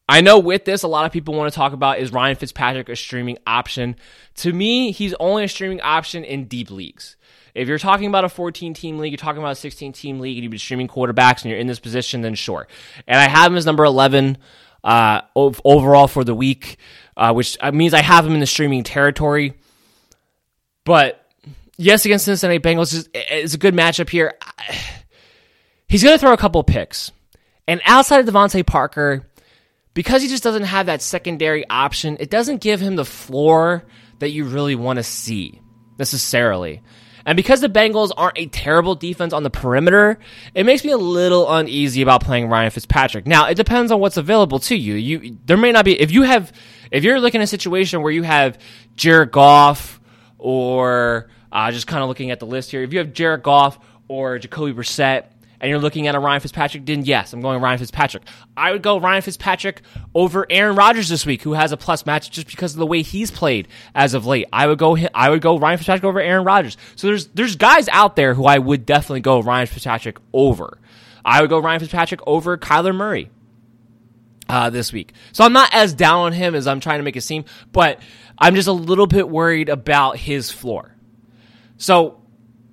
I 0.09 0.19
know 0.19 0.39
with 0.39 0.65
this, 0.65 0.83
a 0.83 0.89
lot 0.89 1.05
of 1.05 1.13
people 1.13 1.35
want 1.35 1.53
to 1.53 1.55
talk 1.55 1.71
about 1.71 1.99
is 1.99 2.11
Ryan 2.11 2.35
Fitzpatrick 2.35 2.89
a 2.89 2.95
streaming 2.97 3.37
option? 3.47 3.95
To 4.37 4.51
me, 4.51 4.91
he's 4.91 5.13
only 5.21 5.45
a 5.45 5.47
streaming 5.47 5.79
option 5.79 6.25
in 6.25 6.45
deep 6.45 6.69
leagues. 6.69 7.15
If 7.55 7.67
you're 7.67 7.77
talking 7.77 8.07
about 8.07 8.25
a 8.25 8.29
14 8.29 8.73
team 8.73 8.97
league, 8.97 9.11
you're 9.11 9.17
talking 9.17 9.41
about 9.41 9.53
a 9.53 9.55
16 9.55 9.93
team 9.93 10.19
league, 10.19 10.37
and 10.37 10.43
you've 10.43 10.51
been 10.51 10.59
streaming 10.59 10.87
quarterbacks 10.87 11.43
and 11.43 11.51
you're 11.51 11.59
in 11.59 11.67
this 11.67 11.79
position, 11.79 12.21
then 12.21 12.35
sure. 12.35 12.67
And 13.07 13.19
I 13.19 13.29
have 13.29 13.51
him 13.51 13.57
as 13.57 13.65
number 13.65 13.85
11 13.85 14.37
uh, 14.83 15.21
overall 15.35 16.07
for 16.07 16.23
the 16.23 16.35
week, 16.35 16.77
uh, 17.17 17.33
which 17.33 17.57
uh, 17.59 17.71
means 17.71 17.93
I 17.93 18.01
have 18.01 18.25
him 18.25 18.33
in 18.33 18.39
the 18.39 18.45
streaming 18.45 18.83
territory. 18.83 19.53
But 20.83 21.25
yes, 21.77 22.05
against 22.05 22.25
Cincinnati 22.25 22.59
Bengals 22.59 23.07
is, 23.13 23.53
a 23.53 23.57
good 23.57 23.73
matchup 23.73 24.09
here. 24.09 24.33
He's 25.87 26.03
going 26.03 26.15
to 26.15 26.19
throw 26.19 26.33
a 26.33 26.37
couple 26.37 26.63
picks. 26.63 27.11
And 27.67 27.81
outside 27.85 28.19
of 28.19 28.33
DeVante 28.33 28.65
Parker, 28.65 29.27
because 29.93 30.21
he 30.21 30.29
just 30.29 30.43
doesn't 30.43 30.63
have 30.63 30.85
that 30.85 31.01
secondary 31.01 31.69
option, 31.69 32.17
it 32.19 32.29
doesn't 32.29 32.61
give 32.61 32.79
him 32.79 32.95
the 32.95 33.05
floor 33.05 33.83
that 34.19 34.29
you 34.29 34.45
really 34.45 34.75
want 34.75 34.97
to 34.97 35.03
see 35.03 35.59
necessarily. 35.99 36.81
And 37.25 37.35
because 37.35 37.61
the 37.61 37.69
Bengals 37.69 38.11
aren't 38.15 38.37
a 38.37 38.47
terrible 38.47 38.95
defense 38.95 39.33
on 39.33 39.43
the 39.43 39.49
perimeter, 39.49 40.19
it 40.53 40.65
makes 40.65 40.83
me 40.83 40.91
a 40.91 40.97
little 40.97 41.51
uneasy 41.51 42.01
about 42.01 42.23
playing 42.23 42.47
Ryan 42.47 42.71
Fitzpatrick. 42.71 43.27
Now, 43.27 43.47
it 43.47 43.55
depends 43.55 43.91
on 43.91 43.99
what's 43.99 44.17
available 44.17 44.59
to 44.59 44.75
you. 44.75 44.95
You 44.95 45.37
there 45.45 45.57
may 45.57 45.71
not 45.71 45.85
be 45.85 45.99
if 45.99 46.11
you 46.11 46.23
have 46.23 46.51
if 46.91 47.03
you're 47.03 47.19
looking 47.19 47.41
at 47.41 47.45
a 47.45 47.47
situation 47.47 48.01
where 48.01 48.11
you 48.11 48.23
have 48.23 48.57
Jared 48.95 49.31
Goff 49.31 49.99
or 50.37 51.29
uh, 51.51 51.71
just 51.71 51.87
kind 51.87 52.01
of 52.03 52.09
looking 52.09 52.31
at 52.31 52.39
the 52.39 52.45
list 52.45 52.71
here, 52.71 52.83
if 52.83 52.93
you 52.93 52.99
have 52.99 53.13
Jared 53.13 53.43
Goff 53.43 53.79
or 54.07 54.39
Jacoby 54.39 54.73
Brissett 54.73 55.25
and 55.61 55.69
you're 55.69 55.79
looking 55.79 56.07
at 56.07 56.15
a 56.15 56.19
Ryan 56.19 56.41
Fitzpatrick, 56.41 56.87
then 56.87 57.05
yes, 57.05 57.31
I'm 57.31 57.41
going 57.41 57.61
Ryan 57.61 57.77
Fitzpatrick. 57.77 58.23
I 58.57 58.71
would 58.71 58.81
go 58.81 58.99
Ryan 58.99 59.21
Fitzpatrick 59.21 59.83
over 60.15 60.47
Aaron 60.49 60.75
Rodgers 60.75 61.07
this 61.07 61.23
week, 61.23 61.43
who 61.43 61.53
has 61.53 61.71
a 61.71 61.77
plus 61.77 62.05
match 62.05 62.31
just 62.31 62.47
because 62.47 62.73
of 62.73 62.79
the 62.79 62.87
way 62.87 63.03
he's 63.03 63.29
played 63.29 63.67
as 63.93 64.15
of 64.15 64.25
late. 64.25 64.47
I 64.51 64.65
would 64.65 64.79
go 64.79 64.97
I 65.13 65.29
would 65.29 65.41
go 65.41 65.59
Ryan 65.59 65.77
Fitzpatrick 65.77 66.03
over 66.03 66.19
Aaron 66.19 66.43
Rodgers. 66.43 66.77
So 66.95 67.07
there's 67.07 67.27
there's 67.27 67.55
guys 67.55 67.87
out 67.89 68.15
there 68.15 68.33
who 68.33 68.45
I 68.45 68.57
would 68.57 68.87
definitely 68.87 69.21
go 69.21 69.39
Ryan 69.39 69.67
Fitzpatrick 69.67 70.17
over. 70.33 70.79
I 71.23 71.41
would 71.41 71.51
go 71.51 71.59
Ryan 71.59 71.79
Fitzpatrick 71.79 72.21
over 72.25 72.57
Kyler 72.57 72.95
Murray. 72.95 73.29
Uh, 74.49 74.69
this 74.69 74.91
week. 74.91 75.13
So 75.31 75.45
I'm 75.45 75.53
not 75.53 75.73
as 75.73 75.93
down 75.93 76.25
on 76.25 76.33
him 76.33 76.55
as 76.55 76.67
I'm 76.67 76.81
trying 76.81 76.99
to 76.99 77.03
make 77.03 77.15
it 77.15 77.21
seem, 77.21 77.45
but 77.71 78.01
I'm 78.37 78.53
just 78.53 78.67
a 78.67 78.73
little 78.73 79.07
bit 79.07 79.29
worried 79.29 79.69
about 79.69 80.17
his 80.17 80.51
floor. 80.51 80.93
So 81.77 82.20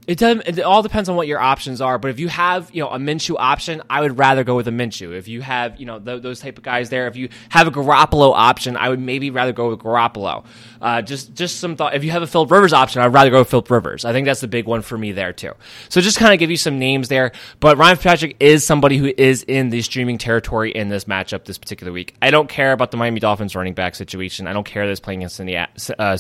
it 0.08 0.16
does. 0.16 0.38
It 0.46 0.60
all 0.60 0.82
depends 0.82 1.10
on 1.10 1.16
what 1.16 1.26
your 1.26 1.38
options 1.38 1.82
are. 1.82 1.98
But 1.98 2.10
if 2.10 2.18
you 2.18 2.28
have, 2.28 2.70
you 2.72 2.82
know, 2.82 2.88
a 2.88 2.96
Minshew 2.98 3.36
option, 3.38 3.82
I 3.90 4.00
would 4.00 4.16
rather 4.16 4.42
go 4.42 4.56
with 4.56 4.66
a 4.66 4.70
Minshew. 4.70 5.14
If 5.14 5.28
you 5.28 5.42
have, 5.42 5.78
you 5.78 5.84
know, 5.84 6.00
th- 6.00 6.22
those 6.22 6.40
type 6.40 6.56
of 6.56 6.64
guys 6.64 6.88
there, 6.88 7.06
if 7.08 7.14
you 7.14 7.28
have 7.50 7.66
a 7.66 7.70
Garoppolo 7.70 8.32
option, 8.34 8.78
I 8.78 8.88
would 8.88 9.00
maybe 9.00 9.30
rather 9.30 9.52
go 9.52 9.68
with 9.68 9.80
Garoppolo. 9.80 10.46
Uh, 10.80 11.02
just, 11.02 11.34
just 11.34 11.58
some 11.58 11.76
thought. 11.76 11.94
If 11.94 12.04
you 12.04 12.10
have 12.10 12.22
a 12.22 12.26
Philip 12.26 12.50
Rivers 12.50 12.72
option, 12.72 13.02
I'd 13.02 13.12
rather 13.12 13.30
go 13.30 13.40
with 13.40 13.50
Philip 13.50 13.70
Rivers. 13.70 14.04
I 14.04 14.12
think 14.12 14.26
that's 14.26 14.40
the 14.40 14.48
big 14.48 14.66
one 14.66 14.82
for 14.82 14.96
me 14.96 15.12
there 15.12 15.32
too. 15.32 15.52
So 15.88 16.00
just 16.00 16.18
kind 16.18 16.32
of 16.32 16.38
give 16.38 16.50
you 16.50 16.56
some 16.56 16.78
names 16.78 17.08
there. 17.08 17.32
But 17.60 17.78
Ryan 17.78 17.96
Fitzpatrick 17.96 18.36
is 18.40 18.64
somebody 18.64 18.96
who 18.96 19.12
is 19.16 19.42
in 19.42 19.70
the 19.70 19.82
streaming 19.82 20.18
territory 20.18 20.70
in 20.70 20.88
this 20.88 21.04
matchup 21.04 21.44
this 21.44 21.58
particular 21.58 21.92
week. 21.92 22.14
I 22.22 22.30
don't 22.30 22.48
care 22.48 22.72
about 22.72 22.90
the 22.90 22.96
Miami 22.96 23.20
Dolphins 23.20 23.56
running 23.56 23.74
back 23.74 23.94
situation. 23.94 24.46
I 24.46 24.52
don't 24.52 24.64
care 24.64 24.86
that 24.86 25.02
playing 25.02 25.24
against 25.24 25.36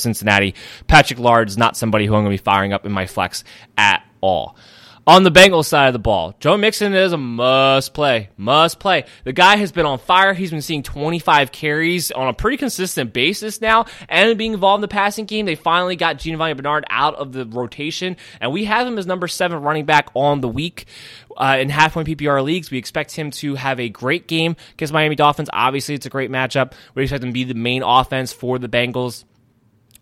Cincinnati. 0.02 0.54
Patrick 0.86 1.18
Laird's 1.18 1.58
not 1.58 1.76
somebody 1.76 2.06
who 2.06 2.14
I'm 2.14 2.24
going 2.24 2.36
to 2.36 2.42
be 2.42 2.44
firing 2.44 2.72
up 2.72 2.86
in 2.86 2.92
my 2.92 3.06
flex 3.06 3.44
at 3.76 4.02
all. 4.20 4.56
On 5.08 5.22
the 5.22 5.30
Bengals 5.30 5.64
side 5.64 5.86
of 5.86 5.94
the 5.94 5.98
ball, 5.98 6.36
Joe 6.38 6.58
Mixon 6.58 6.92
is 6.92 7.14
a 7.14 7.16
must 7.16 7.94
play. 7.94 8.28
Must 8.36 8.78
play. 8.78 9.06
The 9.24 9.32
guy 9.32 9.56
has 9.56 9.72
been 9.72 9.86
on 9.86 9.98
fire. 9.98 10.34
He's 10.34 10.50
been 10.50 10.60
seeing 10.60 10.82
25 10.82 11.50
carries 11.50 12.10
on 12.10 12.28
a 12.28 12.34
pretty 12.34 12.58
consistent 12.58 13.14
basis 13.14 13.62
now 13.62 13.86
and 14.10 14.36
being 14.36 14.52
involved 14.52 14.80
in 14.80 14.82
the 14.82 14.88
passing 14.88 15.24
game. 15.24 15.46
They 15.46 15.54
finally 15.54 15.96
got 15.96 16.18
Giovani 16.18 16.52
Bernard 16.52 16.84
out 16.90 17.14
of 17.14 17.32
the 17.32 17.46
rotation, 17.46 18.18
and 18.38 18.52
we 18.52 18.66
have 18.66 18.86
him 18.86 18.98
as 18.98 19.06
number 19.06 19.28
seven 19.28 19.62
running 19.62 19.86
back 19.86 20.10
on 20.12 20.42
the 20.42 20.48
week. 20.48 20.84
Uh, 21.34 21.56
in 21.58 21.70
half 21.70 21.94
point 21.94 22.06
PPR 22.06 22.44
leagues, 22.44 22.70
we 22.70 22.76
expect 22.76 23.12
him 23.12 23.30
to 23.30 23.54
have 23.54 23.80
a 23.80 23.88
great 23.88 24.28
game 24.28 24.56
against 24.74 24.92
Miami 24.92 25.14
Dolphins. 25.14 25.48
Obviously, 25.50 25.94
it's 25.94 26.04
a 26.04 26.10
great 26.10 26.30
matchup. 26.30 26.74
We 26.94 27.04
expect 27.04 27.24
him 27.24 27.30
to 27.30 27.32
be 27.32 27.44
the 27.44 27.54
main 27.54 27.82
offense 27.82 28.34
for 28.34 28.58
the 28.58 28.68
Bengals 28.68 29.24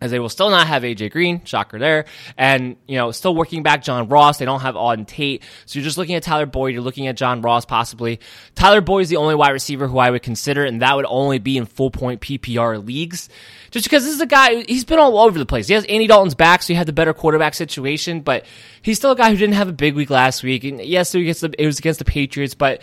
as 0.00 0.10
they 0.10 0.18
will 0.18 0.28
still 0.28 0.50
not 0.50 0.66
have 0.66 0.82
AJ 0.82 1.10
Green, 1.10 1.44
shocker 1.44 1.78
there, 1.78 2.04
and 2.36 2.76
you 2.86 2.96
know 2.96 3.10
still 3.12 3.34
working 3.34 3.62
back 3.62 3.82
John 3.82 4.08
Ross. 4.08 4.38
They 4.38 4.44
don't 4.44 4.60
have 4.60 4.74
Auden 4.74 5.06
Tate, 5.06 5.42
so 5.64 5.78
you're 5.78 5.84
just 5.84 5.96
looking 5.96 6.14
at 6.14 6.22
Tyler 6.22 6.44
Boyd. 6.44 6.74
You're 6.74 6.82
looking 6.82 7.06
at 7.06 7.16
John 7.16 7.40
Ross 7.40 7.64
possibly. 7.64 8.20
Tyler 8.54 8.82
Boyd 8.82 9.02
is 9.02 9.08
the 9.08 9.16
only 9.16 9.34
wide 9.34 9.50
receiver 9.50 9.88
who 9.88 9.98
I 9.98 10.10
would 10.10 10.22
consider, 10.22 10.64
and 10.64 10.82
that 10.82 10.96
would 10.96 11.06
only 11.08 11.38
be 11.38 11.56
in 11.56 11.64
full 11.64 11.90
point 11.90 12.20
PPR 12.20 12.84
leagues, 12.84 13.30
just 13.70 13.86
because 13.86 14.04
this 14.04 14.14
is 14.14 14.20
a 14.20 14.26
guy 14.26 14.64
he's 14.64 14.84
been 14.84 14.98
all 14.98 15.18
over 15.18 15.38
the 15.38 15.46
place. 15.46 15.66
He 15.66 15.74
has 15.74 15.84
Andy 15.86 16.06
Dalton's 16.06 16.34
back, 16.34 16.62
so 16.62 16.68
he 16.68 16.74
had 16.74 16.86
the 16.86 16.92
better 16.92 17.14
quarterback 17.14 17.54
situation, 17.54 18.20
but 18.20 18.44
he's 18.82 18.98
still 18.98 19.12
a 19.12 19.16
guy 19.16 19.30
who 19.30 19.36
didn't 19.36 19.54
have 19.54 19.68
a 19.68 19.72
big 19.72 19.94
week 19.94 20.10
last 20.10 20.42
week. 20.42 20.64
And 20.64 20.80
yes, 20.80 21.14
it 21.14 21.26
was 21.26 21.78
against 21.78 21.98
the 21.98 22.04
Patriots, 22.04 22.54
but 22.54 22.82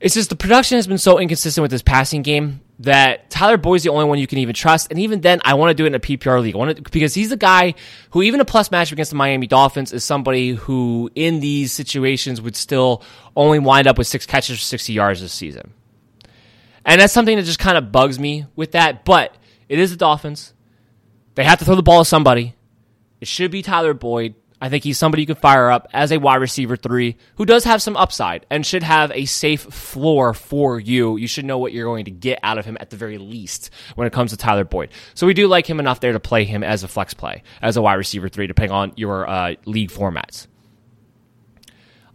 it's 0.00 0.14
just 0.14 0.30
the 0.30 0.36
production 0.36 0.76
has 0.76 0.86
been 0.86 0.98
so 0.98 1.18
inconsistent 1.18 1.62
with 1.62 1.72
his 1.72 1.82
passing 1.82 2.22
game 2.22 2.60
that 2.80 3.30
Tyler 3.30 3.56
Boyd's 3.56 3.84
the 3.84 3.90
only 3.90 4.04
one 4.04 4.18
you 4.18 4.26
can 4.26 4.38
even 4.38 4.54
trust. 4.54 4.88
And 4.90 4.98
even 4.98 5.20
then, 5.20 5.40
I 5.44 5.54
want 5.54 5.70
to 5.70 5.74
do 5.74 5.84
it 5.84 5.88
in 5.88 5.94
a 5.94 6.00
PPR 6.00 6.42
league. 6.42 6.54
I 6.54 6.58
want 6.58 6.76
to, 6.76 6.82
because 6.82 7.14
he's 7.14 7.30
the 7.30 7.36
guy 7.36 7.74
who, 8.10 8.22
even 8.22 8.40
a 8.40 8.44
plus 8.44 8.70
match 8.70 8.90
against 8.90 9.10
the 9.10 9.16
Miami 9.16 9.46
Dolphins, 9.46 9.92
is 9.92 10.04
somebody 10.04 10.50
who, 10.52 11.10
in 11.14 11.40
these 11.40 11.72
situations, 11.72 12.40
would 12.40 12.56
still 12.56 13.02
only 13.36 13.58
wind 13.58 13.86
up 13.86 13.96
with 13.96 14.06
six 14.06 14.26
catches 14.26 14.58
for 14.58 14.64
60 14.64 14.92
yards 14.92 15.20
this 15.20 15.32
season. 15.32 15.72
And 16.84 17.00
that's 17.00 17.12
something 17.12 17.36
that 17.36 17.44
just 17.44 17.58
kind 17.58 17.78
of 17.78 17.92
bugs 17.92 18.18
me 18.18 18.46
with 18.56 18.72
that. 18.72 19.04
But 19.04 19.34
it 19.68 19.78
is 19.78 19.90
the 19.90 19.96
Dolphins. 19.96 20.52
They 21.36 21.44
have 21.44 21.58
to 21.60 21.64
throw 21.64 21.76
the 21.76 21.82
ball 21.82 22.02
to 22.02 22.04
somebody. 22.04 22.54
It 23.20 23.28
should 23.28 23.50
be 23.50 23.62
Tyler 23.62 23.94
Boyd. 23.94 24.34
I 24.64 24.70
think 24.70 24.82
he's 24.82 24.96
somebody 24.96 25.20
you 25.20 25.26
can 25.26 25.36
fire 25.36 25.70
up 25.70 25.88
as 25.92 26.10
a 26.10 26.16
wide 26.16 26.36
receiver 26.36 26.74
three 26.74 27.18
who 27.36 27.44
does 27.44 27.64
have 27.64 27.82
some 27.82 27.98
upside 27.98 28.46
and 28.48 28.64
should 28.64 28.82
have 28.82 29.12
a 29.12 29.26
safe 29.26 29.60
floor 29.60 30.32
for 30.32 30.80
you. 30.80 31.18
You 31.18 31.26
should 31.26 31.44
know 31.44 31.58
what 31.58 31.74
you're 31.74 31.84
going 31.84 32.06
to 32.06 32.10
get 32.10 32.38
out 32.42 32.56
of 32.56 32.64
him 32.64 32.78
at 32.80 32.88
the 32.88 32.96
very 32.96 33.18
least 33.18 33.68
when 33.94 34.06
it 34.06 34.14
comes 34.14 34.30
to 34.30 34.38
Tyler 34.38 34.64
Boyd. 34.64 34.88
So 35.12 35.26
we 35.26 35.34
do 35.34 35.48
like 35.48 35.68
him 35.68 35.80
enough 35.80 36.00
there 36.00 36.12
to 36.12 36.18
play 36.18 36.44
him 36.44 36.64
as 36.64 36.82
a 36.82 36.88
flex 36.88 37.12
play, 37.12 37.42
as 37.60 37.76
a 37.76 37.82
wide 37.82 37.96
receiver 37.96 38.30
three, 38.30 38.46
depending 38.46 38.72
on 38.72 38.94
your 38.96 39.28
uh, 39.28 39.56
league 39.66 39.90
formats. 39.90 40.46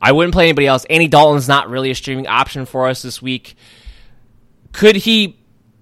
I 0.02 0.12
wouldn't 0.12 0.34
play 0.34 0.46
anybody 0.46 0.66
else. 0.66 0.86
Andy 0.86 1.08
Dalton's 1.08 1.48
not 1.48 1.70
really 1.70 1.92
a 1.92 1.96
streaming 1.96 2.26
option 2.26 2.66
for 2.66 2.88
us 2.88 3.04
this 3.04 3.22
week. 3.22 3.54
Could 4.72 4.96
he 4.96 5.38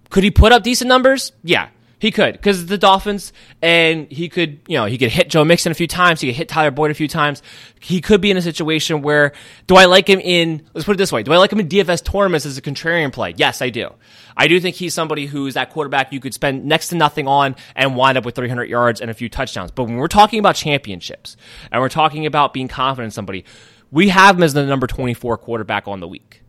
could 0.10 0.26
he 0.26 0.32
put 0.32 0.52
up 0.52 0.64
decent 0.64 0.90
numbers? 0.90 1.32
Yeah. 1.46 1.70
He 2.00 2.12
could 2.12 2.34
because 2.34 2.68
the 2.68 2.78
Dolphins, 2.78 3.34
and 3.60 4.12
he 4.12 4.30
could, 4.30 4.60
you 4.68 4.78
know, 4.78 4.86
he 4.86 5.00
could 5.00 5.10
hit 5.10 5.30
Joe 5.30 5.44
Mixon 5.44 5.72
a 5.72 5.76
few 5.76 5.88
times. 5.88 6.22
He 6.22 6.28
could 6.28 6.36
hit 6.36 6.48
Tyler 6.48 6.70
Boyd 6.70 6.92
a 6.92 6.94
few 6.94 7.08
times. 7.08 7.42
He 7.80 8.02
could 8.02 8.22
be 8.22 8.30
in 8.30 8.38
a 8.38 8.42
situation 8.42 9.02
where, 9.02 9.34
do 9.66 9.76
I 9.76 9.86
like 9.86 10.08
him 10.08 10.20
in? 10.20 10.68
Let's 10.76 10.86
put 10.86 10.96
it 10.96 10.98
this 10.98 11.12
way: 11.12 11.24
Do 11.24 11.34
I 11.34 11.38
like 11.38 11.52
him 11.52 11.60
in 11.60 11.68
DFS 11.68 12.04
tournaments 12.04 12.46
as 12.46 12.58
a 12.58 12.62
contrarian 12.62 13.12
play? 13.12 13.34
Yes, 13.36 13.64
I 13.64 13.72
do. 13.72 13.90
I 14.36 14.48
do 14.48 14.60
think 14.60 14.76
he's 14.76 14.94
somebody 14.94 15.26
who's 15.26 15.56
that 15.56 15.72
quarterback 15.72 16.14
you 16.14 16.20
could 16.20 16.36
spend 16.36 16.66
next 16.66 16.90
to 16.90 16.96
nothing 16.96 17.28
on 17.28 17.56
and 17.76 17.96
wind 17.96 18.20
up 18.20 18.26
with 18.26 18.36
300 18.36 18.66
yards 18.66 19.02
and 19.02 19.10
a 19.10 19.16
few 19.16 19.28
touchdowns. 19.28 19.72
But 19.72 19.86
when 19.86 19.96
we're 19.96 20.08
talking 20.08 20.38
about 20.38 20.56
championships 20.56 21.36
and 21.72 21.82
we're 21.82 21.90
talking 21.90 22.28
about 22.28 22.54
being 22.54 22.68
confident 22.68 23.06
in 23.08 23.12
somebody, 23.12 23.44
we 23.90 24.10
have 24.10 24.36
him 24.36 24.44
as 24.44 24.54
the 24.54 24.68
number 24.68 24.86
24 24.86 25.40
quarterback 25.40 25.88
on 25.88 26.00
the 26.00 26.08
week. 26.08 26.44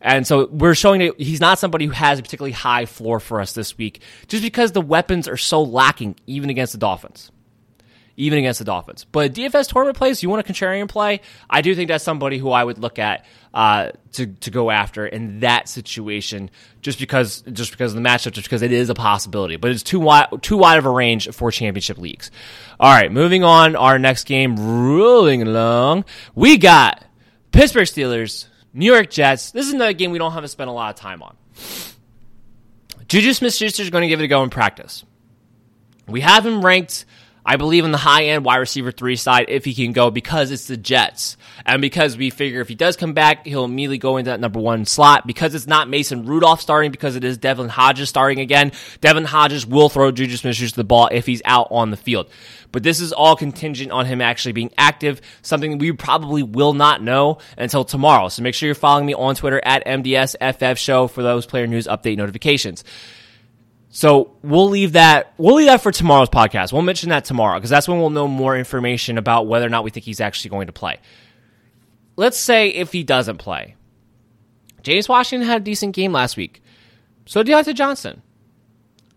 And 0.00 0.26
so 0.26 0.46
we're 0.46 0.74
showing 0.74 1.00
that 1.00 1.20
he's 1.20 1.40
not 1.40 1.58
somebody 1.58 1.84
who 1.84 1.92
has 1.92 2.18
a 2.18 2.22
particularly 2.22 2.52
high 2.52 2.86
floor 2.86 3.20
for 3.20 3.40
us 3.40 3.52
this 3.52 3.76
week, 3.76 4.00
just 4.28 4.42
because 4.42 4.72
the 4.72 4.80
weapons 4.80 5.28
are 5.28 5.36
so 5.36 5.62
lacking, 5.62 6.16
even 6.26 6.48
against 6.48 6.72
the 6.72 6.78
Dolphins. 6.78 7.30
Even 8.16 8.38
against 8.38 8.58
the 8.58 8.64
Dolphins. 8.64 9.06
But 9.10 9.32
DFS 9.32 9.68
tournament 9.68 9.96
plays, 9.96 10.22
you 10.22 10.28
want 10.28 10.48
a 10.48 10.52
contrarian 10.52 10.88
play? 10.88 11.20
I 11.48 11.62
do 11.62 11.74
think 11.74 11.88
that's 11.88 12.04
somebody 12.04 12.38
who 12.38 12.50
I 12.50 12.64
would 12.64 12.78
look 12.78 12.98
at 12.98 13.24
uh, 13.54 13.92
to 14.12 14.26
to 14.26 14.50
go 14.50 14.70
after 14.70 15.06
in 15.06 15.40
that 15.40 15.68
situation, 15.68 16.50
just 16.82 16.98
because 16.98 17.42
just 17.52 17.70
because 17.70 17.94
of 17.94 18.02
the 18.02 18.06
matchup, 18.06 18.32
just 18.32 18.46
because 18.46 18.60
it 18.60 18.72
is 18.72 18.90
a 18.90 18.94
possibility. 18.94 19.56
But 19.56 19.70
it's 19.70 19.82
too 19.82 20.00
wide 20.00 20.28
too 20.42 20.58
wide 20.58 20.78
of 20.78 20.84
a 20.84 20.90
range 20.90 21.30
for 21.30 21.50
championship 21.50 21.96
leagues. 21.96 22.30
All 22.78 22.92
right, 22.92 23.10
moving 23.10 23.42
on. 23.42 23.74
Our 23.74 23.98
next 23.98 24.24
game, 24.24 24.56
rolling 24.56 25.42
along, 25.42 26.04
we 26.34 26.58
got 26.58 27.02
Pittsburgh 27.52 27.86
Steelers 27.86 28.46
New 28.72 28.86
York 28.86 29.10
Jets. 29.10 29.50
This 29.50 29.66
is 29.66 29.72
another 29.72 29.92
game 29.92 30.10
we 30.10 30.18
don't 30.18 30.32
have 30.32 30.42
to 30.42 30.48
spend 30.48 30.70
a 30.70 30.72
lot 30.72 30.90
of 30.94 31.00
time 31.00 31.22
on. 31.22 31.36
Juju 33.08 33.32
Smith 33.32 33.54
Schuster 33.54 33.82
is 33.82 33.90
going 33.90 34.02
to 34.02 34.08
give 34.08 34.20
it 34.20 34.24
a 34.24 34.28
go 34.28 34.42
in 34.42 34.50
practice. 34.50 35.04
We 36.06 36.20
have 36.20 36.46
him 36.46 36.64
ranked, 36.64 37.04
I 37.50 37.56
believe, 37.56 37.84
in 37.84 37.90
the 37.90 37.98
high 37.98 38.26
end 38.26 38.44
wide 38.44 38.58
receiver 38.58 38.92
three 38.92 39.16
side 39.16 39.46
if 39.48 39.64
he 39.64 39.74
can 39.74 39.92
go 39.92 40.12
because 40.12 40.52
it's 40.52 40.68
the 40.68 40.76
Jets. 40.76 41.36
And 41.66 41.82
because 41.82 42.16
we 42.16 42.30
figure 42.30 42.60
if 42.60 42.68
he 42.68 42.76
does 42.76 42.96
come 42.96 43.12
back, 43.12 43.44
he'll 43.44 43.64
immediately 43.64 43.98
go 43.98 44.18
into 44.18 44.30
that 44.30 44.38
number 44.38 44.60
one 44.60 44.84
slot. 44.84 45.26
Because 45.26 45.52
it's 45.56 45.66
not 45.66 45.88
Mason 45.88 46.26
Rudolph 46.26 46.60
starting, 46.60 46.92
because 46.92 47.16
it 47.16 47.24
is 47.24 47.38
Devlin 47.38 47.68
Hodges 47.68 48.08
starting 48.08 48.38
again, 48.38 48.70
Devlin 49.00 49.24
Hodges 49.24 49.66
will 49.66 49.88
throw 49.88 50.12
Juju 50.12 50.36
Smith 50.36 50.54
Schuster 50.54 50.76
the 50.76 50.84
ball 50.84 51.08
if 51.10 51.26
he's 51.26 51.42
out 51.44 51.66
on 51.72 51.90
the 51.90 51.96
field. 51.96 52.30
But 52.70 52.84
this 52.84 53.00
is 53.00 53.12
all 53.12 53.34
contingent 53.34 53.90
on 53.90 54.06
him 54.06 54.20
actually 54.20 54.52
being 54.52 54.70
active, 54.78 55.20
something 55.42 55.78
we 55.78 55.90
probably 55.90 56.44
will 56.44 56.72
not 56.72 57.02
know 57.02 57.38
until 57.58 57.82
tomorrow. 57.82 58.28
So 58.28 58.44
make 58.44 58.54
sure 58.54 58.68
you're 58.68 58.76
following 58.76 59.06
me 59.06 59.14
on 59.14 59.34
Twitter 59.34 59.60
at 59.64 59.84
MDSFF 59.86 60.76
Show 60.76 61.08
for 61.08 61.24
those 61.24 61.46
player 61.46 61.66
news 61.66 61.88
update 61.88 62.16
notifications. 62.16 62.84
So 63.90 64.36
we'll 64.42 64.68
leave 64.68 64.92
that. 64.92 65.34
We'll 65.36 65.56
leave 65.56 65.66
that 65.66 65.82
for 65.82 65.90
tomorrow's 65.90 66.28
podcast. 66.28 66.72
We'll 66.72 66.82
mention 66.82 67.08
that 67.08 67.24
tomorrow 67.24 67.58
because 67.58 67.70
that's 67.70 67.88
when 67.88 67.98
we'll 67.98 68.10
know 68.10 68.28
more 68.28 68.56
information 68.56 69.18
about 69.18 69.48
whether 69.48 69.66
or 69.66 69.68
not 69.68 69.82
we 69.82 69.90
think 69.90 70.06
he's 70.06 70.20
actually 70.20 70.50
going 70.50 70.68
to 70.68 70.72
play. 70.72 70.98
Let's 72.16 72.38
say 72.38 72.68
if 72.68 72.92
he 72.92 73.02
doesn't 73.02 73.38
play, 73.38 73.74
James 74.82 75.08
Washington 75.08 75.46
had 75.46 75.62
a 75.62 75.64
decent 75.64 75.94
game 75.94 76.12
last 76.12 76.36
week. 76.36 76.62
So 77.26 77.42
did 77.42 77.52
Diontae 77.52 77.74
Johnson. 77.74 78.22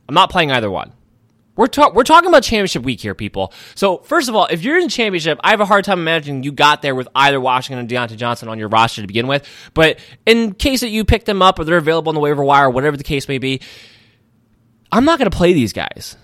I'm 0.09 0.15
not 0.15 0.31
playing 0.31 0.51
either 0.51 0.71
one. 0.71 0.93
We're, 1.55 1.67
ta- 1.67 1.91
we're 1.93 2.03
talking 2.03 2.29
about 2.29 2.41
championship 2.41 2.81
week 2.81 2.99
here, 2.99 3.13
people. 3.13 3.53
So, 3.75 3.97
first 3.99 4.27
of 4.27 4.35
all, 4.35 4.47
if 4.47 4.63
you're 4.63 4.79
in 4.79 4.89
championship, 4.89 5.39
I 5.43 5.51
have 5.51 5.61
a 5.61 5.65
hard 5.65 5.85
time 5.85 5.99
imagining 5.99 6.41
you 6.41 6.51
got 6.51 6.81
there 6.81 6.95
with 6.95 7.07
either 7.13 7.39
Washington 7.39 7.85
or 7.85 7.87
Diontae 7.87 8.17
Johnson 8.17 8.49
on 8.49 8.57
your 8.57 8.69
roster 8.69 9.01
to 9.01 9.07
begin 9.07 9.27
with. 9.27 9.47
But 9.75 9.99
in 10.25 10.55
case 10.55 10.81
that 10.81 10.89
you 10.89 11.05
pick 11.05 11.25
them 11.25 11.43
up 11.43 11.59
or 11.59 11.63
they're 11.63 11.77
available 11.77 12.09
on 12.09 12.15
the 12.15 12.21
waiver 12.21 12.43
wire, 12.43 12.71
whatever 12.71 12.97
the 12.97 13.03
case 13.03 13.27
may 13.27 13.37
be, 13.37 13.61
I'm 14.93 15.05
not 15.05 15.17
going 15.17 15.29
to 15.29 15.35
play 15.35 15.53
these 15.53 15.73
guys. 15.73 16.17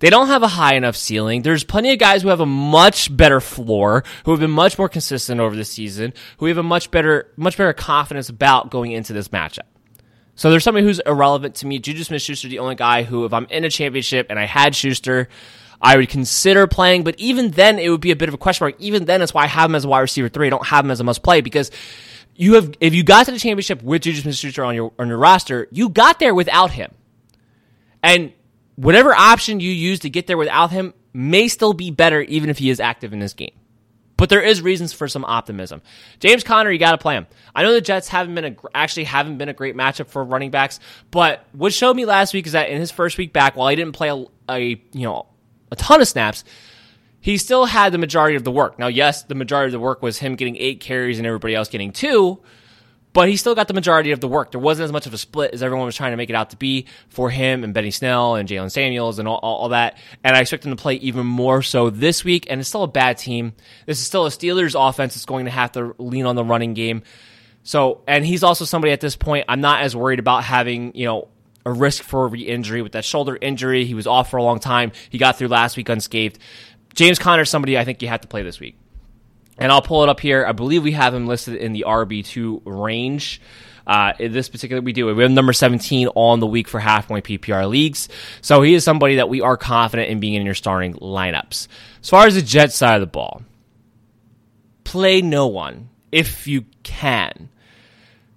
They 0.00 0.10
don't 0.10 0.26
have 0.26 0.42
a 0.42 0.48
high 0.48 0.74
enough 0.74 0.96
ceiling. 0.96 1.42
There's 1.42 1.62
plenty 1.62 1.92
of 1.92 1.98
guys 1.98 2.22
who 2.22 2.28
have 2.28 2.40
a 2.40 2.46
much 2.46 3.14
better 3.14 3.40
floor, 3.40 4.02
who 4.24 4.32
have 4.32 4.40
been 4.40 4.50
much 4.50 4.76
more 4.76 4.88
consistent 4.88 5.40
over 5.40 5.54
the 5.54 5.64
season, 5.64 6.14
who 6.38 6.46
have 6.46 6.58
a 6.58 6.62
much 6.62 6.90
better, 6.90 7.30
much 7.36 7.56
better 7.56 7.72
confidence 7.72 8.28
about 8.28 8.70
going 8.70 8.92
into 8.92 9.12
this 9.12 9.28
matchup. 9.28 9.68
So 10.34 10.50
there's 10.50 10.64
somebody 10.64 10.86
who's 10.86 11.00
irrelevant 11.00 11.56
to 11.56 11.66
me. 11.66 11.78
Juju 11.78 12.02
Smith 12.02 12.22
Schuster, 12.22 12.48
the 12.48 12.58
only 12.58 12.74
guy 12.74 13.02
who, 13.02 13.24
if 13.24 13.32
I'm 13.32 13.46
in 13.50 13.64
a 13.64 13.70
championship 13.70 14.28
and 14.30 14.38
I 14.38 14.46
had 14.46 14.74
Schuster, 14.74 15.28
I 15.80 15.96
would 15.96 16.08
consider 16.08 16.66
playing. 16.66 17.04
But 17.04 17.20
even 17.20 17.50
then, 17.50 17.78
it 17.78 17.90
would 17.90 18.00
be 18.00 18.10
a 18.10 18.16
bit 18.16 18.28
of 18.28 18.34
a 18.34 18.38
question 18.38 18.64
mark. 18.64 18.76
Even 18.80 19.04
then, 19.04 19.20
that's 19.20 19.34
why 19.34 19.44
I 19.44 19.48
have 19.48 19.70
him 19.70 19.74
as 19.74 19.84
a 19.84 19.88
wide 19.88 20.00
receiver 20.00 20.28
three. 20.28 20.46
I 20.48 20.50
don't 20.50 20.66
have 20.66 20.84
him 20.84 20.90
as 20.90 21.00
a 21.00 21.04
must 21.04 21.22
play 21.22 21.40
because 21.40 21.70
you 22.34 22.54
have, 22.54 22.74
if 22.80 22.94
you 22.94 23.04
got 23.04 23.26
to 23.26 23.32
the 23.32 23.38
championship 23.38 23.82
with 23.82 24.02
Juju 24.02 24.22
Smith 24.22 24.34
Schuster 24.34 24.64
on 24.64 24.74
your 24.74 24.92
on 24.98 25.08
your 25.08 25.18
roster, 25.18 25.68
you 25.70 25.90
got 25.90 26.18
there 26.18 26.34
without 26.34 26.70
him, 26.70 26.90
and 28.02 28.32
whatever 28.76 29.14
option 29.14 29.60
you 29.60 29.70
use 29.70 30.00
to 30.00 30.10
get 30.10 30.26
there 30.26 30.38
without 30.38 30.70
him 30.70 30.94
may 31.12 31.48
still 31.48 31.72
be 31.72 31.90
better, 31.90 32.20
even 32.22 32.50
if 32.50 32.58
he 32.58 32.70
is 32.70 32.80
active 32.80 33.12
in 33.12 33.18
this 33.18 33.34
game. 33.34 33.52
But 34.16 34.28
there 34.28 34.42
is 34.42 34.60
reasons 34.60 34.92
for 34.92 35.08
some 35.08 35.24
optimism. 35.24 35.80
James 36.18 36.44
Conner, 36.44 36.70
you 36.70 36.78
got 36.78 36.92
to 36.92 36.98
play 36.98 37.14
him. 37.14 37.26
I 37.54 37.62
know 37.62 37.72
the 37.72 37.80
Jets 37.80 38.08
haven't 38.08 38.34
been 38.34 38.44
a, 38.44 38.56
actually 38.74 39.04
haven't 39.04 39.38
been 39.38 39.48
a 39.48 39.54
great 39.54 39.74
matchup 39.74 40.08
for 40.08 40.22
running 40.22 40.50
backs, 40.50 40.78
but 41.10 41.46
what 41.52 41.72
showed 41.72 41.96
me 41.96 42.04
last 42.04 42.34
week 42.34 42.46
is 42.46 42.52
that 42.52 42.68
in 42.68 42.78
his 42.78 42.90
first 42.90 43.16
week 43.16 43.32
back, 43.32 43.56
while 43.56 43.68
he 43.68 43.76
didn't 43.76 43.94
play 43.94 44.08
a, 44.10 44.24
a 44.50 44.60
you 44.92 45.06
know 45.06 45.26
a 45.72 45.76
ton 45.76 46.02
of 46.02 46.08
snaps, 46.08 46.44
he 47.20 47.38
still 47.38 47.64
had 47.64 47.92
the 47.92 47.98
majority 47.98 48.36
of 48.36 48.44
the 48.44 48.50
work. 48.50 48.78
Now, 48.78 48.88
yes, 48.88 49.22
the 49.22 49.34
majority 49.34 49.68
of 49.68 49.72
the 49.72 49.80
work 49.80 50.02
was 50.02 50.18
him 50.18 50.36
getting 50.36 50.56
eight 50.56 50.80
carries 50.80 51.18
and 51.18 51.26
everybody 51.26 51.54
else 51.54 51.68
getting 51.68 51.90
two, 51.92 52.40
but 53.12 53.28
he 53.28 53.36
still 53.36 53.54
got 53.54 53.68
the 53.68 53.74
majority 53.74 54.12
of 54.12 54.20
the 54.20 54.28
work. 54.28 54.52
There 54.52 54.60
wasn't 54.60 54.84
as 54.84 54.92
much 54.92 55.06
of 55.06 55.14
a 55.14 55.18
split 55.18 55.52
as 55.52 55.62
everyone 55.62 55.86
was 55.86 55.96
trying 55.96 56.12
to 56.12 56.16
make 56.16 56.30
it 56.30 56.36
out 56.36 56.50
to 56.50 56.56
be 56.56 56.86
for 57.08 57.30
him 57.30 57.64
and 57.64 57.74
Benny 57.74 57.90
Snell 57.90 58.36
and 58.36 58.48
Jaylen 58.48 58.70
Samuels 58.70 59.18
and 59.18 59.26
all, 59.26 59.38
all, 59.38 59.56
all, 59.58 59.68
that. 59.70 59.98
And 60.22 60.36
I 60.36 60.40
expect 60.40 60.64
him 60.64 60.70
to 60.70 60.80
play 60.80 60.94
even 60.96 61.26
more 61.26 61.62
so 61.62 61.90
this 61.90 62.24
week. 62.24 62.46
And 62.48 62.60
it's 62.60 62.68
still 62.68 62.84
a 62.84 62.88
bad 62.88 63.18
team. 63.18 63.54
This 63.86 63.98
is 63.98 64.06
still 64.06 64.26
a 64.26 64.30
Steelers 64.30 64.76
offense 64.78 65.14
that's 65.14 65.24
going 65.24 65.46
to 65.46 65.50
have 65.50 65.72
to 65.72 65.94
lean 65.98 66.26
on 66.26 66.36
the 66.36 66.44
running 66.44 66.74
game. 66.74 67.02
So, 67.62 68.02
and 68.06 68.24
he's 68.24 68.42
also 68.42 68.64
somebody 68.64 68.92
at 68.92 69.00
this 69.00 69.16
point, 69.16 69.44
I'm 69.48 69.60
not 69.60 69.82
as 69.82 69.94
worried 69.96 70.18
about 70.18 70.44
having, 70.44 70.94
you 70.94 71.06
know, 71.06 71.28
a 71.66 71.72
risk 71.72 72.04
for 72.04 72.26
re 72.28 72.40
injury 72.40 72.80
with 72.80 72.92
that 72.92 73.04
shoulder 73.04 73.36
injury. 73.38 73.84
He 73.84 73.94
was 73.94 74.06
off 74.06 74.30
for 74.30 74.38
a 74.38 74.42
long 74.42 74.60
time. 74.60 74.92
He 75.10 75.18
got 75.18 75.36
through 75.36 75.48
last 75.48 75.76
week 75.76 75.88
unscathed. 75.88 76.38
James 76.94 77.18
Conner 77.18 77.42
is 77.42 77.50
somebody 77.50 77.76
I 77.76 77.84
think 77.84 78.02
you 78.02 78.08
have 78.08 78.22
to 78.22 78.28
play 78.28 78.42
this 78.42 78.58
week 78.60 78.79
and 79.58 79.70
I'll 79.70 79.82
pull 79.82 80.02
it 80.02 80.08
up 80.08 80.20
here. 80.20 80.44
I 80.46 80.52
believe 80.52 80.82
we 80.82 80.92
have 80.92 81.14
him 81.14 81.26
listed 81.26 81.56
in 81.56 81.72
the 81.72 81.84
RB2 81.86 82.62
range. 82.64 83.40
Uh, 83.86 84.12
this 84.18 84.48
particular, 84.48 84.80
we 84.80 84.92
do. 84.92 85.12
We 85.14 85.22
have 85.22 85.32
number 85.32 85.52
17 85.52 86.08
on 86.14 86.40
the 86.40 86.46
week 86.46 86.68
for 86.68 86.78
half 86.78 87.08
point 87.08 87.24
PPR 87.24 87.68
leagues. 87.68 88.08
So 88.40 88.62
he 88.62 88.74
is 88.74 88.84
somebody 88.84 89.16
that 89.16 89.28
we 89.28 89.40
are 89.40 89.56
confident 89.56 90.10
in 90.10 90.20
being 90.20 90.34
in 90.34 90.44
your 90.44 90.54
starting 90.54 90.94
lineups. 90.94 91.66
As 92.00 92.08
far 92.08 92.26
as 92.26 92.34
the 92.34 92.42
Jet 92.42 92.72
side 92.72 92.94
of 92.94 93.00
the 93.00 93.06
ball, 93.06 93.42
play 94.84 95.22
no 95.22 95.46
one 95.48 95.88
if 96.12 96.46
you 96.46 96.64
can. 96.82 97.48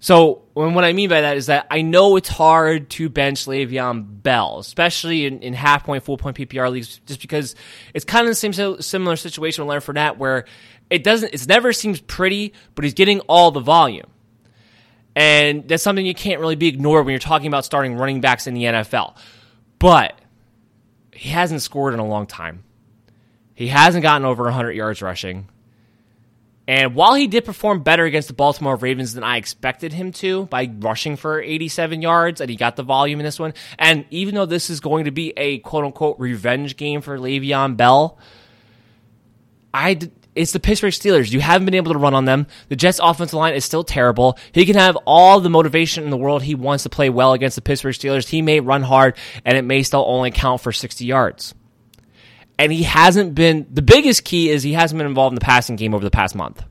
So, 0.04 0.42
what 0.52 0.84
I 0.84 0.92
mean 0.92 1.08
by 1.08 1.22
that 1.22 1.38
is 1.38 1.46
that 1.46 1.66
I 1.70 1.80
know 1.80 2.16
it's 2.16 2.28
hard 2.28 2.90
to 2.90 3.08
bench 3.08 3.46
Le'Veon 3.46 4.22
Bell, 4.22 4.58
especially 4.58 5.24
in, 5.24 5.40
in 5.40 5.54
half 5.54 5.84
point, 5.84 6.04
full 6.04 6.18
point 6.18 6.36
PPR 6.36 6.70
leagues, 6.70 7.00
just 7.06 7.22
because 7.22 7.54
it's 7.94 8.04
kind 8.04 8.26
of 8.26 8.30
the 8.30 8.34
same 8.34 8.82
similar 8.82 9.16
situation 9.16 9.64
with 9.64 9.70
Leonard 9.70 9.84
Fournette, 9.84 10.18
where 10.18 10.44
it 10.90 11.02
doesn't 11.02 11.34
it 11.34 11.48
never 11.48 11.72
seems 11.72 12.00
pretty, 12.00 12.52
but 12.74 12.84
he's 12.84 12.94
getting 12.94 13.20
all 13.20 13.50
the 13.50 13.60
volume. 13.60 14.06
And 15.16 15.68
that's 15.68 15.82
something 15.82 16.04
you 16.04 16.14
can't 16.14 16.40
really 16.40 16.56
be 16.56 16.66
ignored 16.66 17.04
when 17.04 17.12
you're 17.12 17.20
talking 17.20 17.46
about 17.46 17.64
starting 17.64 17.96
running 17.96 18.20
backs 18.20 18.46
in 18.46 18.54
the 18.54 18.64
NFL. 18.64 19.16
But 19.78 20.18
he 21.12 21.28
hasn't 21.28 21.62
scored 21.62 21.94
in 21.94 22.00
a 22.00 22.06
long 22.06 22.26
time. 22.26 22.64
He 23.54 23.68
hasn't 23.68 24.02
gotten 24.02 24.24
over 24.24 24.44
100 24.44 24.72
yards 24.72 25.00
rushing. 25.00 25.48
And 26.66 26.94
while 26.94 27.14
he 27.14 27.26
did 27.26 27.44
perform 27.44 27.82
better 27.82 28.04
against 28.04 28.28
the 28.28 28.34
Baltimore 28.34 28.76
Ravens 28.76 29.12
than 29.12 29.22
I 29.22 29.36
expected 29.36 29.92
him 29.92 30.12
to 30.12 30.46
by 30.46 30.70
rushing 30.78 31.16
for 31.16 31.40
87 31.40 32.00
yards, 32.00 32.40
and 32.40 32.48
he 32.48 32.56
got 32.56 32.76
the 32.76 32.82
volume 32.82 33.20
in 33.20 33.24
this 33.24 33.38
one, 33.38 33.52
and 33.78 34.06
even 34.10 34.34
though 34.34 34.46
this 34.46 34.70
is 34.70 34.80
going 34.80 35.04
to 35.04 35.10
be 35.10 35.34
a 35.36 35.58
quote 35.58 35.84
unquote 35.84 36.18
revenge 36.18 36.76
game 36.76 37.02
for 37.02 37.18
Le'Veon 37.18 37.76
Bell, 37.76 38.18
I 39.74 39.98
it's 40.34 40.52
the 40.52 40.60
Pittsburgh 40.60 40.92
Steelers. 40.92 41.30
You 41.30 41.40
haven't 41.40 41.64
been 41.64 41.74
able 41.74 41.92
to 41.92 41.98
run 41.98 42.14
on 42.14 42.24
them. 42.24 42.46
The 42.68 42.76
Jets' 42.76 43.00
offensive 43.02 43.34
line 43.34 43.54
is 43.54 43.64
still 43.64 43.84
terrible. 43.84 44.38
He 44.52 44.66
can 44.66 44.76
have 44.76 44.96
all 45.06 45.40
the 45.40 45.50
motivation 45.50 46.04
in 46.04 46.10
the 46.10 46.16
world 46.16 46.42
he 46.42 46.54
wants 46.54 46.82
to 46.82 46.90
play 46.90 47.08
well 47.08 47.32
against 47.32 47.56
the 47.56 47.62
Pittsburgh 47.62 47.94
Steelers. 47.94 48.28
He 48.28 48.42
may 48.42 48.60
run 48.60 48.82
hard, 48.82 49.16
and 49.44 49.56
it 49.56 49.62
may 49.62 49.82
still 49.82 50.04
only 50.06 50.30
count 50.30 50.60
for 50.60 50.72
60 50.72 51.04
yards. 51.04 51.54
And 52.58 52.72
he 52.72 52.84
hasn't 52.84 53.34
been, 53.34 53.66
the 53.70 53.82
biggest 53.82 54.24
key 54.24 54.50
is 54.50 54.62
he 54.62 54.72
hasn't 54.72 54.98
been 54.98 55.06
involved 55.06 55.32
in 55.32 55.36
the 55.36 55.44
passing 55.44 55.76
game 55.76 55.94
over 55.94 56.04
the 56.04 56.10
past 56.10 56.34
month, 56.34 56.62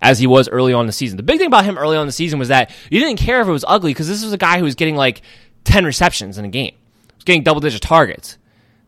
as 0.00 0.18
he 0.18 0.26
was 0.26 0.48
early 0.48 0.72
on 0.72 0.80
in 0.82 0.86
the 0.86 0.92
season. 0.92 1.16
The 1.16 1.22
big 1.22 1.38
thing 1.38 1.46
about 1.46 1.64
him 1.64 1.78
early 1.78 1.96
on 1.96 2.02
in 2.02 2.08
the 2.08 2.12
season 2.12 2.38
was 2.38 2.48
that 2.48 2.70
you 2.90 3.00
didn't 3.00 3.18
care 3.18 3.40
if 3.40 3.48
it 3.48 3.52
was 3.52 3.64
ugly 3.66 3.90
because 3.90 4.08
this 4.08 4.24
was 4.24 4.32
a 4.32 4.38
guy 4.38 4.58
who 4.58 4.64
was 4.64 4.74
getting 4.74 4.96
like 4.96 5.22
10 5.64 5.84
receptions 5.84 6.38
in 6.38 6.44
a 6.44 6.48
game, 6.48 6.74
he 6.74 7.14
was 7.14 7.24
getting 7.24 7.42
double 7.42 7.60
digit 7.60 7.82
targets. 7.82 8.38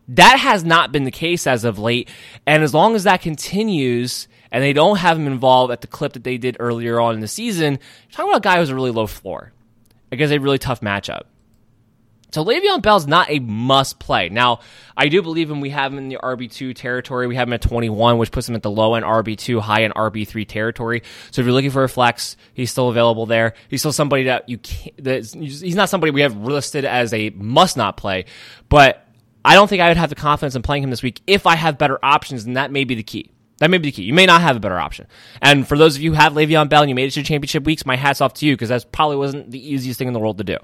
That 0.09 0.39
has 0.39 0.63
not 0.63 0.91
been 0.91 1.03
the 1.03 1.11
case 1.11 1.45
as 1.45 1.63
of 1.63 1.77
late. 1.77 2.09
And 2.45 2.63
as 2.63 2.73
long 2.73 2.95
as 2.95 3.03
that 3.03 3.21
continues 3.21 4.27
and 4.51 4.63
they 4.63 4.73
don't 4.73 4.97
have 4.97 5.17
him 5.17 5.27
involved 5.27 5.71
at 5.71 5.81
the 5.81 5.87
clip 5.87 6.13
that 6.13 6.23
they 6.23 6.37
did 6.37 6.57
earlier 6.59 6.99
on 6.99 7.13
in 7.13 7.19
the 7.19 7.27
season, 7.27 7.73
you're 7.73 8.11
talking 8.11 8.31
about 8.31 8.37
a 8.37 8.41
guy 8.41 8.57
who's 8.57 8.69
a 8.69 8.75
really 8.75 8.91
low 8.91 9.05
floor 9.05 9.53
against 10.11 10.33
a 10.33 10.39
really 10.39 10.57
tough 10.57 10.81
matchup. 10.81 11.23
So 12.31 12.45
Le'Veon 12.45 12.83
Bell's 12.83 13.07
not 13.07 13.29
a 13.29 13.39
must 13.39 13.99
play. 13.99 14.29
Now, 14.29 14.59
I 14.95 15.09
do 15.09 15.21
believe 15.21 15.49
him. 15.49 15.61
We 15.61 15.71
have 15.71 15.91
him 15.91 15.97
in 15.97 16.09
the 16.09 16.19
RB2 16.21 16.75
territory. 16.75 17.25
We 17.25 17.35
have 17.35 17.47
him 17.47 17.53
at 17.53 17.61
21, 17.61 18.19
which 18.19 18.31
puts 18.31 18.47
him 18.47 18.55
at 18.55 18.61
the 18.61 18.69
low 18.69 18.93
end 18.93 19.05
RB2, 19.05 19.59
high 19.59 19.83
end 19.83 19.95
RB3 19.95 20.47
territory. 20.47 21.01
So 21.31 21.41
if 21.41 21.45
you're 21.45 21.53
looking 21.53 21.71
for 21.71 21.83
a 21.83 21.89
flex, 21.89 22.37
he's 22.53 22.69
still 22.69 22.89
available 22.89 23.25
there. 23.25 23.53
He's 23.67 23.81
still 23.81 23.93
somebody 23.93 24.25
that 24.25 24.47
you 24.47 24.59
can't, 24.59 24.95
he's 25.05 25.75
not 25.75 25.89
somebody 25.89 26.11
we 26.11 26.21
have 26.21 26.37
listed 26.37 26.85
as 26.85 27.13
a 27.13 27.31
must 27.31 27.77
not 27.77 27.97
play, 27.97 28.25
but 28.69 29.08
I 29.43 29.55
don't 29.55 29.67
think 29.67 29.81
I 29.81 29.87
would 29.87 29.97
have 29.97 30.09
the 30.09 30.15
confidence 30.15 30.55
in 30.55 30.61
playing 30.61 30.83
him 30.83 30.89
this 30.89 31.03
week 31.03 31.21
if 31.27 31.47
I 31.47 31.55
have 31.55 31.77
better 31.77 31.99
options, 32.03 32.45
and 32.45 32.57
that 32.57 32.71
may 32.71 32.83
be 32.83 32.95
the 32.95 33.03
key. 33.03 33.31
That 33.59 33.69
may 33.69 33.77
be 33.77 33.89
the 33.89 33.95
key. 33.95 34.03
You 34.03 34.13
may 34.13 34.25
not 34.25 34.41
have 34.41 34.55
a 34.55 34.59
better 34.59 34.79
option. 34.79 35.07
And 35.41 35.67
for 35.67 35.77
those 35.77 35.95
of 35.95 36.01
you 36.01 36.11
who 36.11 36.17
have 36.17 36.33
Le'Veon 36.33 36.69
Bell 36.69 36.81
and 36.81 36.89
you 36.89 36.95
made 36.95 37.07
it 37.07 37.11
to 37.11 37.23
championship 37.23 37.65
weeks, 37.65 37.85
my 37.85 37.95
hat's 37.95 38.21
off 38.21 38.33
to 38.35 38.45
you 38.45 38.53
because 38.53 38.69
that 38.69 38.91
probably 38.91 39.17
wasn't 39.17 39.51
the 39.51 39.73
easiest 39.73 39.99
thing 39.99 40.07
in 40.07 40.13
the 40.13 40.19
world 40.19 40.37
to 40.37 40.43
do. 40.43 40.57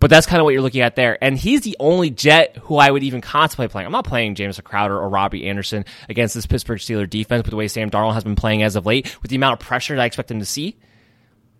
But 0.00 0.10
that's 0.10 0.26
kind 0.26 0.40
of 0.40 0.44
what 0.44 0.52
you're 0.52 0.62
looking 0.62 0.80
at 0.80 0.96
there. 0.96 1.16
And 1.22 1.38
he's 1.38 1.60
the 1.60 1.76
only 1.78 2.10
Jet 2.10 2.56
who 2.62 2.74
I 2.76 2.90
would 2.90 3.04
even 3.04 3.20
contemplate 3.20 3.70
playing. 3.70 3.86
I'm 3.86 3.92
not 3.92 4.04
playing 4.04 4.34
James 4.34 4.58
Crowder 4.58 4.98
or 4.98 5.08
Robbie 5.08 5.48
Anderson 5.48 5.84
against 6.08 6.34
this 6.34 6.44
Pittsburgh 6.44 6.80
Steelers 6.80 7.08
defense 7.08 7.44
with 7.44 7.50
the 7.50 7.56
way 7.56 7.68
Sam 7.68 7.88
Darnold 7.88 8.14
has 8.14 8.24
been 8.24 8.34
playing 8.34 8.64
as 8.64 8.74
of 8.74 8.84
late, 8.84 9.16
with 9.22 9.30
the 9.30 9.36
amount 9.36 9.60
of 9.60 9.64
pressure 9.64 9.94
that 9.94 10.02
I 10.02 10.06
expect 10.06 10.32
him 10.32 10.40
to 10.40 10.44
see. 10.44 10.76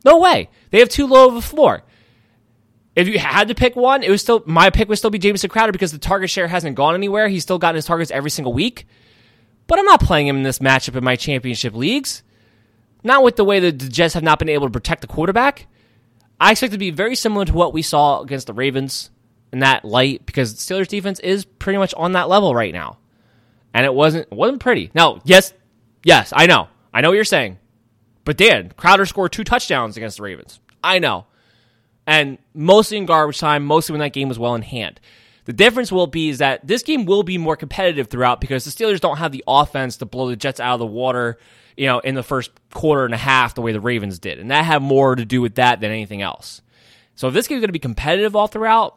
No 0.04 0.18
way. 0.18 0.50
They 0.70 0.80
have 0.80 0.88
too 0.88 1.06
low 1.06 1.28
of 1.28 1.36
a 1.36 1.40
floor. 1.40 1.84
If 2.94 3.08
you 3.08 3.18
had 3.18 3.48
to 3.48 3.54
pick 3.54 3.74
one, 3.74 4.02
it 4.02 4.10
was 4.10 4.20
still 4.20 4.42
my 4.46 4.70
pick 4.70 4.88
would 4.88 4.98
still 4.98 5.10
be 5.10 5.18
Jamison 5.18 5.48
Crowder 5.48 5.72
because 5.72 5.92
the 5.92 5.98
target 5.98 6.28
share 6.28 6.48
hasn't 6.48 6.76
gone 6.76 6.94
anywhere. 6.94 7.28
He's 7.28 7.42
still 7.42 7.58
gotten 7.58 7.76
his 7.76 7.86
targets 7.86 8.10
every 8.10 8.30
single 8.30 8.52
week. 8.52 8.86
But 9.66 9.78
I'm 9.78 9.86
not 9.86 10.00
playing 10.00 10.26
him 10.26 10.36
in 10.36 10.42
this 10.42 10.58
matchup 10.58 10.96
in 10.96 11.04
my 11.04 11.16
championship 11.16 11.74
leagues. 11.74 12.22
Not 13.02 13.24
with 13.24 13.36
the 13.36 13.44
way 13.44 13.60
that 13.60 13.78
the 13.78 13.88
Jets 13.88 14.14
have 14.14 14.22
not 14.22 14.38
been 14.38 14.48
able 14.48 14.66
to 14.66 14.72
protect 14.72 15.00
the 15.00 15.06
quarterback. 15.06 15.66
I 16.38 16.50
expect 16.50 16.72
it 16.72 16.74
to 16.74 16.78
be 16.78 16.90
very 16.90 17.14
similar 17.14 17.44
to 17.46 17.52
what 17.52 17.72
we 17.72 17.82
saw 17.82 18.20
against 18.20 18.46
the 18.46 18.52
Ravens 18.52 19.10
in 19.52 19.60
that 19.60 19.84
light 19.84 20.26
because 20.26 20.54
Steelers 20.54 20.88
defense 20.88 21.18
is 21.20 21.44
pretty 21.44 21.78
much 21.78 21.94
on 21.94 22.12
that 22.12 22.28
level 22.28 22.54
right 22.54 22.72
now. 22.72 22.98
And 23.72 23.86
it 23.86 23.94
wasn't 23.94 24.28
it 24.30 24.36
wasn't 24.36 24.60
pretty. 24.60 24.90
Now, 24.94 25.20
yes, 25.24 25.54
yes, 26.04 26.32
I 26.36 26.46
know. 26.46 26.68
I 26.92 27.00
know 27.00 27.08
what 27.08 27.14
you're 27.14 27.24
saying. 27.24 27.58
But 28.24 28.36
Dan, 28.36 28.72
Crowder 28.76 29.06
scored 29.06 29.32
two 29.32 29.44
touchdowns 29.44 29.96
against 29.96 30.18
the 30.18 30.24
Ravens. 30.24 30.60
I 30.84 30.98
know 30.98 31.26
and 32.06 32.38
mostly 32.54 32.98
in 32.98 33.06
garbage 33.06 33.38
time, 33.38 33.64
mostly 33.64 33.92
when 33.92 34.00
that 34.00 34.12
game 34.12 34.28
was 34.28 34.38
well 34.38 34.54
in 34.54 34.62
hand. 34.62 35.00
The 35.44 35.52
difference 35.52 35.90
will 35.90 36.06
be 36.06 36.28
is 36.28 36.38
that 36.38 36.66
this 36.66 36.82
game 36.82 37.04
will 37.04 37.22
be 37.22 37.36
more 37.38 37.56
competitive 37.56 38.08
throughout 38.08 38.40
because 38.40 38.64
the 38.64 38.70
Steelers 38.70 39.00
don't 39.00 39.16
have 39.16 39.32
the 39.32 39.42
offense 39.46 39.96
to 39.98 40.06
blow 40.06 40.28
the 40.28 40.36
Jets 40.36 40.60
out 40.60 40.74
of 40.74 40.80
the 40.80 40.86
water, 40.86 41.38
you 41.76 41.86
know, 41.86 41.98
in 41.98 42.14
the 42.14 42.22
first 42.22 42.52
quarter 42.70 43.04
and 43.04 43.14
a 43.14 43.18
half 43.18 43.54
the 43.54 43.62
way 43.62 43.72
the 43.72 43.80
Ravens 43.80 44.18
did. 44.18 44.38
And 44.38 44.50
that 44.50 44.64
had 44.64 44.82
more 44.82 45.16
to 45.16 45.24
do 45.24 45.40
with 45.40 45.56
that 45.56 45.80
than 45.80 45.90
anything 45.90 46.22
else. 46.22 46.62
So 47.16 47.28
if 47.28 47.34
this 47.34 47.48
game 47.48 47.58
is 47.58 47.60
going 47.60 47.68
to 47.68 47.72
be 47.72 47.78
competitive 47.80 48.36
all 48.36 48.46
throughout, 48.46 48.96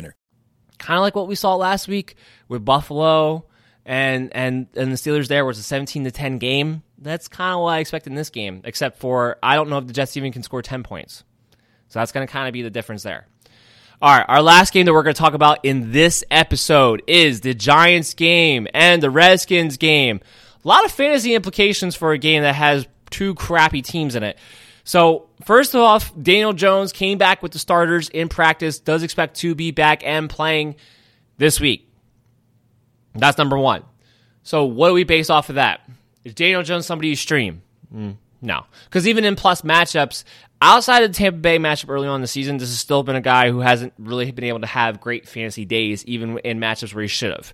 Kind 0.77 0.97
of 0.97 1.01
like 1.01 1.15
what 1.15 1.27
we 1.27 1.35
saw 1.35 1.55
last 1.55 1.87
week 1.87 2.15
with 2.47 2.65
Buffalo 2.65 3.45
and 3.85 4.35
and 4.35 4.67
and 4.75 4.91
the 4.91 4.95
Steelers 4.95 5.27
there 5.27 5.45
was 5.45 5.57
a 5.57 5.63
17 5.63 6.03
to 6.03 6.11
10 6.11 6.37
game. 6.37 6.83
That's 6.97 7.27
kind 7.27 7.55
of 7.55 7.61
what 7.61 7.69
I 7.71 7.79
expect 7.79 8.07
in 8.07 8.15
this 8.15 8.29
game, 8.29 8.61
except 8.63 8.99
for 8.99 9.37
I 9.41 9.55
don't 9.55 9.69
know 9.69 9.77
if 9.77 9.87
the 9.87 9.93
Jets 9.93 10.17
even 10.17 10.31
can 10.31 10.43
score 10.43 10.61
10 10.61 10.83
points. 10.83 11.23
So 11.87 11.99
that's 11.99 12.11
going 12.11 12.25
to 12.25 12.31
kind 12.31 12.47
of 12.47 12.53
be 12.53 12.61
the 12.61 12.69
difference 12.69 13.03
there. 13.03 13.27
All 14.01 14.17
right, 14.17 14.25
our 14.27 14.41
last 14.41 14.73
game 14.73 14.85
that 14.85 14.93
we're 14.93 15.03
going 15.03 15.13
to 15.13 15.19
talk 15.19 15.33
about 15.33 15.63
in 15.63 15.91
this 15.91 16.23
episode 16.31 17.03
is 17.05 17.41
the 17.41 17.53
Giants 17.53 18.15
game 18.15 18.67
and 18.73 19.03
the 19.03 19.11
Redskins 19.11 19.77
game. 19.77 20.21
A 20.63 20.67
lot 20.67 20.85
of 20.85 20.91
fantasy 20.91 21.35
implications 21.35 21.95
for 21.95 22.11
a 22.11 22.17
game 22.17 22.41
that 22.41 22.55
has 22.55 22.87
two 23.11 23.35
crappy 23.35 23.83
teams 23.83 24.15
in 24.15 24.23
it. 24.23 24.37
So, 24.91 25.29
first 25.45 25.73
off, 25.73 26.11
Daniel 26.21 26.51
Jones 26.51 26.91
came 26.91 27.17
back 27.17 27.41
with 27.41 27.53
the 27.53 27.59
starters 27.59 28.09
in 28.09 28.27
practice, 28.27 28.77
does 28.77 29.03
expect 29.03 29.37
to 29.37 29.55
be 29.55 29.71
back 29.71 30.05
and 30.05 30.29
playing 30.29 30.75
this 31.37 31.61
week. 31.61 31.89
That's 33.15 33.37
number 33.37 33.57
one. 33.57 33.85
So, 34.43 34.65
what 34.65 34.89
do 34.89 34.93
we 34.93 35.05
base 35.05 35.29
off 35.29 35.47
of 35.47 35.55
that? 35.55 35.79
Is 36.25 36.33
Daniel 36.33 36.61
Jones 36.61 36.85
somebody 36.85 37.07
you 37.07 37.15
stream? 37.15 37.61
Mm, 37.95 38.17
no. 38.41 38.65
Because 38.83 39.07
even 39.07 39.23
in 39.23 39.37
plus 39.37 39.61
matchups, 39.61 40.25
outside 40.61 41.03
of 41.03 41.11
the 41.11 41.17
Tampa 41.17 41.39
Bay 41.39 41.57
matchup 41.57 41.87
early 41.87 42.09
on 42.09 42.15
in 42.15 42.21
the 42.21 42.27
season, 42.27 42.57
this 42.57 42.67
has 42.67 42.77
still 42.77 43.03
been 43.03 43.15
a 43.15 43.21
guy 43.21 43.49
who 43.49 43.61
hasn't 43.61 43.93
really 43.97 44.29
been 44.31 44.43
able 44.43 44.59
to 44.59 44.67
have 44.67 44.99
great 44.99 45.25
fantasy 45.25 45.63
days, 45.63 46.03
even 46.03 46.37
in 46.39 46.59
matchups 46.59 46.93
where 46.93 47.03
he 47.03 47.07
should 47.07 47.31
have. 47.31 47.53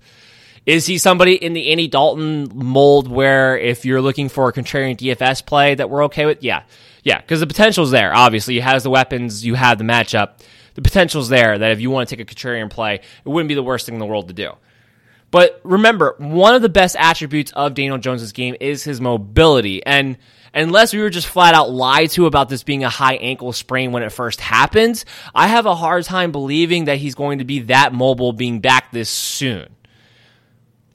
Is 0.68 0.86
he 0.86 0.98
somebody 0.98 1.34
in 1.34 1.54
the 1.54 1.72
Andy 1.72 1.88
Dalton 1.88 2.52
mold 2.54 3.08
where 3.08 3.58
if 3.58 3.86
you're 3.86 4.02
looking 4.02 4.28
for 4.28 4.50
a 4.50 4.54
contrarian 4.54 4.98
DFS 4.98 5.46
play 5.46 5.76
that 5.76 5.90
we're 5.90 6.04
okay 6.06 6.26
with? 6.26 6.44
Yeah. 6.44 6.64
Yeah, 7.04 7.22
because 7.22 7.40
the 7.40 7.48
potential's 7.48 7.90
there. 7.90 8.14
Obviously, 8.14 8.56
he 8.56 8.60
has 8.60 8.84
the 8.84 8.90
weapons, 8.90 9.46
you 9.46 9.56
have 9.56 9.78
the 9.78 9.86
matchup. 9.86 10.42
The 10.74 10.82
potential's 10.82 11.30
there 11.30 11.58
that 11.58 11.72
if 11.72 11.80
you 11.80 11.90
want 11.90 12.10
to 12.10 12.16
take 12.18 12.30
a 12.30 12.36
contrarian 12.36 12.70
play, 12.70 12.96
it 12.96 13.30
wouldn't 13.30 13.48
be 13.48 13.56
the 13.56 13.64
worst 13.64 13.86
thing 13.86 13.96
in 13.96 14.00
the 14.00 14.06
world 14.06 14.28
to 14.28 14.34
do. 14.34 14.52
But 15.32 15.62
remember, 15.64 16.16
one 16.18 16.54
of 16.54 16.62
the 16.62 16.68
best 16.68 16.98
attributes 17.00 17.54
of 17.54 17.74
Daniel 17.74 17.98
Jones's 17.98 18.34
game 18.34 18.58
is 18.60 18.84
his 18.84 19.00
mobility. 19.00 19.86
And 19.86 20.18
unless 20.54 20.94
we 20.94 21.00
were 21.00 21.10
just 21.10 21.28
flat 21.28 21.56
out 21.56 21.72
lied 21.72 22.10
to 22.12 22.26
about 22.26 22.50
this 22.50 22.64
being 22.64 22.84
a 22.84 22.90
high 22.90 23.16
ankle 23.16 23.54
sprain 23.54 23.94
when 23.94 24.04
it 24.04 24.12
first 24.12 24.42
happened, 24.42 25.02
I 25.34 25.48
have 25.48 25.66
a 25.66 25.76
hard 25.76 26.04
time 26.04 26.34
believing 26.34 26.86
that 26.86 26.98
he's 26.98 27.16
going 27.16 27.40
to 27.40 27.46
be 27.46 27.60
that 27.60 27.94
mobile 27.94 28.34
being 28.34 28.60
back 28.60 28.92
this 28.92 29.10
soon. 29.10 29.77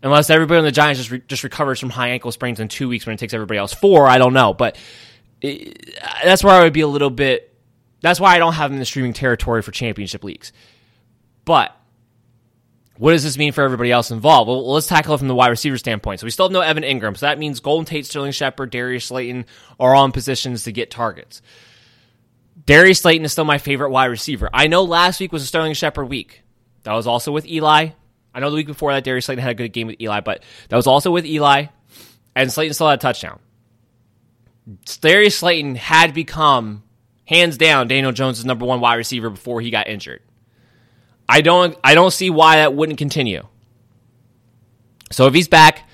Unless 0.02 0.30
everybody 0.30 0.58
on 0.58 0.64
the 0.64 0.72
Giants 0.72 0.98
just 0.98 1.10
re- 1.10 1.22
just 1.28 1.44
recovers 1.44 1.78
from 1.78 1.90
high 1.90 2.08
ankle 2.08 2.32
sprains 2.32 2.58
in 2.58 2.68
two 2.68 2.88
weeks 2.88 3.06
when 3.06 3.14
it 3.14 3.18
takes 3.18 3.34
everybody 3.34 3.58
else 3.58 3.72
four, 3.72 4.08
I 4.08 4.18
don't 4.18 4.32
know. 4.32 4.52
But 4.52 4.76
it, 5.40 5.94
that's 6.24 6.42
where 6.42 6.54
I 6.54 6.64
would 6.64 6.72
be 6.72 6.80
a 6.80 6.88
little 6.88 7.10
bit. 7.10 7.54
That's 8.00 8.18
why 8.18 8.34
I 8.34 8.38
don't 8.38 8.54
have 8.54 8.70
him 8.70 8.74
in 8.74 8.80
the 8.80 8.84
streaming 8.84 9.12
territory 9.12 9.62
for 9.62 9.70
championship 9.70 10.24
leagues. 10.24 10.52
But 11.44 11.76
what 12.98 13.12
does 13.12 13.22
this 13.22 13.38
mean 13.38 13.52
for 13.52 13.62
everybody 13.62 13.90
else 13.90 14.10
involved? 14.10 14.48
Well, 14.48 14.72
let's 14.72 14.86
tackle 14.86 15.14
it 15.14 15.18
from 15.18 15.28
the 15.28 15.34
wide 15.34 15.48
receiver 15.48 15.78
standpoint. 15.78 16.20
So 16.20 16.24
we 16.24 16.30
still 16.30 16.46
have 16.46 16.52
no 16.52 16.60
Evan 16.60 16.82
Engram. 16.82 17.16
So 17.16 17.26
that 17.26 17.38
means 17.38 17.60
Golden 17.60 17.84
Tate, 17.84 18.06
Sterling 18.06 18.32
Shepard, 18.32 18.70
Darius 18.70 19.06
Slayton 19.06 19.46
are 19.78 19.94
all 19.94 20.04
in 20.04 20.12
positions 20.12 20.64
to 20.64 20.72
get 20.72 20.90
targets. 20.90 21.42
Darius 22.66 23.00
Slayton 23.00 23.24
is 23.24 23.32
still 23.32 23.44
my 23.44 23.58
favorite 23.58 23.90
wide 23.90 24.06
receiver. 24.06 24.50
I 24.52 24.66
know 24.66 24.82
last 24.84 25.20
week 25.20 25.32
was 25.32 25.42
a 25.42 25.46
Sterling 25.46 25.74
Shepard 25.74 26.08
week. 26.08 26.42
That 26.82 26.92
was 26.92 27.06
also 27.06 27.32
with 27.32 27.46
Eli. 27.46 27.90
I 28.34 28.40
know 28.40 28.50
the 28.50 28.56
week 28.56 28.66
before 28.66 28.92
that 28.92 29.04
Darius 29.04 29.26
Slayton 29.26 29.42
had 29.42 29.50
a 29.50 29.54
good 29.54 29.72
game 29.72 29.86
with 29.86 30.00
Eli, 30.00 30.20
but 30.20 30.42
that 30.68 30.76
was 30.76 30.86
also 30.86 31.10
with 31.10 31.26
Eli, 31.26 31.66
and 32.34 32.50
Slayton 32.50 32.74
still 32.74 32.88
had 32.88 32.98
a 32.98 33.02
touchdown. 33.02 33.38
Darius 35.00 35.38
Slayton 35.38 35.74
had 35.74 36.14
become 36.14 36.82
hands 37.24 37.56
down 37.56 37.88
Daniel 37.88 38.12
Jones' 38.12 38.44
number 38.44 38.64
one 38.64 38.80
wide 38.80 38.94
receiver 38.94 39.30
before 39.30 39.60
he 39.60 39.70
got 39.70 39.88
injured. 39.88 40.20
I 41.28 41.40
don't 41.40 41.76
I 41.82 41.94
don't 41.94 42.12
see 42.12 42.30
why 42.30 42.56
that 42.56 42.74
wouldn't 42.74 42.98
continue. 42.98 43.46
So 45.10 45.26
if 45.26 45.34
he's 45.34 45.48
back, 45.48 45.88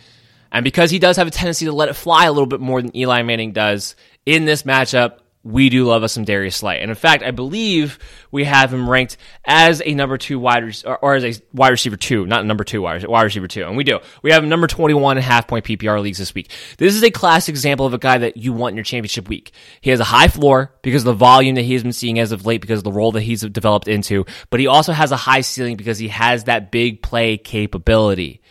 and 0.53 0.65
because 0.65 0.91
he 0.91 0.99
does 0.99 1.17
have 1.17 1.27
a 1.27 1.31
tendency 1.31 1.67
to 1.67 1.73
let 1.73 1.89
it 1.89 1.95
fly 1.95 2.27
a 2.27 2.33
little 2.33 2.47
bit 2.47 2.61
more 2.61 2.81
than 2.81 2.97
Eli 2.97 3.23
Manning 3.23 3.53
does 3.53 3.97
in 4.25 4.45
this 4.45 4.63
matchup, 4.63 5.19
we 5.45 5.69
do 5.69 5.85
love 5.85 6.03
us 6.03 6.13
some 6.13 6.25
Darius 6.25 6.57
Slay. 6.57 6.81
And 6.81 6.91
in 6.91 6.97
fact, 6.97 7.23
I 7.23 7.31
believe 7.31 7.99
we 8.31 8.45
have 8.45 8.73
him 8.73 8.89
ranked 8.89 9.17
as 9.45 9.81
a 9.85 9.95
number 9.95 10.19
two 10.19 10.39
wide 10.39 10.65
or, 10.85 10.97
or 10.97 11.15
as 11.15 11.25
a 11.25 11.43
wide 11.53 11.71
receiver 11.71 11.97
two, 11.97 12.27
not 12.27 12.45
number 12.45 12.65
two 12.65 12.83
wide, 12.83 13.07
wide 13.07 13.23
receiver 13.23 13.49
two. 13.49 13.65
And 13.65 13.77
we 13.77 13.85
do. 13.85 14.01
We 14.23 14.33
have 14.33 14.45
number 14.45 14.67
21 14.67 15.17
and 15.17 15.25
half 15.25 15.47
point 15.47 15.65
PPR 15.65 16.03
leagues 16.03 16.19
this 16.19 16.35
week. 16.35 16.51
This 16.77 16.95
is 16.95 17.03
a 17.03 17.11
classic 17.11 17.53
example 17.53 17.87
of 17.87 17.95
a 17.95 17.99
guy 17.99 18.19
that 18.19 18.37
you 18.37 18.53
want 18.53 18.73
in 18.73 18.77
your 18.77 18.85
championship 18.85 19.29
week. 19.29 19.53
He 19.81 19.91
has 19.91 20.01
a 20.01 20.05
high 20.05 20.29
floor 20.29 20.75
because 20.83 21.03
of 21.03 21.07
the 21.07 21.13
volume 21.15 21.55
that 21.55 21.63
he 21.63 21.75
has 21.75 21.83
been 21.83 21.93
seeing 21.93 22.19
as 22.19 22.33
of 22.33 22.45
late 22.45 22.61
because 22.61 22.79
of 22.79 22.85
the 22.85 22.93
role 22.93 23.13
that 23.13 23.23
he's 23.23 23.43
developed 23.43 23.89
into, 23.89 24.27
but 24.51 24.61
he 24.61 24.67
also 24.67 24.93
has 24.93 25.13
a 25.13 25.17
high 25.17 25.41
ceiling 25.41 25.77
because 25.77 25.99
he 25.99 26.09
has 26.09 26.45
that 26.45 26.71
big 26.71 27.03
play 27.03 27.37
capability. 27.37 28.43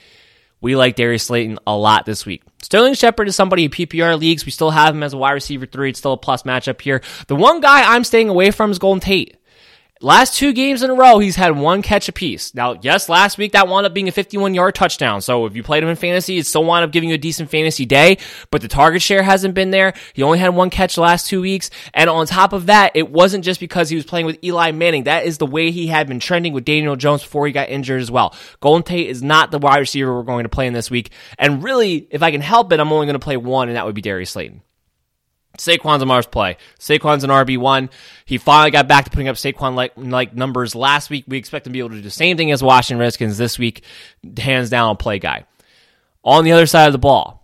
We 0.59 0.75
like 0.75 0.95
Darius 0.95 1.25
Slayton 1.25 1.59
a 1.67 1.75
lot 1.75 2.05
this 2.05 2.25
week. 2.25 2.43
Sterling 2.61 2.95
Shepard 2.95 3.27
is 3.27 3.35
somebody 3.35 3.65
in 3.65 3.71
PPR 3.71 4.19
leagues. 4.19 4.45
We 4.45 4.51
still 4.51 4.71
have 4.71 4.95
him 4.95 5.03
as 5.03 5.13
a 5.13 5.17
wide 5.17 5.33
receiver 5.33 5.65
three. 5.65 5.89
It's 5.89 5.99
still 5.99 6.13
a 6.13 6.17
plus 6.17 6.43
matchup 6.43 6.81
here. 6.81 7.01
The 7.27 7.35
one 7.35 7.61
guy 7.61 7.93
I'm 7.93 8.03
staying 8.03 8.29
away 8.29 8.51
from 8.51 8.71
is 8.71 8.79
Golden 8.79 8.99
Tate. 8.99 9.37
Last 9.99 10.35
two 10.35 10.53
games 10.53 10.83
in 10.83 10.91
a 10.91 10.93
row, 10.93 11.17
he's 11.17 11.35
had 11.35 11.57
one 11.57 11.81
catch 11.81 12.07
apiece. 12.07 12.53
Now, 12.53 12.77
yes, 12.81 13.09
last 13.09 13.39
week 13.39 13.53
that 13.53 13.67
wound 13.67 13.87
up 13.87 13.95
being 13.95 14.07
a 14.07 14.11
51 14.11 14.53
yard 14.53 14.75
touchdown. 14.75 15.21
So 15.21 15.47
if 15.47 15.55
you 15.55 15.63
played 15.63 15.81
him 15.81 15.89
in 15.89 15.95
fantasy, 15.95 16.37
it 16.37 16.45
still 16.45 16.63
wound 16.63 16.85
up 16.85 16.91
giving 16.91 17.09
you 17.09 17.15
a 17.15 17.17
decent 17.17 17.49
fantasy 17.49 17.85
day, 17.85 18.19
but 18.51 18.61
the 18.61 18.67
target 18.67 19.01
share 19.01 19.23
hasn't 19.23 19.55
been 19.55 19.71
there. 19.71 19.93
He 20.13 20.21
only 20.21 20.37
had 20.37 20.49
one 20.49 20.69
catch 20.69 20.95
the 20.95 21.01
last 21.01 21.27
two 21.27 21.41
weeks. 21.41 21.71
And 21.95 22.11
on 22.11 22.27
top 22.27 22.53
of 22.53 22.67
that, 22.67 22.91
it 22.93 23.09
wasn't 23.09 23.43
just 23.43 23.59
because 23.59 23.89
he 23.89 23.95
was 23.95 24.05
playing 24.05 24.27
with 24.27 24.43
Eli 24.43 24.71
Manning. 24.71 25.05
That 25.05 25.25
is 25.25 25.39
the 25.39 25.47
way 25.47 25.71
he 25.71 25.87
had 25.87 26.07
been 26.07 26.19
trending 26.19 26.53
with 26.53 26.65
Daniel 26.65 26.95
Jones 26.95 27.23
before 27.23 27.47
he 27.47 27.51
got 27.51 27.69
injured 27.69 28.01
as 28.01 28.11
well. 28.11 28.35
Golden 28.59 28.83
Tate 28.83 29.09
is 29.09 29.23
not 29.23 29.49
the 29.49 29.59
wide 29.59 29.79
receiver 29.79 30.13
we're 30.13 30.21
going 30.23 30.43
to 30.43 30.49
play 30.49 30.67
in 30.67 30.73
this 30.73 30.91
week. 30.91 31.11
And 31.39 31.63
really, 31.63 32.07
if 32.11 32.21
I 32.21 32.29
can 32.29 32.41
help 32.41 32.71
it, 32.71 32.79
I'm 32.79 32.91
only 32.93 33.07
going 33.07 33.15
to 33.15 33.19
play 33.19 33.37
one, 33.37 33.67
and 33.67 33.77
that 33.77 33.85
would 33.85 33.95
be 33.95 34.01
Darius 34.01 34.31
Slayton. 34.31 34.61
Saquon's 35.57 36.01
a 36.01 36.05
Mars 36.05 36.25
play. 36.25 36.57
Saquon's 36.79 37.23
an 37.23 37.29
RB1. 37.29 37.89
He 38.25 38.37
finally 38.37 38.71
got 38.71 38.87
back 38.87 39.05
to 39.05 39.11
putting 39.11 39.27
up 39.27 39.35
Saquon 39.35 39.75
like, 39.75 39.93
like 39.95 40.35
numbers 40.35 40.75
last 40.75 41.09
week. 41.09 41.25
We 41.27 41.37
expect 41.37 41.67
him 41.67 41.71
to 41.71 41.73
be 41.73 41.79
able 41.79 41.89
to 41.89 41.95
do 41.95 42.01
the 42.01 42.09
same 42.09 42.37
thing 42.37 42.51
as 42.51 42.63
Washington 42.63 42.99
Redskins 42.99 43.37
this 43.37 43.59
week. 43.59 43.83
Hands 44.37 44.69
down, 44.69 44.97
play 44.97 45.19
guy. 45.19 45.45
On 46.23 46.43
the 46.43 46.51
other 46.51 46.65
side 46.65 46.87
of 46.87 46.93
the 46.93 46.99
ball, 46.99 47.37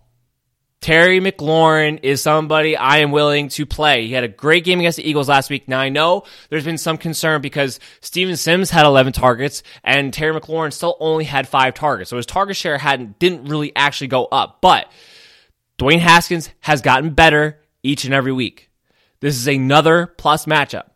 Terry 0.84 1.18
McLaurin 1.18 2.00
is 2.02 2.20
somebody 2.20 2.76
I 2.76 2.98
am 2.98 3.10
willing 3.10 3.48
to 3.48 3.64
play. 3.64 4.06
He 4.06 4.12
had 4.12 4.22
a 4.22 4.28
great 4.28 4.64
game 4.64 4.80
against 4.80 4.98
the 4.98 5.08
Eagles 5.08 5.30
last 5.30 5.48
week. 5.48 5.66
Now 5.66 5.80
I 5.80 5.88
know 5.88 6.24
there's 6.50 6.66
been 6.66 6.76
some 6.76 6.98
concern 6.98 7.40
because 7.40 7.80
Steven 8.02 8.36
Sims 8.36 8.68
had 8.68 8.84
11 8.84 9.14
targets 9.14 9.62
and 9.82 10.12
Terry 10.12 10.38
McLaurin 10.38 10.74
still 10.74 10.98
only 11.00 11.24
had 11.24 11.48
five 11.48 11.72
targets. 11.72 12.10
So 12.10 12.18
his 12.18 12.26
target 12.26 12.56
share 12.56 12.76
hadn't, 12.76 13.18
didn't 13.18 13.46
really 13.46 13.72
actually 13.74 14.08
go 14.08 14.26
up, 14.26 14.60
but 14.60 14.92
Dwayne 15.78 16.00
Haskins 16.00 16.50
has 16.60 16.82
gotten 16.82 17.14
better 17.14 17.62
each 17.84 18.04
and 18.04 18.12
every 18.12 18.32
week. 18.32 18.70
This 19.20 19.36
is 19.36 19.46
another 19.46 20.08
plus 20.18 20.46
matchup. 20.46 20.86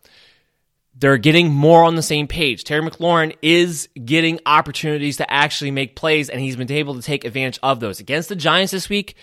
They're 0.94 1.16
getting 1.16 1.52
more 1.52 1.84
on 1.84 1.94
the 1.94 2.02
same 2.02 2.26
page. 2.26 2.64
Terry 2.64 2.82
McLaurin 2.82 3.36
is 3.40 3.88
getting 4.04 4.40
opportunities 4.44 5.18
to 5.18 5.32
actually 5.32 5.70
make 5.70 5.94
plays, 5.94 6.28
and 6.28 6.40
he's 6.40 6.56
been 6.56 6.72
able 6.72 6.96
to 6.96 7.02
take 7.02 7.24
advantage 7.24 7.60
of 7.62 7.78
those. 7.78 8.00
Against 8.00 8.28
the 8.28 8.34
Giants 8.34 8.72
this 8.72 8.88
week, 8.88 9.14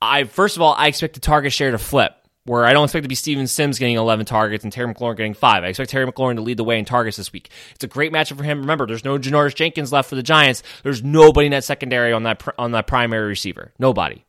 I 0.00 0.24
first 0.24 0.56
of 0.56 0.62
all, 0.62 0.74
I 0.78 0.86
expect 0.86 1.14
the 1.14 1.20
target 1.20 1.52
share 1.52 1.70
to 1.70 1.76
flip, 1.76 2.14
where 2.44 2.64
I 2.64 2.72
don't 2.72 2.84
expect 2.84 3.04
to 3.04 3.08
be 3.08 3.14
Steven 3.14 3.46
Sims 3.46 3.78
getting 3.78 3.96
11 3.96 4.24
targets 4.24 4.64
and 4.64 4.72
Terry 4.72 4.92
McLaurin 4.92 5.18
getting 5.18 5.34
five. 5.34 5.64
I 5.64 5.68
expect 5.68 5.90
Terry 5.90 6.10
McLaurin 6.10 6.36
to 6.36 6.42
lead 6.42 6.56
the 6.56 6.64
way 6.64 6.78
in 6.78 6.86
targets 6.86 7.18
this 7.18 7.32
week. 7.32 7.50
It's 7.74 7.84
a 7.84 7.88
great 7.88 8.10
matchup 8.10 8.38
for 8.38 8.44
him. 8.44 8.60
Remember, 8.60 8.86
there's 8.86 9.04
no 9.04 9.18
Janoris 9.18 9.54
Jenkins 9.54 9.92
left 9.92 10.08
for 10.08 10.14
the 10.16 10.22
Giants. 10.22 10.62
There's 10.82 11.04
nobody 11.04 11.46
in 11.46 11.52
that 11.52 11.64
secondary 11.64 12.12
on 12.14 12.22
that 12.22 12.42
on 12.58 12.72
that 12.72 12.86
primary 12.86 13.28
receiver. 13.28 13.74
Nobody 13.78 14.24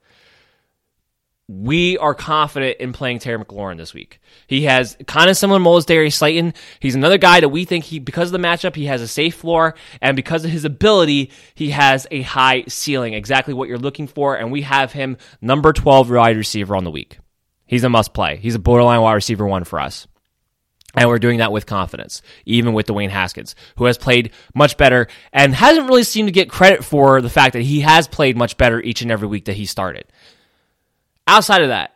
we 1.49 1.97
are 1.97 2.13
confident 2.13 2.77
in 2.77 2.93
playing 2.93 3.17
Terry 3.17 3.43
McLaurin 3.43 3.77
this 3.77 3.91
week. 3.91 4.21
He 4.45 4.65
has 4.65 4.95
kind 5.07 5.31
of 5.31 5.35
similar 5.35 5.59
mold 5.59 5.79
as 5.79 5.85
Darius 5.85 6.15
Slayton. 6.15 6.53
He's 6.79 6.93
another 6.93 7.17
guy 7.17 7.39
that 7.39 7.49
we 7.49 7.65
think 7.65 7.85
he, 7.85 7.97
because 7.97 8.27
of 8.27 8.39
the 8.39 8.47
matchup, 8.47 8.75
he 8.75 8.85
has 8.85 9.01
a 9.01 9.07
safe 9.07 9.33
floor, 9.33 9.73
and 9.99 10.15
because 10.15 10.45
of 10.45 10.51
his 10.51 10.63
ability, 10.63 11.31
he 11.55 11.71
has 11.71 12.05
a 12.11 12.21
high 12.21 12.65
ceiling. 12.67 13.15
Exactly 13.15 13.55
what 13.55 13.67
you're 13.67 13.79
looking 13.79 14.05
for, 14.05 14.35
and 14.35 14.51
we 14.51 14.61
have 14.61 14.91
him 14.91 15.17
number 15.41 15.73
12 15.73 16.11
wide 16.11 16.37
receiver 16.37 16.75
on 16.75 16.83
the 16.83 16.91
week. 16.91 17.17
He's 17.65 17.83
a 17.83 17.89
must 17.89 18.13
play. 18.13 18.37
He's 18.37 18.55
a 18.55 18.59
borderline 18.59 19.01
wide 19.01 19.13
receiver 19.13 19.47
one 19.47 19.63
for 19.63 19.79
us. 19.79 20.07
And 20.95 21.07
we're 21.07 21.19
doing 21.19 21.37
that 21.37 21.51
with 21.51 21.67
confidence, 21.67 22.23
even 22.45 22.73
with 22.73 22.87
Dwayne 22.87 23.09
Haskins, 23.09 23.53
who 23.77 23.85
has 23.85 23.97
played 23.97 24.31
much 24.55 24.75
better 24.75 25.07
and 25.31 25.53
hasn't 25.53 25.87
really 25.87 26.03
seemed 26.03 26.27
to 26.27 26.31
get 26.31 26.49
credit 26.49 26.83
for 26.83 27.21
the 27.21 27.29
fact 27.29 27.53
that 27.53 27.61
he 27.61 27.81
has 27.81 28.07
played 28.07 28.35
much 28.35 28.57
better 28.57 28.81
each 28.81 29.03
and 29.03 29.11
every 29.11 29.27
week 29.27 29.45
that 29.45 29.55
he 29.55 29.65
started. 29.65 30.05
Outside 31.29 31.61
of 31.61 31.67
that, 31.67 31.93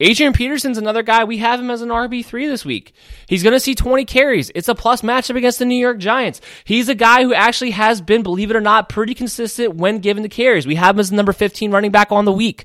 Adrian 0.00 0.32
Peterson's 0.32 0.78
another 0.78 1.02
guy. 1.02 1.24
We 1.24 1.36
have 1.36 1.60
him 1.60 1.70
as 1.70 1.82
an 1.82 1.90
RB3 1.90 2.48
this 2.48 2.64
week. 2.64 2.94
He's 3.28 3.42
going 3.42 3.52
to 3.52 3.60
see 3.60 3.74
20 3.74 4.06
carries. 4.06 4.50
It's 4.54 4.68
a 4.68 4.74
plus 4.74 5.02
matchup 5.02 5.36
against 5.36 5.58
the 5.58 5.66
New 5.66 5.76
York 5.76 5.98
Giants. 5.98 6.40
He's 6.64 6.88
a 6.88 6.94
guy 6.94 7.24
who 7.24 7.34
actually 7.34 7.72
has 7.72 8.00
been, 8.00 8.22
believe 8.22 8.50
it 8.50 8.56
or 8.56 8.62
not, 8.62 8.88
pretty 8.88 9.12
consistent 9.12 9.74
when 9.74 9.98
given 9.98 10.22
the 10.22 10.30
carries. 10.30 10.66
We 10.66 10.76
have 10.76 10.96
him 10.96 11.00
as 11.00 11.10
the 11.10 11.16
number 11.16 11.34
15 11.34 11.72
running 11.72 11.90
back 11.90 12.10
on 12.10 12.24
the 12.24 12.32
week. 12.32 12.64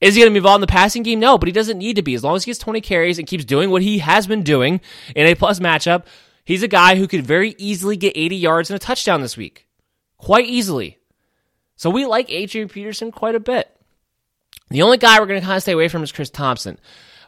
Is 0.00 0.14
he 0.14 0.20
going 0.20 0.30
to 0.30 0.34
be 0.34 0.38
involved 0.38 0.58
in 0.58 0.60
the 0.60 0.68
passing 0.68 1.02
game? 1.02 1.18
No, 1.18 1.38
but 1.38 1.48
he 1.48 1.52
doesn't 1.52 1.76
need 1.76 1.96
to 1.96 2.02
be. 2.02 2.14
As 2.14 2.22
long 2.22 2.36
as 2.36 2.44
he 2.44 2.50
gets 2.50 2.60
20 2.60 2.80
carries 2.80 3.18
and 3.18 3.26
keeps 3.26 3.44
doing 3.44 3.68
what 3.68 3.82
he 3.82 3.98
has 3.98 4.28
been 4.28 4.44
doing 4.44 4.80
in 5.16 5.26
a 5.26 5.34
plus 5.34 5.58
matchup, 5.58 6.04
he's 6.44 6.62
a 6.62 6.68
guy 6.68 6.94
who 6.94 7.08
could 7.08 7.26
very 7.26 7.56
easily 7.58 7.96
get 7.96 8.16
80 8.16 8.36
yards 8.36 8.70
and 8.70 8.76
a 8.76 8.78
touchdown 8.78 9.22
this 9.22 9.36
week. 9.36 9.66
Quite 10.18 10.46
easily. 10.46 10.98
So 11.74 11.90
we 11.90 12.06
like 12.06 12.30
Adrian 12.30 12.68
Peterson 12.68 13.10
quite 13.10 13.34
a 13.34 13.40
bit. 13.40 13.76
The 14.70 14.82
only 14.82 14.98
guy 14.98 15.18
we're 15.18 15.26
going 15.26 15.40
to 15.40 15.44
kind 15.44 15.56
of 15.56 15.62
stay 15.62 15.72
away 15.72 15.88
from 15.88 16.02
is 16.02 16.12
Chris 16.12 16.30
Thompson. 16.30 16.78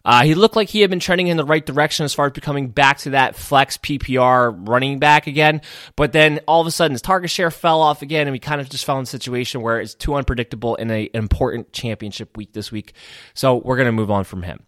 Uh, 0.05 0.24
he 0.24 0.35
looked 0.35 0.56
like 0.56 0.69
he 0.69 0.81
had 0.81 0.90
been 0.90 1.01
trending 1.01 1.28
in 1.28 1.36
the 1.36 1.44
right 1.44 1.64
direction 1.64 2.05
as 2.05 2.12
far 2.12 2.27
as 2.27 2.32
becoming 2.32 2.69
back 2.69 2.98
to 2.98 3.10
that 3.10 3.36
flex 3.36 3.77
PPR 3.78 4.69
running 4.69 4.98
back 4.98 5.27
again. 5.27 5.60
But 5.97 6.12
then 6.12 6.40
all 6.48 6.60
of 6.60 6.66
a 6.66 6.70
sudden 6.70 6.93
his 6.93 7.02
target 7.02 7.31
share 7.31 7.51
fell 7.51 7.81
off 7.81 8.02
again, 8.02 8.27
and 8.27 8.32
we 8.32 8.39
kind 8.39 8.60
of 8.60 8.69
just 8.69 8.85
fell 8.85 8.98
in 8.98 9.05
a 9.05 9.06
situation 9.06 9.60
where 9.60 9.81
it's 9.81 9.94
too 9.94 10.14
unpredictable 10.14 10.74
in 10.77 10.90
a, 10.90 11.05
an 11.14 11.20
important 11.20 11.73
championship 11.73 12.36
week 12.36 12.52
this 12.52 12.73
week. 12.73 12.94
So 13.35 13.56
we're 13.56 13.77
going 13.77 13.86
to 13.86 13.93
move 13.93 14.10
on 14.10 14.24
from 14.24 14.43
him. 14.43 14.64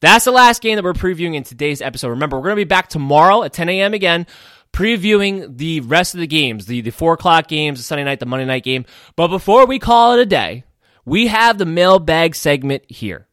That's 0.00 0.24
the 0.24 0.32
last 0.32 0.62
game 0.62 0.76
that 0.76 0.84
we're 0.84 0.94
previewing 0.94 1.36
in 1.36 1.44
today's 1.44 1.80
episode. 1.80 2.08
Remember, 2.08 2.36
we're 2.36 2.44
going 2.44 2.56
to 2.56 2.64
be 2.64 2.64
back 2.64 2.88
tomorrow 2.88 3.44
at 3.44 3.52
10 3.52 3.68
a.m. 3.68 3.94
again 3.94 4.26
previewing 4.72 5.58
the 5.58 5.80
rest 5.80 6.14
of 6.14 6.20
the 6.20 6.26
games, 6.26 6.64
the, 6.64 6.80
the 6.80 6.90
four 6.90 7.12
o'clock 7.12 7.46
games, 7.46 7.78
the 7.78 7.84
Sunday 7.84 8.04
night, 8.04 8.20
the 8.20 8.26
Monday 8.26 8.46
night 8.46 8.64
game. 8.64 8.86
But 9.16 9.28
before 9.28 9.66
we 9.66 9.78
call 9.78 10.14
it 10.14 10.20
a 10.20 10.24
day, 10.24 10.64
we 11.04 11.26
have 11.28 11.58
the 11.58 11.66
mailbag 11.66 12.34
segment 12.34 12.84
here. 12.88 13.28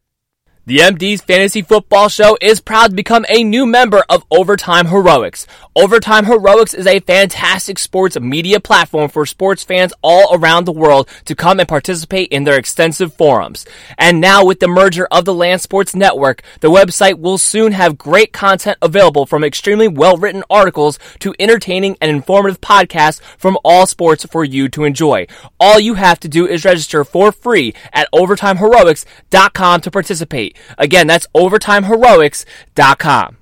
The 0.69 0.77
MD's 0.77 1.21
Fantasy 1.21 1.63
Football 1.63 2.09
Show 2.09 2.37
is 2.39 2.61
proud 2.61 2.91
to 2.91 2.95
become 2.95 3.25
a 3.27 3.43
new 3.43 3.65
member 3.65 4.03
of 4.07 4.23
Overtime 4.29 4.85
Heroics. 4.85 5.47
Overtime 5.75 6.25
Heroics 6.25 6.75
is 6.75 6.85
a 6.85 6.99
fantastic 6.99 7.79
sports 7.79 8.19
media 8.19 8.59
platform 8.59 9.09
for 9.09 9.25
sports 9.25 9.63
fans 9.63 9.93
all 10.03 10.31
around 10.31 10.65
the 10.65 10.71
world 10.71 11.09
to 11.25 11.33
come 11.33 11.59
and 11.59 11.67
participate 11.67 12.27
in 12.27 12.43
their 12.43 12.55
extensive 12.59 13.15
forums. 13.15 13.65
And 13.97 14.21
now 14.21 14.45
with 14.45 14.59
the 14.59 14.67
merger 14.67 15.07
of 15.09 15.25
the 15.25 15.33
Land 15.33 15.61
Sports 15.61 15.95
Network, 15.95 16.43
the 16.59 16.69
website 16.69 17.17
will 17.17 17.39
soon 17.39 17.71
have 17.71 17.97
great 17.97 18.31
content 18.31 18.77
available 18.79 19.25
from 19.25 19.43
extremely 19.43 19.87
well-written 19.87 20.43
articles 20.51 20.99
to 21.17 21.33
entertaining 21.39 21.97
and 21.99 22.11
informative 22.11 22.61
podcasts 22.61 23.21
from 23.39 23.57
all 23.63 23.87
sports 23.87 24.23
for 24.25 24.45
you 24.45 24.69
to 24.69 24.83
enjoy. 24.83 25.25
All 25.59 25.79
you 25.79 25.95
have 25.95 26.19
to 26.19 26.27
do 26.27 26.45
is 26.45 26.63
register 26.63 27.03
for 27.03 27.31
free 27.31 27.73
at 27.91 28.07
overtimeheroics.com 28.13 29.81
to 29.81 29.89
participate. 29.89 30.57
Again, 30.77 31.07
that's 31.07 31.27
overtimeheroics.com. 31.36 33.38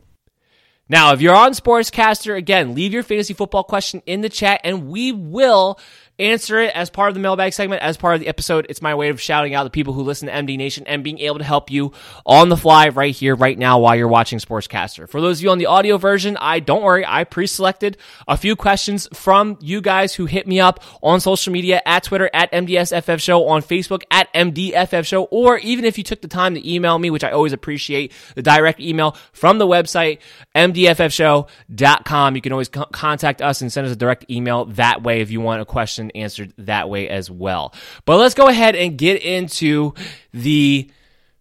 Now, 0.90 1.12
if 1.12 1.22
you're 1.22 1.36
on 1.36 1.52
Sportscaster, 1.52 2.38
again, 2.38 2.74
leave 2.74 2.94
your 2.94 3.04
fantasy 3.04 3.34
football 3.34 3.64
question 3.64 4.02
in 4.06 4.22
the 4.22 4.30
chat 4.30 4.62
and 4.64 4.88
we 4.88 5.12
will 5.12 5.80
answer 6.20 6.60
it 6.60 6.74
as 6.76 6.90
part 6.90 7.10
of 7.10 7.14
the 7.14 7.20
mailbag 7.20 7.54
segment, 7.54 7.82
as 7.82 7.98
part 7.98 8.16
of 8.16 8.22
the 8.22 8.28
episode. 8.28 8.66
It's 8.70 8.82
my 8.82 8.96
way 8.96 9.10
of 9.10 9.22
shouting 9.22 9.54
out 9.54 9.64
the 9.64 9.70
people 9.70 9.94
who 9.94 10.02
listen 10.02 10.28
to 10.28 10.34
MD 10.34 10.58
Nation 10.58 10.86
and 10.88 11.04
being 11.04 11.20
able 11.20 11.38
to 11.38 11.44
help 11.44 11.70
you 11.70 11.94
on 12.26 12.50
the 12.50 12.58
fly 12.58 12.90
right 12.90 13.16
here, 13.16 13.36
right 13.36 13.58
now, 13.58 13.80
while 13.80 13.96
you're 13.96 14.08
watching 14.08 14.40
Sportscaster. 14.40 15.08
For 15.10 15.22
those 15.22 15.40
of 15.40 15.44
you 15.44 15.52
on 15.52 15.58
the 15.58 15.68
audio 15.68 15.98
version, 15.98 16.38
I 16.40 16.60
don't 16.60 16.84
worry, 16.84 17.06
I 17.06 17.24
pre-selected 17.24 17.98
a 18.28 18.38
few 18.38 18.56
questions 18.56 19.08
from 19.14 19.58
you 19.62 19.82
guys 19.82 20.16
who 20.16 20.26
hit 20.26 20.48
me 20.48 20.60
up 20.60 20.84
on 21.04 21.20
social 21.20 21.54
media 21.54 21.82
at 21.86 22.04
Twitter 22.04 22.30
at 22.34 22.52
MDSFF 22.52 23.22
Show, 23.22 23.48
on 23.48 23.62
Facebook 23.62 24.04
at 24.10 24.32
MDFF 24.34 25.06
Show, 25.06 25.24
or 25.26 25.58
even 25.60 25.86
if 25.86 25.98
you 25.98 26.04
took 26.04 26.22
the 26.22 26.28
time 26.28 26.56
to 26.56 26.70
email 26.70 26.98
me, 26.98 27.10
which 27.10 27.24
I 27.24 27.32
always 27.32 27.54
appreciate, 27.54 28.12
the 28.36 28.42
direct 28.42 28.80
email 28.80 29.16
from 29.34 29.58
the 29.58 29.68
website, 29.68 30.20
MDFFshow.com. 30.56 32.36
You 32.36 32.42
can 32.42 32.52
always 32.52 32.70
co- 32.70 32.86
contact 32.86 33.42
us 33.42 33.62
and 33.62 33.72
send 33.72 33.88
us 33.88 33.94
a 33.94 33.96
direct 33.96 34.30
email 34.30 34.66
that 34.66 35.04
way 35.04 35.22
if 35.22 35.32
you 35.32 35.42
want 35.42 35.62
a 35.62 35.66
question 35.66 36.07
question 36.08 36.22
answered 36.22 36.54
that 36.66 36.90
way 36.90 37.10
as 37.10 37.30
well. 37.30 37.74
But 38.06 38.18
let's 38.18 38.36
go 38.36 38.48
ahead 38.48 38.76
and 38.76 38.98
get 38.98 39.22
into 39.22 39.94
the 40.34 40.90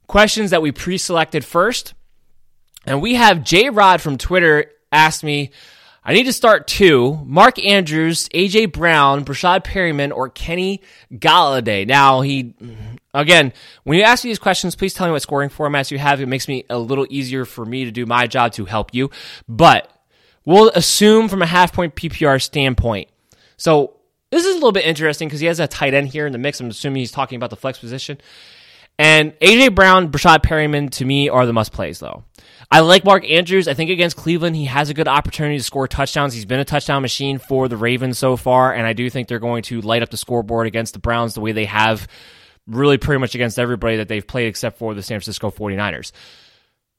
questions 0.07 0.51
that 0.51 0.63
we 0.63 0.73
pre 0.73 0.99
selected 0.99 1.45
first. 1.45 1.95
And 2.87 3.03
we 3.03 3.15
have 3.15 3.43
J 3.43 3.71
Rod 3.71 4.01
from 4.01 4.17
Twitter 4.17 4.71
asked 4.93 5.25
me, 5.25 5.51
I 6.05 6.13
need 6.13 6.25
to 6.25 6.33
start 6.33 6.69
two 6.69 7.21
Mark 7.25 7.59
Andrews, 7.59 8.29
AJ 8.29 8.73
Brown, 8.73 9.25
Breshad 9.25 9.65
Perriman, 9.65 10.13
or 10.15 10.29
Kenny 10.29 10.83
Golladay. 11.13 11.85
Now, 11.85 12.21
he, 12.21 12.55
again, 13.13 13.53
when 13.83 13.99
you 13.99 14.05
ask 14.05 14.23
me 14.23 14.31
these 14.31 14.39
questions, 14.39 14.77
please 14.77 14.95
tell 14.95 15.09
me 15.09 15.13
what 15.13 15.23
scoring 15.23 15.51
formats 15.51 15.91
you 15.91 15.99
have. 15.99 16.21
It 16.21 16.27
makes 16.27 16.47
me 16.47 16.65
a 16.71 16.79
little 16.79 17.09
easier 17.11 17.45
for 17.45 17.65
me 17.65 17.87
to 17.87 17.91
do 17.91 18.07
my 18.07 18.29
job 18.29 18.53
to 18.53 18.67
help 18.67 18.95
you. 18.95 19.11
But 19.49 19.91
we'll 20.45 20.69
assume 20.77 21.29
from 21.29 21.43
a 21.43 21.47
half 21.47 21.73
point 21.73 21.97
PPR 21.97 22.41
standpoint. 22.41 23.09
So 23.57 23.96
this 24.31 24.45
is 24.45 24.53
a 24.53 24.55
little 24.55 24.73
bit 24.73 24.85
interesting 24.85 25.29
because 25.29 25.41
he 25.41 25.47
has 25.47 25.61
a 25.61 25.69
tight 25.69 25.95
end 25.95 26.09
here 26.09 26.27
in 26.27 26.33
the 26.33 26.39
mix. 26.39 26.61
I'm 26.61 26.69
assuming 26.69 27.01
he's 27.01 27.13
talking 27.13 27.37
about 27.37 27.51
the 27.51 27.57
flex 27.57 27.79
position. 27.79 28.19
And 28.99 29.39
AJ 29.41 29.75
Brown, 29.75 30.11
Breshad 30.11 30.43
Perriman, 30.43 30.91
to 30.93 31.05
me, 31.05 31.29
are 31.29 31.45
the 31.45 31.53
must 31.53 31.73
plays, 31.73 31.99
though. 31.99 32.25
I 32.71 32.81
like 32.81 33.05
Mark 33.05 33.29
Andrews. 33.29 33.69
I 33.69 33.75
think 33.75 33.91
against 33.91 34.17
Cleveland, 34.17 34.57
he 34.57 34.65
has 34.65 34.91
a 34.91 34.95
good 34.95 35.07
opportunity 35.07 35.59
to 35.59 35.63
score 35.63 35.87
touchdowns. 35.87 36.35
He's 36.35 36.47
been 36.47 36.61
a 36.61 36.65
touchdown 36.65 37.03
machine 37.03 37.39
for 37.39 37.69
the 37.69 37.77
Ravens 37.77 38.19
so 38.19 38.37
far, 38.37 38.73
and 38.73 38.87
I 38.87 38.95
do 38.95 39.09
think 39.11 39.29
they're 39.29 39.39
going 39.39 39.63
to 39.65 39.81
light 39.83 40.03
up 40.03 40.09
the 40.09 40.17
scoreboard 40.17 40.67
against 40.67 40.95
the 40.95 40.99
Browns 40.99 41.35
the 41.35 41.41
way 41.41 41.53
they 41.53 41.67
have 41.67 42.09
really 42.67 42.99
pretty 42.99 43.21
much 43.21 43.35
against 43.35 43.59
everybody 43.59 43.99
that 43.99 44.09
they've 44.09 44.27
played 44.27 44.49
except 44.49 44.79
for 44.79 44.95
the 44.95 45.03
San 45.03 45.21
Francisco 45.21 45.51
49ers. 45.51 46.11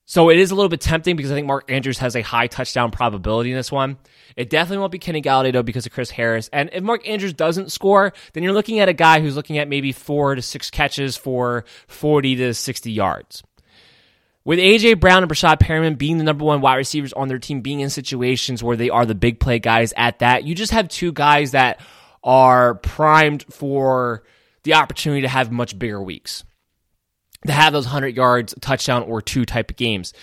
So 0.10 0.30
it 0.30 0.38
is 0.38 0.52
a 0.52 0.56
little 0.56 0.70
bit 0.70 0.80
tempting 0.80 1.18
because 1.18 1.34
I 1.34 1.36
think 1.36 1.48
Mark 1.48 1.70
Andrews 1.70 1.98
has 1.98 2.16
a 2.16 2.22
high 2.22 2.48
touchdown 2.48 2.92
probability 2.92 3.52
in 3.52 3.58
this 3.58 3.74
one. 3.74 3.98
It 4.38 4.50
definitely 4.50 4.78
won't 4.78 4.94
be 4.94 5.00
Kenny 5.00 5.22
Golladay 5.22 5.52
though 5.52 5.64
because 5.64 5.86
of 5.86 5.92
Chris 5.92 6.10
Harris. 6.10 6.50
And 6.54 6.70
if 6.72 6.82
Mark 6.82 7.06
Andrews 7.06 7.34
doesn't 7.34 7.74
score, 7.74 8.14
then 8.32 8.42
you're 8.42 8.54
looking 8.54 8.80
at 8.80 8.88
a 8.88 8.94
guy 8.94 9.20
who's 9.20 9.36
looking 9.36 9.58
at 9.58 9.68
maybe 9.68 9.92
four 9.92 10.34
to 10.34 10.42
six 10.42 10.72
catches 10.72 11.18
for 11.18 11.66
40 11.88 12.38
to 12.38 12.54
60 12.54 12.90
yards. 12.90 13.44
With 14.46 14.60
AJ 14.60 15.02
Brown 15.02 15.24
and 15.24 15.32
Breshad 15.32 15.60
Perriman 15.60 15.98
being 15.98 16.20
the 16.20 16.24
number 16.24 16.46
one 16.46 16.62
wide 16.62 16.78
receivers 16.78 17.12
on 17.12 17.28
their 17.28 17.38
team, 17.38 17.60
being 17.60 17.82
in 17.82 17.90
situations 17.90 18.64
where 18.64 18.78
they 18.78 18.90
are 18.90 19.06
the 19.06 19.14
big 19.14 19.42
play 19.42 19.60
guys 19.60 19.94
at 19.98 20.20
that, 20.20 20.46
you 20.46 20.56
just 20.56 20.72
have 20.72 20.88
two 20.88 21.12
guys 21.12 21.52
that 21.52 21.82
are 22.24 22.76
primed 22.76 23.44
for 23.50 24.24
the 24.64 24.76
opportunity 24.76 25.24
to 25.24 25.28
have 25.28 25.52
much 25.52 25.78
bigger 25.78 26.02
weeks 26.02 26.46
to 27.46 27.54
have 27.54 27.74
those 27.74 27.86
100 27.86 28.16
yards, 28.16 28.56
touchdown, 28.62 29.04
or 29.04 29.22
two 29.22 29.46
type 29.46 29.72
of 29.72 29.78
games. 29.78 30.14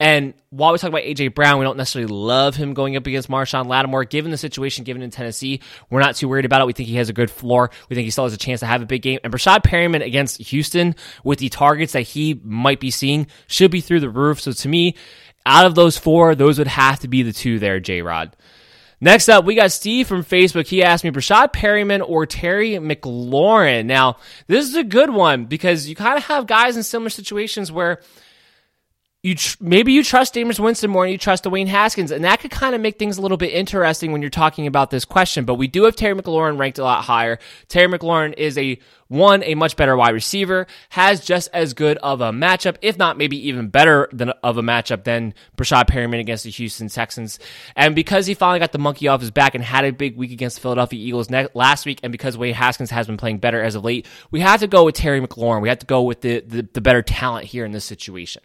And 0.00 0.34
while 0.50 0.72
we 0.72 0.78
talk 0.78 0.88
about 0.88 1.02
AJ 1.02 1.34
Brown, 1.34 1.58
we 1.58 1.64
don't 1.64 1.76
necessarily 1.76 2.12
love 2.12 2.56
him 2.56 2.74
going 2.74 2.96
up 2.96 3.06
against 3.06 3.28
Marshon 3.28 3.66
Lattimore. 3.66 4.04
Given 4.04 4.32
the 4.32 4.36
situation 4.36 4.82
given 4.84 5.02
in 5.02 5.10
Tennessee, 5.10 5.60
we're 5.88 6.00
not 6.00 6.16
too 6.16 6.28
worried 6.28 6.44
about 6.44 6.60
it. 6.60 6.66
We 6.66 6.72
think 6.72 6.88
he 6.88 6.96
has 6.96 7.08
a 7.08 7.12
good 7.12 7.30
floor. 7.30 7.70
We 7.88 7.94
think 7.94 8.04
he 8.04 8.10
still 8.10 8.24
has 8.24 8.34
a 8.34 8.38
chance 8.38 8.60
to 8.60 8.66
have 8.66 8.82
a 8.82 8.86
big 8.86 9.02
game. 9.02 9.20
And 9.22 9.32
Breshad 9.32 9.62
Perriman 9.62 10.04
against 10.04 10.42
Houston 10.42 10.96
with 11.22 11.38
the 11.38 11.48
targets 11.48 11.92
that 11.92 12.02
he 12.02 12.40
might 12.42 12.80
be 12.80 12.90
seeing 12.90 13.28
should 13.46 13.70
be 13.70 13.80
through 13.80 14.00
the 14.00 14.10
roof. 14.10 14.40
So 14.40 14.52
to 14.52 14.68
me, 14.68 14.96
out 15.46 15.66
of 15.66 15.76
those 15.76 15.96
four, 15.96 16.34
those 16.34 16.58
would 16.58 16.66
have 16.66 16.98
to 17.00 17.08
be 17.08 17.22
the 17.22 17.32
two 17.32 17.58
there, 17.60 17.78
J 17.78 18.02
Rod. 18.02 18.34
Next 19.04 19.28
up, 19.28 19.44
we 19.44 19.54
got 19.54 19.70
Steve 19.70 20.08
from 20.08 20.24
Facebook. 20.24 20.66
He 20.66 20.82
asked 20.82 21.04
me 21.04 21.10
Breshad 21.10 21.52
Perriman 21.52 22.02
or 22.08 22.24
Terry 22.24 22.70
McLaurin. 22.76 23.84
Now, 23.84 24.16
this 24.46 24.66
is 24.66 24.74
a 24.76 24.82
good 24.82 25.10
one 25.10 25.44
because 25.44 25.86
you 25.86 25.94
kind 25.94 26.16
of 26.16 26.24
have 26.24 26.46
guys 26.46 26.74
in 26.74 26.82
similar 26.82 27.10
situations 27.10 27.70
where 27.70 28.00
you 29.24 29.34
tr- 29.34 29.56
maybe 29.58 29.90
you 29.90 30.04
trust 30.04 30.34
Jameis 30.34 30.60
Winston 30.60 30.90
more 30.90 31.04
and 31.04 31.10
you 31.10 31.16
trust 31.16 31.44
Dwayne 31.44 31.66
Haskins, 31.66 32.10
and 32.10 32.24
that 32.24 32.40
could 32.40 32.50
kind 32.50 32.74
of 32.74 32.82
make 32.82 32.98
things 32.98 33.16
a 33.16 33.22
little 33.22 33.38
bit 33.38 33.54
interesting 33.54 34.12
when 34.12 34.20
you're 34.20 34.30
talking 34.30 34.66
about 34.66 34.90
this 34.90 35.06
question. 35.06 35.46
But 35.46 35.54
we 35.54 35.66
do 35.66 35.84
have 35.84 35.96
Terry 35.96 36.14
McLaurin 36.14 36.58
ranked 36.58 36.78
a 36.78 36.84
lot 36.84 37.04
higher. 37.04 37.38
Terry 37.68 37.88
McLaurin 37.88 38.34
is 38.36 38.58
a 38.58 38.78
one, 39.08 39.42
a 39.44 39.54
much 39.54 39.76
better 39.76 39.96
wide 39.96 40.12
receiver, 40.12 40.66
has 40.90 41.24
just 41.24 41.48
as 41.54 41.72
good 41.72 41.96
of 41.98 42.20
a 42.20 42.32
matchup, 42.32 42.76
if 42.82 42.98
not 42.98 43.16
maybe 43.16 43.48
even 43.48 43.68
better 43.68 44.10
than 44.12 44.28
of 44.42 44.58
a 44.58 44.62
matchup 44.62 45.04
than 45.04 45.32
Breshad 45.56 45.88
Perriman 45.88 46.20
against 46.20 46.44
the 46.44 46.50
Houston 46.50 46.88
Texans. 46.88 47.38
And 47.76 47.94
because 47.94 48.26
he 48.26 48.34
finally 48.34 48.58
got 48.58 48.72
the 48.72 48.78
monkey 48.78 49.08
off 49.08 49.22
his 49.22 49.30
back 49.30 49.54
and 49.54 49.64
had 49.64 49.86
a 49.86 49.92
big 49.92 50.18
week 50.18 50.32
against 50.32 50.56
the 50.56 50.62
Philadelphia 50.62 51.02
Eagles 51.02 51.30
ne- 51.30 51.48
last 51.54 51.86
week, 51.86 52.00
and 52.02 52.12
because 52.12 52.36
Wade 52.36 52.56
Haskins 52.56 52.90
has 52.90 53.06
been 53.06 53.16
playing 53.16 53.38
better 53.38 53.62
as 53.62 53.74
of 53.74 53.84
late, 53.84 54.06
we 54.30 54.40
have 54.40 54.60
to 54.60 54.66
go 54.66 54.84
with 54.84 54.96
Terry 54.96 55.22
McLaurin. 55.22 55.62
We 55.62 55.70
have 55.70 55.78
to 55.78 55.86
go 55.86 56.02
with 56.02 56.20
the, 56.20 56.40
the, 56.40 56.68
the 56.74 56.82
better 56.82 57.00
talent 57.00 57.46
here 57.46 57.64
in 57.64 57.72
this 57.72 57.86
situation. 57.86 58.42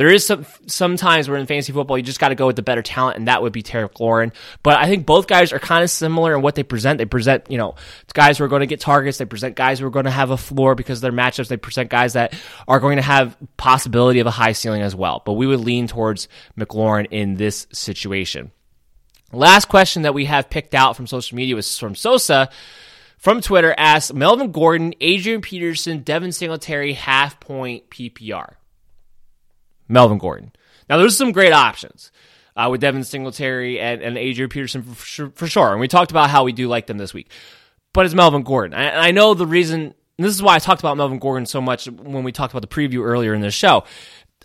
There 0.00 0.08
is 0.08 0.24
some 0.24 0.46
sometimes 0.66 1.28
where 1.28 1.36
in 1.36 1.44
fantasy 1.44 1.74
football 1.74 1.98
you 1.98 2.02
just 2.02 2.18
got 2.18 2.30
to 2.30 2.34
go 2.34 2.46
with 2.46 2.56
the 2.56 2.62
better 2.62 2.80
talent, 2.80 3.18
and 3.18 3.28
that 3.28 3.42
would 3.42 3.52
be 3.52 3.60
Terry 3.60 3.86
McLaurin. 3.86 4.32
But 4.62 4.78
I 4.78 4.86
think 4.86 5.04
both 5.04 5.26
guys 5.26 5.52
are 5.52 5.58
kind 5.58 5.84
of 5.84 5.90
similar 5.90 6.34
in 6.34 6.40
what 6.40 6.54
they 6.54 6.62
present. 6.62 6.96
They 6.96 7.04
present, 7.04 7.50
you 7.50 7.58
know, 7.58 7.74
guys 8.14 8.38
who 8.38 8.44
are 8.44 8.48
going 8.48 8.60
to 8.60 8.66
get 8.66 8.80
targets. 8.80 9.18
They 9.18 9.26
present 9.26 9.56
guys 9.56 9.78
who 9.78 9.86
are 9.86 9.90
going 9.90 10.06
to 10.06 10.10
have 10.10 10.30
a 10.30 10.38
floor 10.38 10.74
because 10.74 10.96
of 10.96 11.02
their 11.02 11.12
matchups. 11.12 11.48
They 11.48 11.58
present 11.58 11.90
guys 11.90 12.14
that 12.14 12.32
are 12.66 12.80
going 12.80 12.96
to 12.96 13.02
have 13.02 13.36
possibility 13.58 14.20
of 14.20 14.26
a 14.26 14.30
high 14.30 14.52
ceiling 14.52 14.80
as 14.80 14.96
well. 14.96 15.20
But 15.22 15.34
we 15.34 15.46
would 15.46 15.60
lean 15.60 15.86
towards 15.86 16.28
McLaurin 16.58 17.06
in 17.10 17.34
this 17.34 17.66
situation. 17.70 18.52
Last 19.34 19.66
question 19.66 20.00
that 20.04 20.14
we 20.14 20.24
have 20.24 20.48
picked 20.48 20.74
out 20.74 20.96
from 20.96 21.08
social 21.08 21.36
media 21.36 21.56
was 21.56 21.76
from 21.76 21.94
Sosa 21.94 22.48
from 23.18 23.42
Twitter 23.42 23.74
asks 23.76 24.14
Melvin 24.14 24.50
Gordon, 24.50 24.94
Adrian 25.02 25.42
Peterson, 25.42 25.98
Devin 25.98 26.32
Singletary, 26.32 26.94
half 26.94 27.38
point 27.38 27.90
PPR. 27.90 28.54
Melvin 29.90 30.18
Gordon. 30.18 30.52
Now, 30.88 30.96
there's 30.96 31.16
some 31.16 31.32
great 31.32 31.52
options 31.52 32.10
uh, 32.56 32.68
with 32.70 32.80
Devin 32.80 33.04
Singletary 33.04 33.80
and, 33.80 34.02
and 34.02 34.16
Adrian 34.16 34.48
Peterson 34.48 34.82
for, 34.82 34.94
for, 34.94 35.30
for, 35.30 35.46
sure. 35.46 35.72
And 35.72 35.80
we 35.80 35.88
talked 35.88 36.10
about 36.10 36.30
how 36.30 36.44
we 36.44 36.52
do 36.52 36.68
like 36.68 36.86
them 36.86 36.98
this 36.98 37.12
week. 37.12 37.30
But 37.92 38.06
it's 38.06 38.14
Melvin 38.14 38.42
Gordon. 38.42 38.78
I, 38.78 39.08
I 39.08 39.10
know 39.10 39.34
the 39.34 39.46
reason, 39.46 39.94
this 40.16 40.34
is 40.34 40.42
why 40.42 40.54
I 40.54 40.58
talked 40.58 40.80
about 40.80 40.96
Melvin 40.96 41.18
Gordon 41.18 41.46
so 41.46 41.60
much 41.60 41.86
when 41.86 42.22
we 42.24 42.32
talked 42.32 42.52
about 42.52 42.62
the 42.62 42.74
preview 42.74 43.04
earlier 43.04 43.34
in 43.34 43.40
this 43.40 43.54
show. 43.54 43.84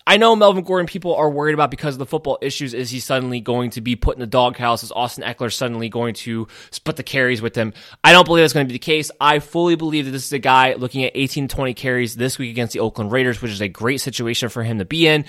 I 0.07 0.17
know 0.17 0.35
Melvin 0.35 0.63
Gordon 0.63 0.85
people 0.85 1.15
are 1.15 1.29
worried 1.29 1.53
about 1.53 1.71
because 1.71 1.95
of 1.95 1.99
the 1.99 2.05
football 2.05 2.37
issues. 2.39 2.75
Is 2.75 2.91
he 2.91 2.99
suddenly 2.99 3.39
going 3.39 3.71
to 3.71 3.81
be 3.81 3.95
put 3.95 4.15
in 4.15 4.19
the 4.19 4.27
doghouse? 4.27 4.83
Is 4.83 4.91
Austin 4.91 5.23
Ekeler 5.23 5.51
suddenly 5.51 5.89
going 5.89 6.13
to 6.15 6.47
split 6.69 6.95
the 6.95 7.03
carries 7.03 7.41
with 7.41 7.55
him? 7.55 7.73
I 8.03 8.11
don't 8.11 8.25
believe 8.25 8.43
that's 8.43 8.53
going 8.53 8.67
to 8.67 8.71
be 8.71 8.75
the 8.75 8.79
case. 8.79 9.09
I 9.19 9.39
fully 9.39 9.75
believe 9.75 10.05
that 10.05 10.11
this 10.11 10.25
is 10.25 10.33
a 10.33 10.39
guy 10.39 10.75
looking 10.75 11.03
at 11.03 11.13
18 11.15 11.47
20 11.47 11.73
carries 11.73 12.15
this 12.15 12.37
week 12.37 12.51
against 12.51 12.73
the 12.73 12.81
Oakland 12.81 13.11
Raiders, 13.11 13.41
which 13.41 13.51
is 13.51 13.61
a 13.61 13.67
great 13.67 13.99
situation 13.99 14.49
for 14.49 14.63
him 14.63 14.77
to 14.77 14.85
be 14.85 15.07
in. 15.07 15.25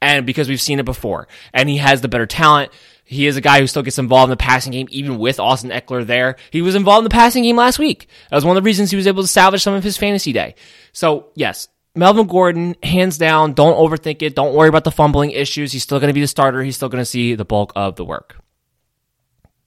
And 0.00 0.24
because 0.26 0.48
we've 0.48 0.60
seen 0.60 0.78
it 0.78 0.84
before 0.84 1.26
and 1.52 1.68
he 1.68 1.78
has 1.78 2.00
the 2.00 2.08
better 2.08 2.26
talent. 2.26 2.72
He 3.04 3.26
is 3.26 3.36
a 3.36 3.40
guy 3.40 3.58
who 3.58 3.66
still 3.66 3.82
gets 3.82 3.98
involved 3.98 4.28
in 4.28 4.30
the 4.30 4.36
passing 4.36 4.70
game, 4.70 4.86
even 4.90 5.18
with 5.18 5.40
Austin 5.40 5.70
Ekeler 5.70 6.06
there. 6.06 6.36
He 6.52 6.62
was 6.62 6.76
involved 6.76 7.00
in 7.00 7.04
the 7.04 7.10
passing 7.10 7.42
game 7.42 7.56
last 7.56 7.80
week. 7.80 8.06
That 8.30 8.36
was 8.36 8.44
one 8.44 8.56
of 8.56 8.62
the 8.62 8.68
reasons 8.68 8.92
he 8.92 8.96
was 8.96 9.08
able 9.08 9.22
to 9.22 9.28
salvage 9.28 9.64
some 9.64 9.74
of 9.74 9.82
his 9.82 9.96
fantasy 9.96 10.32
day. 10.32 10.54
So 10.92 11.32
yes, 11.34 11.66
Melvin 11.94 12.26
Gordon, 12.26 12.76
hands 12.82 13.18
down, 13.18 13.52
don't 13.52 13.76
overthink 13.76 14.22
it. 14.22 14.34
Don't 14.36 14.54
worry 14.54 14.68
about 14.68 14.84
the 14.84 14.92
fumbling 14.92 15.32
issues. 15.32 15.72
He's 15.72 15.82
still 15.82 15.98
going 15.98 16.08
to 16.08 16.14
be 16.14 16.20
the 16.20 16.28
starter. 16.28 16.62
He's 16.62 16.76
still 16.76 16.88
going 16.88 17.00
to 17.02 17.06
see 17.06 17.34
the 17.34 17.44
bulk 17.44 17.72
of 17.74 17.96
the 17.96 18.04
work. 18.04 18.36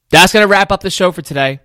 That's 0.09 0.31
going 0.31 0.43
to 0.43 0.47
wrap 0.47 0.71
up 0.71 0.81
the 0.81 0.89
show 0.89 1.11
for 1.11 1.21
today. 1.21 1.59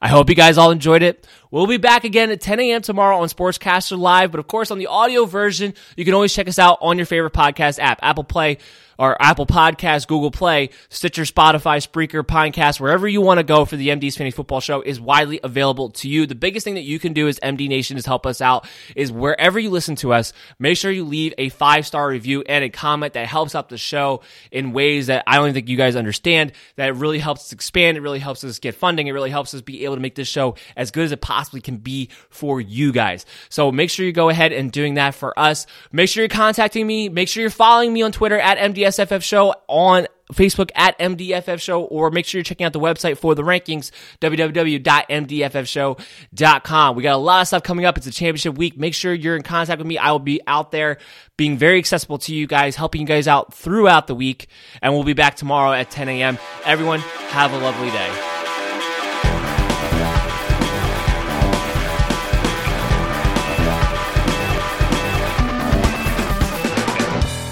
I 0.00 0.08
hope 0.08 0.28
you 0.28 0.34
guys 0.34 0.58
all 0.58 0.70
enjoyed 0.70 1.02
it. 1.02 1.26
We'll 1.50 1.66
be 1.66 1.78
back 1.78 2.04
again 2.04 2.30
at 2.30 2.40
10 2.40 2.60
a.m. 2.60 2.82
tomorrow 2.82 3.18
on 3.18 3.28
Sportscaster 3.28 3.98
Live, 3.98 4.30
but 4.30 4.40
of 4.40 4.46
course 4.46 4.70
on 4.70 4.78
the 4.78 4.88
audio 4.88 5.24
version, 5.24 5.72
you 5.96 6.04
can 6.04 6.12
always 6.12 6.34
check 6.34 6.48
us 6.48 6.58
out 6.58 6.78
on 6.82 6.98
your 6.98 7.06
favorite 7.06 7.32
podcast 7.32 7.78
app, 7.78 8.00
Apple 8.02 8.24
Play, 8.24 8.58
or 8.98 9.20
Apple 9.20 9.46
Podcasts, 9.46 10.06
Google 10.06 10.30
Play, 10.30 10.70
Stitcher, 10.88 11.22
Spotify, 11.22 11.86
Spreaker, 11.86 12.22
Pinecast, 12.22 12.80
wherever 12.80 13.06
you 13.06 13.20
want 13.20 13.38
to 13.38 13.44
go 13.44 13.64
for 13.64 13.76
the 13.76 13.88
MD's 13.88 14.16
Fantasy 14.16 14.34
Football 14.34 14.60
Show 14.60 14.80
is 14.80 15.00
widely 15.00 15.40
available 15.42 15.90
to 15.90 16.08
you. 16.08 16.26
The 16.26 16.34
biggest 16.34 16.64
thing 16.64 16.74
that 16.74 16.82
you 16.82 16.98
can 16.98 17.12
do 17.12 17.28
as 17.28 17.38
MD 17.40 17.68
Nation 17.68 17.96
is 17.96 18.06
help 18.06 18.26
us 18.26 18.40
out 18.40 18.68
is 18.94 19.12
wherever 19.12 19.58
you 19.58 19.70
listen 19.70 19.96
to 19.96 20.12
us, 20.12 20.32
make 20.58 20.76
sure 20.76 20.90
you 20.90 21.04
leave 21.04 21.34
a 21.38 21.48
five 21.50 21.86
star 21.86 22.08
review 22.08 22.42
and 22.46 22.64
a 22.64 22.70
comment 22.70 23.14
that 23.14 23.26
helps 23.26 23.54
out 23.54 23.68
the 23.68 23.78
show 23.78 24.22
in 24.50 24.72
ways 24.72 25.08
that 25.08 25.24
I 25.26 25.36
don't 25.36 25.52
think 25.52 25.68
you 25.68 25.76
guys 25.76 25.96
understand. 25.96 26.52
That 26.76 26.88
it 26.88 26.94
really 26.94 27.18
helps 27.18 27.42
us 27.42 27.52
expand. 27.52 27.96
It 27.96 28.00
really 28.00 28.18
helps 28.18 28.44
us 28.44 28.58
get 28.58 28.74
funding. 28.74 29.06
It 29.06 29.12
really 29.12 29.30
helps 29.30 29.54
us 29.54 29.60
be 29.60 29.84
able 29.84 29.96
to 29.96 30.00
make 30.00 30.14
this 30.14 30.28
show 30.28 30.56
as 30.76 30.90
good 30.90 31.04
as 31.04 31.12
it 31.12 31.20
possibly 31.20 31.60
can 31.60 31.78
be 31.78 32.10
for 32.30 32.60
you 32.60 32.92
guys. 32.92 33.26
So 33.48 33.72
make 33.72 33.90
sure 33.90 34.06
you 34.06 34.12
go 34.12 34.28
ahead 34.28 34.52
and 34.52 34.70
doing 34.70 34.94
that 34.94 35.14
for 35.14 35.38
us. 35.38 35.66
Make 35.92 36.08
sure 36.08 36.22
you're 36.22 36.28
contacting 36.28 36.86
me. 36.86 37.08
Make 37.08 37.28
sure 37.28 37.40
you're 37.40 37.50
following 37.50 37.92
me 37.92 38.02
on 38.02 38.12
Twitter 38.12 38.38
at 38.38 38.58
MDS 38.58 38.85
MDSFF 38.86 39.22
Show 39.22 39.54
on 39.68 40.06
Facebook 40.32 40.70
at 40.74 40.98
MDFF 40.98 41.60
Show, 41.60 41.84
or 41.84 42.10
make 42.10 42.24
sure 42.26 42.38
you're 42.38 42.44
checking 42.44 42.66
out 42.66 42.72
the 42.72 42.80
website 42.80 43.18
for 43.18 43.34
the 43.34 43.42
rankings, 43.42 43.90
www.mdffshow.com. 44.20 46.96
We 46.96 47.02
got 47.02 47.14
a 47.14 47.18
lot 47.18 47.40
of 47.42 47.48
stuff 47.48 47.62
coming 47.62 47.84
up. 47.84 47.96
It's 47.96 48.06
a 48.06 48.12
championship 48.12 48.56
week. 48.56 48.78
Make 48.78 48.94
sure 48.94 49.12
you're 49.14 49.36
in 49.36 49.42
contact 49.42 49.78
with 49.78 49.86
me. 49.86 49.98
I 49.98 50.10
will 50.10 50.18
be 50.18 50.40
out 50.46 50.72
there 50.72 50.98
being 51.36 51.58
very 51.58 51.78
accessible 51.78 52.18
to 52.18 52.34
you 52.34 52.46
guys, 52.46 52.76
helping 52.76 53.02
you 53.02 53.06
guys 53.06 53.28
out 53.28 53.52
throughout 53.54 54.06
the 54.06 54.14
week. 54.14 54.48
And 54.82 54.92
we'll 54.92 55.04
be 55.04 55.14
back 55.14 55.36
tomorrow 55.36 55.72
at 55.72 55.90
10 55.90 56.08
a.m. 56.08 56.38
Everyone, 56.64 57.00
have 57.00 57.52
a 57.52 57.58
lovely 57.58 57.90
day. 57.90 58.35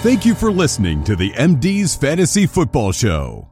Thank 0.05 0.27
you 0.27 0.35
for 0.35 0.53
listening 0.53 1.03
to 1.05 1.17
the 1.17 1.31
MD's 1.33 1.95
Fantasy 1.95 2.45
Football 2.45 2.93
Show. 2.93 3.49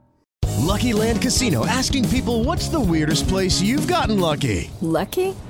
Lucky 0.58 0.92
Land 0.92 1.22
Casino 1.22 1.64
asking 1.64 2.06
people 2.10 2.44
what's 2.44 2.68
the 2.68 2.78
weirdest 2.78 3.26
place 3.26 3.62
you've 3.62 3.88
gotten 3.88 4.20
lucky? 4.20 4.70
Lucky? 4.82 5.34